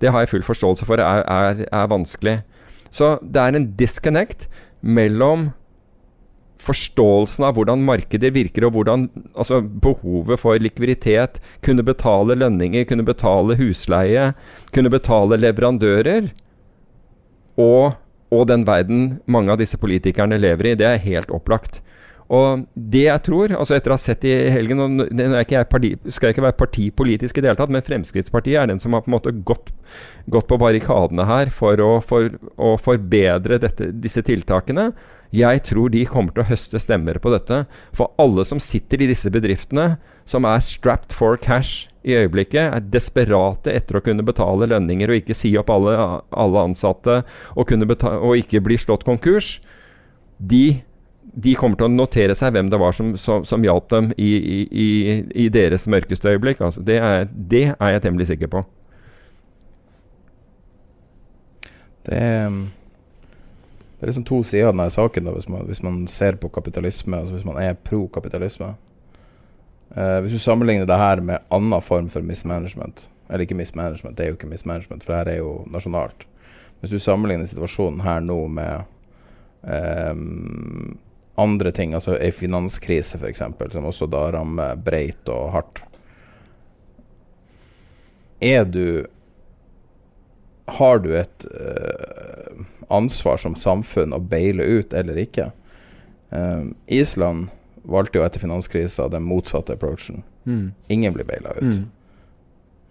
det 0.00 0.12
har 0.12 0.24
jeg 0.24 0.32
full 0.34 0.46
forståelse 0.46 0.86
for 0.88 1.00
er, 1.02 1.24
er, 1.24 1.66
er 1.68 1.90
vanskelig. 1.90 2.38
Så 2.94 3.16
det 3.20 3.42
er 3.42 3.58
en 3.58 3.68
disconnect 3.76 4.48
mellom 4.80 5.50
forståelsen 6.64 7.44
av 7.44 7.58
hvordan 7.58 7.84
markeder 7.84 8.32
virker, 8.34 8.66
og 8.66 8.76
hvordan 8.76 9.08
altså, 9.34 9.60
behovet 9.60 10.40
for 10.40 10.60
likviditet, 10.60 11.40
kunne 11.64 11.84
betale 11.84 12.36
lønninger, 12.40 12.86
kunne 12.88 13.06
betale 13.06 13.58
husleie, 13.60 14.30
kunne 14.72 14.92
betale 14.92 15.40
leverandører, 15.40 16.30
og, 17.60 17.94
og 18.34 18.48
den 18.50 18.66
verden 18.66 19.18
mange 19.30 19.54
av 19.54 19.60
disse 19.60 19.78
politikerne 19.80 20.38
lever 20.40 20.72
i. 20.72 20.78
Det 20.78 20.88
er 20.88 21.02
helt 21.06 21.32
opplagt. 21.34 21.80
Og 22.32 22.64
det 22.74 23.02
jeg 23.04 23.22
tror, 23.26 23.52
altså 23.52 23.76
etter 23.76 23.92
å 23.92 23.98
ha 23.98 24.00
sett 24.00 24.22
i 24.24 24.32
helgen 24.54 24.80
og 24.80 25.02
ikke 25.42 25.64
parti, 25.68 25.90
Skal 26.08 26.30
jeg 26.30 26.36
ikke 26.36 26.46
være 26.46 26.56
partipolitisk 26.56 27.36
i 27.36 27.44
det 27.44 27.50
hele 27.50 27.60
tatt, 27.60 27.72
men 27.74 27.84
Fremskrittspartiet 27.84 28.62
er 28.62 28.70
den 28.70 28.80
som 28.80 28.96
har 28.96 29.04
på 29.04 29.10
en 29.12 29.16
måte 29.18 29.34
gått, 29.44 29.74
gått 30.32 30.48
på 30.48 30.58
barrikadene 30.60 31.26
her 31.28 31.52
for 31.52 31.80
å, 31.84 31.90
for, 32.00 32.32
å 32.56 32.74
forbedre 32.80 33.60
dette, 33.60 33.90
disse 33.92 34.24
tiltakene. 34.24 34.90
Jeg 35.34 35.64
tror 35.66 35.90
de 35.90 36.04
kommer 36.06 36.34
til 36.34 36.44
å 36.44 36.48
høste 36.48 36.78
stemmer 36.78 37.18
på 37.22 37.32
dette. 37.32 37.64
For 37.96 38.12
alle 38.22 38.44
som 38.46 38.60
sitter 38.62 39.02
i 39.02 39.08
disse 39.10 39.32
bedriftene, 39.34 39.96
som 40.28 40.46
er 40.48 40.62
strapped 40.62 41.14
for 41.16 41.40
cash 41.40 41.88
i 42.04 42.14
øyeblikket, 42.18 42.68
er 42.68 42.88
desperate 42.92 43.72
etter 43.72 43.98
å 43.98 44.02
kunne 44.04 44.24
betale 44.26 44.68
lønninger 44.70 45.10
og 45.10 45.22
ikke 45.22 45.36
si 45.36 45.54
opp 45.60 45.72
alle, 45.72 45.96
alle 46.30 46.64
ansatte 46.68 47.22
og, 47.56 47.72
og, 47.72 48.34
ikke 48.38 48.62
bli 48.64 48.78
slått 48.80 49.06
konkurs, 49.08 49.56
de, 50.38 50.82
de, 51.32 51.56
kommer 51.58 51.80
til 51.80 51.88
å 51.88 51.94
notere 51.94 52.36
seg 52.36 52.54
hvem 52.54 52.70
det 52.70 52.80
var 52.82 52.94
som, 52.96 53.14
som, 53.20 53.44
som 53.48 53.64
hjalp 53.64 53.88
dem 53.92 54.12
i, 54.20 54.30
i, 54.36 54.88
i, 55.46 55.48
deres 55.52 55.88
mørkeste 55.90 56.34
øyeblikk. 56.34 56.62
Altså, 56.64 56.84
det, 56.84 57.00
er, 57.00 57.28
det 57.32 57.66
er 57.74 57.94
jeg 57.96 58.06
temmelig 58.06 58.28
sikker 58.30 58.52
på. 58.52 58.64
Det 62.04 62.20
er 62.20 62.58
det 64.04 64.10
er 64.10 64.12
liksom 64.12 64.24
to 64.28 64.38
sider 64.44 64.66
av 64.68 64.74
denne 64.74 64.90
saken, 64.92 65.24
da, 65.24 65.32
hvis, 65.32 65.46
man, 65.48 65.62
hvis 65.64 65.78
man 65.80 66.02
ser 66.12 66.36
på 66.36 66.50
kapitalisme, 66.52 67.16
altså 67.16 67.38
hvis 67.38 67.46
man 67.48 67.56
er 67.56 67.78
pro 67.88 68.02
kapitalisme. 68.12 68.74
Uh, 69.96 70.18
hvis 70.20 70.34
du 70.36 70.42
sammenligner 70.44 70.84
det 70.84 70.98
her 71.00 71.22
med 71.24 71.40
annen 71.48 71.80
form 71.80 72.10
for 72.12 72.24
mismanagement 72.24 73.06
Eller 73.30 73.46
ikke 73.46 73.56
mismanagement, 73.56 74.16
det 74.18 74.24
er 74.24 74.28
jo 74.28 74.36
ikke 74.36 74.50
mismanagement, 74.50 75.04
for 75.04 75.14
det 75.14 75.20
her 75.22 75.30
er 75.32 75.38
jo 75.38 75.54
nasjonalt. 75.72 76.26
Hvis 76.80 76.92
du 76.92 76.98
sammenligner 77.00 77.48
situasjonen 77.48 78.04
her 78.04 78.20
nå 78.20 78.36
med 78.52 78.84
um, 80.12 80.98
andre 81.40 81.72
ting, 81.72 81.96
altså 81.96 82.18
ei 82.18 82.28
finanskrise 82.28 83.16
f.eks., 83.16 83.40
som 83.72 83.88
også 83.88 84.10
da 84.12 84.26
rammer 84.36 84.76
breit 84.76 85.32
og 85.32 85.48
hardt. 85.56 85.80
Er 88.42 88.68
du 88.68 89.06
Har 90.68 90.98
du 90.98 91.10
et 91.16 91.48
uh, 91.48 92.64
ansvar 92.88 93.40
som 93.40 93.56
samfunn 93.56 94.14
å 94.14 94.20
beile 94.20 94.62
ut 94.62 94.92
eller 94.92 95.18
ikke. 95.20 95.50
Eh, 96.30 96.62
Island 96.86 97.48
valgte 97.84 98.18
jo 98.18 98.24
etter 98.24 98.40
finanskrisa 98.40 99.08
den 99.12 99.26
motsatte 99.28 99.76
approachen. 99.76 100.22
Mm. 100.44 100.72
Ingen 100.88 101.12
blir 101.12 101.28
baila 101.28 101.56
ut. 101.58 101.62
Mm. 101.62 101.84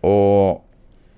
Og 0.02 0.62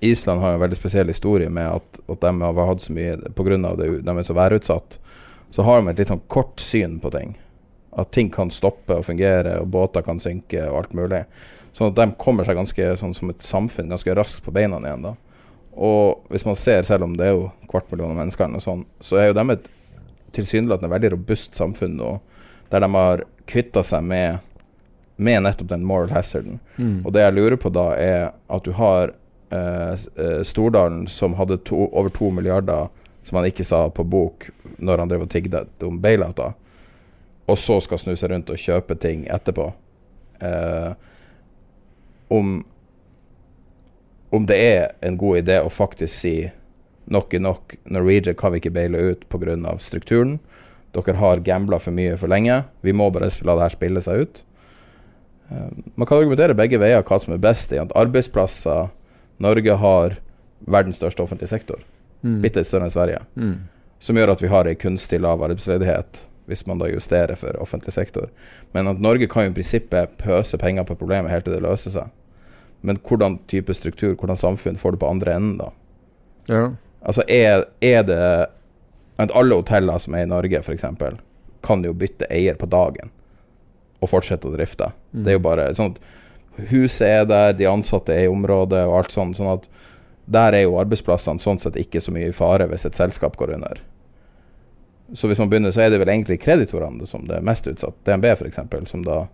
Island 0.00 0.40
har 0.40 0.54
en 0.54 0.60
veldig 0.60 0.76
spesiell 0.76 1.08
historie 1.08 1.48
med 1.48 1.68
at, 1.80 2.00
at 2.08 2.20
de 2.20 2.32
har 2.42 2.66
hatt 2.68 2.84
så 2.84 2.92
mye 2.92 3.16
Pga. 3.36 3.56
de 3.76 4.16
er 4.18 4.22
så 4.22 4.36
værutsatt, 4.36 4.98
så 5.50 5.62
har 5.62 5.80
de 5.80 5.90
et 5.90 6.00
litt 6.02 6.12
sånn 6.12 6.24
kort 6.28 6.60
syn 6.60 6.98
på 7.00 7.10
ting. 7.14 7.36
At 7.96 8.12
ting 8.12 8.28
kan 8.30 8.52
stoppe 8.52 8.98
og 8.98 9.06
fungere, 9.08 9.58
og 9.60 9.70
båter 9.72 10.04
kan 10.04 10.20
synke 10.20 10.66
og 10.68 10.82
alt 10.82 10.96
mulig. 10.96 11.22
Sånn 11.76 11.92
at 11.92 11.96
de 11.96 12.10
kommer 12.20 12.44
seg 12.44 12.58
ganske 12.58 12.90
sånn 13.00 13.14
som 13.16 13.32
et 13.32 13.44
samfunn 13.44 13.92
ganske 13.92 14.16
raskt 14.16 14.44
på 14.44 14.52
beina 14.52 14.80
igjen. 14.84 15.08
da 15.10 15.14
og 15.76 16.32
hvis 16.32 16.44
man 16.48 16.56
ser, 16.56 16.82
selv 16.88 17.04
om 17.04 17.16
det 17.16 17.28
er 17.28 17.34
jo 17.36 17.50
kvart 17.68 17.90
million 17.92 18.16
mennesker, 18.16 18.48
og 18.56 18.64
sånn, 18.64 18.84
så 19.04 19.20
er 19.20 19.30
jo 19.30 19.36
de 19.36 19.44
et 19.52 19.68
tilsynelatende 20.36 20.92
veldig 20.92 21.12
robust 21.12 21.56
samfunn 21.56 21.98
nå, 21.98 22.16
der 22.72 22.82
de 22.82 22.90
har 22.94 23.24
kvitta 23.46 23.82
seg 23.86 24.04
med, 24.08 24.38
med 25.16 25.44
nettopp 25.44 25.68
den 25.70 25.84
moral 25.86 26.10
hazarden. 26.16 26.58
Mm. 26.76 27.04
Og 27.04 27.12
det 27.14 27.26
jeg 27.26 27.36
lurer 27.36 27.60
på 27.60 27.72
da, 27.72 27.90
er 28.00 28.30
at 28.32 28.64
du 28.64 28.72
har 28.76 29.12
eh, 29.52 29.92
eh, 29.92 30.40
Stordalen 30.48 31.04
som 31.12 31.36
hadde 31.38 31.60
to, 31.68 31.86
over 31.92 32.12
to 32.12 32.30
milliarder 32.32 32.88
som 33.26 33.40
han 33.40 33.48
ikke 33.48 33.66
sa 33.66 33.84
på 33.90 34.04
bok 34.06 34.48
når 34.78 35.02
han 35.02 35.10
drev 35.10 35.24
og 35.26 35.30
tigde 35.32 35.64
om 35.84 36.00
bailouter, 36.00 36.54
og 37.46 37.58
så 37.58 37.78
skal 37.82 38.00
snu 38.00 38.14
seg 38.16 38.32
rundt 38.32 38.50
og 38.50 38.60
kjøpe 38.60 38.96
ting 39.02 39.24
etterpå. 39.30 39.68
Eh, 40.40 40.92
om 42.28 42.58
om 44.30 44.46
det 44.46 44.56
er 44.58 44.94
en 45.06 45.18
god 45.20 45.42
idé 45.44 45.60
å 45.62 45.72
faktisk 45.72 46.12
si 46.14 46.36
nok 47.06 47.34
er 47.34 47.42
nok, 47.44 47.76
Norwegian 47.84 48.34
kan 48.38 48.52
vi 48.52 48.60
ikke 48.60 48.74
baile 48.74 48.98
ut 48.98 49.28
pga. 49.30 49.78
strukturen. 49.78 50.38
Dere 50.92 51.16
har 51.16 51.44
gambla 51.44 51.78
for 51.78 51.92
mye 51.92 52.16
for 52.16 52.28
lenge. 52.28 52.64
Vi 52.80 52.92
må 52.92 53.10
bare 53.10 53.30
la 53.42 53.54
det 53.54 53.62
her 53.62 53.74
spille 53.74 54.02
seg 54.02 54.24
ut. 54.24 54.42
Uh, 55.50 55.70
man 55.94 56.06
kan 56.06 56.18
argumentere 56.18 56.56
begge 56.58 56.78
veier 56.78 57.04
hva 57.06 57.18
som 57.22 57.34
er 57.34 57.42
best 57.42 57.72
i 57.72 57.78
at 57.78 57.92
arbeidsplasser 57.94 58.88
Norge 59.38 59.76
har 59.78 60.16
verdens 60.66 60.96
største 60.96 61.22
offentlige 61.22 61.52
sektor. 61.52 61.82
Mm. 62.22 62.40
Bitte 62.42 62.62
litt 62.62 62.70
større 62.70 62.88
enn 62.88 62.94
Sverige. 62.94 63.20
Mm. 63.36 63.68
Som 64.02 64.18
gjør 64.18 64.32
at 64.32 64.42
vi 64.42 64.50
har 64.50 64.66
ei 64.66 64.74
kunstig 64.74 65.20
lav 65.22 65.44
arbeidsledighet, 65.44 66.24
hvis 66.50 66.64
man 66.66 66.80
da 66.80 66.88
justerer 66.90 67.38
for 67.38 67.56
offentlig 67.62 67.94
sektor. 67.94 68.30
Men 68.74 68.88
at 68.90 69.02
Norge 69.02 69.28
kan 69.30 69.46
jo 69.46 69.52
i 69.52 69.58
prinsippet 69.60 70.16
pøse 70.18 70.58
penger 70.58 70.88
på 70.88 70.96
problemet 70.98 71.30
helt 71.30 71.46
til 71.46 71.54
det 71.54 71.62
løser 71.64 71.94
seg. 71.94 72.10
Men 72.80 72.98
hvordan 73.02 73.38
type 73.50 73.74
struktur, 73.74 74.14
hvordan 74.14 74.36
samfunn 74.36 74.76
får 74.78 74.94
du 74.94 74.98
på 75.02 75.08
andre 75.10 75.34
enden, 75.38 75.56
da? 75.58 75.70
Ja. 76.48 76.64
Altså, 77.06 77.22
er, 77.28 77.64
er 77.80 78.02
det 78.06 78.20
at 79.16 79.32
Alle 79.32 79.56
hoteller 79.56 79.98
som 79.98 80.14
er 80.14 80.26
i 80.26 80.28
Norge, 80.28 80.60
f.eks., 80.60 80.84
kan 81.64 81.84
jo 81.84 81.94
bytte 81.96 82.28
eier 82.30 82.54
på 82.54 82.68
dagen 82.68 83.10
og 84.04 84.10
fortsette 84.12 84.46
å 84.46 84.52
drifte. 84.52 84.90
Mm. 85.14 85.22
Det 85.24 85.32
er 85.32 85.38
jo 85.38 85.44
bare 85.46 85.70
sånn 85.74 85.94
at 85.94 86.68
huset 86.68 87.06
er 87.08 87.24
der, 87.28 87.54
de 87.56 87.68
ansatte 87.68 88.12
er 88.12 88.26
i 88.26 88.30
området 88.30 88.84
og 88.86 88.98
alt 89.00 89.14
sånt. 89.14 89.38
Sånn 89.38 89.54
at 89.54 89.64
der 90.28 90.58
er 90.58 90.66
jo 90.66 90.76
arbeidsplassene 90.80 91.42
sånn 91.42 91.58
sett 91.62 91.78
ikke 91.80 92.02
så 92.04 92.12
mye 92.12 92.28
i 92.28 92.36
fare 92.36 92.68
hvis 92.70 92.86
et 92.88 92.98
selskap 92.98 93.38
går 93.40 93.54
under. 93.56 93.80
Så 95.14 95.30
hvis 95.30 95.40
man 95.40 95.48
begynner, 95.48 95.72
så 95.72 95.86
er 95.86 95.90
det 95.94 96.02
vel 96.02 96.12
egentlig 96.12 96.40
kreditorene 96.42 97.08
som 97.08 97.24
det 97.26 97.38
er 97.38 97.46
mest 97.46 97.66
utsatt. 97.70 97.96
DNB 98.04 98.28
f.eks., 98.34 98.60
som 98.90 99.04
da 99.06 99.24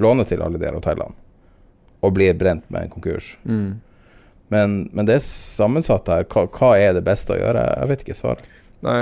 låner 0.00 0.26
til 0.26 0.42
alle 0.42 0.60
de 0.60 0.74
hotellene 0.74 1.27
og 2.04 2.14
blir 2.16 2.36
brent 2.38 2.66
med 2.70 2.86
en 2.86 2.92
konkurs. 2.92 3.36
Mm. 3.44 3.80
Men, 4.48 4.78
men, 4.92 5.06
det 5.08 5.18
er 5.18 5.24
sammensatt 5.24 6.08
her. 6.08 6.24
Hva, 6.30 6.46
hva, 6.48 6.72
er 6.80 6.94
det 6.96 7.04
beste 7.06 7.34
å 7.34 7.40
gjøre? 7.40 7.64
Jeg 7.82 7.90
vet 7.92 8.04
ikke 8.04 8.18
svaret. 8.18 8.54
Nei, 8.86 8.98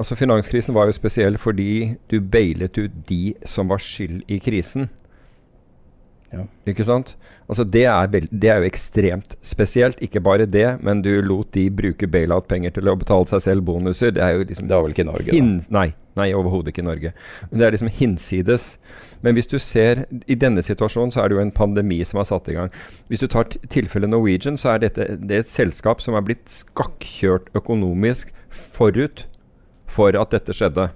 altså 0.00 0.16
Finanskrisen 0.16 0.72
var 0.72 0.88
jo 0.88 0.96
spesiell 0.96 1.36
fordi 1.36 1.98
du 2.08 2.16
bailet 2.24 2.78
ut 2.80 2.94
de 3.10 3.34
som 3.46 3.68
var 3.68 3.82
skyld 3.84 4.24
i 4.32 4.40
krisen. 4.40 4.88
Ja. 6.32 6.44
Ikke 6.68 6.84
sant? 6.84 7.14
Altså 7.48 7.64
det 7.64 7.86
er, 7.88 8.08
det 8.12 8.48
er, 8.50 8.60
jo 8.60 8.68
ekstremt 8.68 9.36
spesielt. 9.44 10.00
Ikke 10.04 10.20
bare 10.20 10.48
det, 10.48 10.66
men 10.84 11.00
du 11.04 11.10
lot 11.24 11.52
de 11.56 11.68
bruke 11.72 12.08
bailout-penger 12.10 12.74
til 12.76 12.90
å 12.90 12.96
betale 13.00 13.28
seg 13.30 13.44
selv 13.44 13.64
bonuser. 13.68 14.12
Det 14.16 14.24
er 14.24 14.36
jo 14.36 14.44
liksom 14.48 14.68
Det 14.68 14.76
var 14.76 14.84
vel 14.84 14.96
ikke 14.96 15.08
Norge? 15.08 15.32
da? 15.32 15.78
nei, 15.78 15.86
nei 16.20 16.28
overhodet 16.36 16.74
ikke 16.74 16.84
Norge. 16.84 17.14
Men 17.48 17.60
det 17.60 17.66
er 17.66 17.76
liksom 17.76 17.92
hinsides. 18.00 18.66
Men 19.22 19.34
hvis 19.34 19.50
du 19.50 19.58
ser 19.58 20.04
I 20.30 20.36
denne 20.38 20.62
situasjonen 20.62 21.10
så 21.14 21.22
er 21.22 21.30
det 21.30 21.38
jo 21.38 21.42
en 21.42 21.54
pandemi 21.54 21.98
som 22.06 22.20
er 22.20 22.28
satt 22.28 22.48
i 22.50 22.54
gang. 22.54 22.70
Hvis 23.10 23.24
du 23.24 23.28
tar 23.30 23.50
tilfellet 23.70 24.10
Norwegian, 24.12 24.58
så 24.60 24.74
er 24.74 24.84
dette 24.86 25.08
det 25.18 25.34
er 25.34 25.44
et 25.44 25.50
selskap 25.50 26.02
som 26.04 26.14
er 26.14 26.24
blitt 26.26 26.46
skakkjørt 26.52 27.50
økonomisk 27.58 28.30
forut 28.48 29.26
for 29.88 30.14
at 30.18 30.34
dette 30.34 30.54
skjedde. 30.54 30.90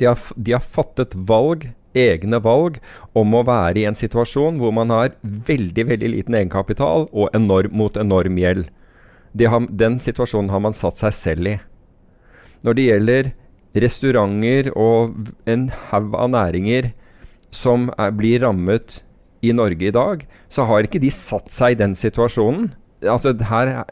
De 0.00 0.08
har, 0.08 0.20
de 0.36 0.54
har 0.54 0.64
fattet 0.64 1.16
valg 1.28 1.70
egne 1.96 2.38
valg 2.42 2.78
om 3.18 3.34
å 3.34 3.42
være 3.46 3.80
i 3.82 3.86
en 3.88 3.98
situasjon 3.98 4.60
hvor 4.60 4.72
man 4.74 4.92
har 4.94 5.16
veldig 5.22 5.86
veldig 5.88 6.12
liten 6.14 6.36
egenkapital 6.38 7.08
og 7.10 7.34
enorm, 7.34 7.74
mot 7.74 7.96
enorm 7.98 8.38
gjeld. 8.38 8.70
Har, 9.40 9.66
den 9.66 9.98
situasjonen 10.02 10.50
har 10.50 10.62
man 10.62 10.76
satt 10.76 11.00
seg 11.00 11.14
selv 11.14 11.50
i. 11.50 11.56
Når 12.66 12.76
det 12.76 12.86
gjelder 12.86 13.30
restauranter 13.80 14.70
og 14.74 15.30
en 15.48 15.68
haug 15.90 16.14
av 16.18 16.32
næringer 16.32 16.90
som 17.54 17.88
er, 17.98 18.12
blir 18.16 18.42
rammet 18.44 19.00
i 19.40 19.52
Norge 19.56 19.88
i 19.88 19.94
dag, 19.94 20.26
så 20.52 20.66
har 20.68 20.84
ikke 20.84 21.00
de 21.02 21.10
satt 21.14 21.50
seg 21.52 21.74
i 21.74 21.80
den 21.80 21.96
situasjonen. 21.96 22.72
altså, 23.00 23.32
her, 23.48 23.84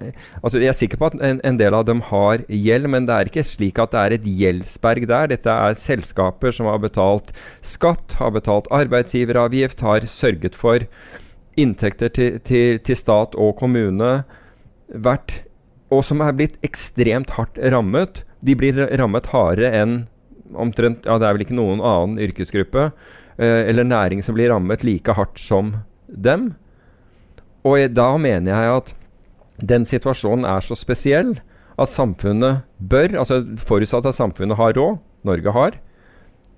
altså 0.43 0.59
Jeg 0.59 0.69
er 0.69 0.77
sikker 0.77 0.99
på 1.01 1.07
at 1.07 1.15
en, 1.15 1.41
en, 1.45 1.59
del 1.59 1.75
av 1.75 1.87
dem 1.89 2.03
har 2.11 2.45
gjeld, 2.49 2.89
men 2.89 3.07
det 3.09 3.15
er 3.15 3.31
ikke 3.31 3.47
slik 3.47 3.79
at 3.79 3.93
det 3.93 4.01
er 4.01 4.17
et 4.17 4.27
gjeldsberg 4.27 5.09
der. 5.09 5.31
Dette 5.33 5.51
er 5.51 5.79
selskaper 5.79 6.53
som 6.53 6.69
har 6.69 6.79
betalt 6.79 7.33
skatt, 7.63 8.19
har 8.21 8.35
betalt 8.37 8.69
arbeidsgiveravgift, 8.71 9.81
har 9.81 10.05
sørget 10.05 10.55
for 10.55 10.85
inntekter 11.59 12.13
til, 12.13 12.39
til, 12.45 12.79
til 12.79 12.97
stat 12.97 13.35
og 13.35 13.57
kommune 13.59 14.23
vært, 14.89 15.43
og 15.91 16.05
som 16.05 16.21
er 16.21 16.37
blitt 16.37 16.61
ekstremt 16.63 17.33
hardt 17.39 17.57
rammet. 17.73 18.23
De 18.45 18.55
blir 18.55 18.77
rammet 19.01 19.33
hardere 19.33 19.73
enn 19.75 20.03
omtrent 20.57 21.05
Ja, 21.05 21.19
det 21.21 21.27
er 21.29 21.35
vel 21.37 21.45
ikke 21.45 21.57
noen 21.59 21.81
annen 21.85 22.21
yrkesgruppe 22.25 22.91
eller 23.39 23.87
næring 23.87 24.23
som 24.25 24.35
blir 24.35 24.51
rammet 24.51 24.83
like 24.83 25.15
hardt 25.15 25.39
som 25.39 25.77
dem. 26.09 26.53
Og 27.63 27.79
da 27.95 28.09
mener 28.19 28.51
jeg 28.51 28.79
at 28.81 28.95
den 29.59 29.87
situasjonen 29.87 30.47
er 30.47 30.63
så 30.65 30.77
spesiell 30.79 31.37
at 31.79 31.91
samfunnet 31.91 32.65
bør, 32.79 33.21
altså 33.23 33.43
forutsatt 33.63 34.07
at 34.11 34.17
samfunnet 34.17 34.59
har 34.59 34.75
råd, 34.79 34.99
Norge 35.27 35.55
har, 35.55 35.79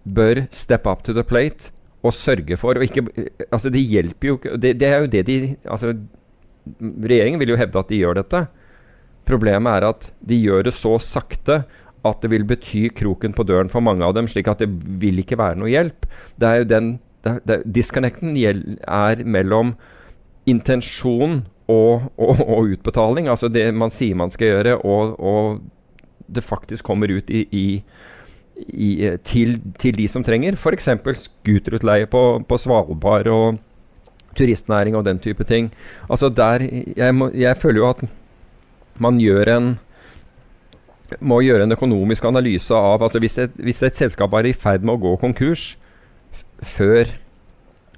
bør 0.04 0.44
step 0.52 0.86
up 0.88 1.04
to 1.04 1.12
the 1.16 1.24
plate 1.24 1.72
og 2.00 2.14
sørge 2.16 2.56
for 2.56 2.78
og 2.78 2.86
ikke, 2.86 3.04
altså 3.50 3.68
Det 3.68 3.80
hjelper 3.84 4.28
jo 4.28 4.36
ikke 4.38 4.56
det, 4.56 4.72
det, 4.80 4.88
er 4.88 5.02
jo 5.02 5.10
det 5.12 5.26
de 5.26 5.34
altså 5.68 5.92
Regjeringen 6.80 7.40
vil 7.40 7.52
jo 7.52 7.58
hevde 7.60 7.80
at 7.80 7.88
de 7.88 7.98
gjør 7.98 8.18
dette. 8.20 8.40
Problemet 9.28 9.72
er 9.72 9.86
at 9.88 10.10
de 10.20 10.36
gjør 10.40 10.66
det 10.68 10.74
så 10.76 10.98
sakte 11.02 11.62
at 12.06 12.22
det 12.22 12.30
vil 12.32 12.46
bety 12.48 12.88
kroken 12.96 13.34
på 13.36 13.44
døren 13.48 13.70
for 13.72 13.84
mange 13.84 14.06
av 14.06 14.14
dem, 14.16 14.28
slik 14.30 14.48
at 14.48 14.62
det 14.62 14.68
vil 15.00 15.20
ikke 15.22 15.38
være 15.40 15.58
noe 15.60 15.72
hjelp. 15.72 16.06
Det 16.40 16.48
er 16.48 16.62
jo 16.62 16.68
den 16.70 16.92
det, 17.24 17.34
det, 17.44 17.58
Disconnecten 17.68 18.36
er 18.36 19.24
mellom 19.28 19.74
intensjon 20.48 21.42
og, 21.68 22.06
og, 22.16 22.40
og, 22.46 22.70
utbetaling. 22.76 23.28
Altså 23.28 23.50
det 23.52 23.66
man 23.76 23.92
sier 23.94 24.16
man 24.18 24.32
skal 24.32 24.54
gjøre, 24.54 24.78
og, 24.80 25.18
og 25.20 25.60
det 26.30 26.46
faktisk 26.46 26.86
kommer 26.86 27.12
ut 27.12 27.30
i, 27.30 27.44
i, 27.50 27.66
i, 28.70 28.90
til, 29.26 29.58
til, 29.78 29.98
de 29.98 30.08
som 30.08 30.24
trenger. 30.26 30.56
F.eks. 30.56 30.88
scooterutleie 31.26 32.08
på, 32.10 32.24
på 32.48 32.58
Svalbard 32.60 33.28
og 33.30 33.60
turistnæring 34.38 34.96
og 34.96 35.04
den 35.04 35.18
type 35.18 35.44
ting. 35.44 35.70
Altså 36.08 36.30
der, 36.30 36.66
jeg, 36.96 37.14
må, 37.14 37.30
jeg 37.34 37.56
føler 37.56 37.82
jo 37.82 37.90
at 37.90 38.04
man 39.00 39.18
gjør 39.20 39.56
en 39.56 39.70
må 41.20 41.40
gjøre 41.44 41.66
en 41.66 41.74
økonomisk 41.74 42.26
analyse 42.28 42.74
av 42.76 43.02
altså 43.02 43.20
hvis 43.22 43.38
et, 43.42 43.56
hvis 43.58 43.82
et 43.86 43.98
selskap 43.98 44.30
var 44.32 44.46
i 44.46 44.54
ferd 44.56 44.84
med 44.86 44.96
å 44.96 45.02
gå 45.02 45.16
konkurs 45.22 45.74
før 46.60 47.10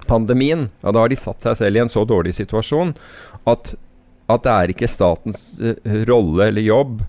pandemien, 0.06 0.68
ja, 0.82 0.92
da 0.92 1.04
har 1.04 1.12
de 1.12 1.18
satt 1.18 1.44
seg 1.44 1.58
selv 1.58 1.78
i 1.78 1.82
en 1.82 1.92
så 1.92 2.04
dårlig 2.08 2.34
situasjon 2.38 2.94
at, 3.48 3.74
at 4.30 4.46
det 4.46 4.54
er 4.54 4.72
ikke 4.74 4.90
statens 4.90 5.44
uh, 5.60 5.76
rolle 6.08 6.48
eller 6.50 6.66
jobb 6.66 7.02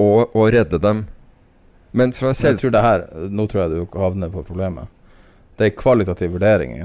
å, 0.00 0.10
å, 0.24 0.44
redde 0.52 0.80
dem. 0.80 1.04
Men 1.92 2.14
fra 2.16 2.32
selskap... 2.36 2.76
Her, 2.80 3.06
Nå 3.28 3.46
tror 3.50 3.64
jeg 3.64 3.72
du 3.72 3.98
havner 3.98 4.30
på 4.32 4.44
problemet. 4.46 4.88
Det 5.58 5.68
er 5.68 5.76
kvalitativ 5.76 6.36
vurdering. 6.36 6.78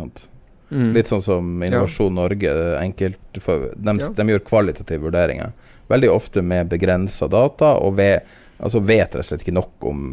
Mm. 0.69 0.89
Litt 0.95 1.11
sånn 1.11 1.23
som 1.23 1.63
Innovasjon 1.63 2.11
ja. 2.11 2.15
Norge. 2.17 2.55
Enkelt 2.81 3.39
for, 3.39 3.69
de, 3.71 3.95
ja. 4.01 4.09
de, 4.17 4.27
gjør 4.33 4.43
kvalitative 4.49 5.05
vurderinger. 5.05 5.53
Veldig 5.91 6.09
ofte 6.11 6.41
med 6.41 6.71
begrensa 6.71 7.27
data, 7.31 7.75
og 7.77 7.97
ved 7.99 8.25
altså 8.57 8.79
vet 8.79 9.15
rett 9.15 9.19
og 9.19 9.27
slett 9.27 9.43
ikke 9.43 9.55
nok 9.55 9.87
om 9.89 10.03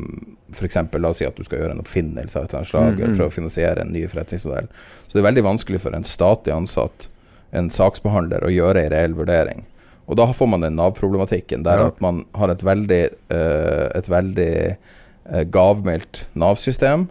f.eks. 0.52 0.78
La 0.98 1.10
oss 1.12 1.20
si 1.22 1.26
at 1.28 1.36
du 1.38 1.44
skal 1.46 1.62
gjøre 1.62 1.76
en 1.76 1.82
oppfinnelse 1.82 2.38
av 2.38 2.44
et 2.44 2.50
eller 2.50 2.60
annet 2.60 2.70
slag, 2.72 2.96
mm, 2.96 3.02
mm. 3.02 3.16
prøve 3.16 3.30
å 3.30 3.36
finansiere 3.36 3.84
en 3.84 3.92
ny 3.94 4.02
forretningsmodell. 4.10 4.70
Så 5.06 5.14
det 5.16 5.22
er 5.22 5.28
veldig 5.28 5.46
vanskelig 5.46 5.82
for 5.84 5.96
en 5.96 6.06
statlig 6.06 6.54
ansatt, 6.54 7.08
en 7.56 7.70
saksbehandler, 7.72 8.44
å 8.44 8.52
gjøre 8.52 8.82
en 8.82 8.92
reell 8.92 9.16
vurdering. 9.16 9.64
Og 10.10 10.18
da 10.18 10.26
får 10.34 10.50
man 10.50 10.64
den 10.64 10.76
Nav-problematikken 10.76 11.64
der 11.64 11.80
ja. 11.80 11.88
at 11.92 12.00
man 12.04 12.24
har 12.36 12.52
et 12.52 12.64
veldig, 12.66 13.02
uh, 13.32 13.86
et 13.94 14.08
veldig 14.10 14.54
uh, 14.74 15.42
gavmildt 15.54 16.26
Nav-system, 16.36 17.06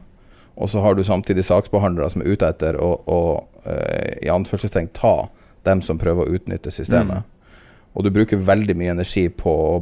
og 0.62 0.70
så 0.70 0.84
har 0.84 0.98
du 0.98 1.04
samtidig 1.08 1.48
saksbehandlere 1.48 2.12
som 2.12 2.22
er 2.22 2.36
ute 2.36 2.50
etter 2.52 2.78
å, 2.78 2.92
å 3.08 3.22
uh, 3.66 4.10
i 4.20 4.30
anførselstegn 4.30 4.92
ta 4.98 5.32
dem 5.66 5.82
som 5.86 6.02
prøver 6.02 6.28
å 6.28 6.36
utnytte 6.36 6.74
systemet. 6.74 7.24
Mm. 7.24 7.41
Og 7.92 8.06
du 8.06 8.12
bruker 8.14 8.40
veldig 8.40 8.76
mye 8.80 8.94
energi 8.96 9.26
på 9.30 9.52
å 9.52 9.74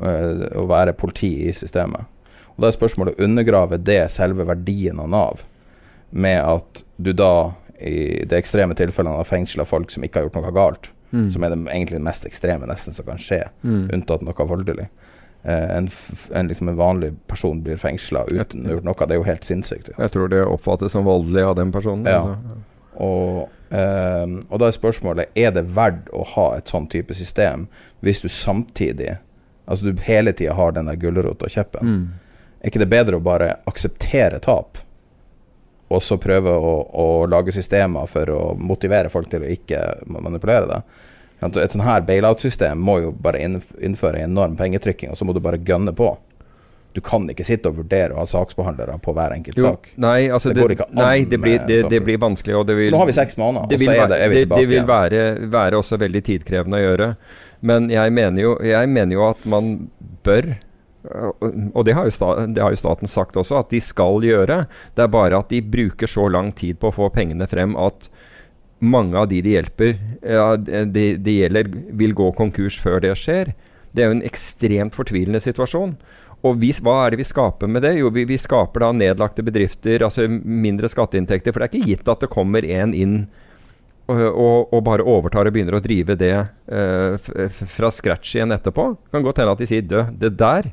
uh, 0.00 0.46
å 0.58 0.66
være 0.70 0.96
politi 0.98 1.32
i 1.48 1.52
systemet. 1.56 2.08
Og 2.54 2.64
Da 2.64 2.68
er 2.68 2.76
spørsmålet 2.76 3.20
undergraver 3.22 3.80
det 3.80 4.04
selve 4.12 4.46
verdien 4.48 5.00
av 5.00 5.10
Nav, 5.10 5.44
med 6.10 6.40
at 6.44 6.82
du 6.96 7.12
da 7.16 7.52
i 7.80 8.24
det 8.28 8.38
ekstreme 8.38 8.76
tilfellene 8.78 9.18
har 9.18 9.26
fengsla 9.26 9.64
folk 9.66 9.90
som 9.90 10.04
ikke 10.04 10.20
har 10.20 10.28
gjort 10.28 10.36
noe 10.38 10.52
galt, 10.54 10.90
mm. 11.10 11.30
som 11.34 11.42
er 11.42 11.54
det 11.54 11.62
egentlig 11.64 11.98
det 11.98 12.06
mest 12.06 12.26
ekstreme 12.28 12.68
nesten 12.68 12.94
som 12.94 13.08
kan 13.08 13.18
skje, 13.20 13.46
mm. 13.64 13.88
unntatt 13.96 14.22
noe 14.26 14.48
voldelig. 14.48 14.90
Uh, 15.42 15.78
en, 15.78 15.88
en, 16.30 16.50
liksom 16.50 16.70
en, 16.70 16.78
vanlig 16.78 17.14
person 17.26 17.64
blir 17.64 17.80
fengsla 17.80 18.26
uten 18.28 18.62
å 18.62 18.68
ha 18.68 18.76
gjort 18.76 18.86
noe. 18.86 19.08
Det 19.08 19.16
er 19.16 19.22
jo 19.22 19.30
helt 19.30 19.48
sinnssykt. 19.48 19.90
Ja. 19.94 20.04
Jeg 20.04 20.14
tror 20.14 20.30
det 20.30 20.44
oppfattes 20.44 20.94
som 20.94 21.08
voldelig 21.08 21.48
av 21.48 21.56
den 21.58 21.72
personen. 21.74 22.06
Ja. 22.06 22.20
Altså. 22.20 22.60
Og, 23.02 23.58
uh, 23.72 24.38
og, 24.48 24.56
da 24.60 24.68
er 24.68 24.76
spørsmålet 24.76 25.38
er 25.38 25.52
det 25.56 25.66
verdt 25.74 26.12
å 26.14 26.24
ha 26.34 26.46
et 26.58 26.70
sånn 26.70 26.88
type 26.92 27.16
system 27.18 27.66
hvis 28.04 28.24
du 28.24 28.28
samtidig 28.32 29.16
Altså 29.62 29.86
du 29.86 30.00
hele 30.02 30.32
tida 30.34 30.56
har 30.58 30.72
den 30.74 30.88
der 30.90 30.96
gulrota 30.98 31.46
og 31.46 31.52
kjeppen. 31.54 31.86
Mm. 31.86 32.00
Er 32.60 32.70
ikke 32.70 32.80
det 32.82 32.88
bedre 32.90 33.18
å 33.18 33.24
bare 33.24 33.46
akseptere 33.70 34.40
tap, 34.42 34.80
og 35.86 36.02
så 36.02 36.18
prøve 36.20 36.50
å, 36.50 36.72
å, 36.98 37.06
lage 37.30 37.54
systemer 37.54 38.10
for 38.10 38.30
å 38.34 38.40
motivere 38.58 39.10
folk 39.12 39.30
til 39.30 39.44
å 39.44 39.52
ikke 39.54 39.80
manipulere 40.06 40.68
det? 40.70 40.80
Et 41.42 41.74
sånn 41.74 41.82
her 41.82 42.04
bailout-system 42.06 42.78
må 42.78 43.00
jo 43.02 43.14
bare 43.18 43.40
innføre 43.42 44.22
enorm 44.22 44.54
pengetrykking, 44.58 45.10
og 45.10 45.18
så 45.18 45.26
må 45.26 45.34
du 45.34 45.40
bare 45.42 45.62
gønne 45.62 45.94
på. 45.96 46.10
Du 46.92 47.00
kan 47.04 47.24
ikke 47.32 47.44
sitte 47.46 47.70
og 47.72 47.78
vurdere 47.80 48.16
å 48.16 48.20
ha 48.20 48.26
saksbehandlere 48.28 48.98
på 49.02 49.14
hver 49.16 49.36
enkelt 49.36 49.60
jo, 49.60 49.70
sak. 49.70 49.92
Nei, 50.02 50.26
altså 50.32 50.52
det, 50.52 50.66
det. 50.74 50.88
Nei, 50.96 51.24
det 51.28 51.38
blir, 51.40 51.62
det, 51.66 52.00
blir 52.04 52.20
vanskelig. 52.20 52.58
Vil, 52.68 52.90
Nå 52.92 53.00
har 53.00 53.08
vi 53.08 53.16
seks 53.16 53.38
måneder, 53.40 53.70
og 53.70 53.84
så 53.84 53.94
er, 53.94 54.16
er, 54.18 54.28
vi 54.32 54.42
tilbake. 54.42 54.60
Det, 54.60 54.72
vil 54.72 54.84
være, 54.88 55.22
være, 55.52 55.80
også 55.80 56.00
veldig 56.02 56.22
tidkrevende 56.28 56.80
å 56.80 56.84
gjøre. 56.84 57.08
Men 57.64 57.88
jeg 57.92 58.12
mener 58.12 58.44
jo, 58.44 58.58
jeg 58.66 58.90
mener 58.92 59.16
jo 59.16 59.24
at 59.30 59.48
man 59.48 59.72
bør 60.26 60.54
og 61.02 61.82
det 61.82 61.96
har, 61.96 62.06
staten, 62.14 62.52
det 62.54 62.62
har, 62.62 62.70
jo 62.70 62.78
staten 62.78 63.10
sagt 63.10 63.34
også, 63.36 63.56
at 63.58 63.72
de 63.72 63.80
skal 63.82 64.22
gjøre. 64.22 64.60
Det 64.94 65.02
er 65.02 65.10
bare 65.10 65.40
at 65.42 65.50
de 65.50 65.58
bruker 65.64 66.06
så 66.06 66.28
lang 66.30 66.52
tid 66.54 66.78
på 66.78 66.92
å 66.92 66.94
få 66.94 67.08
pengene 67.14 67.48
frem 67.50 67.74
at 67.80 68.06
mange 68.82 69.18
av 69.18 69.28
de 69.30 69.40
de 69.42 69.54
hjelper, 69.56 69.96
ja, 70.26 70.56
de, 70.58 71.04
de 71.18 71.36
gjelder, 71.40 71.70
vil 71.98 72.14
gå 72.18 72.30
konkurs 72.38 72.78
før 72.82 73.02
det 73.02 73.14
skjer. 73.18 73.52
Det 73.92 74.02
er 74.02 74.10
jo 74.10 74.16
en 74.18 74.26
ekstremt 74.26 74.96
fortvilende 74.96 75.42
situasjon. 75.42 75.96
Og 76.42 76.58
vi, 76.58 76.72
hva 76.82 76.96
er 77.04 77.14
det 77.14 77.20
vi 77.20 77.28
skaper 77.28 77.70
med 77.70 77.84
det? 77.86 77.94
Jo, 78.00 78.10
vi, 78.10 78.24
vi, 78.26 78.38
skaper 78.40 78.82
da 78.82 78.90
nedlagte 78.96 79.44
bedrifter, 79.46 80.02
altså 80.02 80.26
mindre 80.26 80.90
skatteinntekter. 80.90 81.54
For 81.54 81.62
det 81.62 81.68
er 81.68 81.72
ikke 81.76 81.90
gitt 81.92 82.10
at 82.10 82.24
det 82.24 82.32
kommer 82.32 82.66
en 82.66 82.94
inn 82.98 83.16
og, 84.10 84.72
og, 84.72 84.80
bare 84.84 85.06
overtar 85.06 85.46
og 85.46 85.54
begynner 85.54 85.78
å 85.78 85.82
drive 85.82 86.16
det 86.18 86.34
uh, 86.34 87.14
fra 87.70 87.90
scratch 87.94 88.34
igjen 88.36 88.54
etterpå. 88.54 88.88
Det 88.98 89.14
kan 89.14 89.24
godt 89.24 89.38
hende 89.40 89.54
at 89.54 89.62
de 89.62 89.68
sier 89.70 89.86
'dø, 89.86 90.02
det 90.10 90.34
der 90.40 90.72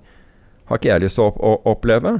har 0.69 0.77
ikke 0.77 0.89
jeg 0.89 1.05
lyst 1.05 1.19
til 1.19 1.27
å, 1.27 1.33
å, 1.37 1.53
oppleve. 1.71 2.19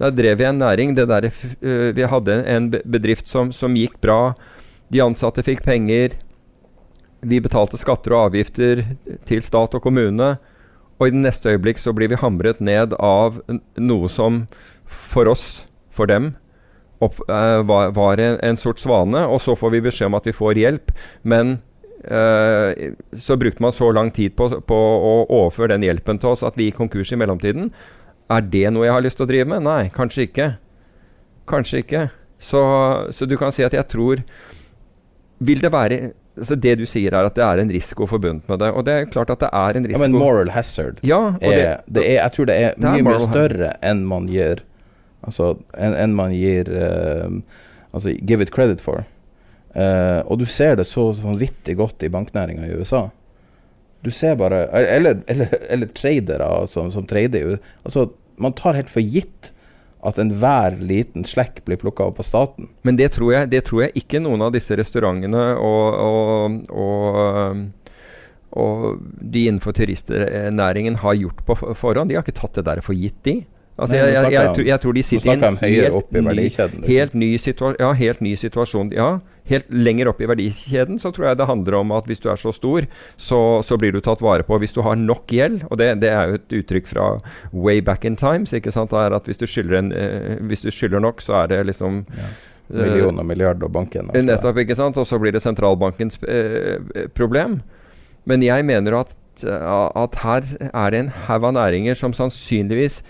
Da 0.00 0.10
drev 0.12 0.40
vi 0.40 0.48
en 0.48 0.60
næring. 0.60 0.96
Der, 0.96 1.28
uh, 1.28 1.90
vi 1.96 2.08
hadde 2.08 2.40
en 2.44 2.70
bedrift 2.84 3.28
som, 3.28 3.52
som, 3.52 3.76
gikk 3.76 4.00
bra. 4.00 4.34
De 4.88 5.04
ansatte 5.04 5.44
fikk 5.44 5.62
penger. 5.64 6.16
Vi 7.20 7.40
betalte 7.40 7.80
skatter 7.80 8.16
og 8.16 8.30
avgifter 8.30 8.84
til 9.28 9.44
stat 9.44 9.76
og 9.76 9.84
kommune. 9.84 10.36
Og 10.96 11.08
i 11.08 11.12
det 11.12 11.20
neste 11.20 11.52
øyeblikk 11.52 11.80
så 11.82 11.92
blir 11.96 12.10
vi 12.12 12.20
hamret 12.20 12.60
ned 12.64 12.96
av 13.02 13.42
noe 13.76 14.08
som 14.12 14.44
for 14.86 15.28
oss, 15.28 15.66
for 15.92 16.08
dem, 16.08 16.34
opp, 17.04 17.18
uh, 17.28 17.60
var, 17.68 17.92
var 17.96 18.20
en, 18.22 18.38
en, 18.44 18.58
sort 18.60 18.80
svane, 18.80 19.20
og 19.26 19.40
så 19.44 19.56
får 19.58 19.74
vi 19.74 19.84
beskjed 19.88 20.10
om 20.10 20.18
at 20.18 20.28
vi 20.28 20.36
får 20.36 20.60
hjelp. 20.60 20.92
Men 21.28 21.58
uh, 22.08 22.72
så 23.12 23.36
brukte 23.40 23.64
man 23.64 23.74
så 23.76 23.90
lang 23.92 24.12
tid 24.14 24.36
på, 24.38 24.48
på, 24.48 24.76
å 24.76 25.14
overføre 25.26 25.74
den 25.74 25.86
hjelpen 25.88 26.20
til 26.22 26.32
oss 26.32 26.44
at 26.46 26.56
vi 26.56 26.70
gikk 26.70 26.80
konkurs 26.84 27.12
i 27.12 27.20
mellomtiden. 27.20 27.72
Er 28.32 28.46
det 28.52 28.68
noe 28.72 28.88
jeg 28.88 28.96
har 28.96 29.04
lyst 29.04 29.20
til 29.20 29.28
å 29.28 29.30
drive 29.30 29.50
med? 29.52 29.66
Nei, 29.66 29.82
kanskje 29.94 30.28
ikke. 30.30 30.52
Kanskje 31.46 31.82
ikke. 31.84 32.06
Så, 32.42 32.62
så 33.14 33.28
du 33.28 33.36
kan 33.40 33.52
si 33.54 33.64
at 33.64 33.72
jeg 33.72 33.88
tror 33.88 34.20
Vil 35.40 35.62
det 35.62 35.70
være 35.72 36.10
så 36.42 36.54
Det 36.54 36.74
du 36.76 36.84
sier, 36.88 37.14
er 37.14 37.28
at 37.28 37.36
det 37.36 37.44
er 37.44 37.60
en 37.62 37.70
risiko 37.72 38.06
forbundet 38.08 38.48
med 38.50 38.60
det. 38.60 38.70
Og 38.76 38.84
det 38.84 38.92
er 38.94 39.08
klart 39.08 39.30
at 39.32 39.40
det 39.40 39.48
er 39.48 39.78
en 39.78 39.86
risiko. 39.88 40.02
Ja, 40.02 40.08
Men 40.08 40.18
moral 40.20 40.52
hazard 40.52 41.00
ja, 41.06 41.20
er, 41.40 41.56
det, 41.56 41.94
det 41.96 42.04
er, 42.04 42.18
Jeg 42.20 42.32
tror 42.34 42.48
det 42.50 42.56
er, 42.56 42.74
det 42.76 42.88
er 42.90 42.96
mye, 42.98 43.06
mye 43.06 43.28
større 43.30 43.70
enn 43.84 44.02
man 44.08 44.28
gir 44.30 44.64
Altså 45.26 45.54
enn 45.74 45.96
en 45.98 46.12
man 46.14 46.34
gir 46.36 46.68
uh, 46.70 47.32
Altså 47.96 48.12
give 48.20 48.44
it 48.44 48.52
credit 48.52 48.84
for. 48.84 49.06
Uh, 49.76 50.20
og 50.28 50.40
du 50.40 50.46
ser 50.48 50.76
det 50.76 50.86
så 50.88 51.08
vanvittig 51.16 51.76
godt 51.80 52.04
i 52.04 52.12
banknæringa 52.12 52.68
i 52.68 52.76
USA. 52.76 53.06
Du 54.04 54.12
ser 54.12 54.36
bare 54.36 54.66
Eller, 54.76 55.22
eller, 55.26 55.56
eller 55.70 55.92
tradere 55.96 56.66
som, 56.68 56.92
som 56.92 57.06
trader. 57.08 57.56
Altså, 57.84 58.10
man 58.38 58.52
tar 58.52 58.76
helt 58.76 58.92
for 58.92 59.00
gitt 59.00 59.52
at 60.06 60.18
enhver 60.20 60.76
liten 60.80 61.24
slekk 61.26 61.62
blir 61.64 61.80
plukka 61.80 62.04
opp 62.10 62.20
av 62.20 62.28
staten. 62.28 62.68
Men 62.86 62.98
det 62.98 63.12
tror, 63.16 63.32
jeg, 63.32 63.50
det 63.50 63.64
tror, 63.66 63.86
jeg, 63.86 63.96
ikke 64.02 64.20
noen 64.22 64.44
av 64.46 64.52
disse 64.54 64.76
restaurantene 64.78 65.48
og, 65.56 65.98
og, 66.06 66.62
og 66.70 67.66
og 68.56 69.02
de 69.20 69.42
innenfor 69.50 69.74
turistnæringen 69.76 70.94
har 71.02 71.16
gjort 71.18 71.42
på 71.44 71.56
forhånd. 71.76 72.08
De 72.08 72.16
har 72.16 72.24
ikke 72.24 72.38
tatt 72.38 72.56
det 72.56 72.64
der 72.64 72.80
for 72.80 72.96
gitt, 72.96 73.18
de. 73.26 73.34
Altså, 73.76 73.98
jeg, 73.98 74.12
jeg, 74.32 74.66
jeg, 74.66 74.80
tror- 74.80 74.94
de 74.96 75.02
sitter 75.04 75.30
i 75.30 75.34
en 75.34 75.58
helt 75.60 76.12
ny. 76.12 76.34
Liksom. 76.38 76.84
helt 76.86 77.14
ny, 77.14 77.28
situa 77.36 77.74
ja, 77.76 77.90
helt 77.92 78.22
ny 78.24 78.32
situasjon. 78.40 78.92
Ja, 78.96 79.18
helt 79.50 79.68
lenger 79.70 80.10
opp 80.10 80.20
i 80.22 80.28
verdikjeden 80.30 81.00
så 81.02 81.12
tror 81.14 81.30
jeg 81.30 81.40
det 81.40 81.48
handler 81.48 81.78
om 81.80 81.94
at 81.96 82.08
hvis 82.10 82.22
du 82.22 82.28
er 82.32 82.40
så 82.40 82.52
stor, 82.54 82.86
så, 83.16 83.40
så 83.66 83.78
blir 83.80 83.94
du 83.94 84.00
tatt 84.04 84.24
vare 84.24 84.46
på. 84.46 84.58
Hvis 84.62 84.74
du 84.76 84.82
har 84.86 84.98
nok 84.98 85.30
gjeld, 85.32 85.62
og 85.70 85.78
det, 85.80 85.92
det 86.02 86.10
er 86.12 86.32
jo 86.32 86.40
et 86.40 86.56
uttrykk 86.60 86.90
fra 86.90 87.06
way 87.52 87.80
back 87.84 88.04
in 88.08 88.18
times, 88.18 88.54
ikke 88.56 88.74
sant, 88.74 88.92
det 88.94 89.04
er 89.04 89.16
at 89.16 89.30
hvis 89.30 89.42
du 89.42 89.46
skylder, 89.50 89.78
en, 89.80 89.92
eh, 89.94 90.36
hvis 90.50 90.66
du 90.66 90.70
skylder 90.74 91.02
nok, 91.02 91.22
så 91.24 91.42
er 91.42 91.54
det 91.54 91.64
liksom 91.70 92.04
ja. 92.16 92.30
Millioner, 92.66 93.22
og 93.22 93.28
milliarder 93.28 93.68
og 93.68 93.70
banken. 93.76 94.08
Også. 94.10 94.24
Nettopp, 94.26 94.56
ikke 94.58 94.74
sant? 94.74 94.96
Og 94.98 95.06
så 95.06 95.20
blir 95.22 95.34
det 95.34 95.42
sentralbankens 95.44 96.18
eh, 96.26 97.06
problem. 97.14 97.60
Men 98.26 98.42
jeg 98.42 98.66
mener 98.66 98.98
at, 99.04 99.14
eh, 99.46 99.76
at 100.02 100.18
her 100.24 100.50
er 100.72 100.90
det 100.90 101.04
en 101.04 101.12
haug 101.28 101.46
av 101.46 101.54
næringer 101.54 101.98
som 101.98 102.16
sannsynligvis 102.16 103.04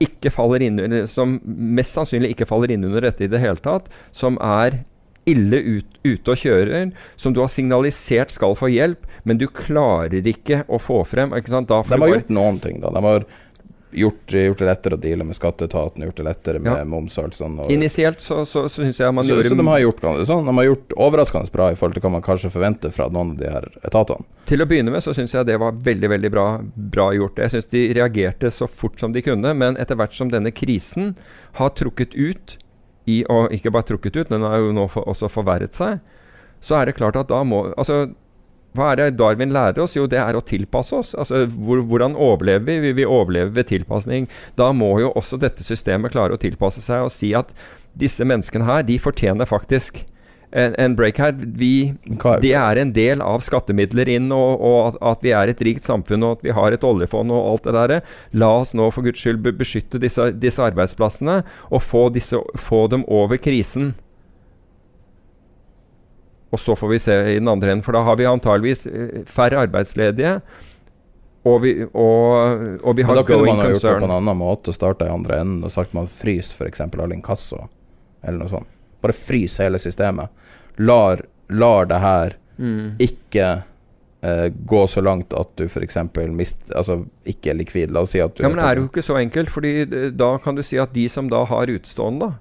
ikke 0.00 0.30
faller 0.32 0.62
inn 0.64 0.78
som 1.10 1.34
mest 1.44 1.98
sannsynlig 1.98 2.32
ikke 2.32 2.48
faller 2.48 2.72
inn 2.72 2.86
under 2.88 3.04
dette 3.04 3.26
i 3.26 3.28
det 3.28 3.42
hele 3.42 3.60
tatt, 3.60 3.90
som 4.16 4.38
er 4.40 4.78
ille 5.28 5.56
ut, 5.56 5.98
ute 6.04 6.32
og 6.32 6.40
kjører, 6.40 6.92
som 7.16 7.34
du 7.36 7.42
har 7.42 7.50
signalisert 7.52 8.32
skal 8.32 8.56
få 8.58 8.70
hjelp, 8.72 9.04
men 9.28 9.38
du 9.38 9.46
klarer 9.46 10.24
ikke 10.26 10.64
å 10.68 10.80
få 10.80 11.02
frem. 11.06 11.30
De 11.36 12.00
har 12.00 12.08
gjort 12.14 12.32
noen 12.32 12.58
ting, 12.62 12.80
da. 12.80 12.90
De 12.94 13.04
har 13.04 13.26
gjort, 13.92 14.32
gjort 14.32 14.58
det 14.58 14.66
lettere 14.68 14.94
å 14.96 15.00
deale 15.00 15.24
med 15.26 15.36
skatteetaten, 15.36 16.04
gjort 16.06 16.16
det 16.20 16.26
lettere 16.26 16.60
med 16.62 16.72
Ja. 16.72 16.84
moms 16.84 17.18
og 17.18 17.24
alt 17.24 17.34
sånt. 17.34 17.60
Og, 17.60 17.72
Initielt 17.72 18.20
så, 18.20 18.44
så, 18.46 18.68
så 18.68 18.84
syns 18.84 19.00
jeg 19.00 19.14
man 19.14 19.24
så, 19.24 19.34
gjorde 19.34 19.50
så 19.50 19.58
de 19.58 19.66
har 19.66 19.82
gjort 19.84 20.00
sånn, 20.26 20.46
De 20.46 20.54
har 20.60 20.68
gjort 20.68 20.96
overraskende 20.96 21.52
bra 21.52 21.70
i 21.72 21.74
forhold 21.78 21.98
til 21.98 22.04
hva 22.06 22.12
man 22.16 22.22
kanskje 22.22 22.52
forventer 22.54 22.94
fra 22.94 23.08
noen 23.10 23.34
av 23.34 23.42
de 23.42 23.50
her 23.50 23.68
etatene. 23.84 24.26
Til 24.50 24.62
å 24.62 24.68
begynne 24.70 24.94
med 24.94 25.02
så 25.04 25.14
syns 25.16 25.34
jeg 25.34 25.46
det 25.46 25.58
var 25.60 25.72
veldig 25.72 26.10
veldig 26.14 26.30
bra, 26.32 26.46
bra 26.74 27.10
gjort. 27.14 27.38
Jeg 27.42 27.50
syns 27.56 27.70
de 27.70 27.84
reagerte 27.98 28.50
så 28.54 28.68
fort 28.70 28.98
som 29.00 29.12
de 29.12 29.22
kunne. 29.26 29.54
Men 29.54 29.76
etter 29.76 29.98
hvert 29.98 30.14
som 30.16 30.30
denne 30.30 30.50
krisen 30.54 31.16
har 31.58 31.74
trukket 31.78 32.14
ut, 32.14 32.58
i, 33.10 33.20
og 33.32 33.52
ikke 33.54 33.72
bare 33.74 33.88
trukket 33.90 34.16
ut, 34.20 34.32
den 34.32 34.46
har 34.46 34.60
jo 34.62 34.72
nå 34.76 34.86
for, 34.92 35.06
også 35.10 35.30
forverret 35.32 35.76
seg, 35.76 36.00
så 36.60 36.80
er 36.80 36.90
det 36.90 36.98
klart 36.98 37.16
at 37.16 37.30
da 37.30 37.40
må 37.46 37.70
Altså, 37.72 38.10
hva 38.76 38.92
er 38.92 39.00
det 39.00 39.16
Darwin 39.18 39.50
lærer 39.54 39.82
oss? 39.82 39.96
Jo, 39.96 40.06
det 40.06 40.20
er 40.22 40.36
å 40.38 40.44
tilpasse 40.46 40.94
oss. 40.94 41.10
Altså, 41.18 41.42
hvor, 41.50 41.80
Hvordan 41.90 42.14
overlever 42.14 42.68
vi? 42.68 42.76
Vi 42.84 42.92
vil 43.00 43.10
overleve 43.10 43.54
ved 43.56 43.66
tilpasning. 43.72 44.28
Da 44.60 44.70
må 44.76 44.92
jo 45.02 45.10
også 45.18 45.40
dette 45.42 45.66
systemet 45.66 46.14
klare 46.14 46.36
å 46.36 46.40
tilpasse 46.40 46.82
seg 46.84 47.08
og 47.08 47.10
si 47.14 47.32
at 47.34 47.50
disse 47.98 48.22
menneskene 48.22 48.68
her, 48.68 48.84
de 48.86 49.00
fortjener 49.02 49.48
faktisk 49.50 50.04
en, 50.50 50.74
en 50.78 50.96
break 50.96 51.18
her. 51.18 51.32
Vi, 51.38 51.92
det 52.42 52.52
er 52.58 52.80
en 52.80 52.92
del 52.94 53.22
av 53.22 53.44
skattemidler 53.44 54.10
inn, 54.10 54.30
og, 54.34 54.60
og 54.60 54.98
at, 54.98 55.22
vi 55.24 55.34
er 55.36 55.52
et 55.52 55.62
rikt 55.66 55.86
samfunn, 55.86 56.24
og 56.26 56.38
at 56.38 56.46
vi 56.48 56.54
har 56.56 56.74
et 56.74 56.86
oljefond 56.86 57.34
og 57.34 57.52
alt 57.52 57.68
det 57.68 57.76
der. 57.76 58.12
La 58.42 58.50
oss 58.62 58.74
nå 58.74 58.90
for 58.94 59.06
guds 59.06 59.22
skyld 59.22 59.42
beskytte 59.58 60.00
disse, 60.02 60.30
disse 60.42 60.64
arbeidsplassene, 60.64 61.40
og 61.70 61.84
få, 61.84 62.08
disse, 62.14 62.40
få 62.58 62.86
dem 62.92 63.06
over 63.08 63.40
krisen. 63.42 63.92
Og 66.50 66.58
så 66.58 66.74
får 66.74 66.90
vi 66.90 66.98
se 66.98 67.14
i 67.36 67.38
den 67.38 67.50
andre 67.50 67.70
enden, 67.70 67.84
for 67.86 67.94
da 67.94 68.02
har 68.08 68.18
vi 68.18 68.26
antageligvis 68.26 68.88
eh, 68.90 69.22
færre 69.30 69.62
arbeidsledige. 69.68 70.40
Og 71.46 71.62
vi, 71.62 71.70
og, 71.86 72.82
og 72.84 72.96
vi 72.98 73.04
har 73.06 73.22
going 73.22 73.22
concern. 73.22 73.22
da 73.22 73.30
kunne 73.30 73.46
man 73.46 73.62
ha 73.62 73.68
gjort 73.70 73.86
det 73.86 73.94
på 74.02 74.08
en 74.10 74.16
annen 74.18 74.36
måte 74.36 74.74
starta 74.76 75.06
i 75.06 75.14
andre 75.14 75.38
enden 75.40 75.62
og 75.64 75.72
sagt 75.72 75.94
man 75.96 76.10
fryser 76.10 76.58
f.eks. 76.58 76.82
all 76.84 77.14
inkasso, 77.16 77.62
eller 78.20 78.42
noe 78.42 78.50
sånt. 78.50 78.68
Bare 79.02 79.12
fryser 79.16 79.64
hele 79.68 79.78
systemet. 79.82 80.28
Lar, 80.78 81.22
lar 81.48 81.86
det 81.90 82.00
her 82.04 82.36
Mm. 82.60 82.98
ikke 83.00 83.62
eh, 84.22 84.50
gå 84.68 84.80
så 84.92 85.00
langt 85.00 85.32
at 85.32 85.48
du 85.56 85.62
f.eks. 85.64 85.96
mister 86.28 86.74
Altså 86.76 87.06
ikke 87.24 87.50
er 87.50 87.56
likvid. 87.56 87.90
La 87.90 88.02
oss 88.04 88.10
si 88.12 88.20
at 88.20 88.34
du 88.36 88.42
Ja, 88.42 88.50
men 88.52 88.58
det 88.60 88.66
er 88.66 88.76
jo 88.82 88.88
ikke 88.90 89.02
så 89.06 89.16
enkelt, 89.16 89.48
fordi 89.48 89.70
eh, 89.86 90.10
da 90.12 90.34
kan 90.44 90.54
du 90.54 90.62
si 90.62 90.76
at 90.76 90.92
de 90.92 91.06
som 91.08 91.30
da 91.32 91.40
har 91.48 91.72
utstående, 91.72 92.28
da, 92.28 92.34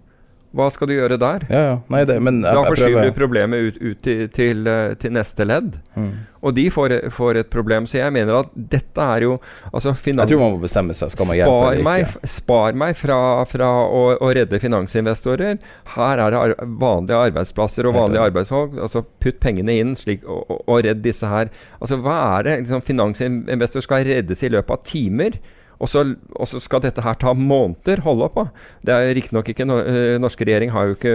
hva 0.55 0.69
skal 0.73 0.89
du 0.89 0.95
gjøre 0.95 1.19
der? 1.21 1.43
Ja, 1.51 1.59
ja. 1.67 1.75
Nei, 1.93 2.01
det, 2.09 2.15
men 2.25 2.39
jeg, 2.41 2.55
Da 2.57 2.63
forskyver 2.65 3.05
du 3.05 3.13
problemet 3.13 3.67
ut, 3.69 3.75
ut 3.83 3.99
til, 4.01 4.25
til, 4.33 4.65
eh, 4.67 4.95
til 4.97 5.13
neste 5.13 5.45
ledd. 5.45 5.77
mm. 5.95 6.11
Og 6.39 6.53
de 6.55 6.63
får, 6.71 6.93
får 7.11 7.41
et 7.41 7.49
problem. 7.51 7.83
Så 7.83 7.97
jeg 7.99 8.13
mener 8.15 8.37
at 8.37 8.51
dette 8.55 9.03
er 9.03 9.25
jo 9.25 9.33
altså 9.73 9.91
Jeg 9.91 10.15
tror 10.15 10.39
man 10.39 10.53
må 10.55 10.61
bestemme 10.63 10.95
seg. 10.95 11.11
Skal 11.11 11.27
man 11.27 11.35
hjelpe 11.35 11.51
Spar 11.51 11.73
eller 11.73 11.81
ikke? 11.81 11.89
Meg, 11.89 12.29
spar 12.31 12.77
meg 12.79 12.95
fra, 12.95 13.17
fra 13.49 13.69
å, 13.83 14.03
å 14.23 14.31
redde 14.37 14.61
finansinvestorer. 14.63 15.59
Her 15.97 16.23
er 16.23 16.31
det 16.31 16.39
ar 16.39 16.55
vanlige 16.79 17.19
arbeidsplasser 17.27 17.89
og 17.91 17.97
vanlige 17.99 18.23
arbeidsfolk. 18.31 18.79
Altså 18.79 19.03
Putt 19.19 19.41
pengene 19.43 19.75
inn 19.81 19.95
slik, 19.99 20.23
og, 20.23 20.61
og 20.63 20.79
redd 20.87 21.03
disse 21.03 21.27
her. 21.27 21.51
Altså 21.81 21.99
Hva 21.99 22.17
er 22.39 22.47
det 22.47 22.57
liksom, 22.63 22.87
finansinvestorer 22.87 23.89
skal 23.89 24.07
reddes 24.07 24.47
i 24.47 24.53
løpet 24.55 24.77
av 24.77 24.85
timer? 24.87 25.41
Og 25.79 25.87
så, 25.87 26.03
og 26.35 26.49
så 26.51 26.59
skal 26.59 26.81
dette 26.83 27.03
her 27.05 27.15
ta 27.19 27.31
måneder 27.37 28.01
holde 28.03 28.27
på. 28.33 28.43
Det 28.83 28.95
er 28.95 29.13
riktignok 29.15 29.47
ikke 29.53 29.63
eh, 29.79 30.17
Norske 30.19 30.43
regjering 30.43 30.73
har 30.75 30.89
jo, 30.89 30.97
ikke, 30.97 31.13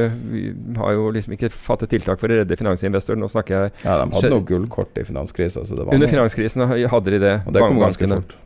har 0.81 0.97
jo 0.97 1.11
liksom 1.13 1.37
ikke 1.37 1.51
fattet 1.53 1.93
tiltak 1.93 2.23
for 2.23 2.33
å 2.33 2.41
redde 2.41 2.57
finansinvestoren. 2.57 3.21
Nå 3.21 3.29
snakker 3.33 3.59
jeg 3.59 3.75
Ja, 3.85 3.99
de 4.01 4.09
hadde 4.17 4.33
noe 4.33 4.47
gullkort 4.49 4.97
i 5.01 5.05
finanskrisa, 5.05 5.67
Under 5.85 6.09
finanskrisen 6.09 6.65
hadde 6.65 7.17
de 7.17 7.21
det. 7.21 7.39
Og 7.45 7.57
det 7.57 7.65
kom 7.67 7.81
ganske 7.83 8.11
fort. 8.15 8.37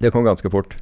Det 0.00 0.10
kom 0.14 0.26
ganske 0.26 0.50
fort. 0.50 0.76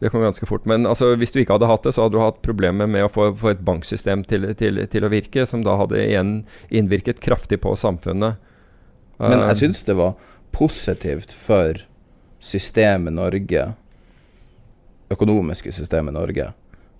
Det 0.00 0.08
kom 0.08 0.22
ganske 0.24 0.46
fort. 0.48 0.64
Men 0.68 0.86
altså, 0.88 1.14
hvis 1.20 1.32
du 1.32 1.42
ikke 1.42 1.58
hadde 1.58 1.68
hatt 1.68 1.84
det, 1.84 1.92
så 1.92 2.06
hadde 2.06 2.16
du 2.16 2.22
hatt 2.22 2.38
problemer 2.44 2.88
med 2.88 3.04
å 3.04 3.10
få, 3.12 3.30
få 3.36 3.52
et 3.52 3.64
banksystem 3.64 4.24
til, 4.28 4.46
til, 4.56 4.80
til 4.88 5.04
å 5.04 5.10
virke, 5.12 5.44
som 5.48 5.64
da 5.64 5.76
hadde 5.80 6.00
igjen 6.00 6.38
innvirket 6.72 7.20
kraftig 7.24 7.60
på 7.64 7.74
samfunnet. 7.76 8.40
Men 9.20 9.36
Eh, 9.36 9.46
jeg 9.50 9.60
syns 9.64 9.82
det 9.84 9.96
var 9.98 10.16
positivt 10.56 11.34
for 11.36 11.82
systemet 12.40 13.12
Norge, 13.12 13.66
økonomiske 15.10 15.72
systemet 15.74 16.14
Norge, 16.14 16.52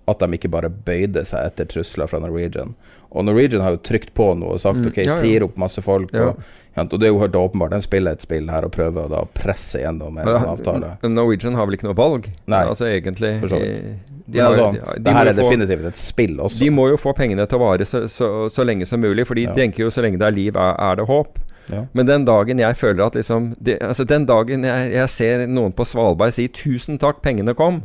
at 0.07 0.19
de 0.19 0.27
ikke 0.37 0.49
bare 0.51 0.69
bøyde 0.69 1.23
seg 1.25 1.45
etter 1.51 1.65
trusler 1.69 2.09
fra 2.09 2.19
Norwegian. 2.19 2.73
Og 3.11 3.25
Norwegian 3.27 3.61
har 3.63 3.75
jo 3.77 3.83
trykt 3.85 4.13
på 4.17 4.31
noe 4.39 4.55
og 4.55 4.59
sagt 4.63 4.79
Mm, 4.81 4.87
ok, 4.89 4.97
ja, 4.97 5.03
ja. 5.11 5.19
sier 5.21 5.43
opp 5.45 5.57
masse 5.57 5.81
folk. 5.83 6.11
Ja. 6.13 6.29
Og, 6.31 6.41
ja, 6.75 6.83
og 6.83 6.99
det 6.99 7.07
er 7.07 7.11
jo 7.11 7.19
helt 7.19 7.35
åpenbart, 7.35 7.71
de 7.75 7.81
spiller 7.81 8.11
et 8.15 8.21
spill 8.23 8.47
her 8.49 8.63
og 8.65 8.71
prøver 8.71 9.05
å 9.05 9.09
da 9.11 9.21
presse 9.35 9.79
gjennom 9.83 10.17
en 10.19 10.27
avtale. 10.27 10.93
Norwegian 11.03 11.53
har 11.55 11.65
vel 11.67 11.75
ikke 11.77 11.87
noe 11.89 11.97
valg? 11.99 12.29
Nei, 12.47 12.63
altså 12.65 12.87
egentlig 12.87 13.39
for 13.41 13.47
så 13.51 13.59
vidt. 13.59 13.99
de 14.31 14.39
har- 14.39 14.49
altså, 14.53 14.71
de- 14.73 14.79
de 14.95 15.03
det 15.03 15.13
her 15.13 15.27
er 15.27 15.33
få- 15.33 15.43
definitivt 15.43 15.85
et 15.85 15.97
spill 15.97 16.37
også. 16.39 16.59
De 16.59 16.69
må 16.69 16.89
jo 16.89 16.95
få 16.97 17.13
pengene 17.15 17.47
til 17.47 17.59
å 17.59 17.61
vare 17.61 17.85
så, 17.85 18.07
så, 18.07 18.47
så 18.49 18.63
lenge 18.65 18.87
som 18.87 19.01
mulig, 19.01 19.27
for 19.27 19.35
de 19.35 19.45
tenker 19.47 19.79
jo 19.83 19.89
så 19.89 20.01
lenge 20.01 20.17
det 20.19 20.27
er 20.27 20.31
liv, 20.31 20.55
er, 20.55 20.75
er 20.79 20.95
det 20.95 21.07
håp. 21.07 21.37
Ja. 21.69 21.85
Men 21.93 22.05
den 22.05 22.25
dagen 22.25 22.57
jeg 22.57 22.75
føler 22.75 23.05
at 23.05 23.13
liksom 23.13 23.55
de, 23.61 23.77
Altså 23.79 24.03
Den 24.05 24.25
dagen 24.25 24.63
jeg, 24.63 24.91
jeg 24.93 25.09
ser 25.09 25.47
noen 25.47 25.71
på 25.71 25.85
Svalbard 25.85 26.33
si 26.33 26.47
'tusen 26.47 26.97
takk, 26.99 27.21
pengene 27.21 27.53
kom', 27.53 27.83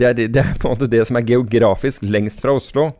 det 0.00 0.08
er, 0.10 0.18
det, 0.32 0.42
er 0.42 0.58
på 0.58 0.68
en 0.70 0.74
måte 0.76 0.88
det 0.90 1.04
som 1.08 1.18
er 1.20 1.26
geografisk 1.28 2.04
lengst 2.06 2.40
fra 2.42 2.56
Oslo. 2.56 2.90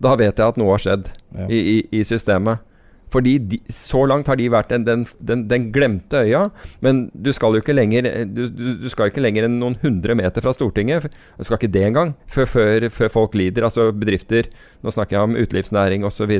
Da 0.00 0.14
vet 0.16 0.38
jeg 0.38 0.46
at 0.54 0.58
noe 0.60 0.72
har 0.76 0.82
skjedd 0.86 1.10
Ja. 1.36 1.46
i, 1.52 1.58
i, 1.76 1.78
i 2.00 2.04
systemet. 2.06 2.62
Fordi 3.10 3.32
de, 3.42 3.56
så 3.74 4.04
langt 4.06 4.28
har 4.30 4.38
de 4.38 4.44
vært 4.54 4.68
den, 4.70 4.84
den, 4.86 5.00
den, 5.18 5.40
den 5.50 5.64
glemte 5.74 6.20
øya. 6.22 6.44
Men 6.82 7.08
du 7.10 7.32
skal 7.34 7.56
jo 7.56 7.62
ikke 7.62 7.74
lenger 7.74 8.06
du, 8.30 8.44
du, 8.54 8.68
du 8.84 8.86
skal 8.92 9.10
ikke 9.10 9.22
lenger 9.24 9.48
enn 9.48 9.56
noen 9.58 9.74
hundre 9.82 10.14
meter 10.18 10.44
fra 10.44 10.52
Stortinget. 10.54 11.08
Du 11.38 11.42
skal 11.46 11.58
ikke 11.58 11.72
det 11.74 11.82
engang 11.88 12.12
før, 12.30 12.46
før, 12.52 12.86
før 12.94 13.10
folk 13.16 13.34
lider. 13.38 13.66
Altså 13.66 13.88
bedrifter, 13.90 14.46
nå 14.86 14.94
snakker 14.94 15.18
jeg 15.18 15.26
om 15.26 15.34
utelivsnæring 15.42 16.06
osv., 16.06 16.36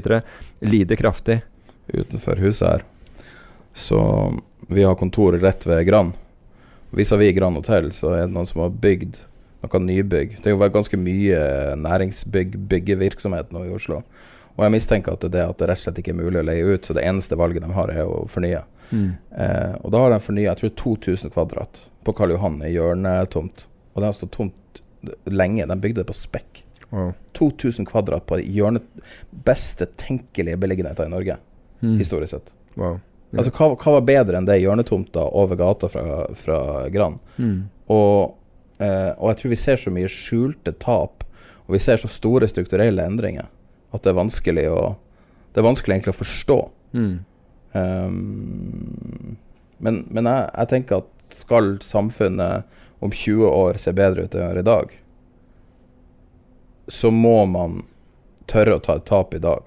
lider 0.63 1.01
kraftig. 1.03 1.41
utenfor 1.91 2.39
huset 2.39 2.69
her. 2.69 2.87
Så 3.75 3.99
vi 4.71 4.87
har 4.87 4.95
kontoret 4.99 5.43
rett 5.43 5.67
ved 5.67 5.83
Grand. 5.91 6.15
Vis-à-vis 6.95 7.35
Grand 7.35 7.59
hotell 7.59 7.91
så 7.95 8.15
er 8.15 8.25
det 8.29 8.35
noen 8.35 8.47
som 8.47 8.63
har 8.65 8.71
bygd 8.83 9.19
noe 9.63 9.81
nybygg. 9.85 10.37
Det 10.41 10.51
er 10.51 10.57
jo 10.57 10.69
ganske 10.73 11.01
mye 11.01 11.41
næringsbygg, 11.81 12.59
byggevirksomhet 12.71 13.55
nå 13.55 13.67
i 13.69 13.73
Oslo. 13.77 14.03
Og 14.57 14.67
jeg 14.67 14.75
mistenker 14.75 15.15
at 15.15 15.23
det 15.23 15.31
er 15.31 15.37
det 15.37 15.47
at 15.47 15.61
det 15.61 15.71
rett 15.71 15.81
og 15.81 15.87
slett 15.87 16.01
ikke 16.03 16.13
er 16.13 16.21
mulig 16.21 16.41
å 16.41 16.47
leie 16.47 16.65
ut, 16.75 16.85
så 16.85 16.97
det 16.97 17.07
eneste 17.07 17.39
valget 17.39 17.65
de 17.65 17.73
har, 17.77 17.93
er 17.95 18.09
å 18.09 18.25
fornye. 18.31 18.63
Eh, 18.93 19.75
og 19.81 19.93
da 19.95 20.03
har 20.03 20.15
de 20.15 20.23
fornya 20.23 20.51
jeg 20.51 20.61
tror 20.61 20.73
2000 21.05 21.35
kvadrat 21.35 21.85
på 22.07 22.15
Karl 22.17 22.35
Johan, 22.35 22.59
ei 22.67 22.75
hjørnetomt. 22.75 23.67
Og 23.93 24.03
det 24.03 24.09
har 24.09 24.17
stått 24.17 24.35
tomt 24.37 24.83
lenge. 25.31 25.67
De 25.67 25.77
bygde 25.81 26.03
det 26.03 26.09
på 26.11 26.17
spekk. 26.17 26.65
Wow. 26.91 27.13
2000 27.39 27.87
kvadrat 27.87 28.27
på 28.27 28.41
hjørnet 28.43 28.87
beste 29.47 29.87
tenkelige 30.01 30.59
beliggenheter 30.59 31.07
i 31.07 31.13
Norge, 31.13 31.37
historisk 31.81 32.35
sett. 32.35 32.51
Wow. 32.75 32.99
Yeah. 33.31 33.39
Altså, 33.39 33.53
hva, 33.55 33.69
hva 33.79 33.93
var 33.95 34.07
bedre 34.09 34.41
enn 34.41 34.47
det 34.49 34.57
hjørnetomta 34.59 35.23
over 35.39 35.59
gata 35.59 35.91
fra, 35.93 36.03
fra 36.35 36.59
Gran? 36.91 37.21
Mm. 37.39 37.61
Og, 37.95 38.35
eh, 38.81 39.13
og 39.17 39.31
jeg 39.31 39.41
tror 39.41 39.53
vi 39.53 39.61
ser 39.61 39.81
så 39.81 39.93
mye 39.95 40.11
skjulte 40.11 40.75
tap, 40.83 41.25
og 41.67 41.77
vi 41.77 41.83
ser 41.83 42.01
så 42.03 42.11
store 42.11 42.49
strukturelle 42.51 43.05
endringer, 43.07 43.49
at 43.91 44.05
det 44.05 44.13
er 44.13 44.21
vanskelig 44.21 44.67
å 44.73 44.83
Det 45.51 45.59
er 45.59 45.67
vanskelig 45.67 45.95
egentlig 45.97 46.13
å 46.13 46.21
forstå. 46.21 46.57
Mm. 46.95 47.15
Um, 47.75 49.37
men 49.83 49.97
men 50.07 50.29
jeg, 50.31 50.45
jeg 50.55 50.71
tenker 50.71 51.01
at 51.01 51.09
skal 51.35 51.73
samfunnet 51.83 52.63
om 53.01 53.11
20 53.11 53.49
år 53.49 53.81
se 53.83 53.93
bedre 53.97 54.29
ut 54.29 54.35
enn 54.35 54.61
i 54.61 54.63
dag, 54.63 54.93
så 56.87 57.11
må 57.11 57.47
man 57.51 57.81
tørre 58.51 58.77
å 58.77 58.83
ta 58.83 58.99
et 58.99 59.07
tap 59.09 59.35
i 59.35 59.43
dag. 59.43 59.67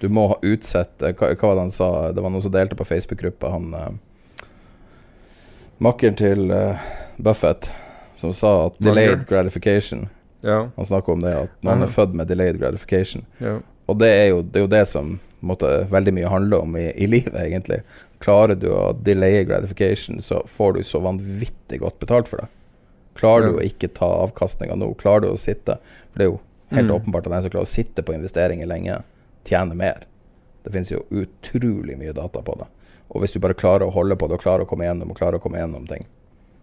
Du 0.00 0.08
må 0.08 0.26
ha 0.32 0.38
utsette 0.42 1.14
hva, 1.18 1.30
hva 1.34 1.48
var 1.48 1.56
det 1.58 1.66
han 1.66 1.74
sa? 1.74 1.90
Det 2.12 2.22
var 2.22 2.32
noen 2.32 2.44
som 2.44 2.54
delte 2.54 2.78
på 2.78 2.86
Facebook-gruppa. 2.86 3.50
Han, 3.54 3.74
eh, 3.78 4.48
makkeren 5.82 6.18
til 6.18 6.50
eh, 6.54 6.84
Buffett 7.16 7.70
som 8.24 8.34
sa 8.36 8.52
at 8.66 8.78
delayed 8.80 9.26
gratification 9.30 10.08
Ja. 10.44 10.68
Han 10.76 10.84
snakker 10.88 11.12
om 11.14 11.20
det, 11.24 11.34
at 11.46 11.50
noen 11.64 11.82
er 11.82 11.88
født 11.92 12.14
med 12.14 12.28
delayed 12.28 12.58
gratification. 12.60 13.24
ja. 13.40 13.58
Og 13.86 13.98
det 14.00 14.08
er 14.08 14.26
jo 14.30 14.42
det, 14.42 14.56
er 14.56 14.64
jo 14.64 14.68
det 14.72 14.82
som 14.88 15.18
måtte, 15.44 15.68
veldig 15.92 16.12
mye 16.16 16.28
handler 16.32 16.62
om 16.64 16.76
i, 16.80 16.86
i 16.96 17.06
livet, 17.06 17.34
egentlig. 17.36 17.82
Klarer 18.24 18.56
du 18.56 18.70
å 18.72 18.94
delaye 18.96 19.42
gratification, 19.44 20.20
så 20.24 20.38
får 20.48 20.72
du 20.78 20.82
så 20.88 21.00
vanvittig 21.04 21.80
godt 21.82 21.98
betalt 22.00 22.28
for 22.28 22.40
det. 22.40 22.46
Klarer 23.14 23.50
du 23.50 23.58
å 23.58 23.64
ikke 23.64 23.90
ta 23.92 24.08
avkastninga 24.24 24.74
nå, 24.80 24.88
klarer 24.96 25.20
du 25.26 25.28
å 25.34 25.36
sitte 25.38 25.76
For 26.12 26.18
det 26.18 26.24
er 26.26 26.30
jo 26.32 26.40
helt 26.72 26.88
Mm. 26.90 26.94
åpenbart 26.96 27.26
at 27.26 27.32
den 27.32 27.42
som 27.42 27.50
klarer 27.52 27.68
å 27.68 27.74
sitte 27.74 28.02
på 28.02 28.14
investeringer 28.16 28.66
lenge, 28.66 29.02
tjener 29.44 29.76
mer. 29.76 30.06
Det 30.64 30.72
finnes 30.72 30.90
jo 30.90 31.04
utrolig 31.12 31.98
mye 31.98 32.12
data 32.16 32.40
på 32.42 32.56
det. 32.58 32.66
Og 33.10 33.20
hvis 33.20 33.32
du 33.32 33.38
bare 33.38 33.54
klarer 33.54 33.84
å 33.86 33.92
holde 33.92 34.16
på 34.16 34.26
det 34.28 34.34
og 34.38 34.42
klarer 34.42 34.64
å 34.64 34.66
komme 34.68 34.84
gjennom 34.88 35.10
og 35.12 35.16
klarer 35.20 35.36
å 35.38 35.42
komme 35.44 35.58
gjennom 35.60 35.86
ting 35.86 36.04
Ja, 36.04 36.08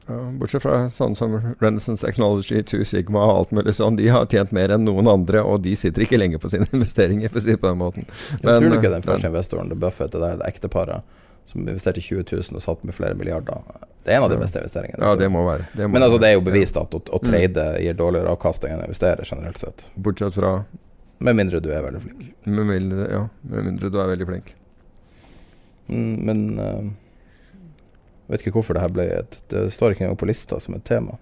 bortsett 0.08 0.64
fra 0.64 0.90
sånn 0.90 1.16
som 1.16 1.36
Renaissance 1.60 2.06
Technology, 2.06 2.64
Two 2.64 2.86
Sigma 2.88 3.22
og 3.22 3.36
alt 3.36 3.52
mulig 3.56 3.76
sånn. 3.78 3.96
De 4.00 4.08
har 4.12 4.26
tjent 4.32 4.52
mer 4.56 4.74
enn 4.76 4.86
noen 4.88 5.08
andre, 5.08 5.44
og 5.46 5.62
de 5.66 5.76
sitter 5.78 6.06
ikke 6.06 6.20
lenger 6.20 6.42
på 6.42 6.50
sine 6.52 6.68
investeringer, 6.76 7.30
for 7.30 7.42
å 7.42 7.46
si 7.46 7.54
det 7.54 7.62
på 7.62 7.70
den 7.70 7.80
måten. 7.82 8.08
Jeg 8.34 8.46
tror 8.46 8.68
du 8.68 8.78
ikke 8.78 8.90
eh, 8.90 8.96
den 8.98 9.06
første 9.08 9.30
investoren, 9.32 9.72
det 9.72 9.78
Buffett, 9.82 10.12
det 10.16 10.24
der 10.24 10.40
det 10.42 10.50
ekteparet, 10.50 11.18
som 11.46 11.64
investerte 11.66 12.02
20 12.02 12.26
000 12.32 12.60
og 12.60 12.64
satt 12.64 12.84
med 12.88 12.96
flere 12.96 13.18
milliarder 13.18 13.62
Det 14.06 14.14
er 14.14 14.20
en 14.20 14.28
av 14.28 14.32
de 14.34 14.38
beste 14.42 14.62
investeringene. 14.62 15.02
Ja, 15.04 15.16
det 15.18 15.30
må 15.34 15.44
være. 15.46 15.66
Det 15.74 15.88
må 15.88 15.96
Men 15.98 16.06
altså, 16.06 16.20
det 16.22 16.30
er 16.32 16.38
jo 16.38 16.46
bevist 16.46 16.78
at 16.78 16.96
å, 16.98 17.02
å 17.02 17.20
trade 17.22 17.66
gir 17.82 17.98
dårligere 17.98 18.34
avkastning 18.34 18.76
enn 18.76 18.84
å 18.84 18.88
investere, 18.90 19.26
generelt 19.28 19.62
sett. 19.62 19.86
Bortsett 19.96 20.38
fra 20.38 20.56
Med 21.22 21.38
mindre 21.38 21.60
du 21.62 21.70
er 21.74 21.84
veldig 21.86 22.02
flink. 22.02 22.22
med 22.46 22.66
mindre, 22.66 23.08
ja, 23.12 23.28
med 23.42 23.68
mindre 23.70 23.90
du 23.94 24.00
er 24.02 24.10
veldig 24.16 24.28
flink. 24.30 24.54
Mm, 25.92 26.14
men 26.26 26.44
eh, 26.60 26.84
jeg 28.32 28.38
vet 28.38 28.46
ikke 28.46 28.56
hvorfor 28.56 28.78
det 28.78 28.82
her 28.86 28.92
ble 28.96 29.06
et 29.12 29.34
Det 29.52 29.66
står 29.76 29.92
ikke 29.92 30.06
engang 30.06 30.20
på 30.22 30.28
lista 30.30 30.56
som 30.64 30.78
et 30.78 30.86
tema. 30.88 31.18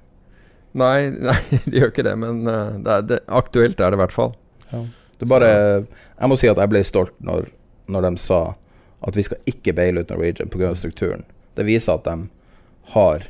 Nei, 0.77 1.10
nei, 1.30 1.40
de 1.65 1.80
gjør 1.80 1.90
ikke 1.90 2.06
det, 2.06 2.14
men 2.22 2.44
eh, 2.45 2.76
det 2.86 2.91
er, 2.94 3.07
det, 3.10 3.18
aktuelt 3.26 3.81
er 3.81 3.90
det 3.90 3.98
i 3.98 4.02
hvert 4.03 4.14
fall. 4.14 4.36
Det 5.18 5.26
bare 5.26 5.49
Jeg 5.49 6.30
må 6.30 6.38
si 6.38 6.52
at 6.52 6.61
jeg 6.61 6.69
ble 6.69 6.84
stolt 6.86 7.15
når, 7.26 7.49
når 7.90 8.06
de 8.06 8.14
sa 8.22 8.44
at 9.02 9.18
vi 9.18 9.26
skal 9.26 9.41
ikke 9.49 9.73
baile 9.73 10.03
ut 10.03 10.14
Norwegian 10.14 10.53
pga. 10.53 10.76
strukturen. 10.77 11.26
Det 11.57 11.65
viser 11.65 11.98
at 11.98 12.06
de 12.06 12.30
har 12.94 13.26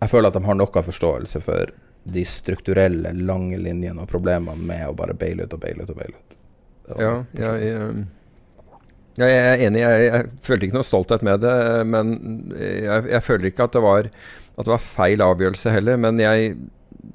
Jeg 0.00 0.08
føler 0.08 0.32
at 0.32 0.40
de 0.40 0.44
har 0.48 0.56
noe 0.56 0.82
forståelse 0.88 1.44
for 1.44 1.76
de 2.08 2.24
strukturelle, 2.24 3.12
lange 3.12 3.58
linjene 3.60 4.00
og 4.00 4.08
problemene 4.08 4.64
med 4.64 4.86
å 4.88 4.96
bare 4.96 5.12
baile 5.18 5.44
ut 5.44 5.52
og 5.52 5.60
baile 5.60 5.84
ut 5.84 5.92
og 5.92 5.98
baile 5.98 6.16
ut. 6.16 6.36
Det 6.88 7.02
Ja, 7.04 7.12
jeg, 7.36 7.66
ja, 7.68 7.88
jeg 9.18 9.38
er 9.38 9.62
enig. 9.66 9.80
Jeg, 9.82 10.02
jeg 10.08 10.26
følte 10.46 10.68
ikke 10.68 10.78
noe 10.78 10.86
stolthet 10.86 11.24
med 11.26 11.42
det. 11.42 11.54
Men 11.90 12.12
jeg, 12.54 13.06
jeg 13.10 13.24
føler 13.26 13.50
ikke 13.50 13.66
at 13.68 13.78
det, 13.78 13.82
var, 13.84 14.10
at 14.10 14.68
det 14.68 14.74
var 14.74 14.84
feil 14.84 15.24
avgjørelse 15.24 15.72
heller. 15.74 15.98
Men 16.00 16.20
jeg, 16.22 16.52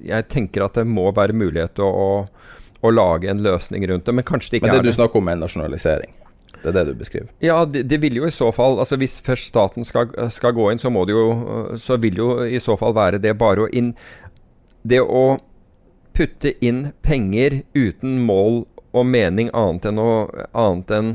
jeg 0.04 0.28
tenker 0.32 0.66
at 0.66 0.80
det 0.80 0.88
må 0.90 1.10
være 1.16 1.38
mulighet 1.38 1.78
til 1.80 1.88
å, 1.88 1.94
å, 1.94 2.58
å 2.84 2.92
lage 2.92 3.32
en 3.32 3.44
løsning 3.46 3.88
rundt 3.92 4.10
det. 4.10 4.18
Men 4.20 4.28
kanskje 4.28 4.56
det 4.56 4.62
ikke 4.62 4.70
Men 4.72 4.76
det 4.78 4.82
er 4.82 4.90
du 4.90 4.92
det. 4.92 4.98
snakker 5.00 5.24
om, 5.24 5.32
er 5.32 5.40
nasjonalisering. 5.46 6.20
Det 6.64 6.72
er 6.72 6.76
det 6.78 6.86
du 6.94 7.00
beskriver. 7.00 7.32
Ja, 7.44 7.58
det, 7.68 7.86
det 7.92 8.00
vil 8.00 8.22
jo 8.22 8.28
i 8.28 8.32
så 8.32 8.48
fall 8.56 8.78
altså 8.80 8.96
Hvis 8.96 9.18
først 9.26 9.50
staten 9.52 9.84
skal, 9.84 10.14
skal 10.32 10.54
gå 10.56 10.70
inn, 10.72 10.80
så 10.80 10.88
må 10.94 11.02
det 11.04 11.12
jo 11.12 11.26
Så 11.76 11.98
vil 12.00 12.22
jo 12.22 12.28
i 12.48 12.62
så 12.64 12.78
fall 12.80 12.96
være 12.96 13.20
det 13.20 13.34
bare 13.36 13.66
å 13.66 13.68
inn 13.68 13.90
Det 14.88 15.02
å 15.04 15.26
putte 16.16 16.54
inn 16.64 16.94
penger 17.04 17.66
uten 17.76 18.22
mål 18.24 18.62
og 18.94 19.08
mening 19.10 19.50
annet 19.52 19.90
enn, 19.90 20.00
å, 20.00 20.30
annet 20.54 20.92
enn 20.94 21.12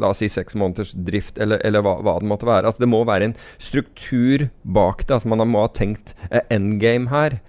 La 0.00 0.12
oss 0.12 0.22
si 0.22 0.28
seks 0.32 0.56
måneders 0.58 0.94
drift, 0.96 1.38
eller, 1.42 1.60
eller 1.66 1.84
hva, 1.84 1.98
hva 2.04 2.18
det 2.22 2.30
måtte 2.30 2.48
være. 2.48 2.68
Altså 2.68 2.84
Det 2.84 2.90
må 2.92 3.02
være 3.08 3.30
en 3.30 3.38
struktur 3.60 4.48
bak 4.62 5.06
det. 5.06 5.18
Altså 5.18 5.32
Man 5.32 5.46
må 5.52 5.64
ha 5.66 5.72
tenkt 5.72 6.14
eh, 6.30 6.44
endgame 6.52 7.12
her 7.12 7.40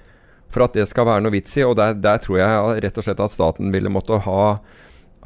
for 0.53 0.67
at 0.67 0.77
det 0.77 0.85
skal 0.89 1.07
være 1.09 1.25
noe 1.25 1.33
vits 1.33 1.55
i. 1.57 1.65
Og 1.65 1.77
der, 1.79 1.97
der 1.97 2.21
tror 2.23 2.39
jeg 2.41 2.81
rett 2.85 2.99
og 2.99 3.07
slett 3.07 3.23
at 3.23 3.33
staten 3.33 3.73
ville 3.73 3.91
måtte 3.93 4.21
ha 4.27 4.43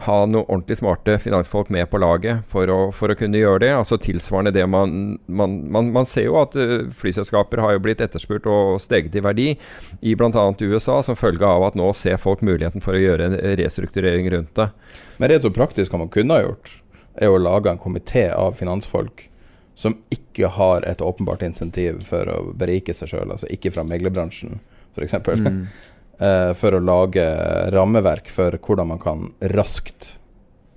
ha 0.05 0.17
noen 0.29 0.45
ordentlig 0.45 0.77
smarte 0.77 1.17
finansfolk 1.21 1.69
med 1.73 1.87
på 1.89 1.99
laget 2.01 2.45
for 2.51 2.69
å, 2.69 2.77
for 2.93 3.11
å 3.11 3.17
kunne 3.17 3.39
gjøre 3.39 3.63
det. 3.65 3.71
Altså 3.73 3.97
Tilsvarende 4.01 4.53
det 4.53 4.65
man 4.69 5.17
Man, 5.27 5.57
man, 5.71 5.91
man 5.93 6.07
ser 6.07 6.27
jo 6.27 6.37
at 6.41 6.55
uh, 6.57 6.89
flyselskaper 6.95 7.61
har 7.63 7.75
jo 7.75 7.83
blitt 7.83 8.01
etterspurt 8.03 8.47
og 8.49 8.77
steget 8.81 9.15
i 9.17 9.23
verdi 9.23 9.47
i 10.01 10.15
bl.a. 10.17 10.45
USA 10.61 10.99
som 11.05 11.17
følge 11.17 11.45
av 11.45 11.65
at 11.69 11.77
nå 11.77 11.89
ser 11.97 12.19
folk 12.21 12.43
muligheten 12.45 12.83
for 12.83 12.97
å 12.97 13.01
gjøre 13.01 13.29
en 13.29 13.37
restrukturering 13.59 14.29
rundt 14.33 14.53
det. 14.59 14.69
Men 15.17 15.33
rett 15.33 15.47
og 15.47 15.55
praktisk 15.57 15.93
hva 15.93 16.03
man 16.03 16.13
kunne 16.13 16.37
ha 16.37 16.45
gjort, 16.45 16.71
er 17.17 17.33
å 17.33 17.41
lage 17.41 17.71
en 17.71 17.81
komité 17.81 18.27
av 18.33 18.57
finansfolk 18.59 19.25
som 19.77 19.93
ikke 20.09 20.49
har 20.55 20.85
et 20.89 21.01
åpenbart 21.01 21.43
insentiv 21.45 21.99
for 22.05 22.29
å 22.33 22.37
berike 22.57 22.95
seg 22.97 23.11
sjøl, 23.11 23.33
altså 23.35 23.49
ikke 23.53 23.71
fra 23.75 23.85
meglerbransjen 23.85 24.57
f.eks. 24.97 25.13
Mm. 25.37 25.59
uh, 26.21 26.53
for 26.59 26.77
å 26.77 26.81
lage 26.81 27.25
rammeverk 27.73 28.31
for 28.33 28.57
hvordan 28.57 28.89
man 28.93 29.01
kan 29.01 29.27
raskt 29.53 30.15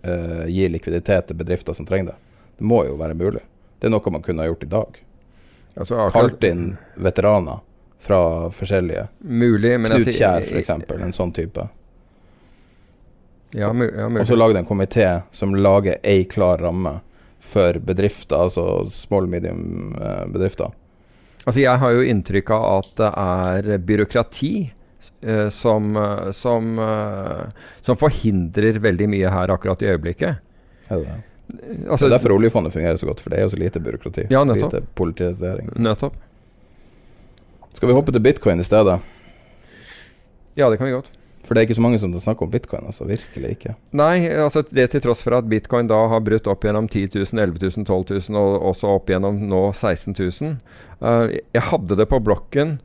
uh, 0.04 0.44
gi 0.48 0.68
likviditet 0.68 1.30
til 1.30 1.40
bedrifter 1.40 1.76
som 1.76 1.88
trenger 1.88 2.12
det. 2.12 2.18
Det 2.60 2.68
må 2.68 2.82
jo 2.84 2.98
være 3.00 3.16
mulig. 3.16 3.44
Det 3.80 3.88
er 3.88 3.94
noe 3.94 4.12
man 4.12 4.24
kunne 4.24 4.44
ha 4.44 4.50
gjort 4.50 4.68
i 4.68 4.70
dag. 4.76 5.00
Altså, 5.74 5.96
akkurat- 5.96 6.12
Kalt 6.12 6.44
inn 6.44 6.64
veteraner 7.00 7.64
fra 8.00 8.50
forskjellige. 8.52 9.08
Mulig, 9.20 9.80
men 9.80 9.92
jeg 9.96 10.04
Knut 10.04 10.16
Kjær, 10.16 10.44
f.eks. 10.44 10.70
En 11.00 11.16
sånn 11.16 11.32
type. 11.36 11.68
Ja, 13.52 13.72
ja, 13.74 14.06
Og 14.06 14.26
så 14.26 14.36
lage 14.36 14.58
en 14.58 14.66
komité 14.66 15.22
som 15.34 15.54
lager 15.54 15.96
ei 16.06 16.24
klar 16.24 16.58
ramme 16.62 17.00
for 17.40 17.78
bedrifter, 17.82 18.36
altså 18.36 18.84
small 18.86 19.26
medium 19.26 19.96
eh, 19.98 20.26
bedrifter. 20.30 20.70
Altså 21.46 21.60
Jeg 21.60 21.80
har 21.82 21.96
jo 21.96 22.04
inntrykk 22.04 22.52
av 22.54 22.66
at 22.76 22.92
det 23.00 23.10
er 23.24 23.82
byråkrati 23.88 24.52
eh, 25.22 25.48
som, 25.48 25.96
eh, 25.96 26.30
som, 26.36 26.78
eh, 26.78 27.64
som 27.80 27.98
forhindrer 27.98 28.78
veldig 28.78 29.08
mye 29.08 29.32
her 29.34 29.50
akkurat 29.56 29.82
i 29.82 29.90
øyeblikket. 29.90 30.38
Ja, 30.88 30.96
det 30.96 31.04
det? 31.08 31.20
Altså, 31.90 32.06
det 32.06 32.12
er 32.12 32.18
derfor 32.18 32.36
oljefondet 32.36 32.72
fungerer 32.72 32.98
så 33.00 33.08
godt, 33.08 33.20
for 33.20 33.32
det 33.32 33.40
er 33.40 33.48
jo 33.48 33.54
så 33.54 33.58
lite 33.58 33.80
byråkrati. 33.82 34.28
Ja, 34.30 34.44
nettopp. 34.46 34.74
Lite 34.76 34.86
politisering. 34.94 35.72
Nettopp. 35.82 36.14
Skal 37.74 37.90
vi 37.90 37.96
hoppe 37.96 38.12
til 38.14 38.22
bitcoin 38.22 38.60
i 38.62 38.66
stedet? 38.66 39.00
Ja, 40.54 40.70
det 40.70 40.78
kan 40.78 40.86
vi 40.86 40.92
godt. 40.92 41.10
For 41.46 41.56
det 41.56 41.62
er 41.62 41.68
ikke 41.68 41.78
så 41.78 41.84
mange 41.84 41.98
som 42.02 42.12
snakker 42.12 42.46
om 42.46 42.52
bitcoin, 42.52 42.84
altså. 42.90 43.06
Virkelig 43.08 43.54
ikke. 43.56 43.74
Nei, 43.96 44.28
altså 44.28 44.62
det 44.68 44.90
til 44.92 45.02
tross 45.06 45.24
for 45.24 45.38
at 45.38 45.48
bitcoin 45.50 45.88
da 45.90 45.98
har 46.12 46.22
brutt 46.24 46.46
opp 46.50 46.66
gjennom 46.66 46.86
10 46.90 47.16
000, 47.16 47.40
11 47.40 47.64
000, 47.80 47.86
12 47.88 48.30
000 48.30 48.38
og 48.40 48.70
også 48.70 48.94
opp 48.98 49.10
gjennom 49.10 49.40
nå 49.50 49.64
16 49.72 50.14
000. 50.20 50.56
Uh, 51.00 51.32
jeg 51.32 51.66
hadde 51.72 51.98
det 51.98 52.06
på 52.10 52.20
blokken 52.22 52.76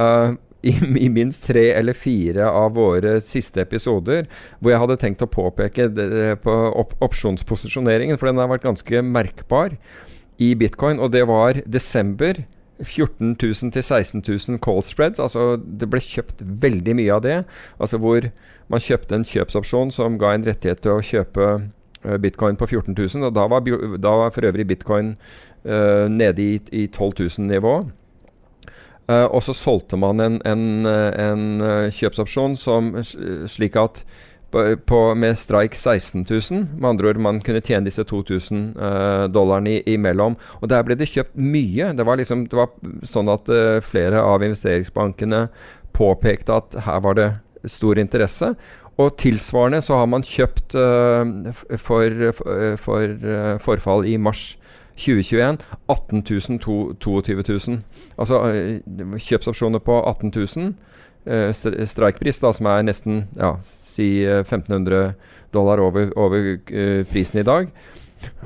uh, 0.00 0.32
i, 0.66 0.74
i 1.04 1.08
minst 1.12 1.46
tre 1.46 1.68
eller 1.76 1.96
fire 1.96 2.48
av 2.50 2.74
våre 2.78 3.18
siste 3.24 3.62
episoder, 3.62 4.26
hvor 4.58 4.72
jeg 4.72 4.82
hadde 4.82 5.00
tenkt 5.04 5.24
å 5.24 5.30
påpeke 5.30 5.90
det, 5.92 6.10
på 6.42 6.54
op 6.72 6.96
opsjonsposisjoneringen, 7.04 8.18
for 8.18 8.30
den 8.30 8.40
har 8.42 8.50
vært 8.50 8.66
ganske 8.66 9.04
merkbar 9.04 9.76
i 10.42 10.54
bitcoin, 10.58 10.98
og 11.02 11.12
det 11.14 11.24
var 11.28 11.60
desember. 11.66 12.42
14 12.82 13.36
000 13.42 13.72
til 13.72 13.82
16 13.82 14.22
000 14.28 14.58
call 14.62 14.82
spreads. 14.86 15.20
Altså 15.20 15.56
det 15.58 15.88
ble 15.90 16.00
kjøpt 16.02 16.42
veldig 16.62 16.94
mye 16.98 17.14
av 17.14 17.24
det. 17.24 17.38
Altså 17.80 17.98
hvor 18.02 18.28
man 18.68 18.84
kjøpte 18.84 19.18
en 19.18 19.26
kjøpsopsjon 19.26 19.92
som 19.94 20.18
ga 20.20 20.34
en 20.34 20.46
rettighet 20.46 20.82
til 20.84 20.94
å 20.94 21.04
kjøpe 21.04 21.48
eh, 22.04 22.18
bitcoin 22.22 22.58
på 22.60 22.68
14 22.68 22.94
000. 22.94 23.28
Og 23.28 23.34
da 23.34 23.46
var, 23.50 23.66
da 23.98 24.14
var 24.22 24.34
for 24.34 24.48
øvrig 24.48 24.68
bitcoin 24.68 25.16
uh, 25.64 26.06
nede 26.10 26.44
i, 26.44 26.60
i 26.72 26.86
12 26.86 27.12
000-nivå. 27.18 27.74
Uh, 29.08 29.24
og 29.24 29.40
så 29.42 29.56
solgte 29.56 29.96
man 29.96 30.20
en, 30.20 30.40
en, 30.44 30.64
eh, 30.86 31.30
en 31.30 31.90
kjøpsopsjon 31.96 32.58
som, 32.60 32.92
slik 33.48 33.78
at 33.80 34.02
på, 34.50 34.64
på, 34.88 35.00
med 35.14 35.38
strike 35.38 35.76
16 35.76 36.24
000. 36.24 36.64
Med 36.78 36.88
andre 36.90 37.10
ord, 37.10 37.20
man 37.22 37.40
kunne 37.44 37.62
tjene 37.64 37.88
disse 37.88 38.04
2000 38.04 38.62
uh, 38.78 39.26
dollarene 39.32 39.82
imellom. 39.86 40.38
Og 40.60 40.70
der 40.72 40.84
ble 40.86 40.96
det 40.98 41.10
kjøpt 41.12 41.36
mye. 41.36 41.92
Det 41.96 42.06
var 42.06 42.20
liksom 42.20 42.46
Det 42.48 42.58
var 42.58 42.72
sånn 43.06 43.28
at 43.32 43.48
uh, 43.52 43.78
flere 43.84 44.22
av 44.24 44.44
investeringsbankene 44.46 45.46
påpekte 45.96 46.60
at 46.60 46.78
her 46.86 47.02
var 47.04 47.18
det 47.18 47.30
stor 47.68 47.98
interesse. 48.00 48.54
Og 48.98 49.14
tilsvarende 49.20 49.82
så 49.84 50.00
har 50.00 50.08
man 50.10 50.26
kjøpt 50.26 50.74
uh, 50.74 51.52
for, 51.76 52.32
for, 52.34 52.80
for 52.82 53.04
eh, 53.06 53.58
forfall 53.62 54.08
i 54.10 54.16
mars 54.18 54.56
2021 54.98 55.58
18 55.86 56.24
000, 56.26 56.94
22 56.98 57.42
000. 57.68 57.78
Altså 58.18 58.40
eh, 58.50 58.80
kjøpsopsjoner 59.18 59.78
på 59.78 60.00
18 60.02 60.32
000. 60.34 60.74
Eh, 61.26 61.52
stri- 61.52 62.40
da, 62.42 62.52
som 62.52 62.66
er 62.66 62.82
nesten 62.82 63.28
ja, 63.36 63.56
si 63.98 64.08
eh, 64.24 64.40
1500 64.44 65.12
dollar 65.54 65.80
over, 65.80 66.10
over 66.20 66.50
uh, 66.56 67.04
prisen 67.08 67.42
i 67.42 67.46
dag. 67.46 67.70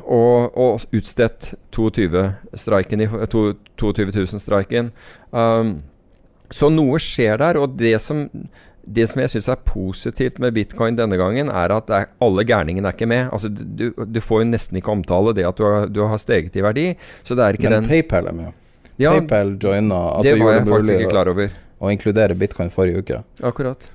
Og, 0.03 0.53
og 0.59 0.85
utstedt 0.95 1.55
22 1.73 2.05
i, 2.05 3.09
to- 3.33 3.55
22 3.81 4.12
000-streiken. 4.12 4.93
Um, 5.33 5.79
så 6.53 6.69
noe 6.69 7.01
skjer 7.01 7.41
der, 7.41 7.59
og 7.59 7.79
det 7.81 7.97
som 8.05 8.27
det 8.83 9.07
som 9.11 9.20
jeg 9.23 9.31
syns 9.31 9.49
er 9.53 9.61
positivt 9.66 10.41
med 10.43 10.55
bitcoin 10.57 10.97
denne 10.99 11.16
gangen, 11.19 11.51
er 11.55 11.74
at 11.74 11.91
er, 11.95 12.09
alle 12.23 12.45
gærningene 12.47 12.91
er 12.91 12.97
ikke 12.97 13.09
med. 13.11 13.29
Altså, 13.33 13.49
du, 13.49 13.93
du, 13.95 14.20
får 14.20 14.43
jo 14.43 14.49
nesten 14.51 14.81
ikke 14.81 14.91
omtale 14.91 15.35
det 15.39 15.47
at 15.47 15.59
du 15.59 15.65
har, 15.66 15.87
du 15.87 16.03
har 16.11 16.20
steget 16.20 16.57
i 16.59 16.65
verdi. 16.65 16.89
Så 17.23 17.39
det 17.39 17.47
er 17.47 17.59
ikke 17.59 17.70
Men 17.70 17.79
den 17.81 17.91
PayPal 17.93 18.31
er 18.33 18.39
med. 18.41 18.59
ja, 18.99 19.15
PayPal 19.15 19.57
joina 19.62 20.01
altså 20.19 20.33
Det 20.33 20.43
var 20.43 20.57
jeg 20.57 20.66
faktisk 20.66 20.99
ikke 20.99 21.15
klar 21.15 21.31
over. 21.33 21.59
å 21.83 21.93
inkludere 21.95 22.39
bitcoin 22.39 22.74
forrige 22.74 23.05
uke. 23.05 23.23
Akkurat. 23.43 23.87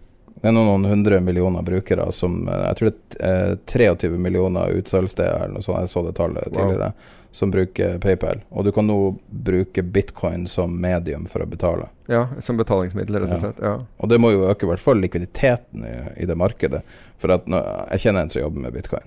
Det 0.42 0.48
er 0.48 0.54
noen 0.54 0.86
hundre 0.86 1.18
millioner 1.22 1.64
brukere 1.66 2.12
som 2.14 2.44
eh, 2.48 2.64
Jeg 2.68 2.78
tror 2.80 2.90
det 2.92 3.22
er 3.26 3.52
eh, 3.52 3.56
23 3.66 4.18
millioner 4.22 4.74
utsalgssteder 4.78 5.46
eller 5.48 5.56
noe 5.58 5.66
sånt, 5.66 5.80
jeg 5.82 5.90
så 5.94 6.04
det 6.06 6.16
tallet 6.20 6.48
Wow. 6.52 6.58
tidligere, 6.60 6.92
som 7.32 7.52
bruker 7.54 7.98
PayPal. 8.02 8.40
Og 8.52 8.66
du 8.66 8.72
kan 8.74 8.88
nå 8.88 8.98
bruke 9.30 9.84
bitcoin 9.84 10.46
som 10.50 10.74
medium 10.82 11.26
for 11.30 11.44
å 11.44 11.50
betale. 11.50 11.90
Ja, 12.10 12.28
som 12.42 12.58
betalingsmiddel, 12.58 13.20
rett 13.22 13.34
og 13.36 13.44
slett. 13.44 13.60
Ja. 13.62 13.74
Og 14.02 14.10
det 14.10 14.18
må 14.22 14.32
jo 14.34 14.46
øke 14.50 14.66
i 14.66 14.70
hvert 14.72 14.82
fall 14.82 15.02
likviditeten 15.04 15.84
i, 15.86 15.96
i 16.24 16.26
det 16.30 16.38
markedet. 16.40 16.82
For 17.22 17.34
at 17.36 17.46
jeg 17.50 18.00
kjenner 18.06 18.22
en 18.26 18.30
som 18.34 18.42
jobber 18.42 18.64
med 18.68 18.74
bitcoin. 18.78 19.06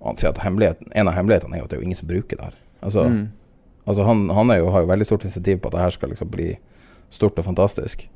Og 0.00 0.08
han 0.12 0.18
sier 0.18 0.32
at 0.32 0.40
en 0.42 1.08
av 1.08 1.14
hemmelighetene 1.14 1.54
er 1.54 1.62
jo 1.62 1.68
at 1.68 1.70
det 1.70 1.78
er 1.78 1.82
jo 1.84 1.86
ingen 1.90 1.98
som 2.00 2.08
bruker 2.10 2.38
det 2.40 2.48
her. 2.50 2.58
Altså, 2.82 3.04
Mm. 3.06 3.28
altså 3.86 4.02
han, 4.06 4.24
han 4.30 4.48
jo, 4.58 4.70
har 4.70 4.80
jo 4.82 4.90
veldig 4.90 5.06
stort 5.06 5.24
initiativ 5.28 5.60
på 5.62 5.68
at 5.70 5.76
det 5.76 5.84
her 5.84 5.94
skal 5.94 6.10
liksom 6.10 6.30
bli 6.32 6.48
stort 7.10 7.38
og 7.38 7.44
fantastisk. 7.46 8.08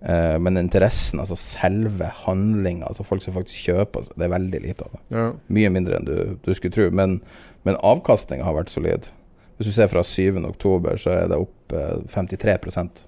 Eh, 0.00 0.38
men 0.38 0.60
interessen, 0.60 1.20
altså 1.20 1.36
selve 1.38 2.10
handlinga, 2.22 2.86
altså 2.86 3.06
folk 3.06 3.24
som 3.24 3.34
faktisk 3.34 3.70
kjøper, 3.70 4.10
det 4.14 4.26
er 4.26 4.34
veldig 4.34 4.60
lite 4.62 4.86
av 4.86 4.94
det. 4.94 5.02
Ja. 5.16 5.28
Mye 5.58 5.72
mindre 5.74 5.98
enn 5.98 6.06
du, 6.06 6.16
du 6.44 6.52
skulle 6.54 6.74
tro. 6.74 6.88
Men, 6.94 7.18
men 7.66 7.80
avkastninga 7.86 8.46
har 8.46 8.56
vært 8.58 8.72
solid. 8.72 9.10
Hvis 9.58 9.72
du 9.72 9.74
ser 9.74 9.90
fra 9.90 10.04
7. 10.06 10.38
oktober, 10.46 10.98
så 11.02 11.16
er 11.16 11.30
det 11.30 11.40
opp 11.42 11.74
uh, 11.74 11.98
53% 12.14 13.04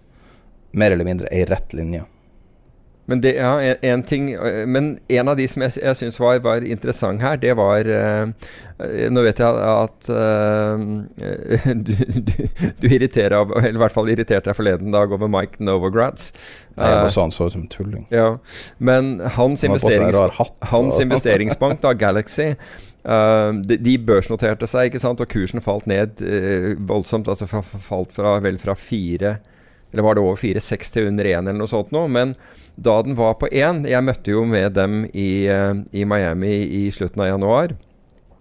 Mer 0.78 0.94
eller 0.94 1.06
mindre 1.06 1.26
ei 1.34 1.42
rett 1.50 1.72
linje. 1.74 2.04
Men, 3.10 3.20
det, 3.24 3.32
ja, 3.40 3.52
en, 3.64 3.76
en 3.90 4.02
ting, 4.06 4.28
men 4.70 4.90
en 5.10 5.30
av 5.32 5.38
de 5.38 5.46
som 5.50 5.64
jeg, 5.66 5.74
jeg 5.82 5.98
syns 5.98 6.18
var, 6.22 6.38
var 6.44 6.62
interessant 6.62 7.22
her, 7.24 7.40
det 7.42 7.56
var 7.58 7.88
øh, 7.90 8.30
Nå 9.10 9.24
vet 9.26 9.40
jeg 9.42 9.64
at 9.70 10.10
eh, 10.14 10.84
du, 11.88 11.92
du, 12.30 12.34
du 12.80 12.86
irriterer 12.88 13.34
av, 13.40 13.50
eller 13.58 13.76
i 13.80 13.82
hvert 13.82 13.96
fall 13.96 14.08
irriterte 14.12 14.48
deg 14.52 14.56
forleden 14.56 14.94
dag 14.94 15.10
over 15.12 15.28
Mike 15.32 15.58
Novogratz. 15.60 16.30
Nei, 16.78 16.86
jeg 16.86 17.00
Eh, 17.00 17.02
bare 17.02 17.10
sa 17.12 17.24
han 17.26 17.34
så 17.34 17.48
ut 17.50 17.56
som 17.56 17.66
tulling. 17.72 18.06
ja, 18.14 18.28
men 18.78 19.18
hans, 19.34 19.66
Han 19.66 19.74
investerings, 19.74 20.20
hatt. 20.38 20.54
hans 20.70 21.00
investeringsbank, 21.02 21.82
da, 21.82 21.92
Galaxy 21.98 22.54
Uh, 23.00 23.54
de, 23.64 23.78
de 23.80 23.94
børsnoterte 24.04 24.66
seg, 24.68 24.90
ikke 24.90 25.00
sant, 25.00 25.22
og 25.24 25.30
kursen 25.32 25.62
falt 25.64 25.86
ned 25.88 26.18
uh, 26.20 26.74
voldsomt. 26.84 27.30
Altså 27.32 27.46
falt 27.48 28.12
fra, 28.12 28.34
vel 28.44 28.58
fra 28.60 28.74
fire 28.76 29.38
Eller 29.88 30.04
var 30.04 30.18
det 30.18 30.20
over 30.22 30.36
fire, 30.36 30.60
seks 30.60 30.92
til 30.92 31.08
under 31.08 31.24
én, 31.24 31.48
eller 31.48 31.56
noe 31.62 31.70
sånt 31.70 31.94
noe. 31.96 32.10
Men 32.12 32.34
da 32.80 33.00
den 33.04 33.16
var 33.18 33.36
på 33.40 33.48
én 33.52 33.82
Jeg 33.88 34.04
møtte 34.04 34.32
jo 34.32 34.44
med 34.48 34.74
dem 34.76 35.04
i, 35.12 35.46
øh, 35.52 35.82
i 35.92 36.04
Miami 36.08 36.54
i 36.80 36.82
slutten 36.94 37.22
av 37.22 37.28
januar. 37.34 37.74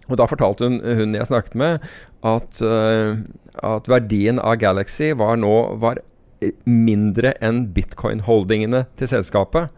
Og 0.09 0.17
da 0.17 0.25
fortalte 0.29 0.67
hun, 0.67 0.79
hun 0.81 1.17
jeg 1.17 1.27
snakket 1.29 1.57
med, 1.59 1.83
at, 2.25 2.61
øh, 2.61 3.19
at 3.63 3.89
verdien 3.89 4.39
av 4.39 4.57
Galaxy 4.61 5.11
var 5.17 5.37
nå 5.37 5.55
var 5.81 6.01
eh, 6.41 6.55
mindre 6.65 7.35
enn 7.43 7.67
bitcoin-holdingene 7.75 8.85
til 8.97 9.11
selskapet. 9.11 9.69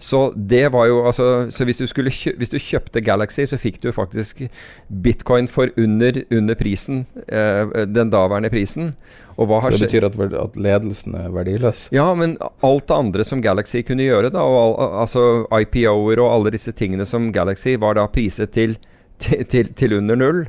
Så 0.00 0.32
det 0.34 0.72
var 0.72 0.86
jo 0.88 1.02
altså 1.06 1.50
Så 1.52 1.64
hvis 1.68 1.76
du, 1.76 1.86
skulle 1.86 2.10
hvis 2.10 2.52
du 2.52 2.58
kjøpte 2.58 3.02
Galaxy, 3.04 3.44
så 3.44 3.58
fikk 3.60 3.82
du 3.82 3.90
faktisk 3.92 4.46
bitcoin 4.88 5.48
for 5.48 5.68
under, 5.76 6.22
under 6.32 6.56
prisen. 6.56 7.04
Eh, 7.28 7.84
den 7.86 8.10
daværende 8.10 8.50
prisen. 8.50 8.94
Så 9.40 9.70
det 9.70 9.80
betyr 9.86 10.04
at, 10.04 10.16
at 10.36 10.56
ledelsen 10.56 11.14
er 11.16 11.30
verdiløs? 11.32 11.88
Ja, 11.92 12.10
men 12.14 12.36
alt 12.66 12.88
det 12.88 12.96
andre 12.96 13.24
som 13.24 13.40
Galaxy 13.40 13.80
kunne 13.88 14.04
gjøre, 14.04 14.28
da, 14.34 14.42
og 14.44 14.76
al 14.82 14.98
altså 15.06 15.22
IPO-er 15.62 16.20
og 16.20 16.32
alle 16.34 16.52
disse 16.52 16.74
tingene 16.76 17.06
som 17.08 17.30
Galaxy 17.32 17.78
var 17.80 17.96
da 17.96 18.04
priset 18.12 18.52
til, 18.52 18.76
til, 19.18 19.46
til, 19.48 19.72
til 19.72 19.96
under 19.96 20.18
null. 20.20 20.42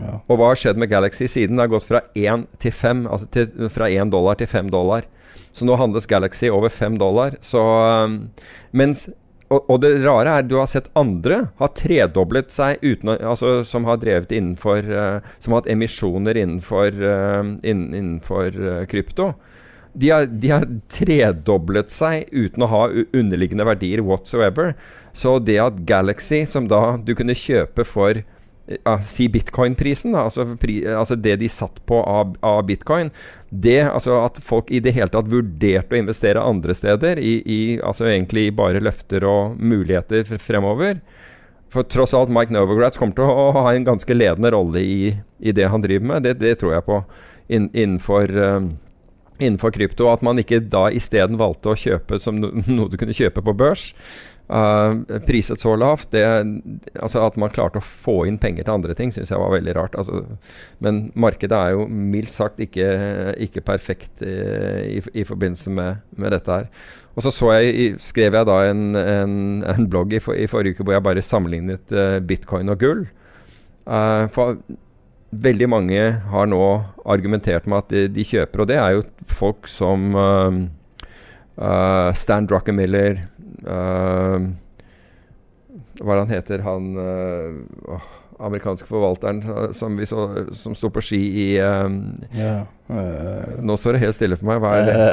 Ja. 0.00 0.18
Og 0.26 0.40
hva 0.40 0.50
har 0.50 0.58
skjedd 0.58 0.80
med 0.82 0.90
Galaxy 0.90 1.28
siden? 1.30 1.54
Det 1.54 1.68
har 1.68 1.70
gått 1.70 1.86
fra 1.86 2.02
1 2.18 2.48
til 2.58 2.74
5, 2.74 3.06
altså 3.06 3.68
fra 3.70 3.90
1 3.92 4.10
dollar 4.10 4.40
til 4.40 4.50
5 4.50 4.72
dollar. 4.74 5.06
Så 5.52 5.66
nå 5.68 5.76
handles 5.80 6.08
Galaxy 6.10 6.50
over 6.50 6.72
5 6.72 6.98
dollar. 7.00 7.36
Så, 7.44 7.60
um, 7.60 8.30
mens 8.70 9.08
og, 9.52 9.66
og 9.68 9.80
det 9.82 9.92
rare 10.00 10.38
er 10.38 10.46
du 10.48 10.56
har 10.56 10.68
sett 10.70 10.88
andre 10.98 11.42
har 11.60 11.72
tredoblet 11.76 12.52
seg 12.52 12.80
uten 12.80 13.14
altså, 13.18 13.58
som 13.68 13.84
har 13.88 14.00
drevet 14.00 14.32
innenfor 14.32 14.86
uh, 14.88 15.32
Som 15.42 15.52
har 15.52 15.62
hatt 15.62 15.72
emisjoner 15.74 16.38
innenfor, 16.40 16.96
uh, 16.96 17.42
innen, 17.60 17.90
innenfor 17.92 18.56
uh, 18.56 18.84
krypto. 18.88 19.32
De 19.92 20.08
har, 20.08 20.24
de 20.24 20.48
har 20.48 20.64
tredoblet 20.88 21.92
seg 21.92 22.30
uten 22.32 22.64
å 22.64 22.70
ha 22.72 22.82
underliggende 23.12 23.66
verdier 23.68 24.00
whatsoever. 24.06 24.72
Så 25.12 25.36
det 25.44 25.58
at 25.60 25.82
Galaxy, 25.88 26.46
som 26.48 26.64
da 26.70 26.96
du 26.96 27.12
kunne 27.18 27.36
kjøpe 27.36 27.84
for 27.84 28.22
ja, 28.66 28.94
si 29.02 29.28
bitcoin-prisen, 29.28 30.14
altså, 30.14 30.44
pri, 30.60 30.80
altså 30.86 31.16
det 31.18 31.36
de 31.40 31.48
satt 31.50 31.80
på 31.88 31.98
av, 31.98 32.36
av 32.46 32.62
bitcoin 32.68 33.10
det, 33.48 33.82
altså 33.84 34.20
At 34.22 34.38
folk 34.40 34.70
i 34.72 34.80
det 34.80 34.94
hele 34.96 35.12
tatt 35.12 35.28
vurderte 35.28 35.92
å 35.92 35.98
investere 36.00 36.40
andre 36.40 36.72
steder, 36.76 37.18
i, 37.20 37.34
i 37.44 37.58
altså 37.84 38.06
egentlig 38.08 38.46
bare 38.56 38.80
løfter 38.80 39.26
og 39.28 39.58
muligheter 39.60 40.24
fremover. 40.40 41.02
For 41.72 41.84
tross 41.84 42.14
alt, 42.16 42.32
Mike 42.32 42.54
Novogratz 42.54 42.96
kommer 43.00 43.18
til 43.18 43.28
å 43.28 43.50
ha 43.58 43.66
en 43.74 43.84
ganske 43.84 44.16
ledende 44.16 44.54
rolle 44.54 44.80
i, 44.80 45.12
i 45.40 45.52
det 45.52 45.68
han 45.68 45.84
driver 45.84 46.14
med. 46.14 46.24
Det, 46.24 46.38
det 46.40 46.56
tror 46.62 46.78
jeg 46.78 46.88
på 46.88 47.02
In, 47.52 47.66
innenfor 47.74 48.30
um, 48.38 48.68
innenfor 49.42 49.72
krypto, 49.74 50.06
at 50.12 50.22
man 50.24 50.38
ikke 50.40 50.60
da 50.72 50.86
isteden 50.94 51.38
valgte 51.40 51.72
å 51.72 51.78
kjøpe 51.78 52.18
som 52.22 52.38
no, 52.38 52.52
noe 52.76 52.92
du 52.92 52.98
kunne 53.00 53.16
kjøpe 53.16 53.44
på 53.44 53.54
børs. 53.56 53.90
Uh, 54.52 55.18
priset 55.24 55.62
så 55.62 55.72
lavt. 55.80 56.10
Det, 56.12 56.22
altså 57.00 57.22
At 57.24 57.38
man 57.40 57.52
klarte 57.54 57.80
å 57.80 57.84
få 57.84 58.26
inn 58.28 58.36
penger 58.42 58.66
til 58.66 58.74
andre 58.74 58.96
ting, 58.98 59.12
syns 59.14 59.32
jeg 59.32 59.40
var 59.40 59.54
veldig 59.54 59.74
rart. 59.78 59.96
Altså, 59.96 60.26
men 60.84 61.06
markedet 61.16 61.56
er 61.56 61.76
jo 61.76 61.86
mildt 61.88 62.34
sagt 62.34 62.60
ikke, 62.60 62.90
ikke 63.40 63.64
perfekt 63.64 64.20
i, 64.26 64.98
i, 64.98 65.00
i 65.22 65.24
forbindelse 65.24 65.72
med, 65.72 66.02
med 66.20 66.36
dette 66.36 66.58
her. 66.58 66.68
Og 67.16 67.24
så, 67.24 67.32
så 67.32 67.50
jeg, 67.56 67.96
skrev 68.02 68.36
jeg 68.36 68.48
da 68.48 68.58
en, 68.68 68.84
en, 68.96 69.34
en 69.68 69.88
blogg 69.88 70.12
i, 70.16 70.20
for, 70.20 70.36
i 70.36 70.48
forrige 70.50 70.76
uke 70.76 70.86
hvor 70.86 70.98
jeg 70.98 71.06
bare 71.08 71.24
sammenlignet 71.24 71.96
uh, 71.96 72.20
bitcoin 72.20 72.72
og 72.72 72.80
gull. 72.80 73.04
Uh, 73.88 74.28
for 74.32 74.60
veldig 75.32 75.68
mange 75.72 76.00
har 76.28 76.48
nå 76.48 76.62
argumentert 77.08 77.64
med 77.64 77.80
at 77.80 77.92
de, 77.92 78.06
de 78.12 78.24
kjøper, 78.28 78.62
og 78.62 78.68
det 78.68 78.76
er 78.80 78.98
jo 78.98 79.04
folk 79.32 79.68
som 79.70 80.12
uh, 80.12 80.52
Stan 82.16 82.48
Druckenmiller 82.48 83.24
Hva 86.02 86.14
er 86.14 86.18
det 86.18 86.24
han 86.24 86.32
heter, 86.32 86.62
han 86.66 86.88
uh, 86.98 88.02
amerikanske 88.42 88.88
forvalteren 88.88 89.42
uh, 89.46 89.70
som, 89.76 89.96
vi 89.96 90.06
så, 90.08 90.24
som 90.58 90.74
sto 90.78 90.90
på 90.92 91.02
ski 91.04 91.20
i 91.44 91.46
um, 91.62 91.98
Ja. 92.36 92.64
uh, 92.90 93.60
Nå 93.62 93.76
står 93.78 93.96
det 93.96 94.02
helt 94.06 94.16
stille 94.18 94.38
for 94.40 94.50
meg. 94.50 94.62
Hva 94.62 94.76
er 94.80 94.88
det? 94.90 94.96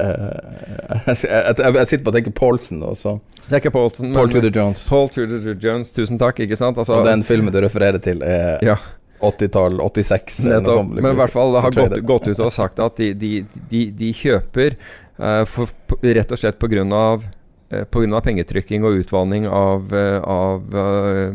Uh, 0.90 1.06
jeg, 1.06 1.18
jeg, 1.22 1.74
jeg 1.76 1.88
sitter 1.90 2.04
på 2.06 2.10
og 2.10 2.16
tenker 2.16 2.34
Paulsen 2.34 2.80
også. 2.86 3.12
Det 3.46 3.52
er 3.54 3.62
ikke 3.62 3.72
Paulsen, 3.76 4.14
Paul 4.16 4.32
Tudor 4.34 4.52
Jones. 4.56 4.82
Paul 4.90 5.10
Tudor 5.14 5.52
Jones. 5.62 5.92
Tusen 5.94 6.18
takk, 6.22 6.40
ikke 6.46 6.58
sant? 6.58 6.80
Altså, 6.82 6.98
Og 6.98 7.06
den 7.06 7.22
filmen 7.28 7.54
du 7.54 7.60
refererer 7.62 8.02
til, 8.02 8.24
er 8.26 8.58
ja. 8.66 8.76
80-tall, 9.22 9.78
86 9.84 10.40
Nettopp. 10.48 10.80
sånt. 10.80 10.96
Men 10.98 11.14
i 11.14 11.20
hvert 11.20 11.34
fall 11.34 11.54
det 11.54 11.64
har 11.66 11.76
gått, 11.76 11.98
gått 12.08 12.30
ut 12.32 12.42
og 12.46 12.54
sagt 12.56 12.82
at 12.82 12.98
de, 13.02 13.12
de, 13.20 13.32
de, 13.72 13.84
de 14.00 14.12
kjøper 14.18 14.78
uh, 15.20 15.44
for, 15.50 15.72
rett 16.02 16.34
og 16.34 16.42
slett 16.42 16.60
på 16.62 16.72
grunn 16.72 16.96
Uh, 16.96 17.30
Pga. 17.70 18.22
pengetrykking 18.26 18.84
og 18.88 18.98
utvanning 19.04 19.46
av, 19.48 19.94
eh, 19.94 20.18
av 20.26 20.74
eh, 20.74 21.34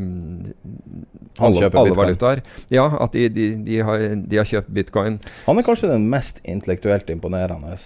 alle, 1.38 1.68
alle 1.70 1.94
valutaer. 1.94 2.42
Ja, 2.74 2.88
at 3.04 3.12
de, 3.14 3.28
de, 3.28 3.46
de, 3.66 3.78
har, 3.86 4.02
de 4.26 4.40
har 4.40 4.48
kjøpt 4.48 4.72
bitcoin. 4.74 5.20
Han 5.46 5.58
er 5.60 5.66
kanskje 5.66 5.92
den 5.92 6.08
mest 6.10 6.40
intellektuelt 6.42 7.10
imponerende. 7.14 7.78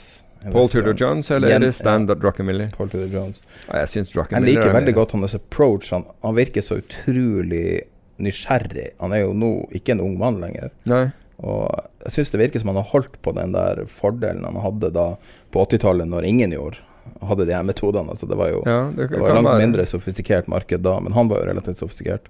Paul 0.53 0.69
Tudor 0.71 0.95
Jones 0.97 1.31
eller 1.35 1.51
Jen- 1.51 1.73
Stan 1.75 2.07
Druckenmiller? 2.07 2.71
Paul 2.77 2.89
Tudor 2.89 3.09
Jones. 3.13 3.41
Ja, 3.69 3.83
jeg 3.83 3.89
syns 3.93 4.15
Jeg 4.15 4.43
liker 4.47 4.71
er 4.71 4.77
veldig 4.81 4.95
godt 4.95 5.13
hans 5.13 5.35
approach. 5.35 5.91
Han, 5.93 6.07
han 6.23 6.37
virker 6.39 6.63
så 6.65 6.79
utrolig 6.81 7.83
nysgjerrig. 8.23 8.93
Han 9.03 9.13
er 9.13 9.27
jo 9.27 9.33
nå 9.37 9.53
ikke 9.75 9.93
en 9.97 10.05
ung 10.05 10.17
mann 10.19 10.41
lenger. 10.41 10.71
Nei. 10.91 11.09
Og 11.39 11.69
jeg 12.07 12.17
syns 12.17 12.33
det 12.33 12.41
virker 12.41 12.63
som 12.63 12.73
han 12.73 12.81
har 12.81 12.89
holdt 12.91 13.21
på 13.23 13.35
den 13.37 13.53
der 13.55 13.85
fordelen 13.91 14.47
han 14.47 14.59
hadde 14.63 14.91
da 14.95 15.09
på 15.55 15.63
80-tallet, 15.67 16.09
når 16.11 16.27
ingen 16.27 16.55
gjorde 16.55 16.83
hadde 17.29 17.47
de 17.49 17.55
her 17.55 17.67
metodene. 17.67 18.15
Altså 18.15 18.27
det 18.31 18.39
var 18.39 18.53
jo 18.53 18.63
Ja, 18.67 18.81
det, 18.95 19.09
det 19.13 19.21
var 19.21 19.35
langt 19.39 19.49
være. 19.49 19.63
mindre 19.65 19.87
sofistikert 19.87 20.51
marked 20.51 20.85
da, 20.85 20.99
men 21.01 21.17
han 21.17 21.31
var 21.31 21.43
jo 21.43 21.51
relativt 21.53 21.81
sofistikert. 21.81 22.29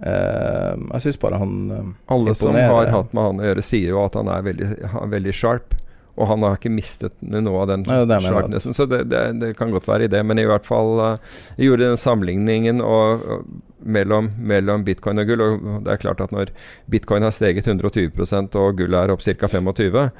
Uh, 0.00 0.80
jeg 0.94 1.04
syns 1.04 1.18
bare 1.20 1.36
han 1.36 1.56
uh, 1.68 1.88
Alle 2.08 2.32
som 2.32 2.56
har 2.56 2.88
hatt 2.88 3.10
med 3.12 3.26
han 3.26 3.40
å 3.42 3.48
gjøre, 3.50 3.64
sier 3.68 3.92
jo 3.92 4.00
at 4.00 4.16
han 4.16 4.30
er 4.32 4.46
veldig, 4.46 4.68
han 4.94 5.02
er 5.04 5.14
veldig 5.18 5.34
sharp. 5.36 5.76
Og 6.20 6.26
han 6.28 6.42
har 6.44 6.58
ikke 6.58 6.72
mistet 6.72 7.14
noe 7.22 7.62
av 7.62 7.68
den 7.70 7.84
mener. 7.86 8.20
sharpnessen. 8.20 8.74
Så 8.76 8.84
det, 8.90 9.04
det, 9.08 9.20
det 9.40 9.54
kan 9.56 9.70
godt 9.72 9.86
være 9.88 10.04
i 10.04 10.10
det. 10.12 10.20
Men 10.26 10.40
i 10.42 10.44
hvert 10.48 10.66
fall 10.68 10.98
uh, 11.00 11.38
jeg 11.56 11.70
gjorde 11.70 11.86
den 11.92 12.00
sammenligningen 12.00 12.82
og, 12.84 13.24
og, 13.24 13.46
mellom, 13.80 14.28
mellom 14.36 14.84
bitcoin 14.84 15.22
og 15.22 15.30
gull. 15.30 15.46
Og 15.46 15.70
det 15.86 15.94
er 15.94 16.02
klart 16.02 16.20
at 16.24 16.34
når 16.34 16.52
bitcoin 16.92 17.24
har 17.24 17.32
steget 17.32 17.68
120% 17.68 18.58
og 18.60 18.80
gull 18.82 18.98
er 19.00 19.14
opp 19.14 19.24
ca. 19.24 19.48
25 19.48 20.10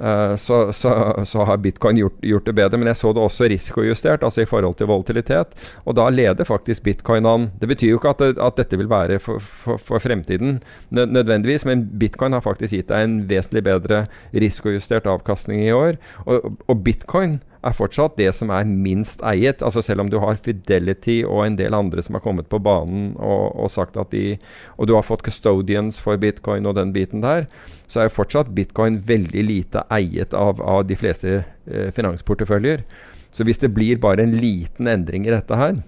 Eh, 0.00 0.36
så, 0.36 0.72
så, 0.72 1.22
så, 1.24 1.44
har 1.44 1.56
bitcoin 1.56 1.96
gjort, 1.96 2.16
gjort, 2.24 2.46
det 2.46 2.54
bedre. 2.56 2.78
Men 2.80 2.90
jeg 2.92 3.00
så 3.02 3.12
det 3.12 3.22
også 3.22 3.48
risikojustert, 3.52 4.24
altså 4.24 4.42
i 4.42 4.48
forhold 4.48 4.78
til 4.78 4.88
volatilitet. 4.90 5.54
Og 5.84 5.96
da 5.98 6.08
leder 6.10 6.48
faktisk 6.48 6.82
bitcoin 6.86 7.28
an. 7.28 7.50
Det 7.60 7.68
betyr 7.68 7.92
jo 7.92 8.00
ikke 8.00 8.14
at, 8.14 8.24
det, 8.24 8.40
at 8.40 8.58
dette 8.58 8.80
vil 8.80 8.90
være 8.90 9.20
for, 9.22 9.38
for, 9.38 9.80
for, 9.80 10.02
fremtiden 10.02 10.60
nødvendigvis, 10.90 11.64
men 11.68 11.84
bitcoin 11.98 12.34
har 12.34 12.42
faktisk 12.42 12.74
gitt 12.74 12.90
deg 12.90 13.04
en 13.04 13.16
vesentlig 13.30 13.62
bedre 13.68 14.04
risikojustert 14.32 15.06
avkastning 15.06 15.62
i 15.66 15.74
år. 15.76 16.00
Og, 16.26 16.52
og 16.66 16.84
bitcoin 16.84 17.40
er 17.62 17.76
fortsatt 17.76 18.16
det 18.18 18.30
som 18.34 18.50
er 18.54 18.66
minst 18.68 19.22
eiet. 19.26 19.62
Altså 19.62 19.82
Selv 19.84 20.04
om 20.04 20.10
du 20.10 20.18
har 20.22 20.40
Fidelity 20.42 21.22
og 21.26 21.44
en 21.46 21.58
del 21.58 21.74
andre 21.74 22.02
som 22.02 22.18
har 22.18 22.24
kommet 22.24 22.48
på 22.50 22.60
banen 22.62 23.12
og, 23.18 23.54
og 23.54 23.70
sagt 23.70 23.96
at 23.96 24.10
de 24.10 24.38
Og 24.76 24.88
du 24.88 24.94
har 24.96 25.06
fått 25.06 25.22
custodians 25.22 26.00
for 26.02 26.18
bitcoin 26.18 26.66
og 26.66 26.76
den 26.76 26.92
biten 26.92 27.22
der, 27.22 27.46
så 27.86 28.00
er 28.00 28.08
jo 28.08 28.16
fortsatt 28.18 28.54
bitcoin 28.54 29.00
veldig 29.06 29.46
lite 29.46 29.86
eiet 29.90 30.34
av, 30.34 30.60
av 30.60 30.84
de 30.86 30.96
fleste 30.96 31.42
eh, 31.42 31.90
finansporteføljer. 31.94 32.84
Så 33.32 33.44
hvis 33.44 33.62
det 33.62 33.72
blir 33.74 34.00
bare 34.00 34.24
en 34.24 34.36
liten 34.36 34.88
endring 34.90 35.26
i 35.26 35.32
dette 35.32 35.56
her 35.56 35.78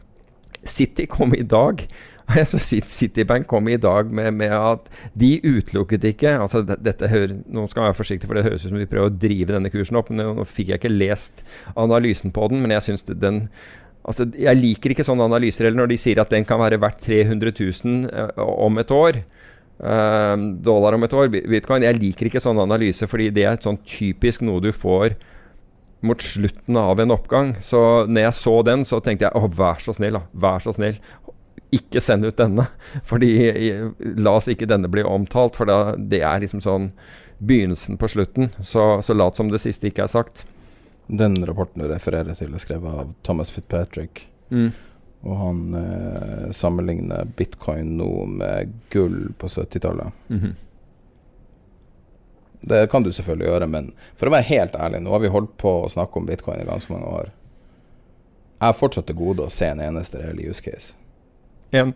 City 0.65 1.07
kom 1.11 1.35
i 1.37 1.45
dag 1.45 1.85
så 2.51 2.59
Citibank 2.59 3.47
kom 3.47 3.69
i 3.69 3.77
dag 3.77 4.11
med, 4.13 4.35
med, 4.39 4.53
at 4.53 4.89
de 5.19 5.37
utelukket 5.45 6.07
ikke 6.09 6.37
altså 6.41 6.63
dette 6.65 7.09
hører, 7.11 7.37
Nå 7.45 7.67
skal 7.69 7.83
jeg 7.83 7.93
være 7.93 8.01
forsiktig, 8.01 8.29
for 8.31 8.39
det 8.39 8.47
høres 8.47 8.65
ut 8.65 8.71
som 8.71 8.81
vi 8.81 8.89
prøver 8.89 9.13
å 9.13 9.17
drive 9.27 9.53
denne 9.53 9.73
kursen 9.73 10.01
opp. 10.01 10.11
men 10.11 10.25
Nå 10.39 10.47
fikk 10.49 10.73
jeg 10.73 10.81
ikke 10.81 10.93
lest 10.93 11.45
analysen 11.77 12.33
på 12.35 12.49
den, 12.53 12.63
men 12.65 12.75
jeg 12.77 12.89
syns 12.89 13.07
den 13.09 13.47
altså 14.05 14.27
Jeg 14.37 14.61
liker 14.61 14.93
ikke 14.93 15.07
sånne 15.07 15.29
analyser 15.29 15.69
eller 15.69 15.83
når 15.83 15.95
de 15.95 16.01
sier 16.01 16.21
at 16.21 16.33
den 16.33 16.45
kan 16.49 16.61
være 16.61 16.81
verdt 16.81 17.05
300 17.07 17.55
000 17.61 18.09
uh, 18.09 18.43
om 18.67 18.81
et 18.81 18.91
år. 18.93 19.21
Uh, 19.75 20.37
dollar 20.65 20.97
om 20.97 21.05
et 21.05 21.17
år, 21.17 21.31
bitcoin. 21.33 21.87
Jeg 21.87 22.01
liker 22.01 22.29
ikke 22.29 22.43
sånne 22.43 22.67
analyser, 22.67 23.11
fordi 23.11 23.31
det 23.35 23.47
er 23.49 23.63
sånn 23.63 23.81
typisk 23.85 24.45
noe 24.45 24.63
du 24.65 24.73
får 24.77 25.17
mot 26.05 26.21
slutten 26.21 26.77
av 26.77 27.01
en 27.01 27.15
oppgang. 27.15 27.55
Så 27.65 27.81
når 28.05 28.27
jeg 28.27 28.37
så 28.39 28.55
den, 28.67 28.85
så 28.85 29.01
tenkte 29.01 29.29
jeg 29.29 29.41
å, 29.41 29.49
vær 29.49 29.81
så 29.81 29.95
snill, 29.97 30.19
da. 30.19 30.25
Vær 30.45 30.61
så 30.65 30.75
snill 30.77 31.01
ikke 31.77 32.01
send 32.03 32.27
ut 32.27 32.39
denne. 32.39 32.67
Fordi 33.09 33.31
La 34.21 34.37
oss 34.39 34.49
ikke 34.51 34.69
denne 34.71 34.91
bli 34.93 35.05
omtalt, 35.07 35.57
for 35.59 35.71
da, 35.71 35.95
det 35.99 36.23
er 36.25 36.43
liksom 36.43 36.63
sånn 36.65 36.91
begynnelsen 37.39 37.99
på 38.01 38.09
slutten. 38.09 38.51
Så, 38.63 39.03
så 39.03 39.15
lat 39.15 39.37
som 39.37 39.51
det 39.53 39.63
siste 39.63 39.91
ikke 39.91 40.07
er 40.07 40.13
sagt. 40.13 40.45
Den 41.07 41.37
rapporten 41.47 41.83
du 41.83 41.89
refererer 41.91 42.37
til, 42.39 42.55
er 42.55 42.63
skrevet 42.63 43.01
av 43.05 43.15
Thomas 43.27 43.53
Fitzpatrick. 43.53 44.27
Mm. 44.51 44.71
Og 45.25 45.37
han 45.41 45.61
eh, 45.79 46.53
sammenligner 46.57 47.29
bitcoin 47.37 47.97
nå 47.99 48.11
med 48.29 48.73
gull 48.93 49.33
på 49.39 49.49
70-tallet. 49.49 50.13
Mm 50.29 50.41
-hmm. 50.41 50.55
Det 52.61 52.91
kan 52.91 53.03
du 53.03 53.13
selvfølgelig 53.13 53.47
gjøre, 53.47 53.67
men 53.67 53.93
for 54.17 54.27
å 54.27 54.31
være 54.31 54.43
helt 54.43 54.75
ærlig, 54.75 55.03
nå 55.03 55.11
har 55.11 55.19
vi 55.19 55.29
holdt 55.29 55.57
på 55.57 55.85
å 55.85 55.89
snakke 55.89 56.17
om 56.17 56.27
bitcoin 56.27 56.61
i 56.61 56.65
ganske 56.65 56.93
mange 56.93 57.07
år. 57.07 57.31
Jeg 58.61 58.67
har 58.67 58.73
fortsatt 58.73 59.07
til 59.07 59.17
gode 59.17 59.43
å 59.43 59.51
se 59.51 59.67
en 59.67 59.81
eneste 59.81 60.19
use 60.49 60.63
case 60.63 60.95
en 61.75 61.95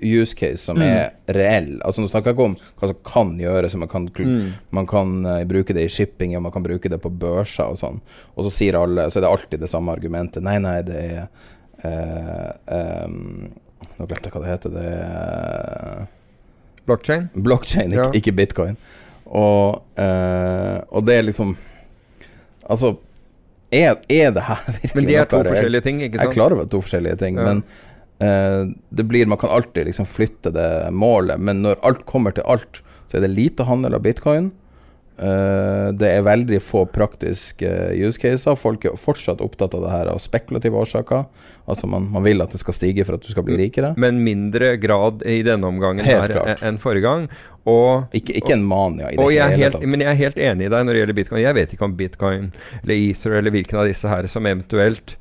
use 0.00 0.36
case 0.36 0.62
som 0.62 0.78
mm. 0.78 0.82
er 0.86 1.34
reell. 1.34 1.72
Altså 1.82 2.00
Nå 2.02 2.08
snakker 2.10 2.30
jeg 2.30 2.36
ikke 2.36 2.48
om 2.50 2.56
hva 2.78 2.90
som 2.90 2.98
kan 3.06 3.32
gjøres. 3.40 3.74
Man 3.80 3.90
kan, 3.90 4.08
mm. 4.08 4.50
man 4.76 4.88
kan 4.90 5.14
uh, 5.26 5.42
bruke 5.48 5.74
det 5.76 5.86
i 5.88 5.92
shipping, 5.92 6.36
og 6.38 6.44
man 6.46 6.54
kan 6.54 6.64
bruke 6.64 6.90
det 6.92 7.00
på 7.02 7.10
børser 7.10 7.72
og 7.74 7.80
sånn. 7.80 8.02
Og 8.34 8.46
så 8.46 8.52
sier 8.54 8.78
alle, 8.78 9.08
så 9.10 9.20
er 9.20 9.26
det 9.26 9.32
alltid 9.32 9.64
det 9.64 9.70
samme 9.72 9.94
argumentet. 9.94 10.44
Nei, 10.46 10.58
nei, 10.62 10.78
det 10.86 11.00
er 11.06 11.24
uh, 11.84 13.06
um, 13.06 13.48
Nå 13.96 14.04
glemte 14.04 14.28
jeg 14.28 14.34
hva 14.34 14.42
det 14.44 14.52
heter. 14.52 14.76
Det 14.76 14.84
er 14.92 16.06
Blockchain? 16.86 17.26
Blockchain, 17.34 17.90
ikke, 17.92 18.04
ja. 18.04 18.20
ikke 18.20 18.34
bitcoin. 18.36 18.78
Og, 19.26 19.82
uh, 19.98 20.78
og, 20.86 21.00
det 21.02 21.16
er 21.18 21.24
liksom 21.26 21.56
Altså 22.70 22.92
er, 23.74 23.96
er 24.06 24.30
det 24.30 24.44
her 24.46 24.60
virkelig 24.76 24.94
Men 24.94 25.08
de 25.08 25.16
er 25.18 25.26
to 25.30 25.40
forskjellige 25.42 25.82
ting, 25.82 26.02
ikke 26.06 26.20
sant? 26.20 26.22
Jeg 26.22 26.30
er 26.30 26.36
klar 26.36 26.54
over 26.54 26.68
to 26.70 26.80
forskjellige 26.84 27.18
ting, 27.24 27.40
ja. 27.40 27.48
men 27.48 27.64
det 28.16 29.04
blir, 29.04 29.26
Man 29.28 29.36
kan 29.38 29.50
alltid 29.52 29.90
liksom 29.90 30.06
flytte 30.08 30.48
det 30.50 30.88
målet, 30.88 31.36
men 31.36 31.58
når 31.60 31.82
alt 31.84 32.06
kommer 32.08 32.32
til 32.32 32.46
alt, 32.48 32.80
så 33.10 33.18
er 33.18 33.26
det 33.26 33.34
lite 33.34 33.66
handel 33.68 33.98
av 33.98 34.06
bitcoin. 34.06 34.48
Uh, 35.16 35.96
det 35.96 36.10
er 36.12 36.24
veldig 36.26 36.58
få 36.60 36.82
praktiske 36.92 37.68
use 37.96 38.20
caser. 38.20 38.56
Folk 38.60 38.84
er 38.84 38.98
fortsatt 39.00 39.40
opptatt 39.40 39.72
av 39.78 39.86
det 39.86 39.92
her 39.94 40.10
av 40.12 40.20
spekulative 40.20 40.76
årsaker. 40.76 41.24
Altså 41.64 41.88
man, 41.88 42.10
man, 42.12 42.24
vil 42.26 42.44
at 42.44 42.52
det 42.52 42.60
skal 42.60 42.76
stige 42.76 43.06
for 43.08 43.16
at 43.16 43.24
du 43.24 43.30
skal 43.32 43.46
bli 43.46 43.56
rikere. 43.56 43.94
Men 43.96 44.20
mindre 44.26 44.74
grad 44.80 45.24
i 45.24 45.38
denne 45.46 45.70
omgangen 45.72 46.04
enn 46.04 46.80
forrige 46.82 47.06
gang. 47.06 47.30
Og, 47.64 48.12
ikke, 48.14 48.36
ikke, 48.42 48.58
en 48.58 48.66
mania 48.68 49.08
i 49.08 49.16
det 49.16 49.30
hele 49.30 49.48
helt, 49.56 49.78
tatt. 49.78 49.88
Men 49.88 50.04
jeg 50.04 50.12
er 50.12 50.20
helt 50.20 50.42
enig 50.50 50.68
i 50.68 50.74
deg 50.74 50.84
når 50.84 50.92
det 50.92 51.02
gjelder 51.02 51.20
bitcoin. 51.22 51.42
Jeg 51.46 51.58
vet 51.62 51.72
ikke 51.72 51.88
om 51.88 51.96
bitcoin 51.96 52.50
eller 52.82 52.96
Easter 52.98 53.38
eller 53.40 53.56
hvilken 53.56 53.80
av 53.80 53.88
disse 53.88 54.12
her 54.12 54.28
som 54.30 54.46
eventuelt 54.46 55.16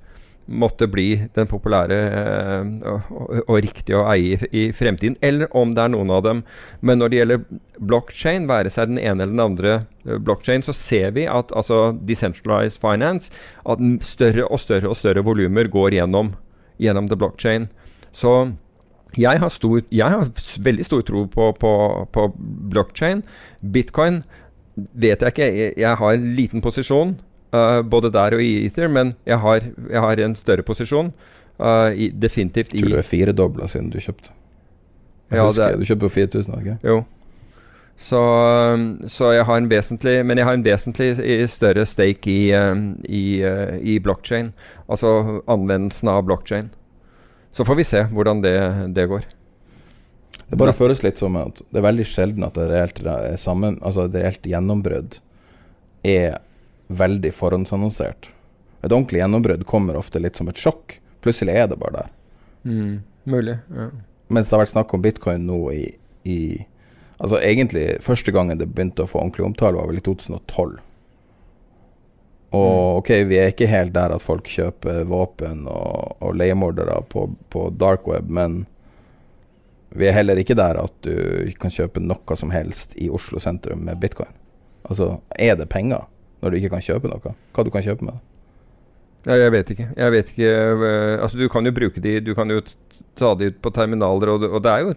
måtte 0.45 0.87
bli 0.87 1.25
den 1.33 1.47
populære 1.49 1.97
eh, 2.05 2.67
og, 2.85 3.31
og, 3.47 3.55
riktige 3.63 3.97
å 3.97 4.05
eie 4.11 4.37
i, 4.37 4.49
i, 4.51 4.65
fremtiden, 4.75 5.17
eller 5.25 5.49
om 5.57 5.73
det 5.73 5.85
er 5.85 5.93
noen 5.93 6.13
av 6.13 6.21
dem. 6.25 6.43
Men 6.85 7.01
når 7.01 7.11
det 7.11 7.19
gjelder 7.19 7.45
blockchain, 7.79 8.45
være 8.49 8.73
seg 8.73 8.91
den 8.93 9.01
ene 9.01 9.25
eller 9.25 9.33
den 9.33 9.45
andre 9.45 9.73
uh, 10.05 10.19
blockchain, 10.21 10.65
så 10.65 10.75
ser 10.77 11.15
vi 11.17 11.25
at 11.29 11.53
altså 11.57 11.95
decentralized 12.05 12.81
finance, 12.83 13.33
at 13.65 13.81
større 14.05 14.45
og 14.45 14.61
større 14.61 14.91
og 14.91 14.99
større 14.99 15.25
volumer 15.25 15.69
går 15.71 15.97
gjennom, 15.97 16.35
gjennom 16.81 17.09
the 17.09 17.17
blockchain. 17.19 17.67
Så 18.15 18.53
jeg 19.17 19.39
har, 19.39 19.49
stor, 19.49 19.81
jeg 19.91 20.11
har 20.11 20.29
veldig 20.61 20.85
stor 20.85 21.03
tro 21.07 21.25
på, 21.31 21.51
på, 21.59 21.71
på 22.13 22.25
blockchain. 22.71 23.23
Bitcoin 23.61 24.21
vet 24.75 25.23
jeg 25.23 25.33
ikke. 25.33 25.47
Jeg 25.79 25.99
har 26.01 26.17
en 26.17 26.33
liten 26.35 26.63
posisjon. 26.63 27.15
Uh, 27.53 27.81
både 27.87 28.11
der 28.11 28.35
og 28.35 28.43
i 28.43 28.65
Ether, 28.65 28.89
men 28.91 29.13
jeg 29.25 29.39
har, 29.39 29.67
jeg 29.89 30.01
har 30.01 30.21
en 30.23 30.35
større 30.35 30.65
posisjon. 30.65 31.11
Uh, 31.59 31.91
i, 31.95 32.09
definitivt 32.11 32.73
i 32.75 32.81
Tror 32.83 32.97
du 32.97 32.99
er 32.99 33.07
firedobla 33.07 33.67
siden 33.71 33.91
du 33.93 33.99
kjøpte? 34.03 34.33
Jeg 35.31 35.39
ja, 35.39 35.45
husker, 35.47 35.77
Du 35.79 35.85
kjøpte 35.87 36.07
på 36.09 36.15
4000, 36.17 36.57
ikke 36.59 36.77
Jo. 36.83 37.03
Så, 37.95 38.19
så, 39.07 39.29
jeg 39.31 39.45
har 39.47 39.57
en 39.57 39.69
vesentlig 39.71 40.17
Men 40.27 40.37
jeg 40.37 40.45
har 40.45 40.57
en 40.57 40.65
vesentlig 40.65 41.13
større 41.47 41.85
stake 41.87 42.27
i, 42.27 42.51
i, 43.07 43.23
i 43.79 43.95
blockchain. 44.03 44.51
Altså 44.91 45.41
anvendelsen 45.47 46.11
av 46.11 46.25
blockchain. 46.27 46.67
Så 47.55 47.63
får 47.63 47.79
vi 47.79 47.87
se 47.87 48.03
hvordan 48.11 48.43
det, 48.43 48.57
det 48.97 49.07
går. 49.07 49.23
Det 50.49 50.59
bare 50.59 50.75
føles 50.75 51.01
litt 51.05 51.21
som 51.21 51.37
at 51.39 51.61
det 51.71 51.79
er 51.79 51.87
veldig 51.87 52.05
sjelden 52.07 52.45
at 52.45 52.57
det 52.57 52.67
reelt, 52.69 52.99
sammen, 53.41 53.79
altså 53.81 54.09
det 54.11 54.21
reelt 54.21 54.49
gjennombrudd 54.51 55.17
er 56.05 56.37
veldig 56.87 57.31
forhåndsannonsert. 57.33 58.29
Et 58.83 58.91
ordentlig 58.91 59.21
gjennombrudd 59.21 59.65
kommer 59.65 59.97
ofte 59.97 60.21
litt 60.21 60.37
som 60.37 60.49
et 60.51 60.59
sjokk. 60.61 60.99
Plutselig 61.25 61.55
er 61.57 61.69
det 61.71 61.79
bare 61.81 62.03
der. 62.03 62.11
Mm, 62.65 62.99
mulig, 63.23 63.57
ja. 63.73 63.89
Mens 64.27 64.49
det 64.49 64.55
har 64.55 64.63
vært 64.63 64.73
snakk 64.73 64.93
om 64.93 65.03
bitcoin 65.03 65.45
nå 65.45 65.59
i, 65.73 65.85
i 66.25 66.39
Altså 67.15 67.37
egentlig 67.39 68.01
første 68.03 68.31
gangen 68.35 68.59
det 68.59 68.67
begynte 68.67 69.05
å 69.05 69.07
få 69.07 69.21
ordentlig 69.21 69.45
omtale, 69.45 69.77
var 69.79 69.87
vel 69.87 70.01
i 70.01 70.03
2012. 70.03 70.73
Og 72.55 72.71
mm. 72.71 72.97
ok, 72.99 73.11
vi 73.29 73.37
er 73.39 73.53
ikke 73.53 73.69
helt 73.71 73.93
der 73.95 74.11
at 74.11 74.23
folk 74.23 74.49
kjøper 74.51 75.05
våpen 75.07 75.63
og, 75.71 76.17
og 76.19 76.35
leiemordere 76.35 76.97
på, 77.11 77.29
på 77.53 77.69
dark 77.79 78.03
web, 78.11 78.27
men 78.27 78.65
vi 79.95 80.09
er 80.09 80.17
heller 80.17 80.39
ikke 80.39 80.57
der 80.59 80.81
at 80.81 80.95
du 81.07 81.53
kan 81.61 81.71
kjøpe 81.71 82.03
noe 82.03 82.35
som 82.35 82.51
helst 82.51 82.97
i 82.99 83.07
Oslo 83.07 83.39
sentrum 83.39 83.85
med 83.87 84.01
bitcoin. 84.03 84.35
Altså, 84.83 85.15
er 85.39 85.55
det 85.55 85.69
penger? 85.71 86.03
Når 86.45 86.53
du 86.53 86.61
ikke 86.61 86.75
kan 86.75 86.85
kjøpe 86.85 87.09
noe? 87.11 87.33
Hva 87.55 87.65
du 87.65 87.73
kan 87.73 87.83
kjøpe 87.85 88.05
med 88.05 88.15
det? 88.15 88.23
Ja, 89.25 89.39
jeg 89.41 89.53
vet 89.55 89.71
ikke. 89.73 89.87
Jeg 89.97 90.13
vet 90.13 90.27
ikke 90.35 90.49
uh, 90.77 91.15
Altså, 91.17 91.39
du 91.39 91.47
kan 91.49 91.65
jo 91.65 91.73
bruke 91.73 92.01
de 92.01 92.19
Du 92.21 92.35
kan 92.37 92.51
jo 92.53 92.59
ta 93.17 93.31
de 93.33 93.49
ut 93.49 93.57
på 93.57 93.71
terminaler, 93.73 94.29
og, 94.35 94.45
og 94.45 94.61
det 94.61 94.71
er 94.71 94.83
jo 94.85 94.93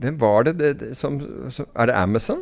Hvem 0.00 0.16
var 0.20 0.46
det, 0.48 0.54
det, 0.58 0.70
det 0.80 0.94
som, 0.96 1.18
som, 1.52 1.68
Er 1.76 1.90
det 1.90 1.98
Amazon? 2.00 2.40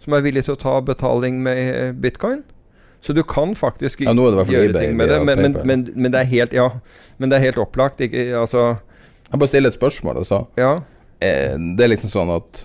Som 0.00 0.16
er 0.16 0.24
villig 0.24 0.46
til 0.46 0.56
å 0.56 0.58
ta 0.58 0.78
betaling 0.82 1.36
med 1.44 1.60
eh, 1.60 1.92
bitcoin? 1.92 2.40
Så 3.02 3.14
du 3.14 3.20
kan 3.26 3.52
faktisk 3.58 4.00
ja, 4.02 4.14
gjøre 4.14 4.42
eBay, 4.46 4.72
ting 4.74 4.96
med 4.96 5.10
det, 5.10 5.18
men, 5.26 5.38
men, 5.42 5.54
men, 5.66 5.84
men, 5.94 6.12
det 6.14 6.20
er 6.22 6.28
helt 6.30 6.52
Ja, 6.54 6.68
men 7.18 7.30
det 7.30 7.38
er 7.38 7.44
helt 7.48 7.60
opplagt. 7.62 8.00
Ikke, 8.02 8.24
altså 8.38 8.64
Jeg 9.28 9.38
bare 9.38 9.50
stiller 9.50 9.70
et 9.70 9.78
spørsmål, 9.78 10.20
altså. 10.22 10.44
Ja. 10.58 10.72
Eh, 11.22 11.54
det 11.78 11.86
er 11.86 11.92
liksom 11.94 12.10
sånn 12.10 12.32
at 12.34 12.64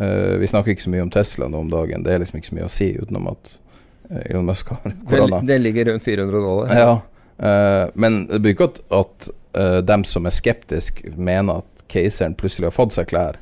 Uh, 0.00 0.36
vi 0.36 0.46
snakker 0.46 0.74
ikke 0.74 0.82
så 0.82 0.90
mye 0.92 1.04
om 1.06 1.10
Tesla 1.10 1.48
nå 1.48 1.62
om 1.64 1.70
dagen. 1.72 2.02
Det 2.04 2.12
er 2.12 2.20
liksom 2.20 2.40
ikke 2.40 2.50
så 2.50 2.58
mye 2.58 2.68
å 2.68 2.72
si 2.72 2.90
utenom 2.98 3.30
at 3.30 3.54
uh, 4.10 4.20
Elon 4.26 4.44
Musk 4.48 4.74
har 4.74 4.82
korona. 5.08 5.40
Det, 5.40 5.54
det 5.54 5.58
ligger 5.64 5.90
rundt 5.90 6.04
400 6.04 6.42
dollar. 6.44 6.74
Ja, 6.76 6.92
uh, 7.40 7.94
men 7.94 8.26
det 8.28 8.42
betyr 8.44 8.56
ikke 8.58 8.70
at, 8.74 8.82
at 9.00 9.32
dem 9.88 10.02
som 10.04 10.28
er 10.28 10.34
skeptiske, 10.36 11.14
mener 11.16 11.62
at 11.62 11.84
keiseren 11.88 12.34
plutselig 12.36 12.68
har 12.68 12.76
fått 12.76 12.92
seg 12.92 13.08
klær. 13.08 13.38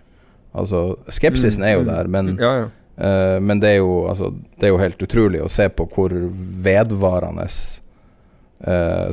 Altså, 0.54 0.92
skepsisen 1.10 1.64
mm, 1.64 1.66
er 1.66 1.72
jo 1.72 1.80
mm. 1.82 1.88
der, 1.88 2.10
men, 2.14 2.28
ja, 2.38 2.52
ja. 2.60 3.40
men 3.42 3.58
det, 3.58 3.72
er 3.72 3.80
jo, 3.80 4.04
altså, 4.06 4.28
det, 4.54 4.68
er 4.68 4.70
jo, 4.70 4.78
helt 4.78 5.02
utrolig 5.02 5.40
å 5.42 5.50
se 5.50 5.66
på 5.74 5.88
hvor 5.90 6.14
vedvarende 6.14 7.48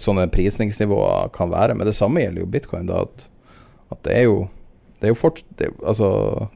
sånne 0.06 0.28
prisningsnivåer 0.30 1.34
kan 1.34 1.50
være. 1.50 1.74
Men 1.74 1.90
det 1.90 1.98
samme 1.98 2.22
gjelder 2.22 2.46
jo 2.46 2.52
bitcoin. 2.54 2.86
da, 2.92 3.02
at, 3.02 3.26
at 3.98 4.04
det 4.06 4.20
er 4.20 4.28
jo 4.30 4.38
Det 5.02 5.10
er 5.10 5.16
jo 5.16 5.18
fort 5.18 5.40
det, 5.58 5.72
er 5.72 5.88
Altså, 5.90 6.08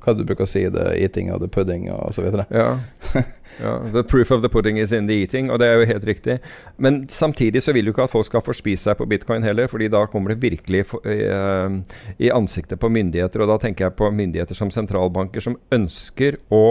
hva 0.04 0.14
du 0.14 0.22
bruker 0.22 0.46
å 0.46 0.50
si, 0.50 0.62
the 0.70 0.92
eating 1.02 1.32
of 1.34 1.42
the 1.42 1.50
pudding 1.50 1.88
og 1.90 2.14
så 2.14 2.22
videre. 2.22 2.46
Ja. 2.54 2.78
ja. 3.64 3.72
The 3.96 4.04
proof 4.06 4.30
of 4.36 4.44
the 4.44 4.52
pudding 4.54 4.78
is 4.78 4.94
in 4.94 5.10
the 5.10 5.18
eating, 5.24 5.50
og 5.50 5.58
det 5.62 5.70
er 5.72 5.80
jo 5.80 5.88
helt 5.90 6.06
riktig. 6.06 6.38
Men 6.78 7.08
samtidig 7.10 7.64
så 7.66 7.74
vil 7.74 7.90
du 7.90 7.94
ikke 7.94 8.06
at 8.06 8.14
folk 8.14 8.30
skal 8.30 8.46
forspise 8.46 8.86
seg 8.86 9.00
på 9.00 9.08
bitcoin 9.10 9.46
heller, 9.46 9.66
fordi 9.72 9.90
da 9.90 10.04
kommer 10.12 10.36
det 10.36 10.44
virkelig 10.46 10.86
for, 10.92 11.02
eh, 11.10 11.80
i 12.22 12.30
ansiktet 12.30 12.80
på 12.80 12.92
myndigheter. 12.94 13.42
Og 13.42 13.50
da 13.50 13.58
tenker 13.66 13.88
jeg 13.88 13.98
på 13.98 14.12
myndigheter 14.14 14.58
som 14.58 14.70
sentralbanker 14.74 15.42
som 15.42 15.58
ønsker 15.74 16.38
å 16.54 16.66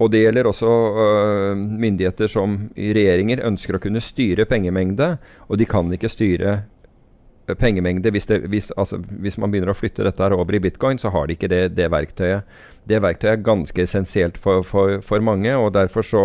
og 0.00 0.08
det 0.08 0.22
gjelder 0.22 0.48
også 0.48 0.68
øh, 1.04 1.58
myndigheter 1.60 2.30
som 2.32 2.54
regjeringer 2.72 3.42
ønsker 3.44 3.76
å 3.76 3.80
kunne 3.84 4.00
styre 4.00 4.46
pengemengde, 4.48 5.10
og 5.48 5.60
de 5.60 5.66
kan 5.68 5.92
ikke 5.92 6.08
styre 6.08 6.62
pengemengde 7.58 8.12
hvis, 8.14 8.26
det, 8.30 8.42
hvis, 8.52 8.70
altså, 8.76 9.00
hvis 9.22 9.38
man 9.40 9.52
begynner 9.52 9.72
å 9.72 9.78
flytte 9.78 10.04
dette 10.06 10.22
her 10.22 10.36
over 10.36 10.56
i 10.56 10.62
bitcoin, 10.62 11.00
så 11.00 11.12
har 11.14 11.26
de 11.26 11.36
ikke 11.36 11.50
det, 11.50 11.62
det 11.76 11.90
verktøyet. 11.92 12.58
Det 12.88 13.00
verktøyet 13.02 13.32
er 13.36 13.46
ganske 13.46 13.82
essensielt 13.82 14.40
for, 14.40 14.64
for, 14.66 14.98
for 15.04 15.24
mange, 15.24 15.52
og 15.56 15.72
derfor 15.76 16.06
så, 16.06 16.24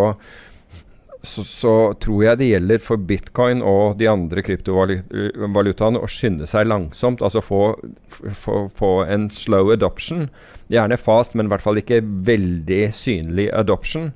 så, 1.26 1.44
så 1.46 1.74
tror 2.02 2.24
jeg 2.24 2.40
det 2.40 2.50
gjelder 2.50 2.82
for 2.82 3.02
bitcoin 3.08 3.62
og 3.66 3.98
de 4.00 4.08
andre 4.10 4.44
kryptovalutaene 4.46 6.02
å 6.02 6.10
skynde 6.10 6.48
seg 6.50 6.68
langsomt. 6.70 7.24
Altså 7.24 7.44
få, 7.44 7.62
få, 8.10 8.66
få 8.76 8.92
en 9.10 9.28
slow 9.34 9.72
adoption. 9.74 10.28
Gjerne 10.72 10.98
fast, 11.00 11.36
men 11.36 11.48
i 11.48 11.54
hvert 11.54 11.64
fall 11.64 11.82
ikke 11.82 12.02
veldig 12.02 12.84
synlig 12.96 13.50
adoption. 13.54 14.12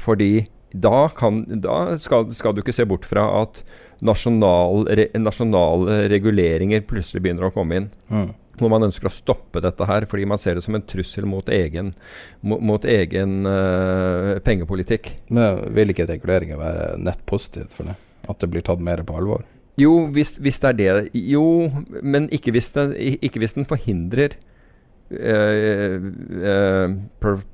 Fordi 0.00 0.48
da, 0.72 1.08
kan, 1.16 1.44
da 1.62 1.96
skal, 1.98 2.30
skal 2.34 2.54
du 2.54 2.62
ikke 2.62 2.74
se 2.74 2.86
bort 2.88 3.08
fra 3.08 3.26
at 3.42 3.62
nasjonal, 4.06 4.86
re, 4.96 5.08
nasjonale 5.20 6.04
reguleringer 6.12 6.84
plutselig 6.88 7.24
begynner 7.24 7.48
å 7.48 7.54
komme 7.54 7.80
inn. 7.80 7.88
Mm. 8.10 8.30
Hvor 8.60 8.72
man 8.72 8.84
ønsker 8.84 9.08
å 9.08 9.12
stoppe 9.14 9.62
dette 9.64 9.86
her 9.88 10.04
fordi 10.08 10.26
man 10.28 10.40
ser 10.40 10.58
det 10.58 10.64
som 10.66 10.76
en 10.76 10.84
trussel 10.84 11.24
mot 11.28 11.46
egen, 11.48 11.94
mot, 12.44 12.84
egen 12.84 13.48
uh, 13.48 14.36
pengepolitikk. 14.44 15.14
Men 15.32 15.62
vil 15.76 15.94
ikke 15.94 16.08
reguleringer 16.10 16.60
være 16.60 16.90
nett 17.00 17.24
positivt 17.30 17.72
for 17.76 17.88
det? 17.88 17.96
At 18.28 18.42
det 18.42 18.50
blir 18.52 18.64
tatt 18.66 18.82
mer 18.84 19.00
på 19.06 19.16
alvor? 19.16 19.46
Jo, 19.80 19.94
hvis, 20.12 20.34
hvis 20.42 20.58
det 20.60 20.68
er 20.68 20.76
det 20.76 21.10
Jo, 21.16 21.70
men 22.02 22.26
ikke 22.34 22.52
hvis, 22.52 22.68
den, 22.74 22.92
ikke 23.24 23.40
hvis 23.40 23.56
den 23.56 23.68
forhindrer 23.68 24.36
Uh, 25.10 25.98
uh, 26.38 26.84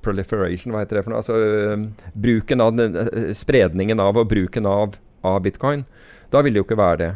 proliferation, 0.05 0.75
hva 0.75 0.83
heter 0.83 0.99
det 0.99 1.07
for 1.07 1.15
noe? 1.15 1.23
Altså 1.23 1.37
uh, 1.41 2.11
bruken 2.13 2.61
av 2.61 2.75
den, 2.77 2.99
eh, 3.01 3.31
spredningen 3.33 4.03
av 4.05 4.19
og 4.21 4.29
bruken 4.29 4.69
av, 4.69 4.99
av 5.25 5.39
bitcoin. 5.47 5.87
Da 6.33 6.43
vil 6.43 6.55
det 6.55 6.63
jo 6.63 6.67
ikke 6.67 6.81
være 6.81 7.01
det. 7.03 7.13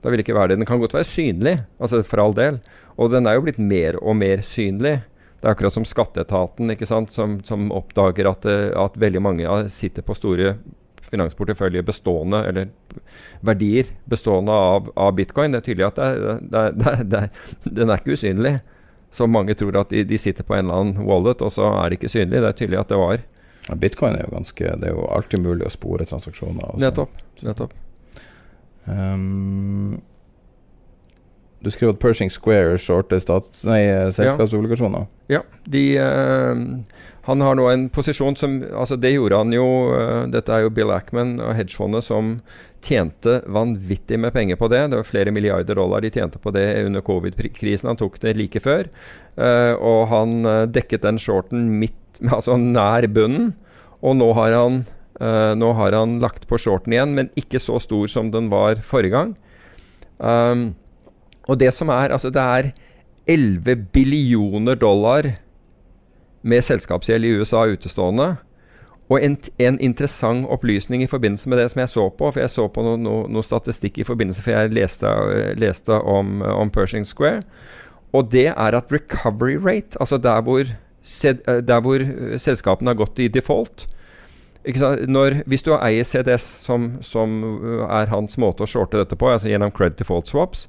Da 0.00 0.10
vil 0.10 0.20
det 0.20 0.26
ikke 0.26 0.38
være 0.38 0.52
det. 0.52 0.60
Den 0.62 0.68
kan 0.68 0.80
godt 0.80 0.96
være 0.96 1.08
synlig, 1.08 1.58
altså 1.80 2.02
for 2.06 2.22
all 2.22 2.34
del. 2.36 2.60
Og 3.00 3.12
den 3.12 3.28
er 3.28 3.36
jo 3.36 3.44
blitt 3.44 3.60
mer 3.60 3.98
og 4.00 4.16
mer 4.20 4.42
synlig. 4.44 5.00
Det 5.40 5.48
er 5.48 5.54
akkurat 5.54 5.72
som 5.72 5.86
skatteetaten, 5.88 6.72
ikke 6.74 6.88
sant, 6.88 7.12
som, 7.12 7.38
som 7.48 7.70
oppdager 7.72 8.28
at, 8.28 8.44
eh, 8.48 8.68
at 8.76 8.98
veldig 9.00 9.22
mange 9.24 9.54
sitter 9.72 10.04
på 10.04 10.16
store 10.16 10.54
finansporteføljer 11.10 11.82
bestående, 11.82 12.42
eller 12.46 12.68
verdier 13.44 13.88
bestående 14.10 14.52
av, 14.52 14.90
av 15.00 15.14
bitcoin. 15.16 15.56
Det 15.56 15.62
er 15.62 15.66
tydelig 15.70 15.88
at 15.88 15.98
det 15.98 16.10
er, 16.10 16.44
det 16.44 16.60
er, 16.92 17.02
det 17.02 17.22
er, 17.22 17.48
den 17.80 17.90
er 17.90 18.02
ikke 18.02 18.18
usynlig. 18.18 18.54
Så 19.10 19.26
mange 19.26 19.56
tror 19.58 19.80
at 19.80 19.90
de, 19.90 20.04
de 20.06 20.18
sitter 20.20 20.46
på 20.46 20.54
en 20.54 20.68
eller 20.68 20.84
annen 20.84 21.08
wallet, 21.08 21.42
og 21.42 21.50
så 21.56 21.72
er 21.80 21.88
det 21.90 21.98
ikke 21.98 22.12
synlig. 22.12 22.44
Det 22.44 22.50
er 22.52 22.58
tydelig 22.60 22.82
at 22.84 22.92
det 22.92 23.00
var. 23.00 23.24
Bitcoin 23.80 24.16
er 24.16 24.24
jo 24.24 24.34
ganske 24.34 24.76
Det 24.80 24.88
er 24.88 24.94
jo 24.96 25.06
alltid 25.14 25.42
mulig 25.44 25.66
å 25.66 25.72
spore 25.72 26.06
transaksjoner. 26.08 26.68
sånn. 26.72 26.84
Nettopp. 26.84 27.16
nettopp. 27.42 27.74
Um, 28.90 30.00
du 31.60 31.68
skriver 31.70 31.92
at 31.92 32.00
Pershing 32.00 32.30
Square 32.32 32.78
shorter 32.80 33.20
stats, 33.20 33.62
nei, 33.68 33.82
selskapsobligasjoner. 34.16 35.04
Ja, 35.30 35.42
de 35.68 35.84
uh, 36.00 36.62
Han 37.28 37.44
har 37.44 37.58
nå 37.58 37.66
en 37.68 37.84
posisjon 37.92 38.36
som 38.40 38.56
Altså, 38.72 38.96
det 38.96 39.12
gjorde 39.12 39.42
han 39.42 39.52
jo 39.52 39.66
uh, 39.92 40.24
Dette 40.32 40.54
er 40.56 40.64
jo 40.64 40.72
Bill 40.74 40.90
Ackman 40.94 41.36
og 41.38 41.52
hedgefondet 41.58 42.06
som 42.08 42.38
tjente 42.80 43.42
vanvittig 43.44 44.18
med 44.20 44.32
penger 44.32 44.56
på 44.56 44.68
det. 44.72 44.86
Det 44.88 45.00
var 45.00 45.08
flere 45.08 45.34
milliarder 45.36 45.76
dollar 45.76 46.00
de 46.00 46.10
tjente 46.10 46.40
på 46.40 46.52
det 46.56 46.64
under 46.86 47.04
covid-krisen. 47.04 47.90
Han 47.90 47.98
tok 48.00 48.16
det 48.22 48.36
like 48.38 48.62
før. 48.64 48.88
Uh, 49.36 49.74
og 49.76 50.08
han 50.10 50.46
eh, 50.48 50.66
dekket 50.68 51.04
den 51.04 51.20
shorten 51.20 51.68
midt 51.80 51.96
Altså 52.36 52.56
nær 52.60 53.06
bunnen. 53.12 53.52
Og 54.00 54.16
nå 54.16 54.32
har 54.36 54.56
han 54.56 54.82
eh, 55.20 55.52
Nå 55.56 55.72
har 55.78 55.96
han 55.96 56.18
lagt 56.22 56.48
på 56.48 56.58
shorten 56.58 56.94
igjen, 56.96 57.14
men 57.16 57.30
ikke 57.38 57.60
så 57.62 57.78
stor 57.82 58.10
som 58.10 58.32
den 58.34 58.50
var 58.52 58.82
forrige 58.84 59.14
gang. 59.16 59.34
Um, 60.18 60.74
og 61.48 61.56
det 61.58 61.72
som 61.72 61.88
er 61.88 62.12
Altså, 62.12 62.28
det 62.30 62.42
er 62.42 62.72
11 63.26 63.86
billioner 63.92 64.74
dollar 64.74 65.36
med 66.42 66.64
selskapsgjeld 66.64 67.24
i 67.24 67.34
USA 67.38 67.66
utestående. 67.68 68.36
Og 69.10 69.24
en, 69.24 69.36
en, 69.58 69.78
interessant 69.80 70.46
opplysning 70.46 71.02
i 71.02 71.06
forbindelse 71.10 71.48
med 71.48 71.58
det 71.58 71.70
som 71.70 71.80
jeg 71.80 71.88
så 71.88 72.08
på, 72.08 72.30
for 72.30 72.40
jeg 72.40 72.50
så 72.50 72.68
på 72.70 72.82
noe, 72.82 72.98
noe, 72.98 73.26
noe 73.28 73.42
statistikk 73.42 73.98
i 73.98 74.06
forbindelse 74.06 74.42
For 74.42 74.54
jeg 74.54 74.70
leste, 74.70 75.10
leste 75.58 75.92
om, 75.92 76.42
om, 76.42 76.70
Pershing 76.70 77.06
Square. 77.06 77.42
Og 78.12 78.30
det 78.32 78.46
er 78.52 78.76
at 78.78 78.92
recovery 78.92 79.56
rate, 79.58 79.98
altså 80.00 80.18
der 80.18 80.40
hvor, 80.42 80.62
der 81.66 81.80
hvor 81.80 82.04
selskapene 82.38 82.90
har 82.90 83.02
gått 83.02 83.18
i 83.18 83.28
default 83.28 83.88
Når, 84.60 85.42
Hvis 85.48 85.62
du 85.64 85.72
eier 85.72 86.04
CDS, 86.04 86.44
som, 86.66 86.98
som, 87.00 87.38
er 87.88 88.10
hans 88.12 88.36
måte 88.36 88.66
å 88.66 88.68
shorte 88.68 89.00
dette 89.00 89.16
på, 89.16 89.30
altså 89.30 89.48
gjennom 89.48 89.72
credit 89.72 90.02
default 90.02 90.28
swaps, 90.28 90.66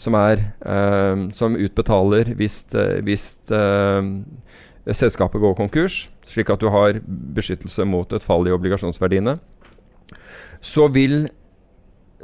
som, 0.00 0.16
er, 0.16 0.40
uh, 0.64 1.28
som 1.36 1.56
utbetaler 1.56 2.32
hvis, 2.38 2.62
hvis 3.04 3.26
uh, 3.52 4.00
selskapet 4.92 5.42
går 5.44 5.56
konkurs, 5.58 6.06
slik 6.28 6.50
at 6.50 6.60
du 6.60 6.70
har 6.72 7.00
beskyttelse 7.04 7.84
mot 7.88 8.12
et 8.12 8.24
fall 8.24 8.48
i 8.48 8.54
obligasjonsverdiene, 8.54 9.36
så 10.64 10.86
vil, 10.88 11.26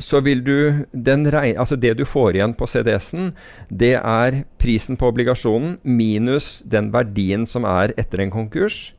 så 0.01 0.23
vil 0.25 0.41
du 0.45 0.57
regne, 0.97 1.59
altså 1.61 1.77
Det 1.77 1.93
du 1.99 2.07
får 2.09 2.39
igjen 2.39 2.55
på 2.57 2.67
CDS-en, 2.67 3.35
det 3.69 3.99
er 4.01 4.45
prisen 4.59 4.97
på 4.97 5.13
obligasjonen 5.13 5.77
minus 5.85 6.63
den 6.65 6.89
verdien 6.93 7.45
som 7.47 7.69
er 7.69 7.93
etter 8.01 8.25
en 8.25 8.33
konkurs. 8.33 8.95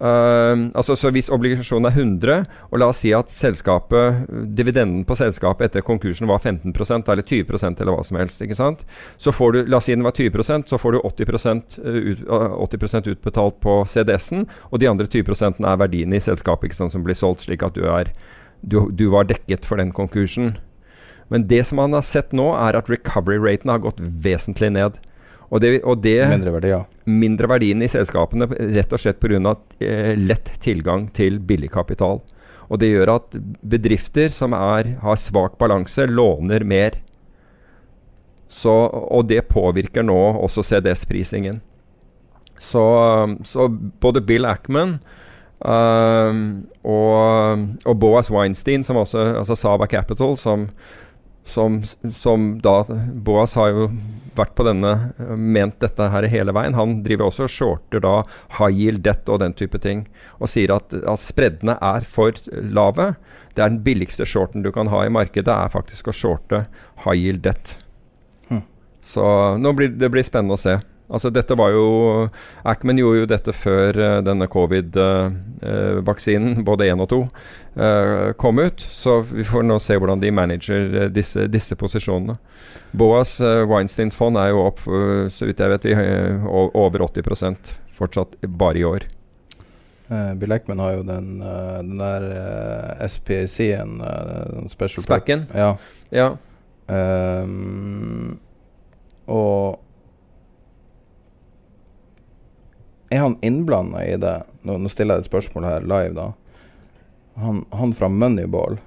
Uh, 0.00 0.70
altså 0.72 0.94
så 0.96 1.10
Hvis 1.12 1.28
obligasjonen 1.28 1.90
er 1.90 1.96
100, 1.98 2.44
og 2.72 2.80
la 2.80 2.86
oss 2.88 3.02
si 3.04 3.10
at 3.12 3.28
selskapet, 3.34 4.22
dividenden 4.56 5.02
på 5.04 5.16
selskapet 5.18 5.68
etter 5.68 5.84
konkursen 5.84 6.30
var 6.30 6.40
15% 6.40 7.10
eller 7.12 7.26
20% 7.26 7.82
eller 7.82 7.92
hva 7.92 8.06
som 8.08 8.16
helst, 8.16 8.40
ikke 8.40 8.56
sant? 8.56 8.86
så 9.20 9.32
får 9.32 9.52
du, 9.52 9.60
la 9.68 9.76
oss 9.76 9.90
si 9.90 9.92
den 9.92 10.06
var 10.06 10.16
20% 10.16 10.72
så 10.72 10.80
får 10.80 10.96
du 10.96 11.00
80, 11.04 11.28
ut, 11.84 12.24
80% 12.24 13.12
utbetalt 13.12 13.60
på 13.60 13.76
CDS-en, 13.92 14.46
og 14.70 14.80
de 14.80 14.88
andre 14.88 15.04
20% 15.04 15.60
er 15.68 15.82
verdiene 15.84 16.16
i 16.16 16.24
selskapet 16.24 16.70
ikke 16.70 16.80
sant, 16.80 16.96
som 16.96 17.04
blir 17.04 17.18
solgt, 17.18 17.44
slik 17.44 17.66
at 17.66 17.76
du, 17.76 17.84
er, 17.84 18.08
du, 18.62 18.86
du 18.88 19.10
var 19.12 19.28
dekket 19.28 19.68
for 19.68 19.76
den 19.76 19.92
konkursen. 19.92 20.54
Men 21.28 21.44
det 21.46 21.66
som 21.68 21.76
man 21.76 21.92
har 21.92 22.08
sett 22.08 22.32
nå, 22.32 22.48
er 22.56 22.80
at 22.80 22.88
recovery-raten 22.90 23.70
har 23.70 23.84
gått 23.84 24.00
vesentlig 24.00 24.72
ned. 24.74 24.96
Og 25.50 25.60
det, 25.62 25.76
og 25.82 26.00
det, 26.02 26.18
mindre 26.30 26.56
verdier. 26.56 26.88
Mindre 27.10 27.48
verdiene 27.50 27.86
i 27.86 27.90
selskapene 27.90 28.46
rett 28.50 28.92
og 28.94 29.02
slett 29.02 29.20
pga. 29.22 29.56
Eh, 29.82 30.12
lett 30.18 30.52
tilgang 30.62 31.08
til 31.16 31.40
billig 31.42 31.72
kapital. 31.74 32.20
Og 32.70 32.78
det 32.78 32.92
gjør 32.92 33.16
at 33.16 33.34
bedrifter 33.66 34.30
som 34.30 34.54
er, 34.54 34.94
har 35.02 35.18
svak 35.18 35.56
balanse, 35.58 36.06
låner 36.06 36.62
mer. 36.62 37.00
Så, 38.50 38.70
og 38.70 39.26
det 39.30 39.48
påvirker 39.50 40.06
nå 40.06 40.18
også 40.44 40.62
CDS-prisingen. 40.66 41.60
Så, 42.60 42.84
så, 43.48 43.66
både 44.02 44.20
Bill 44.20 44.44
Ackman 44.44 44.98
uh, 45.64 46.32
og, 46.84 47.62
og, 47.86 47.94
Boas 48.02 48.28
Weinstein, 48.30 48.84
som 48.84 49.00
også, 49.00 49.22
altså 49.40 49.56
Saba 49.56 49.88
Capital, 49.88 50.36
som, 50.38 50.68
som, 51.44 51.82
som 52.14 52.60
da 52.62 52.84
Boas 53.12 53.54
har 53.58 53.72
jo 53.72 53.86
vært 54.36 54.54
på 54.54 54.64
denne 54.66 54.92
ment 55.36 55.78
dette 55.82 56.08
her 56.12 56.26
hele 56.30 56.54
veien. 56.54 56.76
Han 56.78 57.00
driver 57.04 57.28
også 57.28 57.46
og 57.46 57.52
shorter 57.54 58.02
da 58.04 58.14
high 58.58 58.70
yield 58.70 59.02
debt 59.06 59.28
og 59.28 59.40
den 59.42 59.56
type 59.58 59.80
ting. 59.82 60.04
Og 60.38 60.52
sier 60.52 60.74
at, 60.76 60.94
at 60.94 61.22
spreddene 61.22 61.76
er 61.82 62.06
for 62.06 62.36
lave. 62.50 63.14
Det 63.54 63.64
er 63.64 63.72
den 63.72 63.82
billigste 63.86 64.26
shorten 64.28 64.64
du 64.66 64.70
kan 64.74 64.92
ha 64.92 65.04
i 65.04 65.12
markedet, 65.12 65.50
er 65.50 65.72
faktisk 65.72 66.10
å 66.10 66.16
shorte 66.16 66.64
high 67.04 67.18
yield 67.18 67.42
debt. 67.46 67.74
Hm. 68.48 68.64
Så 69.02 69.26
blir 69.74 69.92
det 69.96 70.12
blir 70.12 70.26
spennende 70.26 70.58
å 70.58 70.62
se. 70.62 70.78
Altså 71.10 71.30
dette 71.34 71.56
var 71.58 71.72
jo 71.74 71.86
Ackman 72.62 72.98
gjorde 73.00 73.18
jo 73.22 73.26
dette 73.30 73.52
før 73.56 73.98
uh, 73.98 74.22
denne 74.24 74.46
covid-vaksinen, 74.50 76.58
uh, 76.58 76.64
både 76.66 76.88
én 76.90 77.00
og 77.02 77.08
to, 77.10 77.20
kom 78.40 78.58
ut. 78.58 78.80
Så 78.80 79.20
vi 79.28 79.44
får 79.46 79.62
nå 79.64 79.78
se 79.82 79.96
hvordan 79.96 80.20
de 80.22 80.30
manager 80.34 81.08
disse, 81.14 81.48
disse, 81.50 81.76
posisjonene. 81.78 82.34
Boas 82.90 83.40
Weinsteins 83.40 84.16
fond 84.18 84.36
er 84.40 84.48
jo 84.50 84.66
opp, 84.66 84.80
så 84.82 85.46
vidt 85.46 85.60
jeg 85.62 85.70
vet, 85.70 85.84
vi, 85.86 85.94
over 86.50 87.00
80% 87.06 87.56
fortsatt 87.94 88.34
bare 88.42 88.78
i 88.80 88.84
år. 88.84 89.00
Bill 90.40 90.52
Eckman 90.56 90.82
har 90.82 90.92
jo 90.96 91.02
den, 91.06 91.38
den 91.38 91.98
der 92.02 92.22
SPC-en, 93.06 94.02
special 94.72 95.02
Spacken? 95.06 95.46
Ja. 95.54 95.76
ja. 96.10 96.34
Um, 96.90 98.40
og 99.30 99.78
Er 103.10 103.18
han 103.24 103.36
innblanda 103.42 104.04
i 104.06 104.16
det? 104.22 104.36
Nå, 104.62 104.76
nå 104.78 104.90
stiller 104.92 105.18
jeg 105.18 105.24
et 105.26 105.30
spørsmål 105.30 105.64
her 105.66 105.86
live, 105.88 106.14
da. 106.14 106.28
Han, 107.42 107.64
han 107.74 107.92
fra 107.96 108.08
Moneyball, 108.12 108.78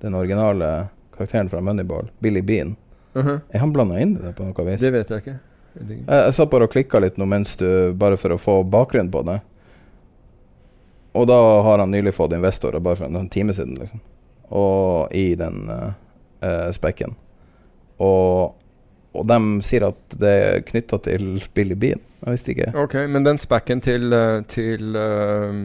den 0.00 0.14
originale 0.14 0.88
karakteren 1.16 1.48
fra 1.52 1.60
Moneyball, 1.60 2.10
Billy 2.20 2.40
Bean, 2.40 2.76
Mhm. 3.16 3.40
er 3.48 3.58
han 3.58 3.70
blanda 3.72 3.96
inn 4.00 4.10
i 4.18 4.20
det 4.26 4.34
på 4.36 4.44
noe 4.44 4.64
vis? 4.66 4.80
Det 4.80 4.90
vet 4.92 5.08
jeg 5.08 5.22
ikke. 5.22 5.38
Jeg, 5.80 6.02
jeg 6.08 6.34
satt 6.36 6.50
bare 6.52 6.64
og 6.68 6.72
klikka 6.72 7.00
litt 7.00 7.16
nå 7.20 7.24
mens 7.28 7.54
du 7.56 7.92
Bare 7.96 8.16
for 8.20 8.32
å 8.32 8.38
få 8.40 8.58
bakgrunn 8.64 9.08
på 9.12 9.22
det. 9.24 9.38
Og 11.16 11.26
da 11.28 11.36
har 11.64 11.78
han 11.80 11.90
nylig 11.90 12.12
fått 12.12 12.34
investorer, 12.36 12.80
bare 12.80 12.96
for 13.00 13.06
en 13.08 13.28
time 13.32 13.54
siden, 13.56 13.78
liksom. 13.80 14.00
Og 14.52 15.12
i 15.16 15.34
den 15.34 15.70
uh, 15.72 15.92
uh, 16.44 16.68
spekken. 16.76 17.14
Og, 17.98 18.52
og 19.20 19.26
de 19.30 19.38
sier 19.66 19.86
at 19.88 20.16
det 20.20 20.32
er 20.42 20.62
knytta 20.68 20.98
til 21.06 21.26
Billy 21.56 21.74
Bean. 21.78 22.00
Jeg 22.26 22.36
visste 22.36 22.52
ikke. 22.54 22.70
Ok, 22.82 22.94
men 23.12 23.24
den 23.26 23.38
spacken 23.38 23.80
til, 23.84 24.12
eh, 24.12 24.40
til 24.50 24.96
eh, 24.96 25.60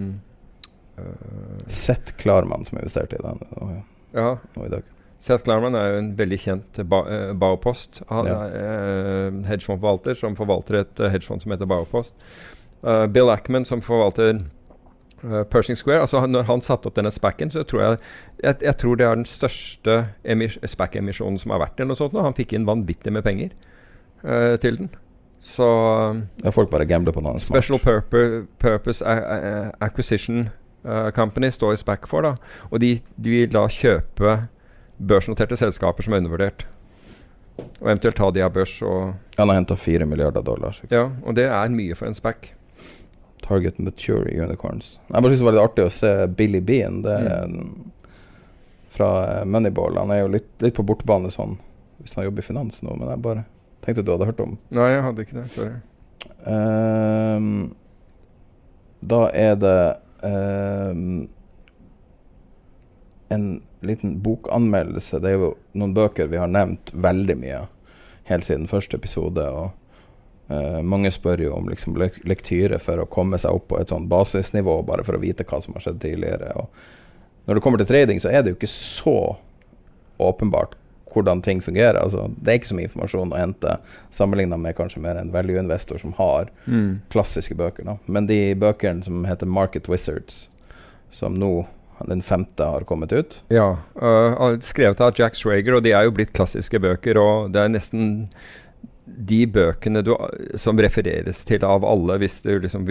Seth 1.68 2.16
Klarman, 2.22 2.66
som 2.68 2.78
investerte 2.82 3.18
i 3.20 3.24
den 3.24 3.40
nå, 3.56 3.70
Ja, 4.14 4.36
nå 4.56 4.66
i 4.68 4.72
dag. 4.74 4.84
Seth 5.22 5.46
Klarman 5.46 5.76
er 5.78 5.92
jo 5.94 6.00
en 6.02 6.10
veldig 6.18 6.40
kjent 6.42 6.80
ba 6.90 7.04
Baupost. 7.38 8.02
Han 8.10 8.26
Ja. 8.26 8.40
er 8.50 9.30
uh, 9.30 9.44
hedgefondforvalter 9.46 10.18
som 10.18 10.36
forvalter 10.36 10.80
et 10.82 10.98
hedgefond 11.14 11.44
som 11.44 11.52
heter 11.54 11.70
Baupost. 11.70 12.16
Uh, 12.82 13.06
Bill 13.06 13.30
Ackman 13.30 13.66
som 13.66 13.82
forvalter 13.86 14.42
eh, 15.24 15.44
Pershing 15.44 15.76
Square. 15.78 16.02
Altså 16.02 16.26
Når 16.28 16.44
han 16.48 16.62
satte 16.62 16.88
opp 16.88 16.96
denne 16.96 17.12
spacken, 17.12 17.52
så 17.52 17.64
tror 17.64 17.82
jeg, 17.82 18.00
jeg 18.44 18.56
Jeg 18.62 18.78
tror 18.78 18.96
det 18.96 19.06
er 19.06 19.16
den 19.16 19.26
største 19.26 19.96
emis- 20.26 20.60
SPAC-emisjonen 20.66 21.40
som 21.40 21.52
har 21.52 21.60
vært 21.60 21.80
eller 21.80 21.88
noe 21.94 21.98
sånt. 21.98 22.14
nå. 22.14 22.24
Han 22.24 22.34
fikk 22.38 22.54
inn 22.54 22.66
vanvittig 22.66 23.12
med 23.12 23.24
penger 23.24 23.50
uh, 24.24 24.58
til 24.58 24.78
den. 24.78 24.90
Så 25.42 25.66
Ja, 26.44 26.50
folk 26.52 26.70
bare 26.70 26.86
gambler 26.86 27.12
på 27.14 27.22
noe 27.22 27.40
smart. 27.40 27.64
Special 27.64 27.80
Purpose, 27.80 28.46
purpose 28.60 29.02
Acquisition 29.82 30.50
eh, 30.86 31.10
Company 31.12 31.50
står 31.50 31.76
SPAC 31.82 32.06
for. 32.08 32.22
da 32.22 32.36
Og 32.70 32.80
de, 32.80 33.00
de 33.18 33.30
vil 33.30 33.50
da 33.52 33.64
kjøpe 33.68 34.48
børsnoterte 35.02 35.58
selskaper 35.58 36.04
som 36.06 36.14
er 36.14 36.22
undervurdert. 36.22 36.68
Og 37.82 37.88
eventuelt 37.90 38.16
ta 38.16 38.30
de 38.32 38.44
av 38.46 38.54
børs. 38.54 38.76
Og, 38.86 39.14
Han 39.38 39.50
har 39.50 39.56
henta 39.58 39.76
fire 39.76 40.06
milliarder 40.06 40.42
dollar. 40.46 40.72
sikkert. 40.78 40.92
ja, 40.92 41.10
og 41.26 41.36
det 41.36 41.46
er 41.50 41.70
mye 41.74 41.96
for 41.96 42.06
en 42.06 42.14
SPAC. 42.16 42.52
Target 43.46 43.80
Mature 43.82 44.30
Unicorns. 44.32 44.94
Jeg 45.08 45.18
bare 45.18 45.32
synes 45.32 45.42
det 45.42 45.48
var 45.48 45.58
litt 45.58 45.66
artig 45.66 45.88
å 45.88 45.94
se 45.94 46.12
Billy 46.38 46.62
Bean. 46.66 47.02
Det 47.06 47.18
er 47.18 47.50
fra 48.92 49.40
eh, 49.40 49.46
Moneyball. 49.46 49.98
Han 49.98 50.12
er 50.12 50.24
jo 50.24 50.32
litt, 50.36 50.50
litt 50.60 50.76
på 50.76 50.84
bortebane 50.84 51.32
sånn 51.32 51.58
hvis 52.02 52.16
han 52.18 52.26
jobber 52.26 52.42
i 52.42 52.46
finans 52.46 52.82
nå, 52.82 52.96
men 52.98 53.12
jeg 53.12 53.22
bare 53.24 53.44
tenkte 53.86 54.04
du 54.06 54.12
hadde 54.14 54.28
hørt 54.30 54.42
om. 54.42 54.56
Nei, 54.74 54.88
jeg 54.90 55.04
hadde 55.06 55.26
ikke 55.26 55.38
det. 55.38 55.44
Sorry. 55.54 55.76
Um, 56.50 57.52
da 59.06 59.20
er 59.38 59.54
det 59.62 59.76
um, 60.26 61.28
en 63.30 63.46
liten 63.86 64.18
bokanmeldelse. 64.26 65.22
Det 65.22 65.30
er 65.30 65.38
jo 65.38 65.52
noen 65.78 65.94
bøker 65.98 66.30
vi 66.32 66.42
har 66.42 66.50
nevnt 66.50 66.94
veldig 66.94 67.38
mye 67.42 67.62
helt 68.30 68.48
siden 68.50 68.70
første 68.70 68.98
episode. 68.98 69.46
og 69.46 69.72
eh, 70.52 70.82
Mange 70.84 71.12
spør 71.12 71.42
jo 71.46 71.54
om 71.56 71.70
liksom, 71.72 71.96
lek 72.02 72.20
lektyre 72.28 72.80
for 72.84 73.02
å 73.04 73.08
komme 73.10 73.40
seg 73.42 73.56
opp 73.58 73.70
på 73.72 73.80
et 73.82 73.90
sånn 73.94 74.10
basisnivå, 74.12 74.82
bare 74.86 75.04
for 75.08 75.16
å 75.18 75.22
vite 75.24 75.46
hva 75.48 75.62
som 75.64 75.74
har 75.78 75.82
skjedd 75.88 76.02
tidligere. 76.04 76.52
Og 76.60 76.68
når 77.48 77.58
det 77.58 77.64
kommer 77.66 77.82
til 77.82 77.90
trading, 77.90 78.20
så 78.22 78.30
er 78.30 78.44
det 78.44 78.54
jo 78.54 78.60
ikke 78.60 78.70
så 78.74 79.16
åpenbart 80.22 80.76
hvordan 81.12 81.42
ting 81.44 81.60
fungerer. 81.62 81.98
Altså, 82.00 82.30
det 82.40 82.52
er 82.54 82.60
ikke 82.62 82.70
så 82.70 82.76
mye 82.78 82.88
informasjon 82.88 83.34
å 83.34 83.40
hente 83.42 83.74
sammenligna 84.16 84.56
med 84.62 84.78
kanskje 84.78 85.02
mer 85.04 85.18
en 85.20 85.32
value-investor 85.34 86.00
som 86.00 86.14
har 86.16 86.48
Mm. 86.68 87.02
klassiske 87.12 87.56
bøker. 87.56 87.84
Da. 87.84 87.98
Men 88.08 88.28
de 88.28 88.54
bøkene 88.56 89.04
som 89.04 89.26
heter 89.26 89.46
Market 89.46 89.90
Wizards, 89.90 90.48
som 91.12 91.36
nå 91.36 91.66
den 92.08 92.22
femte 92.22 92.64
har 92.66 92.82
kommet 92.88 93.12
ut 93.14 93.42
Ja. 93.50 93.78
uh, 94.02 94.58
skrevet 94.60 95.02
av 95.02 95.14
Jack 95.20 95.36
Schrager, 95.36 95.76
og 95.76 95.84
de 95.84 95.92
er 95.92 96.04
jo 96.08 96.12
blitt 96.12 96.32
klassiske 96.34 96.80
bøker. 96.80 97.18
Og 97.20 97.52
det 97.52 97.60
er 97.62 97.68
nesten 97.70 98.30
de 99.18 99.42
bøkene 99.52 100.04
du, 100.06 100.14
som 100.60 100.80
refereres 100.80 101.44
til 101.48 101.66
av 101.68 101.86
alle 101.88 102.18
hvis 102.22 102.40
du 102.46 102.56
liksom 102.64 102.88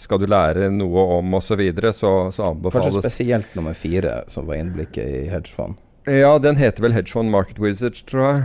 skal 0.00 0.20
du 0.22 0.28
lære 0.30 0.70
noe 0.74 1.08
om 1.18 1.38
osv., 1.38 1.46
så, 1.46 1.58
videre, 1.60 1.92
så 1.92 2.12
så 2.30 2.46
Kanskje 2.46 2.52
anbefales 2.52 3.02
spesielt 3.04 3.58
nummer 3.58 3.74
fire, 3.74 4.22
som 4.32 4.48
var 4.48 4.60
innblikket 4.60 5.04
i 5.06 5.26
hedgefond. 5.32 5.78
Ja, 6.06 6.36
den 6.38 6.54
heter 6.54 6.84
vel 6.84 6.94
Hedgefond 6.94 7.32
Market 7.32 7.58
Wizards, 7.58 8.04
tror 8.06 8.22
jeg. 8.22 8.42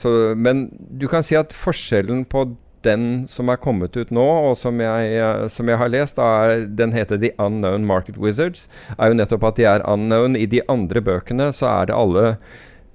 Så, 0.00 0.10
men 0.40 0.70
du 0.72 1.04
kan 1.10 1.24
si 1.24 1.36
at 1.36 1.52
forskjellen 1.52 2.24
på 2.24 2.46
den 2.82 3.26
som 3.30 3.50
er 3.52 3.60
kommet 3.62 3.96
ut 3.96 4.10
nå, 4.14 4.24
og 4.48 4.56
som 4.58 4.80
jeg, 4.82 5.12
eh, 5.14 5.46
som 5.52 5.68
jeg 5.68 5.78
har 5.78 5.90
lest, 5.92 6.18
er, 6.18 6.66
den 6.66 6.94
heter 6.96 7.20
The 7.20 7.32
Unknown 7.38 7.86
Market 7.86 8.18
Wizards, 8.18 8.68
er 8.98 9.12
jo 9.12 9.18
nettopp 9.18 9.44
at 9.50 9.60
de 9.60 9.68
er 9.68 9.86
unknown. 9.88 10.36
I 10.36 10.48
de 10.50 10.62
andre 10.72 11.02
bøkene 11.04 11.50
så 11.54 11.68
er 11.70 11.90
det 11.90 11.98
alle 11.98 12.24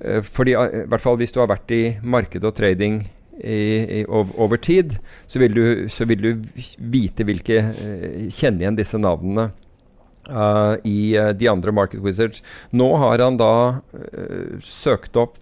eh, 0.01 0.21
fordi, 0.25 0.57
I 0.57 0.87
hvert 0.89 1.03
fall 1.03 1.19
hvis 1.21 1.35
du 1.35 1.39
har 1.43 1.51
vært 1.51 1.71
i 1.71 1.83
marked 2.03 2.43
og 2.43 2.57
trading 2.57 3.05
i, 3.38 3.99
i, 3.99 4.03
over 4.07 4.57
tid, 4.57 4.97
så 5.27 5.39
vil 5.39 5.53
du, 5.53 5.64
så 5.89 6.07
vil 6.09 6.23
du 6.23 6.30
vite 6.77 7.26
hvilke 7.27 7.59
eh, 7.69 8.27
Kjenne 8.34 8.65
igjen 8.65 8.80
disse 8.80 8.99
navnene. 9.01 9.51
Uh, 10.27 10.76
i 10.84 11.15
uh, 11.15 11.30
de 11.31 11.47
andre 11.47 11.72
Market 11.72 12.01
Wizards. 12.03 12.41
Nå 12.76 12.89
har 12.99 13.22
han 13.23 13.38
da 13.39 13.80
søkt 14.59 15.15
opp 15.15 15.38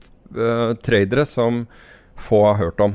tradere 0.86 1.24
som 1.26 1.64
få 2.22 2.44
har 2.46 2.60
hørt 2.60 2.84
om. 2.86 2.94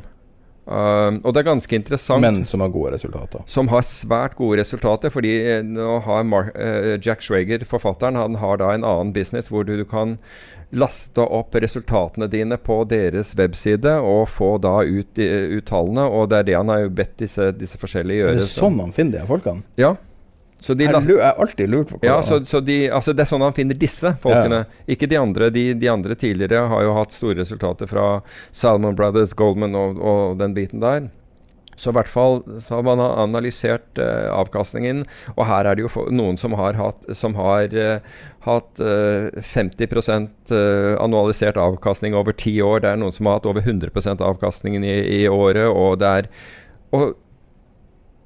Uh, 0.71 1.19
og 1.25 1.35
det 1.35 1.43
er 1.43 1.49
ganske 1.49 1.75
interessant. 1.75 2.23
Men 2.23 2.45
som 2.47 2.63
har 2.63 2.71
gode 2.71 2.93
resultater. 2.95 3.43
som 3.51 3.69
har 3.73 3.83
svært 3.83 4.37
gode 4.39 4.61
resultater. 4.61 5.11
Fordi 5.11 5.33
eh, 5.57 5.63
nå 5.67 5.99
har 6.07 6.23
Mark, 6.29 6.53
uh, 6.55 6.95
Jack 7.03 7.25
Schrager, 7.27 7.65
forfatteren, 7.67 8.19
han 8.21 8.39
har 8.39 8.61
da 8.63 8.71
en 8.75 8.87
annen 8.87 9.13
business 9.17 9.51
hvor 9.51 9.67
du, 9.67 9.77
du 9.81 9.85
kan 9.85 10.19
laste 10.71 11.25
opp 11.27 11.57
resultatene 11.59 12.29
dine 12.31 12.55
på 12.63 12.85
deres 12.87 13.33
webside 13.35 13.97
og 14.07 14.29
få 14.31 14.53
da 14.63 14.77
ut, 14.87 15.19
uh, 15.19 15.57
ut 15.57 15.67
tallene. 15.67 16.07
Og 16.07 16.31
det 16.31 16.39
er 16.39 16.47
det 16.53 16.57
han 16.61 16.71
har 16.71 16.85
jo 16.87 16.95
bedt 17.03 17.17
disse, 17.25 17.51
disse 17.59 17.81
forskjellige 17.81 18.23
Er 18.23 18.31
gjøre. 18.31 18.45
det 18.45 18.53
sånn 18.53 18.79
han 18.79 18.95
finner 18.95 19.19
de 19.19 19.27
folkene? 19.33 19.67
Ja. 19.81 19.97
Så 20.61 20.75
de 20.77 20.85
Jeg 20.85 21.17
er 21.17 21.39
alltid 21.41 21.71
lurt 21.73 21.89
på 21.89 22.01
hva 22.01 22.09
ja, 22.11 22.17
så, 22.25 22.43
så 22.45 22.61
de, 22.61 22.83
altså 22.93 23.15
det 23.17 23.25
er 23.25 23.31
sånn 23.31 23.45
han 23.45 23.57
finner 23.57 23.79
disse 23.81 24.13
folkene. 24.21 24.65
Ikke 24.91 25.09
de 25.09 25.17
andre. 25.21 25.49
De, 25.55 25.71
de 25.75 25.89
andre 25.89 26.17
tidligere 26.19 26.67
har 26.69 26.85
jo 26.85 26.97
hatt 26.99 27.17
store 27.17 27.41
resultater 27.41 27.89
fra 27.89 28.11
Salmon 28.53 28.99
Brothers, 28.99 29.33
Goldman 29.37 29.79
og, 29.79 29.97
og 30.05 30.37
den 30.43 30.57
biten 30.57 30.85
der. 30.85 31.09
Så 31.81 31.95
i 31.95 31.97
hvert 31.97 32.11
fall 32.13 32.43
så 32.61 32.77
har 32.77 32.85
man 32.85 33.01
analysert 33.01 33.97
uh, 33.97 34.29
avkastningen, 34.37 35.07
og 35.33 35.47
her 35.49 35.65
er 35.65 35.79
det 35.79 35.87
jo 35.87 36.03
noen 36.13 36.37
som 36.41 36.53
har 36.59 36.77
hatt, 36.77 37.07
som 37.17 37.39
har, 37.41 37.73
uh, 37.73 38.27
hatt 38.45 38.83
uh, 38.85 39.31
50 39.41 39.89
eh, 39.89 40.93
annualisert 41.01 41.57
avkastning 41.61 42.17
over 42.19 42.37
ti 42.37 42.59
år. 42.61 42.83
Det 42.85 42.91
er 42.93 43.01
noen 43.01 43.17
som 43.17 43.31
har 43.31 43.39
hatt 43.39 43.49
over 43.49 43.65
100 43.65 44.21
avkastningen 44.29 44.85
i, 44.85 45.23
i 45.23 45.29
året. 45.29 45.71
Og, 45.71 45.97
det 46.03 46.13
er, 46.21 46.29
og, 46.97 47.17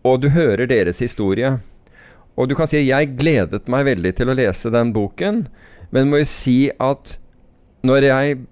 og 0.02 0.18
du 0.24 0.32
hører 0.34 0.66
deres 0.70 0.98
historie. 1.04 1.54
Og 2.34 2.50
du 2.50 2.56
kan 2.58 2.68
si 2.70 2.82
jeg 2.82 3.14
gledet 3.18 3.68
meg 3.70 3.86
veldig 3.86 4.14
til 4.18 4.30
å 4.30 4.36
lese 4.36 4.72
den 4.74 4.90
boken, 4.94 5.44
men 5.94 6.10
må 6.10 6.22
jo 6.22 6.28
si 6.28 6.58
at 6.82 7.16
når 7.86 8.08
jeg 8.08 8.42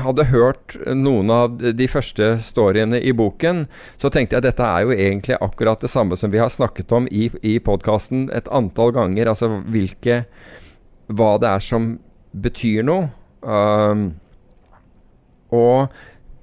hadde 0.00 0.26
hørt 0.30 0.76
noen 0.96 1.30
av 1.32 1.58
de 1.60 1.86
første 1.90 2.34
storyene 2.40 3.00
i 3.04 3.12
boken, 3.16 3.64
så 4.00 4.10
tenkte 4.12 4.36
jeg 4.36 4.42
at 4.42 4.48
dette 4.48 4.68
er 4.68 4.86
jo 4.86 4.94
egentlig 4.96 5.38
akkurat 5.44 5.82
det 5.82 5.90
samme 5.92 6.16
som 6.16 6.32
vi 6.32 6.40
har 6.40 6.52
snakket 6.52 6.92
om 6.96 7.08
i, 7.10 7.28
i 7.44 7.58
podkasten 7.60 8.28
et 8.32 8.48
antall 8.54 8.94
ganger. 8.96 9.28
Altså 9.32 9.50
hvilke 9.68 10.24
Hva 11.12 11.34
det 11.36 11.50
er 11.50 11.64
som 11.64 11.98
betyr 12.32 12.86
noe. 12.86 13.10
Um, 13.44 14.14
og 15.52 15.92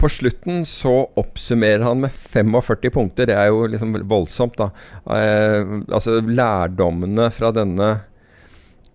på 0.01 0.09
slutten 0.09 0.65
så 0.65 1.09
oppsummerer 1.15 1.83
han 1.85 1.99
med 2.01 2.11
45 2.11 2.89
punkter. 2.93 3.29
Det 3.29 3.35
er 3.37 3.51
jo 3.51 3.67
liksom 3.69 3.93
voldsomt, 4.09 4.57
da. 4.57 4.71
Eh, 5.13 5.75
altså 5.93 6.17
lærdommene 6.25 7.29
fra 7.33 7.51
denne 7.55 7.91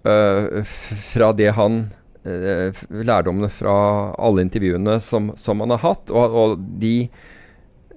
eh, 0.03 0.75
Fra 1.13 1.31
det 1.37 1.53
han 1.57 1.79
eh, 2.27 2.83
Lærdommene 2.91 3.51
fra 3.53 3.77
alle 4.19 4.47
intervjuene 4.47 4.99
som, 5.01 5.31
som 5.39 5.63
han 5.63 5.77
har 5.77 5.85
hatt. 5.85 6.11
Og, 6.11 6.37
og 6.43 6.59
de, 6.83 7.09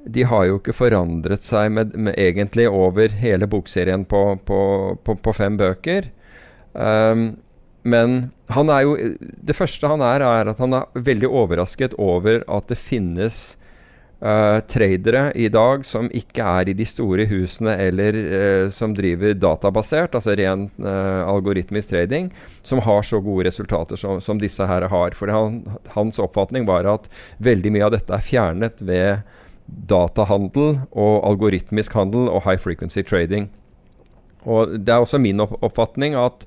de 0.06 0.30
har 0.30 0.45
jo 0.45 0.61
ikke 0.61 0.77
forandret 0.77 1.45
seg 1.45 1.73
med, 1.73 1.98
med 1.98 2.18
egentlig 2.18 2.69
over 2.69 3.18
hele 3.23 3.49
bokserien 3.49 4.06
på, 4.06 4.23
på, 4.45 4.61
på, 5.03 5.18
på 5.18 5.38
fem 5.38 5.57
bøker. 5.57 6.11
Um, 6.77 7.31
men 7.81 8.30
han 8.49 8.69
er 8.73 8.84
jo 8.85 8.97
Det 9.19 9.55
første 9.57 9.89
han 9.89 10.01
er, 10.01 10.26
er 10.26 10.51
at 10.51 10.59
han 10.61 10.73
er 10.73 11.01
veldig 11.09 11.30
overrasket 11.30 11.95
over 12.01 12.43
at 12.47 12.69
det 12.71 12.77
finnes 12.81 13.57
uh, 14.23 14.59
tradere 14.69 15.30
i 15.35 15.49
dag 15.53 15.85
som 15.88 16.09
ikke 16.15 16.43
er 16.43 16.71
i 16.71 16.76
de 16.77 16.88
store 16.88 17.27
husene 17.30 17.76
eller 17.88 18.17
uh, 18.19 18.71
som 18.73 18.95
driver 18.97 19.35
databasert, 19.38 20.15
altså 20.17 20.35
ren 20.39 20.67
uh, 20.81 21.26
algoritmisk 21.30 21.93
trading, 21.93 22.31
som 22.63 22.84
har 22.85 23.05
så 23.05 23.21
gode 23.23 23.47
resultater 23.49 23.99
som, 23.99 24.21
som 24.23 24.41
disse 24.41 24.65
her 24.65 24.88
har. 24.91 25.17
For 25.17 25.31
han, 25.34 25.61
hans 25.95 26.21
oppfatning 26.21 26.67
var 26.69 26.89
at 26.89 27.09
veldig 27.43 27.76
mye 27.76 27.88
av 27.88 27.95
dette 27.97 28.15
er 28.15 28.26
fjernet 28.26 28.81
ved 28.81 29.21
datahandel 29.89 30.80
og 30.97 31.15
algoritmisk 31.30 31.93
handel 31.93 32.30
og 32.31 32.43
high 32.47 32.59
frequency 32.59 33.05
trading. 33.05 33.49
Og 34.47 34.80
Det 34.80 34.93
er 34.93 35.03
også 35.03 35.19
min 35.19 35.41
oppfatning 35.43 36.15
at 36.15 36.45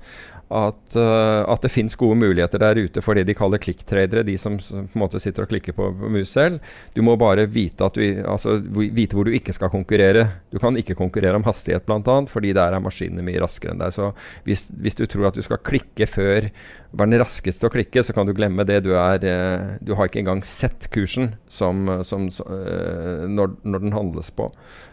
at, 0.52 0.96
uh, 0.96 1.42
at, 1.48 1.62
det 1.64 1.70
finnes 1.72 1.96
gode 1.98 2.18
muligheter 2.20 2.60
der 2.60 2.80
ute 2.84 3.02
for 3.04 3.16
det 3.16 3.24
de 3.28 3.36
kaller 3.36 3.60
klikktradere, 3.62 4.24
de 4.26 4.36
som, 4.40 4.58
på 4.60 4.82
en 4.82 5.02
måte 5.02 5.20
sitter 5.22 5.46
og 5.46 5.50
klikker 5.52 5.76
på, 5.76 5.88
på 5.98 6.10
mus 6.12 6.32
selv. 6.34 6.60
Du 6.96 7.02
må 7.04 7.16
bare 7.20 7.46
vite, 7.50 7.88
du, 7.96 8.02
altså, 8.28 8.58
vite, 8.60 9.16
hvor 9.16 9.28
du 9.28 9.34
ikke 9.36 9.54
skal 9.56 9.72
konkurrere. 9.72 10.26
Du 10.52 10.60
kan 10.62 10.76
ikke 10.78 10.98
konkurrere 10.98 11.38
om 11.38 11.46
hastighet, 11.46 11.86
bl.a., 11.88 12.18
fordi 12.30 12.54
der 12.56 12.76
er 12.76 12.84
maskinene 12.84 13.24
mye 13.26 13.42
raskere 13.42 13.74
enn 13.74 13.82
deg. 13.82 13.94
Så 13.94 14.12
hvis, 14.46 14.68
hvis, 14.84 14.98
du 14.98 15.06
tror 15.10 15.30
at 15.30 15.38
du 15.38 15.44
skal 15.44 15.62
klikke 15.64 16.08
før 16.10 16.48
være 16.92 17.08
den 17.14 17.22
raskeste 17.22 17.68
å 17.68 17.72
klikke, 17.72 18.04
så 18.04 18.14
kan 18.16 18.28
du 18.28 18.34
glemme 18.36 18.66
det. 18.68 18.82
Du, 18.86 18.92
er, 18.98 19.24
uh, 19.24 19.76
du 19.80 19.94
har 19.98 20.10
ikke 20.10 20.22
engang 20.24 20.44
sett 20.46 20.90
kursen 20.92 21.34
som, 21.52 21.86
som, 22.06 22.28
uh, 22.46 23.28
når, 23.28 23.56
når, 23.64 23.86
den 23.86 23.96
handles 23.96 24.32
på. 24.36 24.52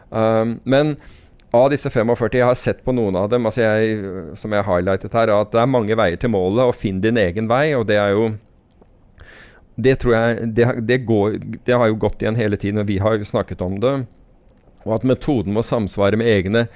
Um, 0.09 0.57
men 0.65 0.95
av 1.51 1.69
disse 1.71 1.89
45 1.89 2.29
Jeg 2.37 2.45
har 2.45 2.57
sett 2.57 2.83
på 2.85 2.93
noen 2.93 3.15
av 3.17 3.29
dem 3.31 3.47
altså 3.49 3.63
jeg, 3.63 3.97
som 4.37 4.53
jeg 4.53 4.67
highlightet 4.67 5.15
her, 5.17 5.31
at 5.33 5.51
det 5.53 5.61
er 5.61 5.71
mange 5.71 5.97
veier 5.97 6.19
til 6.19 6.33
målet. 6.33 6.67
Og 6.67 6.77
finn 6.77 7.01
din 7.01 7.17
egen 7.17 7.49
vei. 7.49 7.73
Og 7.77 7.87
det 7.89 7.97
er 7.97 8.13
jo 8.13 8.29
Det 9.79 9.95
tror 10.01 10.13
jeg 10.13 10.53
det, 10.55 10.65
det, 10.83 10.97
går, 11.07 11.37
det 11.65 11.75
har 11.77 11.87
jo 11.87 11.95
gått 11.95 12.21
igjen 12.21 12.35
hele 12.35 12.57
tiden, 12.59 12.81
og 12.81 12.87
vi 12.87 12.97
har 12.99 13.15
jo 13.15 13.25
snakket 13.25 13.61
om 13.61 13.79
det. 13.79 13.93
Og 14.83 14.95
at 14.97 15.05
metoden 15.07 15.53
må 15.55 15.63
samsvare 15.63 16.19
med, 16.19 16.27
egne, 16.27 16.67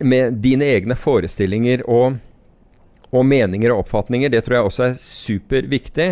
med 0.00 0.40
dine 0.40 0.64
egne 0.64 0.96
forestillinger 0.96 1.84
og, 1.84 2.16
og 3.12 3.26
meninger 3.28 3.72
og 3.72 3.84
oppfatninger. 3.84 4.32
Det 4.32 4.40
tror 4.44 4.56
jeg 4.56 4.70
også 4.70 4.86
er 4.86 4.96
superviktig. 5.00 6.08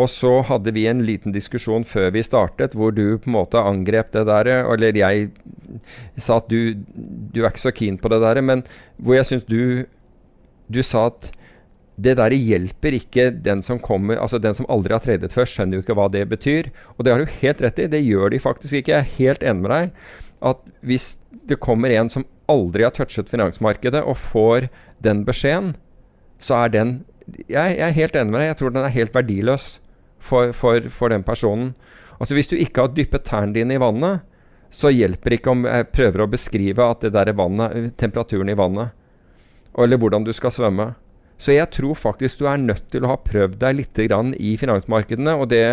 Og 0.00 0.08
så 0.08 0.38
hadde 0.48 0.72
vi 0.72 0.86
en 0.88 1.02
liten 1.04 1.34
diskusjon 1.34 1.84
før 1.84 2.12
vi 2.14 2.24
startet, 2.24 2.76
hvor 2.78 2.94
du 2.96 3.18
på 3.20 3.28
en 3.28 3.36
måte 3.36 3.60
angrep 3.60 4.12
det 4.14 4.24
der. 4.28 4.48
Eller 4.72 4.96
jeg 4.96 5.28
sa 6.16 6.38
at 6.40 6.48
du, 6.48 6.80
du 6.96 7.42
er 7.42 7.50
ikke 7.50 7.66
så 7.66 7.74
keen 7.76 8.00
på 8.00 8.10
det 8.12 8.22
der, 8.24 8.40
men 8.44 8.64
hvor 8.96 9.18
jeg 9.18 9.28
syns 9.28 9.48
du 9.48 9.84
Du 10.72 10.80
sa 10.82 11.08
at 11.10 11.26
det 12.00 12.14
der 12.16 12.32
hjelper 12.32 12.94
ikke 12.96 13.26
den 13.44 13.60
som 13.62 13.76
kommer 13.82 14.16
Altså 14.16 14.38
den 14.40 14.54
som 14.56 14.66
aldri 14.72 14.94
har 14.94 15.02
tradet 15.04 15.34
før, 15.34 15.44
skjønner 15.44 15.76
jo 15.76 15.82
ikke 15.84 15.96
hva 15.98 16.08
det 16.08 16.24
betyr. 16.30 16.70
Og 16.96 17.04
det 17.04 17.12
har 17.12 17.20
du 17.20 17.38
helt 17.42 17.60
rett 17.60 17.78
i. 17.82 17.90
Det 17.92 18.00
gjør 18.00 18.32
de 18.32 18.40
faktisk 18.40 18.78
ikke. 18.80 18.94
Jeg 18.94 19.00
er 19.02 19.16
helt 19.18 19.44
enig 19.44 19.66
med 19.66 19.74
deg. 19.74 19.92
At 20.42 20.64
hvis 20.80 21.16
det 21.50 21.60
kommer 21.60 21.92
en 21.92 22.08
som 22.10 22.24
aldri 22.50 22.86
har 22.86 22.94
touchet 22.96 23.28
finansmarkedet, 23.28 24.00
og 24.02 24.16
får 24.16 24.70
den 25.04 25.22
beskjeden, 25.28 25.74
så 26.40 26.64
er 26.64 26.72
den 26.72 26.94
jeg, 27.48 27.76
jeg, 27.76 27.84
er 27.86 27.98
helt 28.00 28.16
enig 28.16 28.32
med 28.32 28.40
deg. 28.40 28.50
Jeg 28.50 28.60
tror 28.62 28.74
den 28.74 28.86
er 28.86 28.96
helt 28.96 29.14
verdiløs 29.14 29.68
for, 30.22 30.54
for, 30.56 30.88
for 30.92 31.12
den 31.12 31.24
personen. 31.26 31.72
Altså 32.18 32.36
Hvis 32.38 32.50
du 32.52 32.56
ikke 32.56 32.86
har 32.86 32.94
dyppet 32.94 33.26
tærne 33.26 33.56
dine 33.56 33.76
i 33.76 33.82
vannet, 33.82 34.22
så 34.72 34.92
hjelper 34.92 35.30
det 35.30 35.40
ikke 35.40 35.52
om 35.52 35.66
jeg 35.68 35.90
prøver 35.92 36.22
å 36.24 36.30
beskrive 36.32 36.84
at 36.86 37.02
det 37.04 37.12
der 37.16 37.28
er 37.28 37.36
vannet, 37.36 37.92
temperaturen 38.00 38.48
i 38.48 38.56
vannet, 38.56 38.94
eller 39.76 40.00
hvordan 40.00 40.24
du 40.24 40.32
skal 40.36 40.54
svømme. 40.54 40.92
Så 41.42 41.56
jeg 41.56 41.68
tror 41.74 41.98
faktisk 41.98 42.40
du 42.40 42.46
er 42.46 42.60
nødt 42.62 42.86
til 42.92 43.04
å 43.04 43.10
ha 43.12 43.18
prøvd 43.20 43.58
deg 43.60 43.80
litt 43.80 43.98
i 43.98 44.52
finansmarkedene. 44.60 45.34
Og 45.34 45.48
det, 45.50 45.64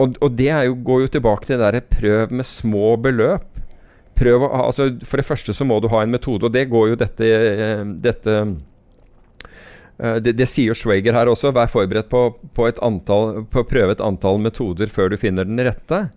og, 0.00 0.16
og 0.24 0.36
det 0.38 0.48
jo, 0.48 0.76
går 0.88 1.04
jo 1.04 1.12
tilbake 1.18 1.46
til 1.46 1.58
det 1.58 1.66
derre 1.66 1.84
prøv 1.84 2.32
med 2.32 2.48
små 2.48 2.94
beløp. 2.96 3.48
Prøv 4.16 4.46
å, 4.46 4.50
altså, 4.70 4.88
for 5.04 5.20
det 5.20 5.28
første 5.28 5.54
så 5.56 5.66
må 5.68 5.78
du 5.80 5.90
ha 5.92 6.02
en 6.02 6.12
metode, 6.12 6.48
og 6.48 6.54
det 6.54 6.70
går 6.72 6.92
jo 6.92 7.00
dette, 7.00 7.28
eh, 7.28 7.84
dette 8.04 8.38
det, 10.02 10.34
det, 10.38 10.48
sier 10.50 10.74
Schwager 10.74 11.14
her 11.14 11.30
også. 11.30 11.52
Vær 11.54 11.70
forberedt 11.70 12.10
på, 12.10 12.24
på, 12.56 12.68
antall, 12.82 13.44
på, 13.46 13.62
å 13.62 13.68
prøve 13.68 13.94
et 13.94 14.02
antall 14.02 14.40
metoder 14.42 14.90
før 14.90 15.12
du 15.12 15.18
finner 15.20 15.46
den 15.46 15.62
rette. 15.62 16.08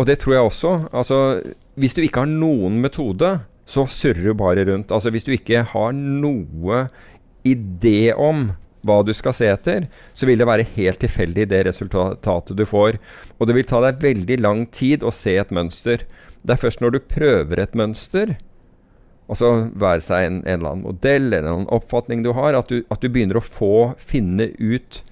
Og 0.00 0.08
det 0.08 0.18
tror 0.22 0.36
jeg 0.36 0.48
også. 0.48 0.72
Altså, 0.96 1.18
hvis 1.76 1.96
du 1.96 2.02
ikke 2.04 2.24
har 2.24 2.30
noen 2.30 2.80
metode, 2.82 3.34
så 3.68 3.84
surrer 3.90 4.32
du 4.32 4.34
bare 4.38 4.64
rundt. 4.68 4.92
Altså, 4.94 5.12
hvis 5.12 5.28
du 5.28 5.34
ikke 5.36 5.64
har 5.74 5.92
noe 5.96 6.86
idé 7.48 8.12
om 8.16 8.50
hva 8.82 8.98
du 9.06 9.12
skal 9.14 9.34
se 9.36 9.46
etter, 9.46 9.86
så 10.14 10.26
vil 10.26 10.40
det 10.40 10.48
være 10.48 10.66
helt 10.74 10.98
tilfeldig 11.02 11.46
det 11.52 11.60
resultatet 11.68 12.56
du 12.58 12.64
får. 12.66 12.98
Og 13.38 13.46
det 13.46 13.56
vil 13.58 13.68
ta 13.68 13.82
deg 13.84 14.02
veldig 14.02 14.40
lang 14.42 14.64
tid 14.74 15.06
å 15.06 15.12
se 15.14 15.36
et 15.38 15.52
mønster. 15.54 16.02
Det 16.42 16.56
er 16.56 16.62
først 16.64 16.82
når 16.82 16.96
du 16.96 17.04
prøver 17.12 17.62
et 17.62 17.76
mønster, 17.78 18.34
Altså 19.30 19.52
være 19.78 20.02
seg 20.04 20.26
en, 20.26 20.42
en, 20.42 20.58
eller 20.58 20.74
annen 20.74 20.84
modell 20.84 21.30
eller 21.30 21.48
en 21.52 21.68
oppfatning 21.72 22.24
du 22.24 22.32
har, 22.36 22.56
at 22.58 22.68
du, 22.72 22.82
at 22.90 23.00
du, 23.00 23.08
begynner 23.12 23.38
å 23.38 23.44
få 23.44 23.92
finne 24.00 24.50
ut 24.58 25.02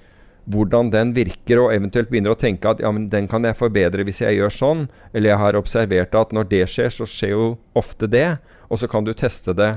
hvordan 0.51 0.91
den 0.91 1.13
virker, 1.15 1.61
og 1.63 1.75
eventuelt 1.75 2.11
begynner 2.11 2.35
å 2.35 2.39
tenke 2.39 2.69
at 2.69 2.81
ja, 2.83 2.91
men 2.91 3.07
den 3.13 3.29
kan 3.31 3.45
jeg 3.47 3.59
forbedre 3.59 4.05
hvis 4.07 4.23
jeg 4.25 4.41
gjør 4.41 4.55
sånn. 4.55 4.83
Eller 5.15 5.33
jeg 5.33 5.43
har 5.45 5.59
observert 5.61 6.17
at 6.19 6.35
når 6.35 6.49
det 6.51 6.65
skjer, 6.73 6.91
så 6.95 7.07
skjer 7.07 7.37
jo 7.37 7.47
ofte 7.79 8.09
det, 8.11 8.41
og 8.67 8.81
så 8.81 8.91
kan 8.91 9.07
du 9.07 9.13
teste 9.15 9.55
det. 9.55 9.77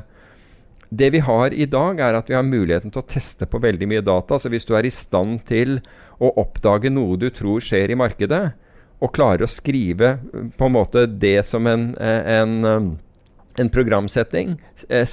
Det 0.93 1.09
vi 1.13 1.21
har 1.25 1.53
i 1.53 1.67
dag, 1.69 2.01
er 2.01 2.17
at 2.17 2.29
vi 2.29 2.37
har 2.37 2.45
muligheten 2.45 2.93
til 2.93 3.03
å 3.03 3.09
teste 3.09 3.45
på 3.49 3.61
veldig 3.61 3.89
mye 3.89 4.05
data. 4.05 4.39
Så 4.39 4.49
hvis 4.53 4.65
du 4.65 4.73
er 4.77 4.87
i 4.87 4.93
stand 4.93 5.43
til 5.49 5.79
å 6.21 6.33
oppdage 6.41 6.91
noe 6.93 7.17
du 7.21 7.29
tror 7.33 7.61
skjer 7.63 7.93
i 7.93 7.99
markedet, 7.99 8.43
og 9.03 9.11
klarer 9.11 9.43
å 9.43 9.51
skrive 9.51 10.15
på 10.55 10.67
en 10.69 10.75
måte 10.77 11.05
det 11.05 11.41
som 11.43 11.65
en, 11.67 11.89
en 11.99 12.53
en 13.57 13.69
programsetning, 13.69 14.61
eh, 14.89 15.05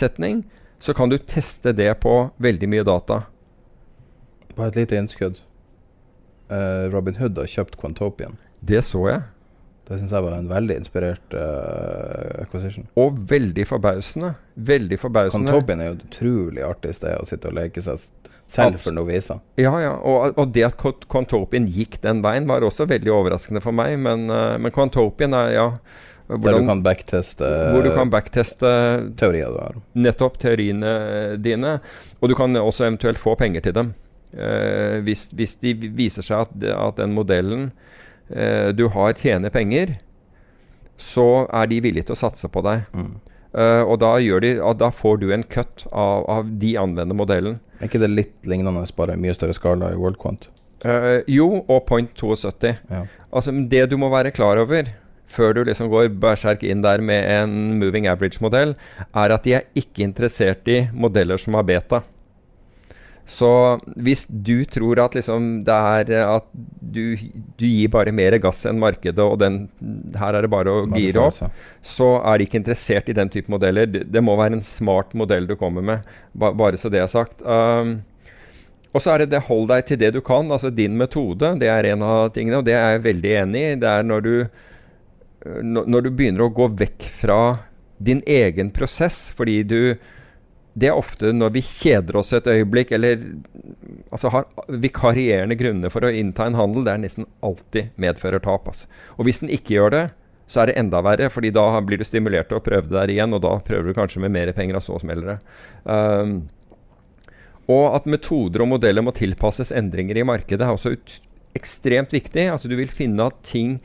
så 0.80 0.94
kan 0.94 1.08
du 1.08 1.18
teste 1.18 1.72
det 1.72 1.94
på 2.00 2.30
veldig 2.36 2.68
mye 2.68 2.84
data. 2.84 3.22
Bare 4.56 4.68
et 4.68 4.76
lite 4.76 4.96
innskudd. 4.96 5.42
Uh, 6.50 6.88
Robin 6.90 7.14
Hood 7.14 7.38
har 7.38 7.46
kjøpt 7.46 7.76
Quantopian. 7.78 8.38
Det 8.60 8.82
så 8.84 9.04
jeg. 9.06 9.22
Det 9.86 9.98
syns 9.98 10.12
jeg 10.14 10.24
var 10.24 10.34
en 10.36 10.48
veldig 10.50 10.76
inspirert 10.80 11.34
uh, 11.34 12.42
acquisition. 12.42 12.88
Og 12.98 13.16
veldig 13.30 13.66
forbausende. 13.66 14.32
Veldig 14.54 14.98
forbausende. 15.02 15.50
Quantopian 15.50 15.82
er 15.82 15.90
jo 15.90 15.96
et 15.98 16.04
utrolig 16.08 16.64
artig 16.66 16.94
sted 16.98 17.16
å 17.18 17.26
sitte 17.28 17.50
og 17.50 17.56
leke 17.58 17.82
seg 17.84 18.02
selv 18.50 18.80
for 18.82 18.94
noviser. 18.94 19.38
Ja, 19.60 19.72
ja. 19.82 19.92
Og, 19.98 20.34
og, 20.34 20.52
det 20.54 20.64
at 20.66 20.78
Quantopian 20.80 21.68
gikk 21.70 22.00
den 22.02 22.22
veien, 22.24 22.48
var 22.50 22.66
også 22.66 22.88
veldig 22.90 23.12
overraskende 23.14 23.62
for 23.62 23.76
meg. 23.76 23.96
Men, 24.02 24.26
uh, 24.32 24.56
men 24.58 24.74
Quantopian 24.74 25.36
er 25.38 25.54
ja 25.54 25.66
hvordan, 26.30 26.44
der 26.46 26.58
du 26.60 26.68
kan 26.70 26.82
backteste 26.84 27.48
Hvor 27.74 27.86
du 27.86 27.90
kan 27.94 28.12
backteste 28.12 28.70
teorier 29.20 29.50
du 29.50 29.58
har. 29.60 29.80
Nettopp 29.94 30.38
teoriene 30.42 30.92
dine. 31.42 31.78
Og 32.20 32.30
du 32.30 32.36
kan 32.38 32.56
også 32.60 32.86
eventuelt 32.86 33.18
få 33.18 33.34
penger 33.40 33.66
til 33.66 33.76
dem. 33.76 33.94
Eh, 34.32 35.00
hvis, 35.02 35.26
hvis 35.34 35.56
de 35.58 35.74
viser 35.74 36.22
seg 36.22 36.46
at, 36.46 36.68
at 36.70 37.00
den 37.00 37.16
modellen 37.16 37.70
eh, 38.30 38.70
du 38.76 38.86
har, 38.94 39.16
tjener 39.18 39.50
penger, 39.50 39.96
så 41.00 41.48
er 41.48 41.66
de 41.70 41.80
villige 41.82 42.10
til 42.10 42.18
å 42.18 42.22
satse 42.22 42.50
på 42.52 42.62
deg. 42.66 42.86
Mm. 42.94 43.18
Uh, 43.50 43.82
og 43.82 43.96
da, 43.98 44.12
de, 44.22 44.52
da, 44.78 44.88
får 44.94 45.16
du 45.24 45.32
en 45.34 45.42
cut 45.42 45.82
av, 45.90 46.22
av, 46.30 46.50
de 46.62 46.76
anvender 46.78 47.16
modellen. 47.18 47.56
Er 47.80 47.88
ikke 47.88 47.98
det 47.98 48.10
litt 48.12 48.46
lignende, 48.46 48.84
bare 48.94 49.16
mye 49.18 49.34
større 49.34 49.56
skala 49.56 49.88
i 49.90 49.98
WorldQuant? 49.98 50.46
Uh, 50.84 51.26
jo, 51.26 51.48
og 51.64 51.80
point 51.88 52.12
72. 52.14 52.76
Ja. 52.92 53.02
Altså, 53.34 53.54
det 53.72 53.88
du 53.90 53.96
må 53.98 54.12
være 54.12 54.30
klar 54.36 54.60
over, 54.62 54.92
før 55.30 55.54
du 55.56 55.64
liksom 55.68 55.90
går 55.92 56.10
berserk 56.22 56.64
inn 56.66 56.82
der 56.84 57.02
med 57.04 57.26
en 57.30 57.58
moving 57.80 58.08
average-modell, 58.10 58.74
er 59.14 59.34
at 59.36 59.46
de 59.46 59.58
er 59.60 59.68
ikke 59.78 60.04
interessert 60.06 60.66
i 60.70 60.82
modeller 60.92 61.40
som 61.40 61.58
har 61.58 61.68
beta. 61.68 62.02
Så 63.30 63.48
hvis 63.94 64.24
du 64.26 64.64
tror 64.66 64.98
at 65.04 65.14
liksom 65.14 65.60
det 65.66 65.74
er 66.10 66.24
at 66.24 66.46
du, 66.52 67.14
du 67.60 67.66
gir 67.66 67.90
bare 67.92 68.14
mer 68.14 68.34
gass 68.42 68.64
enn 68.66 68.80
markedet, 68.82 69.22
og 69.22 69.38
den, 69.42 69.62
her 70.18 70.34
er 70.34 70.46
det 70.46 70.50
bare 70.50 70.72
å 70.72 70.86
gire 70.96 71.28
opp, 71.28 71.38
så 71.86 72.16
er 72.26 72.40
de 72.40 72.48
ikke 72.48 72.58
interessert 72.58 73.10
i 73.10 73.16
den 73.16 73.30
type 73.30 73.52
modeller. 73.52 73.86
Det, 73.86 74.24
må 74.24 74.34
være 74.40 74.58
en 74.58 74.66
smart 74.66 75.14
modell 75.14 75.46
du 75.46 75.54
kommer 75.60 75.84
med, 75.86 76.08
ba, 76.32 76.50
bare 76.56 76.80
så 76.80 76.90
det 76.90 77.04
er 77.04 77.12
sagt. 77.12 77.44
Um, 77.46 78.00
og 78.90 79.04
så 79.04 79.14
er 79.14 79.22
det 79.22 79.30
det 79.36 79.44
hold 79.46 79.68
deg 79.70 79.86
til 79.86 80.00
det 80.00 80.10
du 80.16 80.20
kan, 80.26 80.50
altså 80.50 80.72
din 80.74 80.98
metode. 80.98 81.52
Det 81.60 81.70
er 81.70 81.92
en 81.92 82.02
av 82.02 82.32
tingene, 82.34 82.58
og 82.58 82.66
det 82.66 82.74
er 82.74 82.96
jeg 82.96 83.06
veldig 83.06 83.36
enig 83.44 83.62
i. 83.68 83.78
Det 83.78 83.92
er 83.92 84.10
når 84.10 84.26
du 84.26 84.34
når 85.44 86.04
du 86.04 86.10
begynner 86.12 86.44
å 86.44 86.52
gå 86.52 86.68
vekk 86.80 87.06
fra 87.22 87.40
din 88.00 88.22
egen 88.26 88.72
prosess, 88.72 89.28
fordi 89.36 89.62
du 89.62 89.98
Det 90.70 90.86
er 90.86 90.94
ofte 90.94 91.32
når 91.34 91.50
vi 91.50 91.60
kjeder 91.66 92.16
oss 92.16 92.28
et 92.32 92.46
øyeblikk, 92.46 92.92
eller 92.94 93.18
altså 94.14 94.30
har 94.30 94.44
vikarierende 94.70 95.56
grunner 95.58 95.90
for 95.90 96.06
å 96.06 96.12
innta 96.14 96.46
en 96.46 96.54
handel, 96.54 96.84
det 96.86 96.92
er 96.92 97.00
nesten 97.02 97.26
alltid 97.42 97.90
medfører 97.98 98.38
tap. 98.38 98.68
Altså. 98.70 98.86
Og 99.18 99.26
hvis 99.26 99.42
den 99.42 99.50
ikke 99.50 99.74
gjør 99.74 99.90
det, 99.96 100.04
så 100.46 100.62
er 100.62 100.70
det 100.70 100.76
enda 100.78 101.02
verre, 101.02 101.26
fordi 101.28 101.50
da 101.50 101.64
blir 101.82 101.98
du 101.98 102.06
stimulert 102.06 102.48
til 102.48 102.60
å 102.60 102.62
prøve 102.62 102.86
det 102.86 102.96
der 102.96 103.12
igjen, 103.16 103.34
og 103.34 103.42
da 103.42 103.56
prøver 103.66 103.90
du 103.90 103.98
kanskje 103.98 104.22
med 104.22 104.32
mer 104.34 104.52
penger, 104.54 104.78
og 104.78 104.86
så 104.86 105.00
smeller 105.02 105.32
det. 105.32 105.36
Um, 105.90 106.36
og 107.66 107.98
at 107.98 108.08
metoder 108.10 108.62
og 108.62 108.70
modeller 108.76 109.04
må 109.04 109.12
tilpasses 109.18 109.74
endringer 109.74 110.22
i 110.22 110.26
markedet, 110.26 110.62
er 110.66 110.74
også 110.78 110.94
ekstremt 111.58 112.14
viktig. 112.14 112.46
Altså 112.50 112.70
Du 112.70 112.78
vil 112.78 112.94
finne 112.94 113.26
at 113.26 113.42
ting 113.46 113.80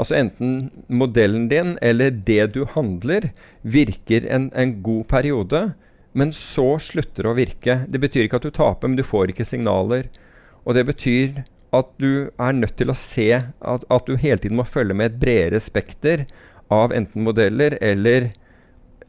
Altså 0.00 0.16
enten 0.16 0.70
modellen 0.88 1.48
din 1.50 1.74
eller 1.84 2.10
det 2.10 2.54
du 2.54 2.64
handler, 2.72 3.30
virker 3.60 4.24
en, 4.32 4.48
en 4.56 4.78
god 4.82 5.04
periode, 5.12 5.62
men 6.16 6.32
så 6.34 6.78
slutter 6.80 7.28
å 7.28 7.36
virke. 7.36 7.82
Det 7.86 8.00
betyr 8.00 8.24
ikke 8.24 8.40
at 8.40 8.48
du 8.48 8.54
taper, 8.54 8.88
men 8.88 8.96
du 8.98 9.04
får 9.06 9.34
ikke 9.34 9.46
signaler. 9.46 10.08
Og 10.64 10.74
det 10.78 10.86
betyr 10.88 11.42
at 11.76 11.92
du 12.02 12.30
er 12.32 12.56
nødt 12.56 12.78
til 12.80 12.90
å 12.90 12.98
se 12.98 13.28
at, 13.36 13.84
at 13.84 14.08
du 14.08 14.16
hele 14.18 14.40
tiden 14.40 14.58
må 14.58 14.66
følge 14.66 14.96
med 14.96 15.12
et 15.12 15.20
bredere 15.20 15.60
spekter 15.62 16.24
av 16.72 16.94
enten 16.96 17.26
modeller 17.26 17.76
eller 17.80 18.32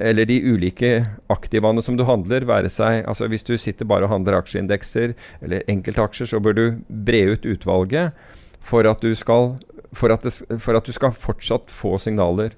eller 0.01 0.25
de 0.25 0.39
ulike 0.41 1.05
aktivaene 1.29 1.81
som 1.85 1.93
du 1.93 2.01
handler, 2.07 2.47
være 2.49 2.71
seg 2.73 3.03
altså 3.05 3.27
Hvis 3.29 3.45
du 3.45 3.53
sitter 3.61 3.85
bare 3.85 4.07
og 4.07 4.13
handler 4.15 4.39
aksjeindekser 4.39 5.13
eller 5.45 5.67
enkeltaksjer, 5.69 6.31
så 6.31 6.39
bør 6.41 6.57
du 6.57 6.63
bre 6.89 7.21
ut 7.35 7.45
utvalget 7.45 8.17
for 8.61 8.85
at 8.89 9.01
du 9.01 9.13
skal, 9.17 9.55
for 9.93 10.13
at 10.13 10.25
det, 10.25 10.33
for 10.61 10.77
at 10.77 10.87
du 10.87 10.93
skal 10.95 11.15
fortsatt 11.15 11.71
få 11.71 11.97
signaler. 12.01 12.55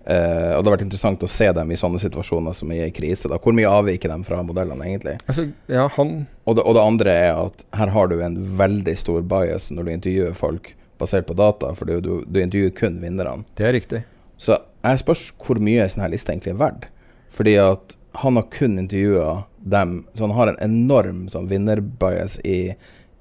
Uh, 0.00 0.56
og 0.56 0.62
det 0.62 0.70
har 0.70 0.74
vært 0.78 0.84
interessant 0.86 1.22
å 1.22 1.28
se 1.28 1.50
dem 1.52 1.70
i 1.70 1.76
sånne 1.76 2.00
situasjoner 2.00 2.54
som 2.56 2.70
i 2.72 2.80
ei 2.80 2.90
krise. 2.94 3.28
Da. 3.28 3.36
Hvor 3.42 3.52
mye 3.56 3.68
avviker 3.68 4.08
de 4.08 4.24
fra 4.24 4.40
modellene, 4.46 4.86
egentlig? 4.88 5.18
Altså, 5.26 5.50
ja, 5.68 5.84
han... 5.98 6.14
og, 6.46 6.56
det, 6.56 6.64
og, 6.64 6.72
det, 6.76 6.84
andre 6.86 7.16
er 7.26 7.32
at 7.44 7.64
her 7.76 7.92
har 7.92 8.08
du 8.08 8.16
en 8.24 8.38
veldig 8.58 8.96
stor 8.96 9.20
bias 9.28 9.68
når 9.74 9.86
du 9.86 9.92
intervjuer 9.98 10.38
folk 10.38 10.72
basert 11.00 11.28
på 11.28 11.36
data, 11.38 11.72
for 11.76 11.88
du, 11.88 12.22
du 12.24 12.40
intervjuer 12.40 12.74
kun 12.76 13.00
vinnerne. 13.02 13.46
Det 13.58 13.66
er 13.68 13.76
riktig. 13.76 14.04
Så 14.40 14.60
jeg 14.84 15.02
spørs 15.02 15.26
hvor 15.40 15.60
mye 15.60 15.88
sånn 15.90 16.04
her 16.06 16.12
liste 16.12 16.32
egentlig 16.32 16.54
er 16.54 16.62
verdt. 16.62 16.88
Fordi 17.34 17.56
at 17.62 17.96
han 18.20 18.38
har 18.38 18.48
kun 18.52 18.78
intervjua 18.80 19.44
dem, 19.60 20.00
så 20.14 20.26
han 20.26 20.34
har 20.38 20.50
en 20.50 20.62
enorm 20.64 21.26
sånn 21.30 21.50
vinnerbias 21.50 22.38
i 22.44 22.74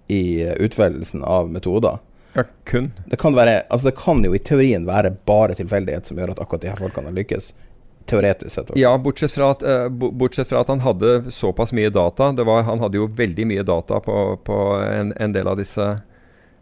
i 0.10 0.54
utvelgelsen 0.58 1.24
av 1.24 1.52
metoder. 1.52 1.98
Ja, 2.34 2.44
kun. 2.64 2.92
Det 3.06 3.16
kan, 3.16 3.36
være, 3.36 3.64
altså 3.70 3.88
det 3.88 3.96
kan 3.98 4.24
jo 4.26 4.34
i 4.34 4.42
teorien 4.42 4.88
være 4.88 5.12
bare 5.26 5.54
tilfeldighet 5.58 6.10
som 6.10 6.18
gjør 6.18 6.34
at 6.34 6.42
akkurat 6.42 6.64
de 6.64 6.72
her 6.72 6.82
folkene 6.82 7.12
har 7.12 7.18
lykkes. 7.18 7.52
Teoretisk 8.10 8.56
sett. 8.56 8.72
Ja, 8.80 8.96
bortsett 8.98 9.36
fra, 9.36 9.52
at, 9.54 9.62
uh, 9.62 9.86
bortsett 9.90 10.50
fra, 10.50 10.64
at, 10.64 10.72
han 10.74 10.82
hadde 10.82 11.30
såpass 11.34 11.74
mye 11.78 11.92
data. 11.94 12.32
Var, 12.34 12.64
han 12.66 12.82
hadde 12.82 12.98
jo 12.98 13.06
veldig 13.20 13.46
mye 13.52 13.66
data 13.66 14.00
på, 14.02 14.16
på 14.46 14.58
en, 14.82 15.14
en, 15.14 15.36
del 15.36 15.50
av 15.50 15.62
disse 15.62 15.86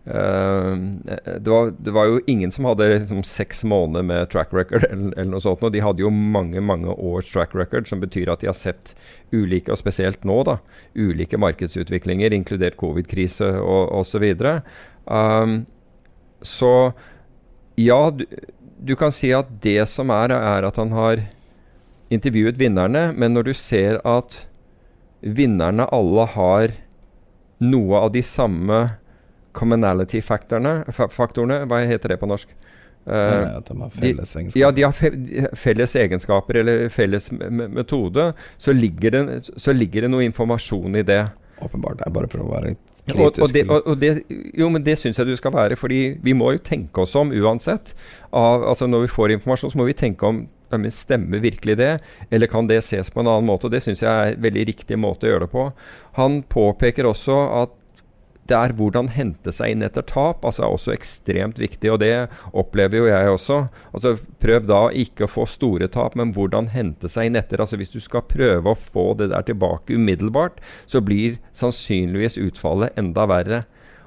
det, 0.07 1.49
var, 1.49 1.73
det, 1.79 1.91
var, 1.91 2.05
jo 2.05 2.19
ingen 2.27 2.51
som 2.51 2.65
hadde 2.65 2.88
liksom, 2.93 3.23
seks 3.27 3.63
måneder 3.67 4.05
med 4.07 4.29
track 4.31 4.53
record 4.55 4.85
eller, 4.88 5.11
eller 5.17 5.31
noe 5.34 5.43
sånt. 5.43 5.63
Og 5.67 5.73
de 5.73 5.84
hadde 5.84 6.03
jo 6.03 6.11
mange 6.11 6.61
mange 6.63 6.93
års 6.95 7.31
track 7.34 7.55
record, 7.57 7.89
som 7.89 7.99
betyr 7.99 8.31
at 8.31 8.43
de 8.43 8.47
har 8.47 8.55
sett 8.57 8.93
ulike, 9.35 9.71
og 9.73 9.81
spesielt 9.81 10.23
nå, 10.27 10.39
da, 10.47 10.59
ulike 10.95 11.39
markedsutviklinger, 11.41 12.35
inkludert 12.35 12.79
covid-krise 12.79 13.49
og 13.59 13.91
osv. 13.99 14.29
Så, 14.38 14.53
um, 15.11 15.57
så 16.41 16.73
ja, 17.75 17.99
du, 18.15 18.23
du, 18.79 18.95
kan 18.95 19.11
si 19.11 19.34
at 19.35 19.49
det 19.63 19.81
som 19.91 20.13
er, 20.13 20.31
er 20.31 20.67
at 20.69 20.79
han 20.79 20.95
har 20.95 21.25
intervjuet 22.13 22.59
vinnerne, 22.59 23.09
men 23.11 23.35
når 23.35 23.49
du 23.49 23.53
ser 23.57 23.99
at 24.07 24.45
vinnerne 25.19 25.89
alle 25.91 26.29
har 26.31 26.77
noe 27.59 28.05
av 28.05 28.13
de 28.13 28.21
samme 28.23 28.79
commonality-faktorene, 29.57 31.61
hva 31.69 31.84
heter 31.89 32.13
det 32.13 32.19
på 32.21 32.29
norsk? 32.29 32.53
Uh, 33.07 33.55
at 33.55 33.69
de 33.69 33.77
har 33.79 33.91
felles 33.95 34.34
egenskaper. 34.35 34.59
Ja, 34.59 34.69
de 34.75 34.84
har 34.84 35.55
felles 35.55 35.93
egenskaper 35.95 36.59
eller 36.59 36.89
felles 36.91 37.29
metode. 37.31 38.34
Så 38.59 38.75
ligger, 38.75 39.15
det, 39.15 39.53
så 39.55 39.75
ligger, 39.75 40.03
det, 40.03 40.11
noe 40.11 40.25
informasjon 40.27 40.99
i 40.99 41.05
det. 41.07 41.21
Åpenbart. 41.63 42.03
Jeg 42.03 42.15
bare 42.17 42.31
prøver 42.31 42.49
å 42.49 42.55
være 42.57 42.73
kritisk. 43.07 43.15
Og, 43.15 43.39
og, 43.45 43.53
det, 43.55 43.63
og, 43.71 43.95
det, 44.01 44.11
jo, 44.59 44.67
men 44.73 44.84
det 44.84 44.97
syns 44.99 45.21
jeg 45.21 45.29
du 45.29 45.39
skal 45.39 45.55
være. 45.55 45.79
fordi 45.79 46.01
vi 46.23 46.35
må 46.35 46.51
jo 46.57 46.63
tenke 46.63 47.05
oss 47.05 47.15
om 47.15 47.31
uansett. 47.31 47.95
Av, 48.35 48.67
altså 48.73 48.91
Når 48.91 49.07
vi 49.07 49.15
får 49.15 49.38
informasjon, 49.38 49.71
så 49.71 49.79
må 49.79 49.88
vi 49.88 49.97
tenke 49.97 50.27
om 50.27 50.45
Stemmer 50.91 51.39
virkelig 51.39 51.77
det, 51.79 51.93
eller 52.27 52.49
kan 52.51 52.67
det 52.67 52.81
ses 52.84 53.07
på 53.07 53.21
en 53.21 53.29
annen 53.31 53.47
måte? 53.47 53.69
og 53.69 53.71
Det 53.71 53.79
syns 53.85 54.01
jeg 54.03 54.11
er 54.11 54.34
en 54.34 54.41
veldig 54.43 54.65
riktig 54.67 54.97
måte 54.99 55.23
å 55.23 55.29
gjøre 55.29 55.45
det 55.45 55.53
på. 55.53 55.63
Han 56.19 56.41
påpeker 56.43 57.07
også 57.07 57.38
at 57.61 57.77
det 58.48 58.57
er 58.57 58.74
hvordan 58.78 59.10
hente 59.14 59.52
seg 59.53 59.74
inn 59.74 59.86
etter 59.86 60.06
tap 60.07 60.45
altså 60.48 60.64
er 60.65 60.74
også 60.74 60.94
ekstremt 60.94 61.60
viktig. 61.61 61.91
og 61.94 61.99
Det 62.03 62.28
opplever 62.53 63.02
jo 63.02 63.10
jeg 63.10 63.34
også. 63.34 63.60
Altså 63.91 64.18
Prøv 64.41 64.68
da 64.69 64.82
ikke 64.94 65.26
å 65.26 65.32
få 65.32 65.48
store 65.49 65.90
tap, 65.91 66.15
men 66.19 66.34
hvordan 66.36 66.69
hente 66.74 67.10
seg 67.11 67.30
inn 67.30 67.40
etter. 67.40 67.61
altså 67.61 67.80
Hvis 67.80 67.94
du 67.94 67.99
skal 68.03 68.26
prøve 68.28 68.72
å 68.72 68.78
få 68.78 69.11
det 69.19 69.32
der 69.34 69.48
tilbake 69.48 69.98
umiddelbart, 69.98 70.61
så 70.86 71.02
blir 71.03 71.40
sannsynligvis 71.56 72.40
utfallet 72.41 72.98
enda 72.99 73.28
verre. 73.30 73.64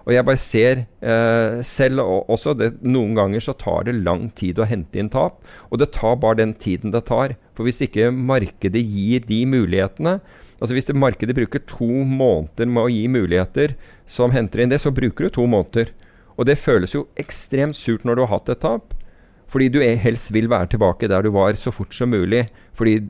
Og 0.07 0.15
jeg 0.15 0.25
bare 0.27 0.41
ser 0.41 0.85
eh, 1.05 1.61
selv 1.67 2.01
også 2.03 2.55
det, 2.57 2.71
Noen 2.83 3.13
ganger 3.19 3.43
så 3.45 3.53
tar 3.55 3.85
det 3.87 3.99
lang 4.01 4.31
tid 4.37 4.59
å 4.59 4.69
hente 4.69 4.99
inn 4.99 5.11
tap. 5.13 5.43
Og 5.69 5.83
det 5.83 5.93
tar 5.97 6.17
bare 6.23 6.41
den 6.41 6.55
tiden 6.59 6.95
det 6.95 7.05
tar. 7.11 7.37
For 7.55 7.69
hvis 7.69 7.83
ikke 7.85 8.09
markedet 8.15 8.81
gir 8.81 9.27
de 9.29 9.43
mulighetene, 9.47 10.19
Altså 10.61 10.77
Hvis 10.77 10.93
markedet 10.93 11.37
bruker 11.37 11.63
to 11.65 11.89
måneder 12.05 12.69
med 12.69 12.85
å 12.85 12.93
gi 12.93 13.07
muligheter 13.09 13.75
som 14.07 14.35
henter 14.35 14.61
inn 14.61 14.73
det, 14.73 14.83
så 14.83 14.93
bruker 14.93 15.27
du 15.27 15.35
to 15.35 15.47
måneder. 15.49 15.95
Og 16.37 16.47
det 16.49 16.61
føles 16.61 16.95
jo 16.95 17.07
ekstremt 17.21 17.77
surt 17.77 18.05
når 18.05 18.17
du 18.17 18.25
har 18.27 18.35
hatt 18.35 18.53
et 18.53 18.63
tap. 18.65 18.95
Fordi 19.51 19.67
du 19.73 19.81
helst 19.83 20.31
vil 20.31 20.47
være 20.51 20.71
tilbake 20.75 21.09
der 21.11 21.27
du 21.27 21.33
var 21.35 21.57
så 21.59 21.73
fort 21.75 21.95
som 21.97 22.13
mulig. 22.13 22.47
Fordi 22.77 23.01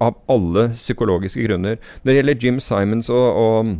Av 0.00 0.20
alle 0.30 0.70
psykologiske 0.76 1.42
grunner. 1.48 1.80
Når 2.02 2.12
det 2.12 2.16
gjelder 2.20 2.44
Jim 2.44 2.60
Simons 2.62 3.10
og, 3.10 3.40
og, 3.40 3.72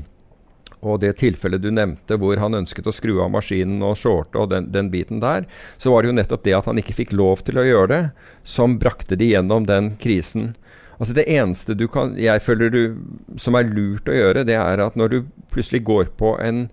og 0.82 1.01
det 1.05 1.14
tilfellet 1.20 1.62
du 1.62 1.70
nevnte 1.70 2.18
hvor 2.20 2.40
han 2.43 2.59
ønsket 2.59 2.90
å 2.90 2.94
skru 2.97 3.20
av 3.23 3.31
maskinen 3.36 3.85
og 3.86 3.97
shorte 4.01 4.40
og 4.40 4.51
den, 4.51 4.70
den, 4.74 4.90
biten 4.90 5.23
der, 5.23 5.47
så 5.78 5.93
var 5.93 6.02
det 6.02 6.10
jo 6.10 6.18
nettopp 6.18 6.44
det 6.48 6.56
at 6.59 6.68
han 6.68 6.82
ikke 6.82 6.97
fikk 7.05 7.14
lov 7.16 7.47
til 7.47 7.60
å 7.60 7.66
gjøre 7.66 7.93
det, 7.93 8.02
som 8.43 8.81
brakte 8.82 9.18
de 9.20 9.31
gjennom 9.35 9.68
den 9.68 9.94
krisen. 10.02 10.55
Altså 10.97 11.14
Det 11.16 11.27
eneste 11.28 11.77
du 11.77 11.86
kan, 11.93 12.14
jeg 12.18 12.43
føler 12.44 12.70
du, 12.73 12.82
som 13.40 13.56
er 13.59 13.68
lurt 13.68 14.09
å 14.09 14.16
gjøre, 14.16 14.47
det 14.48 14.56
er 14.56 14.81
at 14.81 14.97
når 14.97 15.12
du 15.12 15.18
plutselig 15.52 15.82
går 15.85 16.12
på 16.16 16.36
en, 16.40 16.66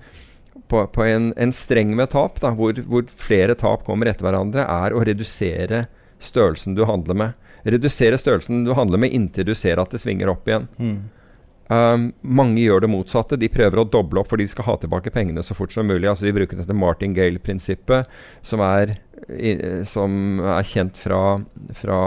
på, 0.72 0.86
på 0.96 1.06
en, 1.06 1.32
en 1.36 1.52
streng 1.56 1.92
med 1.98 2.14
tap, 2.14 2.40
da, 2.44 2.54
hvor, 2.56 2.78
hvor, 2.88 3.08
flere 3.20 3.58
tap 3.60 3.84
kommer 3.88 4.12
etter 4.12 4.28
hverandre, 4.28 4.64
er 4.64 4.96
å 4.96 5.04
redusere 5.04 5.86
størrelsen 6.24 6.78
du 6.78 6.86
handler 6.88 7.20
med. 7.20 7.50
Redusere 7.68 8.20
størrelsen 8.20 8.64
du 8.68 8.74
handler 8.78 9.02
med 9.04 9.16
inntil 9.16 9.48
du 9.48 9.56
ser 9.56 9.80
at 9.82 9.92
det 9.92 10.00
svinger 10.04 10.32
opp 10.32 10.48
igjen. 10.48 10.70
Mm. 10.80 10.98
Um, 11.74 12.10
mange 12.22 12.62
gjør 12.62 12.84
det 12.84 12.92
motsatte. 12.92 13.40
De 13.40 13.50
prøver 13.50 13.82
å 13.82 13.88
doble 13.90 14.22
opp 14.22 14.30
fordi 14.30 14.46
de 14.46 14.54
skal 14.54 14.68
ha 14.68 14.76
tilbake 14.82 15.14
pengene 15.16 15.44
så 15.46 15.56
fort 15.58 15.74
som 15.74 15.88
mulig. 15.90 16.10
Altså 16.12 16.28
De 16.28 16.36
bruker 16.36 16.60
dette 16.60 16.76
Martin 16.78 17.16
Gale-prinsippet, 17.18 18.12
som 18.46 18.64
som 19.88 20.40
er 20.44 20.66
kjent 20.68 20.98
fra, 21.00 21.20
fra 21.80 22.00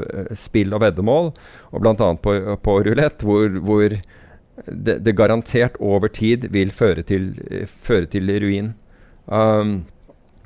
eh, 0.00 0.30
spill 0.38 0.72
og 0.72 0.80
veddemål, 0.80 1.32
og 1.72 1.82
bl.a. 1.82 2.12
på, 2.22 2.36
på 2.62 2.76
rulett, 2.86 3.24
hvor, 3.26 3.58
hvor 3.60 3.92
det, 3.92 4.98
det, 5.04 5.16
garantert 5.16 5.76
over 5.80 6.08
tid 6.08 6.48
vil 6.54 6.72
føre 6.72 7.04
til, 7.04 7.34
føre 7.66 8.08
til 8.12 8.32
ruin. 8.40 8.72
Um, 9.26 9.84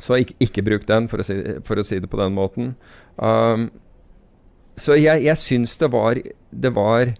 så 0.01 0.19
ikke, 0.23 0.35
ikke, 0.41 0.65
bruk 0.66 0.89
den, 0.89 1.09
for 1.09 1.23
å, 1.23 1.27
si, 1.27 1.37
for 1.65 1.78
å, 1.78 1.85
si, 1.87 2.01
det 2.01 2.11
på 2.11 2.19
den 2.20 2.35
måten. 2.35 2.74
Um, 3.16 3.70
så 4.81 4.97
jeg, 4.97 5.23
jeg 5.27 5.37
syns 5.37 5.77
det 5.77 5.91
var 5.93 6.16
Det 6.51 6.70
var 6.73 7.11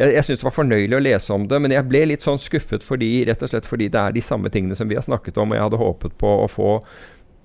Jeg, 0.00 0.14
jeg 0.16 0.26
syns 0.26 0.42
det 0.42 0.48
var 0.48 0.56
fornøyelig 0.56 0.96
å 0.96 1.04
lese 1.04 1.36
om 1.36 1.46
det, 1.50 1.60
men 1.60 1.74
jeg 1.76 1.88
ble 1.90 2.06
litt 2.08 2.24
sånn 2.24 2.40
skuffet 2.40 2.84
fordi, 2.86 3.12
rett 3.28 3.42
og 3.44 3.52
slett 3.52 3.68
fordi 3.68 3.90
det 3.92 4.00
er 4.00 4.16
de 4.16 4.24
samme 4.24 4.52
tingene 4.52 4.78
som 4.78 4.88
vi 4.88 4.96
har 4.96 5.04
snakket 5.04 5.38
om, 5.40 5.52
og 5.52 5.58
jeg 5.58 5.66
hadde 5.68 5.82
håpet 5.84 6.18
på 6.20 6.34
å 6.44 6.50
få 6.50 6.74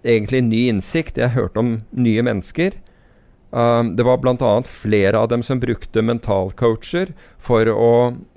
egentlig 0.06 0.44
ny 0.46 0.66
innsikt. 0.72 1.20
Jeg 1.20 1.36
hørte 1.36 1.62
om 1.62 1.78
nye 1.92 2.24
mennesker. 2.26 2.78
Um, 3.56 3.94
det 3.96 4.04
var 4.04 4.18
bl.a. 4.18 4.64
flere 4.68 5.20
av 5.20 5.30
dem 5.32 5.44
som 5.44 5.62
brukte 5.62 6.04
mentalcoacher 6.04 7.14
for 7.40 7.70
å, 7.72 7.94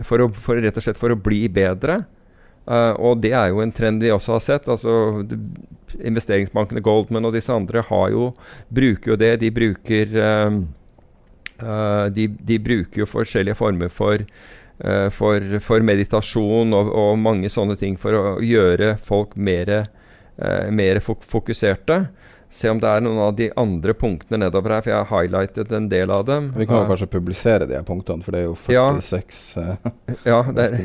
for, 0.07 0.29
for 0.37 0.61
rett 0.63 0.79
og 0.79 0.85
slett 0.85 1.01
for 1.01 1.15
å 1.15 1.19
bli 1.19 1.47
bedre. 1.51 2.05
Uh, 2.69 2.93
og 3.01 3.23
det 3.25 3.33
er 3.33 3.49
jo 3.51 3.63
en 3.65 3.73
trend 3.73 4.05
vi 4.05 4.13
også 4.13 4.37
har 4.37 4.45
sett. 4.45 4.69
altså 4.69 5.25
Investeringsbankene 5.99 6.85
Goldman 6.85 7.27
og 7.27 7.35
disse 7.35 7.55
andre 7.55 7.83
jo, 8.13 8.33
bruker 8.69 9.15
jo 9.15 9.19
det. 9.19 9.33
De 9.43 9.51
bruker, 9.51 10.15
um, 10.47 10.67
de, 12.15 12.29
de, 12.29 12.59
bruker 12.63 13.03
jo 13.03 13.09
forskjellige 13.09 13.59
former 13.59 13.91
for, 13.91 14.23
uh, 14.85 15.09
for, 15.15 15.59
for 15.65 15.85
meditasjon 15.85 16.75
og, 16.77 16.93
og, 16.93 17.19
mange 17.19 17.51
sånne 17.53 17.79
ting 17.81 17.99
for 18.01 18.15
å 18.15 18.25
gjøre 18.45 18.97
folk 19.03 19.37
mer, 19.37 19.89
mer 20.71 21.01
fokuserte. 21.03 22.05
Se 22.51 22.71
om 22.71 22.79
det 22.81 22.89
er 22.89 23.03
noen 23.05 23.19
av 23.21 23.35
de 23.37 23.51
andre 23.61 23.93
punktene 23.95 24.41
nedover 24.41 24.73
her, 24.73 24.85
for 24.85 24.93
jeg 24.93 24.99
har 24.99 25.11
highlightet 25.11 25.73
en 25.77 25.89
del 25.93 26.13
av 26.15 26.25
dem. 26.29 26.49
Vi 26.57 26.67
kan 26.69 26.81
jo 26.81 26.89
kanskje 26.89 27.11
publisere 27.13 27.69
de 27.69 27.77
her 27.77 27.85
punktene, 27.85 28.25
for 28.25 28.33
det 28.33 28.41
er 28.41 28.47
jo 28.47 28.55
46 28.57 29.43
ja, 29.59 29.77
ja, 30.25 30.39
er. 30.65 30.79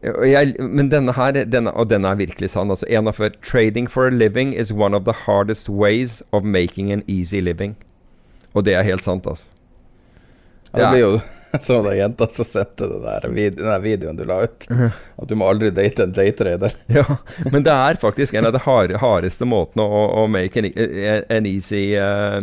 Jeg, 0.00 0.54
men 0.60 0.88
denne 0.92 1.12
her, 1.16 1.36
denne, 1.48 1.72
og 1.76 1.88
denne 1.90 2.12
er 2.12 2.20
virkelig 2.20 2.52
sann. 2.52 2.72
Altså, 2.72 2.88
en 2.88 3.08
av. 3.08 3.20
Trading 3.44 3.88
for 3.88 4.08
a 4.08 4.10
living 4.12 4.52
is 4.52 4.72
one 4.72 4.96
of 4.96 5.04
the 5.04 5.16
hardest 5.24 5.68
ways 5.68 6.22
of 6.32 6.44
making 6.44 6.92
an 6.92 7.04
easy 7.06 7.40
living. 7.40 7.76
Og 8.52 8.64
det 8.64 8.74
er 8.76 8.84
helt 8.84 9.04
sant, 9.04 9.26
altså. 9.26 9.48
Ja, 10.72 10.78
det 10.78 10.90
blir 10.94 11.06
jo 11.06 11.12
så 11.60 11.82
det 11.82 11.96
jenta 11.96 12.26
som 12.26 12.44
sendte 12.44 12.86
der 12.86 13.24
vid 13.28 13.56
den 13.58 13.66
der 13.66 13.82
videoen 13.82 14.18
du 14.18 14.24
la 14.24 14.42
ut. 14.46 14.66
At 14.70 15.28
du 15.28 15.34
må 15.38 15.48
aldri 15.50 15.72
date 15.74 16.04
en 16.06 16.14
datetrader. 16.14 16.76
ja, 16.98 17.04
men 17.50 17.64
det 17.66 17.74
er 17.74 17.98
faktisk 18.00 18.36
en 18.38 18.46
av 18.46 18.54
de 18.54 18.62
hard, 18.62 18.94
hardeste 19.02 19.48
måtene 19.48 19.82
å, 19.82 20.04
å 20.22 20.26
make 20.30 20.62
an, 20.62 20.70
an 21.26 21.48
easy, 21.50 21.96
uh, 21.98 22.38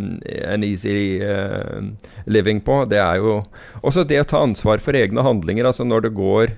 an 0.48 0.68
easy 0.68 1.22
uh, 1.24 1.88
living 2.28 2.60
på. 2.62 2.84
Det 2.92 3.00
er 3.00 3.22
jo 3.24 3.40
også 3.82 4.04
det 4.08 4.22
å 4.24 4.28
ta 4.28 4.44
ansvar 4.44 4.84
for 4.84 4.98
egne 4.98 5.24
handlinger. 5.24 5.70
Altså 5.70 5.88
når 5.88 6.10
det 6.10 6.18
går 6.18 6.58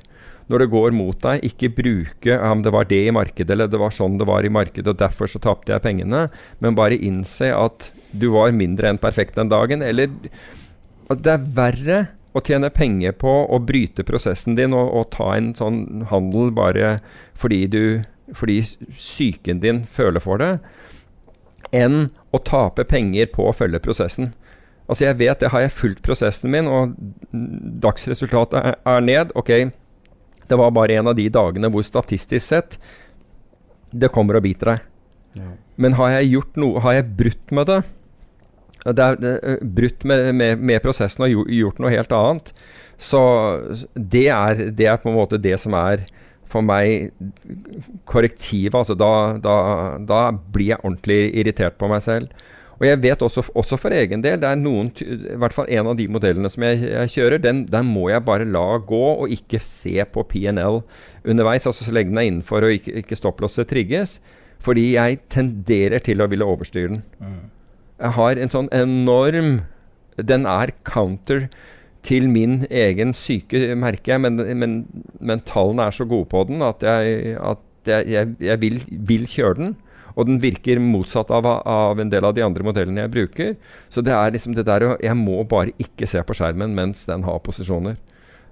når 0.50 0.64
det 0.64 0.72
går 0.74 0.96
mot 0.98 1.18
deg, 1.22 1.44
ikke 1.46 1.70
bruke 1.78 2.36
om 2.41 2.64
det 2.66 2.72
var 2.74 2.88
det 2.90 3.04
i 3.06 3.12
markedet, 3.14 3.52
eller 3.54 3.68
det 3.70 3.78
var 3.78 3.94
sånn 3.94 4.16
det 4.18 4.26
var 4.26 4.41
i 4.41 4.50
markedet, 4.50 4.88
og 4.90 4.98
derfor 4.98 5.30
så 5.30 5.38
tapte 5.44 5.70
jeg 5.70 5.84
pengene, 5.84 6.24
men 6.58 6.78
bare 6.78 6.98
innse 6.98 7.52
at 7.54 7.91
du 8.18 8.32
var 8.34 8.50
mindre 8.58 8.90
enn 8.90 8.98
perfekt 8.98 9.38
den 9.38 9.52
dagen. 9.54 9.86
Eller 9.86 10.10
at 11.10 11.26
det 11.26 11.34
er 11.34 11.52
verre 11.57 11.99
å 12.38 12.41
tjene 12.45 12.69
penger 12.69 13.15
på 13.18 13.31
å 13.49 13.57
bryte 13.64 14.06
prosessen 14.06 14.57
din 14.57 14.76
og, 14.77 14.91
og 14.94 15.10
ta 15.15 15.31
en 15.36 15.52
sånn 15.57 16.06
handel 16.11 16.53
bare 16.56 16.99
fordi 17.38 17.65
du 17.73 17.84
fordi 18.36 18.60
psyken 18.94 19.61
din 19.64 19.84
føler 19.90 20.22
for 20.22 20.38
det, 20.41 20.52
enn 21.73 22.11
å 22.30 22.41
tape 22.45 22.86
penger 22.90 23.30
på 23.34 23.48
å 23.49 23.56
følge 23.57 23.81
prosessen. 23.81 24.34
Altså 24.90 25.06
Jeg 25.06 25.19
vet 25.19 25.41
det, 25.41 25.52
har 25.53 25.64
jeg 25.64 25.76
fulgt 25.76 26.03
prosessen 26.06 26.52
min, 26.53 26.69
og 26.69 26.95
dagsresultatet 27.84 28.57
er, 28.60 28.77
er 28.90 29.06
ned. 29.06 29.34
Ok, 29.38 29.52
det 30.49 30.57
var 30.57 30.73
bare 30.73 30.98
en 30.98 31.11
av 31.11 31.18
de 31.18 31.27
dagene 31.30 31.69
hvor 31.69 31.86
statistisk 31.86 32.45
sett 32.45 32.80
det 33.90 34.10
kommer 34.14 34.38
og 34.38 34.45
biter 34.45 34.73
deg. 34.73 34.88
Ja. 35.38 35.52
Men 35.80 35.95
har 35.98 36.15
jeg 36.18 36.34
gjort 36.34 36.57
noe, 36.61 36.81
har 36.86 36.98
jeg 36.98 37.11
brutt 37.19 37.53
med 37.53 37.69
det, 37.69 37.80
det 38.85 39.06
er, 39.06 39.39
er 39.39 39.64
brutt 39.64 40.06
med, 40.07 40.30
med, 40.35 40.61
med, 40.61 40.81
prosessen 40.84 41.26
og 41.27 41.49
gjort 41.51 41.81
noe 41.81 41.91
helt 41.91 42.14
annet. 42.15 42.53
Så 42.99 43.19
det 43.95 44.27
er, 44.31 44.69
det 44.76 44.88
er, 44.88 44.99
på 45.01 45.11
en 45.11 45.19
måte 45.19 45.39
det 45.41 45.57
som 45.61 45.76
er 45.77 46.06
for 46.49 46.65
meg 46.65 47.11
korrektivet. 48.10 48.76
Altså 48.76 48.95
da, 48.97 49.11
da, 49.41 49.57
da, 49.99 50.22
blir 50.31 50.73
jeg 50.73 50.84
ordentlig 50.84 51.19
irritert 51.41 51.77
på 51.80 51.91
meg 51.91 52.03
selv. 52.06 52.31
Og 52.80 52.85
jeg 52.88 53.01
vet 53.03 53.23
også, 53.26 53.43
også, 53.60 53.76
for 53.76 53.91
egen 53.91 54.22
del, 54.23 54.38
det 54.39 54.47
er 54.47 54.60
noen, 54.60 54.88
i 55.03 55.35
hvert 55.39 55.56
fall 55.56 55.68
en 55.68 55.91
av 55.91 55.97
de 55.99 56.06
modellene 56.07 56.47
som 56.51 56.64
jeg, 56.64 56.80
jeg 56.88 57.11
kjører, 57.18 57.41
den, 57.43 57.65
den, 57.68 57.89
må 57.91 58.07
jeg 58.07 58.23
bare 58.23 58.47
la 58.47 58.77
gå, 58.80 59.01
og 59.19 59.34
ikke 59.35 59.60
se 59.60 59.97
på 60.07 60.23
PNL 60.31 60.80
underveis. 61.27 61.68
Altså 61.68 61.84
så 61.84 61.95
lenge 61.95 62.14
den 62.14 62.22
er 62.22 62.30
innenfor 62.30 62.64
og 62.64 62.77
ikke, 62.80 63.01
ikke 63.03 63.19
stopplåset 63.19 63.68
trigges. 63.68 64.22
Fordi 64.64 64.93
jeg 64.95 65.19
tenderer 65.31 66.03
til 66.03 66.23
å 66.23 66.27
ville 66.31 66.47
overstyre 66.47 66.95
den. 66.95 67.03
Mm. 67.19 67.43
Har 68.00 68.40
en 68.40 68.52
sånn 68.52 68.70
enorm 68.72 69.62
Den 70.16 70.46
er 70.48 70.72
counter 70.88 71.50
til 72.04 72.30
min 72.32 72.62
egen 72.72 73.12
syke, 73.18 73.74
merker 73.76 74.14
jeg, 74.14 74.22
men, 74.24 74.40
men, 74.60 74.76
men 75.20 75.42
tallene 75.44 75.90
er 75.90 75.96
så 75.96 76.06
gode 76.08 76.30
på 76.32 76.46
den 76.48 76.64
at 76.64 76.84
jeg, 76.86 77.36
at 77.36 77.90
jeg, 77.90 78.08
jeg, 78.14 78.36
jeg 78.40 78.62
vil, 78.62 78.78
vil, 78.88 79.26
kjøre 79.28 79.58
den. 79.60 79.74
Og 80.16 80.28
den 80.28 80.40
virker 80.42 80.82
motsatt 80.84 81.32
av, 81.32 81.48
av, 81.48 82.00
en 82.00 82.12
del 82.12 82.26
av 82.28 82.36
de 82.36 82.44
andre 82.44 82.66
modellene 82.66 83.06
jeg 83.06 83.14
bruker. 83.14 83.54
Så 83.92 84.04
det 84.04 84.16
er 84.16 84.34
liksom 84.36 84.56
det 84.56 84.66
der 84.68 84.98
Jeg 85.00 85.16
må 85.16 85.44
bare 85.48 85.76
ikke 85.80 86.08
se 86.10 86.24
på 86.24 86.36
skjermen 86.36 86.76
mens 86.76 87.06
den 87.08 87.24
har 87.28 87.40
posisjoner. 87.44 88.00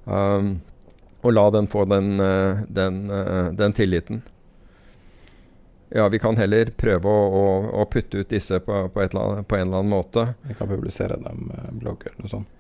Um, 0.06 0.58
og 1.26 1.34
la 1.34 1.48
den 1.52 1.68
få 1.68 1.84
den, 1.90 2.22
uh, 2.24 2.64
den, 2.72 3.08
uh, 3.12 3.50
den 3.58 3.76
tilliten. 3.76 4.22
Ja, 5.90 6.08
vi 6.12 6.20
kan 6.20 6.38
heller 6.38 6.72
prøve 6.76 7.08
å, 7.08 7.24
å, 7.32 7.48
å 7.82 7.86
putte 7.88 8.20
ut 8.20 8.30
disse 8.30 8.60
på, 8.60 8.84
på, 8.92 9.08
annet, 9.08 9.48
på, 9.48 9.56
en 9.56 9.68
eller 9.70 9.80
annen 9.80 9.92
måte. 9.94 10.34
Vi 10.48 10.56
kan 10.58 10.68
publisere 10.68 11.16
dem 11.22 11.48
med 11.48 11.80
blogg 11.80 12.04
eller 12.10 12.26
noe 12.26 12.32
sånt. 12.32 12.54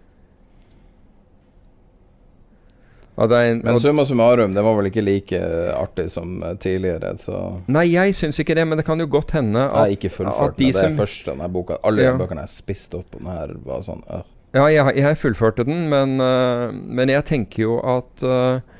Ja, 3.17 3.25
en, 3.41 3.63
men 3.65 3.79
summa 3.81 4.05
summarum, 4.05 4.53
det 4.53 4.61
var 4.61 4.75
vel 4.77 4.91
ikke 4.91 5.01
like 5.01 5.37
artig 5.73 6.05
som 6.13 6.35
tidligere, 6.61 7.15
så 7.17 7.39
Nei, 7.65 7.87
jeg 7.89 8.13
syns 8.13 8.37
ikke 8.43 8.53
det, 8.53 8.67
men 8.69 8.77
det 8.77 8.85
kan 8.85 9.01
jo 9.01 9.07
godt 9.09 9.33
hende 9.33 9.63
at 9.65 9.73
Jeg 9.73 9.95
er 9.95 9.95
ikke 9.95 10.11
fullført 10.19 10.59
de 10.59 10.67
det 10.69 10.83
er 10.83 10.93
først 10.99 11.31
denne 11.31 11.47
boka. 11.49 11.79
Alle 11.81 12.05
ja. 12.05 12.13
bøkene 12.19 12.45
jeg 12.45 12.53
spiste 12.53 12.99
opp, 13.01 13.17
og 13.17 13.23
den 13.23 13.31
her 13.33 13.55
var 13.65 13.81
sånn 13.87 14.05
øh. 14.05 14.21
Ja, 14.53 14.67
jeg, 14.69 14.93
jeg, 15.01 15.17
fullførte 15.19 15.65
den, 15.65 15.87
men, 15.89 16.21
øh, 16.21 16.69
men 16.71 17.09
jeg 17.11 17.25
tenker 17.27 17.63
jo 17.65 17.79
at 17.81 18.23
uh, 18.23 18.76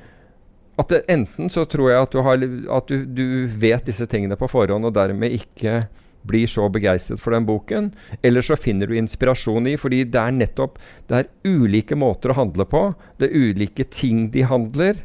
at 0.77 0.91
det, 0.93 1.03
enten 1.09 1.49
så 1.49 1.65
tror 1.65 1.89
jeg 1.89 2.05
at, 2.05 2.13
du, 2.13 2.21
har, 2.21 2.43
at 2.77 2.91
du, 2.91 3.05
du, 3.05 3.27
vet 3.49 3.87
disse 3.89 4.05
tingene 4.09 4.37
på 4.37 4.49
forhånd, 4.51 4.85
og 4.85 4.93
dermed 4.93 5.33
ikke 5.33 5.87
blir 6.27 6.49
så 6.49 6.67
begeistret 6.69 7.21
for 7.21 7.33
den 7.33 7.47
boken. 7.47 7.91
Eller 8.25 8.45
så 8.45 8.57
finner 8.59 8.89
du 8.89 8.97
inspirasjon 8.99 9.69
i, 9.71 9.77
fordi 9.79 10.03
det 10.11 10.21
er 10.21 10.35
nettopp 10.35 10.77
Det 11.07 11.21
er 11.21 11.29
ulike 11.47 11.97
måter 11.97 12.33
å 12.33 12.41
handle 12.41 12.67
på. 12.69 12.83
Det 13.17 13.29
er 13.29 13.47
ulike 13.47 13.87
ting 13.89 14.27
de 14.33 14.43
handler. 14.45 14.99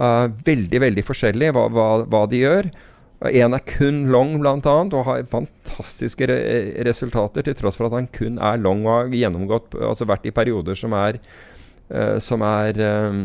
Uh, 0.00 0.26
veldig, 0.46 0.80
veldig 0.80 1.04
forskjellig 1.06 1.52
hva, 1.54 1.68
hva, 1.70 1.86
hva 2.08 2.24
de 2.30 2.40
gjør. 2.42 2.70
En 3.28 3.54
er 3.54 3.62
kun 3.68 4.08
long, 4.10 4.34
bl.a., 4.42 4.56
og 4.58 5.04
har 5.06 5.28
fantastiske 5.30 6.26
re 6.26 6.38
resultater, 6.88 7.46
til 7.46 7.54
tross 7.54 7.78
for 7.78 7.86
at 7.86 7.94
han 7.94 8.10
kun 8.10 8.40
er 8.42 8.58
long 8.58 8.82
og 8.88 8.96
har 8.96 9.14
gjennomgått, 9.20 9.76
altså 9.78 10.08
vært 10.10 10.26
i 10.26 10.34
perioder 10.34 10.78
som 10.78 10.96
er, 10.98 11.20
uh, 11.92 12.16
som 12.18 12.42
er 12.48 12.82
um, 12.82 13.22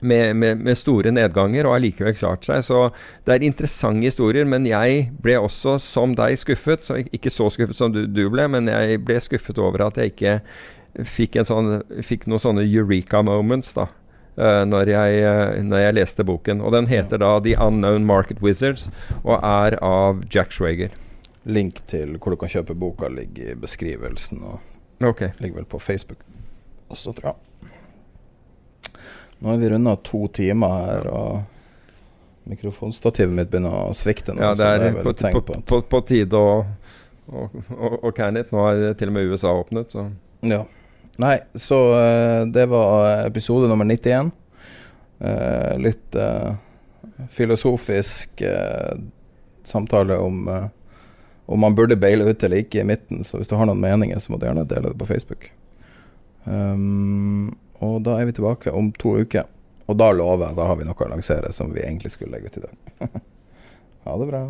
med, 0.00 0.36
med, 0.36 0.62
med, 0.64 0.78
store 0.78 1.12
nedganger 1.14 1.66
og 1.66 1.76
har 1.76 1.82
likevel 1.84 2.16
klart 2.16 2.46
seg. 2.46 2.62
Så 2.66 2.80
det 3.26 3.36
er 3.36 3.46
interessante 3.46 4.06
historier. 4.08 4.48
Men 4.48 4.66
jeg 4.68 5.10
ble 5.22 5.38
også, 5.40 5.78
som 5.82 6.16
deg, 6.18 6.36
skuffet. 6.40 6.86
Så 6.86 7.00
ikke 7.04 7.32
så 7.32 7.48
skuffet 7.52 7.78
som 7.78 7.94
du, 7.94 8.04
du 8.06 8.26
ble, 8.32 8.48
men 8.52 8.70
jeg 8.70 9.00
ble 9.06 9.20
skuffet 9.22 9.60
over 9.62 9.86
at 9.88 10.00
jeg 10.00 10.14
ikke 10.14 10.40
fikk, 11.04 11.38
sånn, 11.46 11.80
fikk 12.04 12.26
noen 12.30 12.42
sånne 12.42 12.64
eureka 12.64 13.20
moments 13.26 13.74
da, 13.76 13.88
uh, 14.40 14.62
når, 14.68 14.92
jeg, 14.94 15.24
uh, 15.24 15.56
når, 15.64 15.82
jeg, 15.84 15.96
leste 16.00 16.26
boken. 16.28 16.62
Og 16.64 16.76
den 16.76 16.88
heter 16.92 17.20
da 17.22 17.36
The 17.44 17.56
Unknown 17.60 18.06
Market 18.08 18.40
Wizards 18.44 18.88
og 19.22 19.36
er 19.40 19.78
av 19.84 20.24
Jack 20.32 20.56
Schwager. 20.56 20.94
Link 21.46 21.84
til 21.90 22.16
hvor 22.18 22.34
du 22.34 22.40
kan 22.40 22.50
kjøpe 22.50 22.74
boka, 22.74 23.10
ligger 23.12 23.52
i 23.52 23.58
beskrivelsen. 23.60 24.42
Og 24.42 25.06
okay. 25.12 25.34
ligger 25.38 25.62
vel 25.62 25.70
på 25.76 25.82
Facebook. 25.82 26.24
Også, 26.90 27.12
tror 27.14 27.34
jeg. 27.34 27.75
Nå 29.38 29.50
har 29.50 29.56
vi 29.60 29.70
runda 29.70 29.96
to 29.96 30.28
timer 30.28 30.68
her, 30.68 31.08
og 31.12 32.48
mikrofonstativet 32.50 33.34
mitt 33.34 33.50
begynner 33.52 33.74
å 33.90 33.94
svikte. 33.96 34.34
Nå, 34.34 34.42
ja, 34.42 34.54
det 34.56 34.68
er, 34.68 34.80
det 34.80 34.90
er 34.92 35.02
på, 35.02 35.12
på, 35.12 35.42
på, 35.42 35.58
på, 35.66 35.80
på 35.90 36.00
tide 36.08 36.40
å, 36.40 36.62
å, 37.26 37.48
å, 37.76 37.92
å 38.08 38.12
it. 38.14 38.52
Nå 38.54 38.64
har 38.64 38.82
til 38.98 39.12
og 39.12 39.16
med 39.18 39.32
USA 39.32 39.52
åpnet, 39.56 39.92
så 39.92 40.08
Ja. 40.46 40.64
Nei, 41.16 41.38
så 41.56 41.78
uh, 41.96 42.42
det 42.52 42.66
var 42.68 43.24
episode 43.24 43.70
nummer 43.70 43.88
91. 43.88 44.32
Uh, 45.16 45.28
eh, 45.30 45.76
litt 45.80 46.16
uh, 46.20 46.52
filosofisk 47.32 48.42
samtale 49.64 50.18
om 50.20 50.42
om 51.46 51.60
man 51.62 51.74
burde 51.74 51.96
baile 51.96 52.26
ut 52.26 52.42
eller 52.42 52.64
ikke 52.64 52.80
i 52.82 52.86
midten. 52.86 53.24
Så 53.24 53.38
hvis 53.38 53.48
du 53.48 53.54
har 53.56 53.68
noen 53.68 53.80
meninger, 53.80 54.18
så 54.18 54.32
må 54.32 54.38
du 54.38 54.48
gjerne 54.48 54.66
dele 54.66 54.90
det 54.90 54.98
på 54.98 55.06
Facebook. 55.06 55.46
Um, 56.44 57.54
og 57.84 58.04
da 58.06 58.20
er 58.20 58.28
vi 58.28 58.36
tilbake 58.36 58.72
om 58.72 58.92
to 58.92 59.16
uker. 59.20 59.44
Og 59.86 59.98
da 59.98 60.10
lover 60.12 60.48
jeg, 60.48 60.56
da 60.58 60.66
har 60.66 60.78
vi 60.78 60.86
noe 60.86 61.04
å 61.04 61.10
lansere 61.10 61.52
som 61.54 61.74
vi 61.74 61.84
egentlig 61.84 62.12
skulle 62.14 62.34
legge 62.34 62.50
ut 62.50 62.58
i 62.58 62.64
dag. 62.64 63.20
ha 64.06 64.16
det 64.18 64.30
bra. 64.30 64.42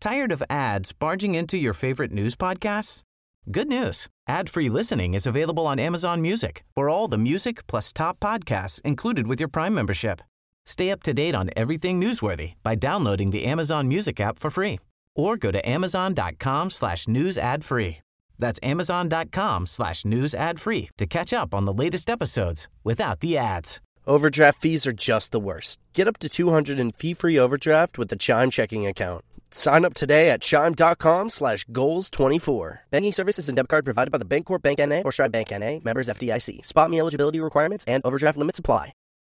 Tired 0.00 0.30
of 0.30 0.42
ads 0.48 0.92
barging 0.92 1.34
into 1.34 1.56
your 1.56 1.74
favorite 1.74 2.12
news 2.12 2.36
podcasts? 2.36 3.02
Good 3.50 3.68
news. 3.68 4.08
Ad-free 4.28 4.68
listening 4.68 5.14
is 5.14 5.26
available 5.26 5.66
on 5.66 5.78
Amazon 5.78 6.20
Music 6.20 6.64
for 6.74 6.88
all 6.88 7.08
the 7.08 7.18
music 7.18 7.66
plus 7.66 7.92
top 7.92 8.18
podcasts 8.20 8.80
included 8.82 9.26
with 9.26 9.40
your 9.40 9.48
Prime 9.48 9.74
membership. 9.74 10.20
Stay 10.64 10.90
up 10.90 11.02
to 11.04 11.14
date 11.14 11.34
on 11.34 11.50
everything 11.56 12.00
newsworthy 12.00 12.54
by 12.62 12.74
downloading 12.74 13.30
the 13.30 13.44
Amazon 13.44 13.88
Music 13.88 14.20
app 14.20 14.38
for 14.38 14.50
free 14.50 14.80
or 15.14 15.36
go 15.36 15.50
to 15.50 15.68
amazon.com 15.68 16.70
slash 16.70 17.08
news 17.08 17.38
ad 17.38 17.64
free. 17.64 17.98
That's 18.38 18.60
amazon.com 18.62 19.66
slash 19.66 20.04
news 20.04 20.34
ad 20.34 20.60
free 20.60 20.90
to 20.98 21.06
catch 21.06 21.32
up 21.32 21.54
on 21.54 21.64
the 21.64 21.72
latest 21.72 22.10
episodes 22.10 22.68
without 22.84 23.20
the 23.20 23.36
ads. 23.36 23.80
Overdraft 24.06 24.60
fees 24.60 24.86
are 24.86 24.92
just 24.92 25.32
the 25.32 25.40
worst. 25.40 25.80
Get 25.92 26.06
up 26.06 26.18
to 26.18 26.28
200 26.28 26.78
in 26.78 26.92
fee-free 26.92 27.38
overdraft 27.38 27.98
with 27.98 28.08
the 28.08 28.16
Chime 28.16 28.50
checking 28.50 28.86
account. 28.86 29.24
Sign 29.50 29.84
up 29.84 29.94
today 29.94 30.30
at 30.30 30.42
chime.com 30.42 31.30
slash 31.30 31.64
goals24. 31.66 32.78
Banking 32.90 33.12
services 33.12 33.48
and 33.48 33.56
debit 33.56 33.68
card 33.68 33.84
provided 33.84 34.10
by 34.10 34.18
the 34.18 34.24
Bancorp 34.24 34.62
Bank 34.62 34.78
N.A. 34.78 35.02
or 35.02 35.12
Stride 35.12 35.32
Bank 35.32 35.50
N.A. 35.50 35.80
Members 35.84 36.08
FDIC. 36.08 36.64
Spot 36.64 36.90
me 36.90 37.00
eligibility 37.00 37.40
requirements 37.40 37.84
and 37.88 38.04
overdraft 38.04 38.38
limits 38.38 38.58
apply. 38.58 38.92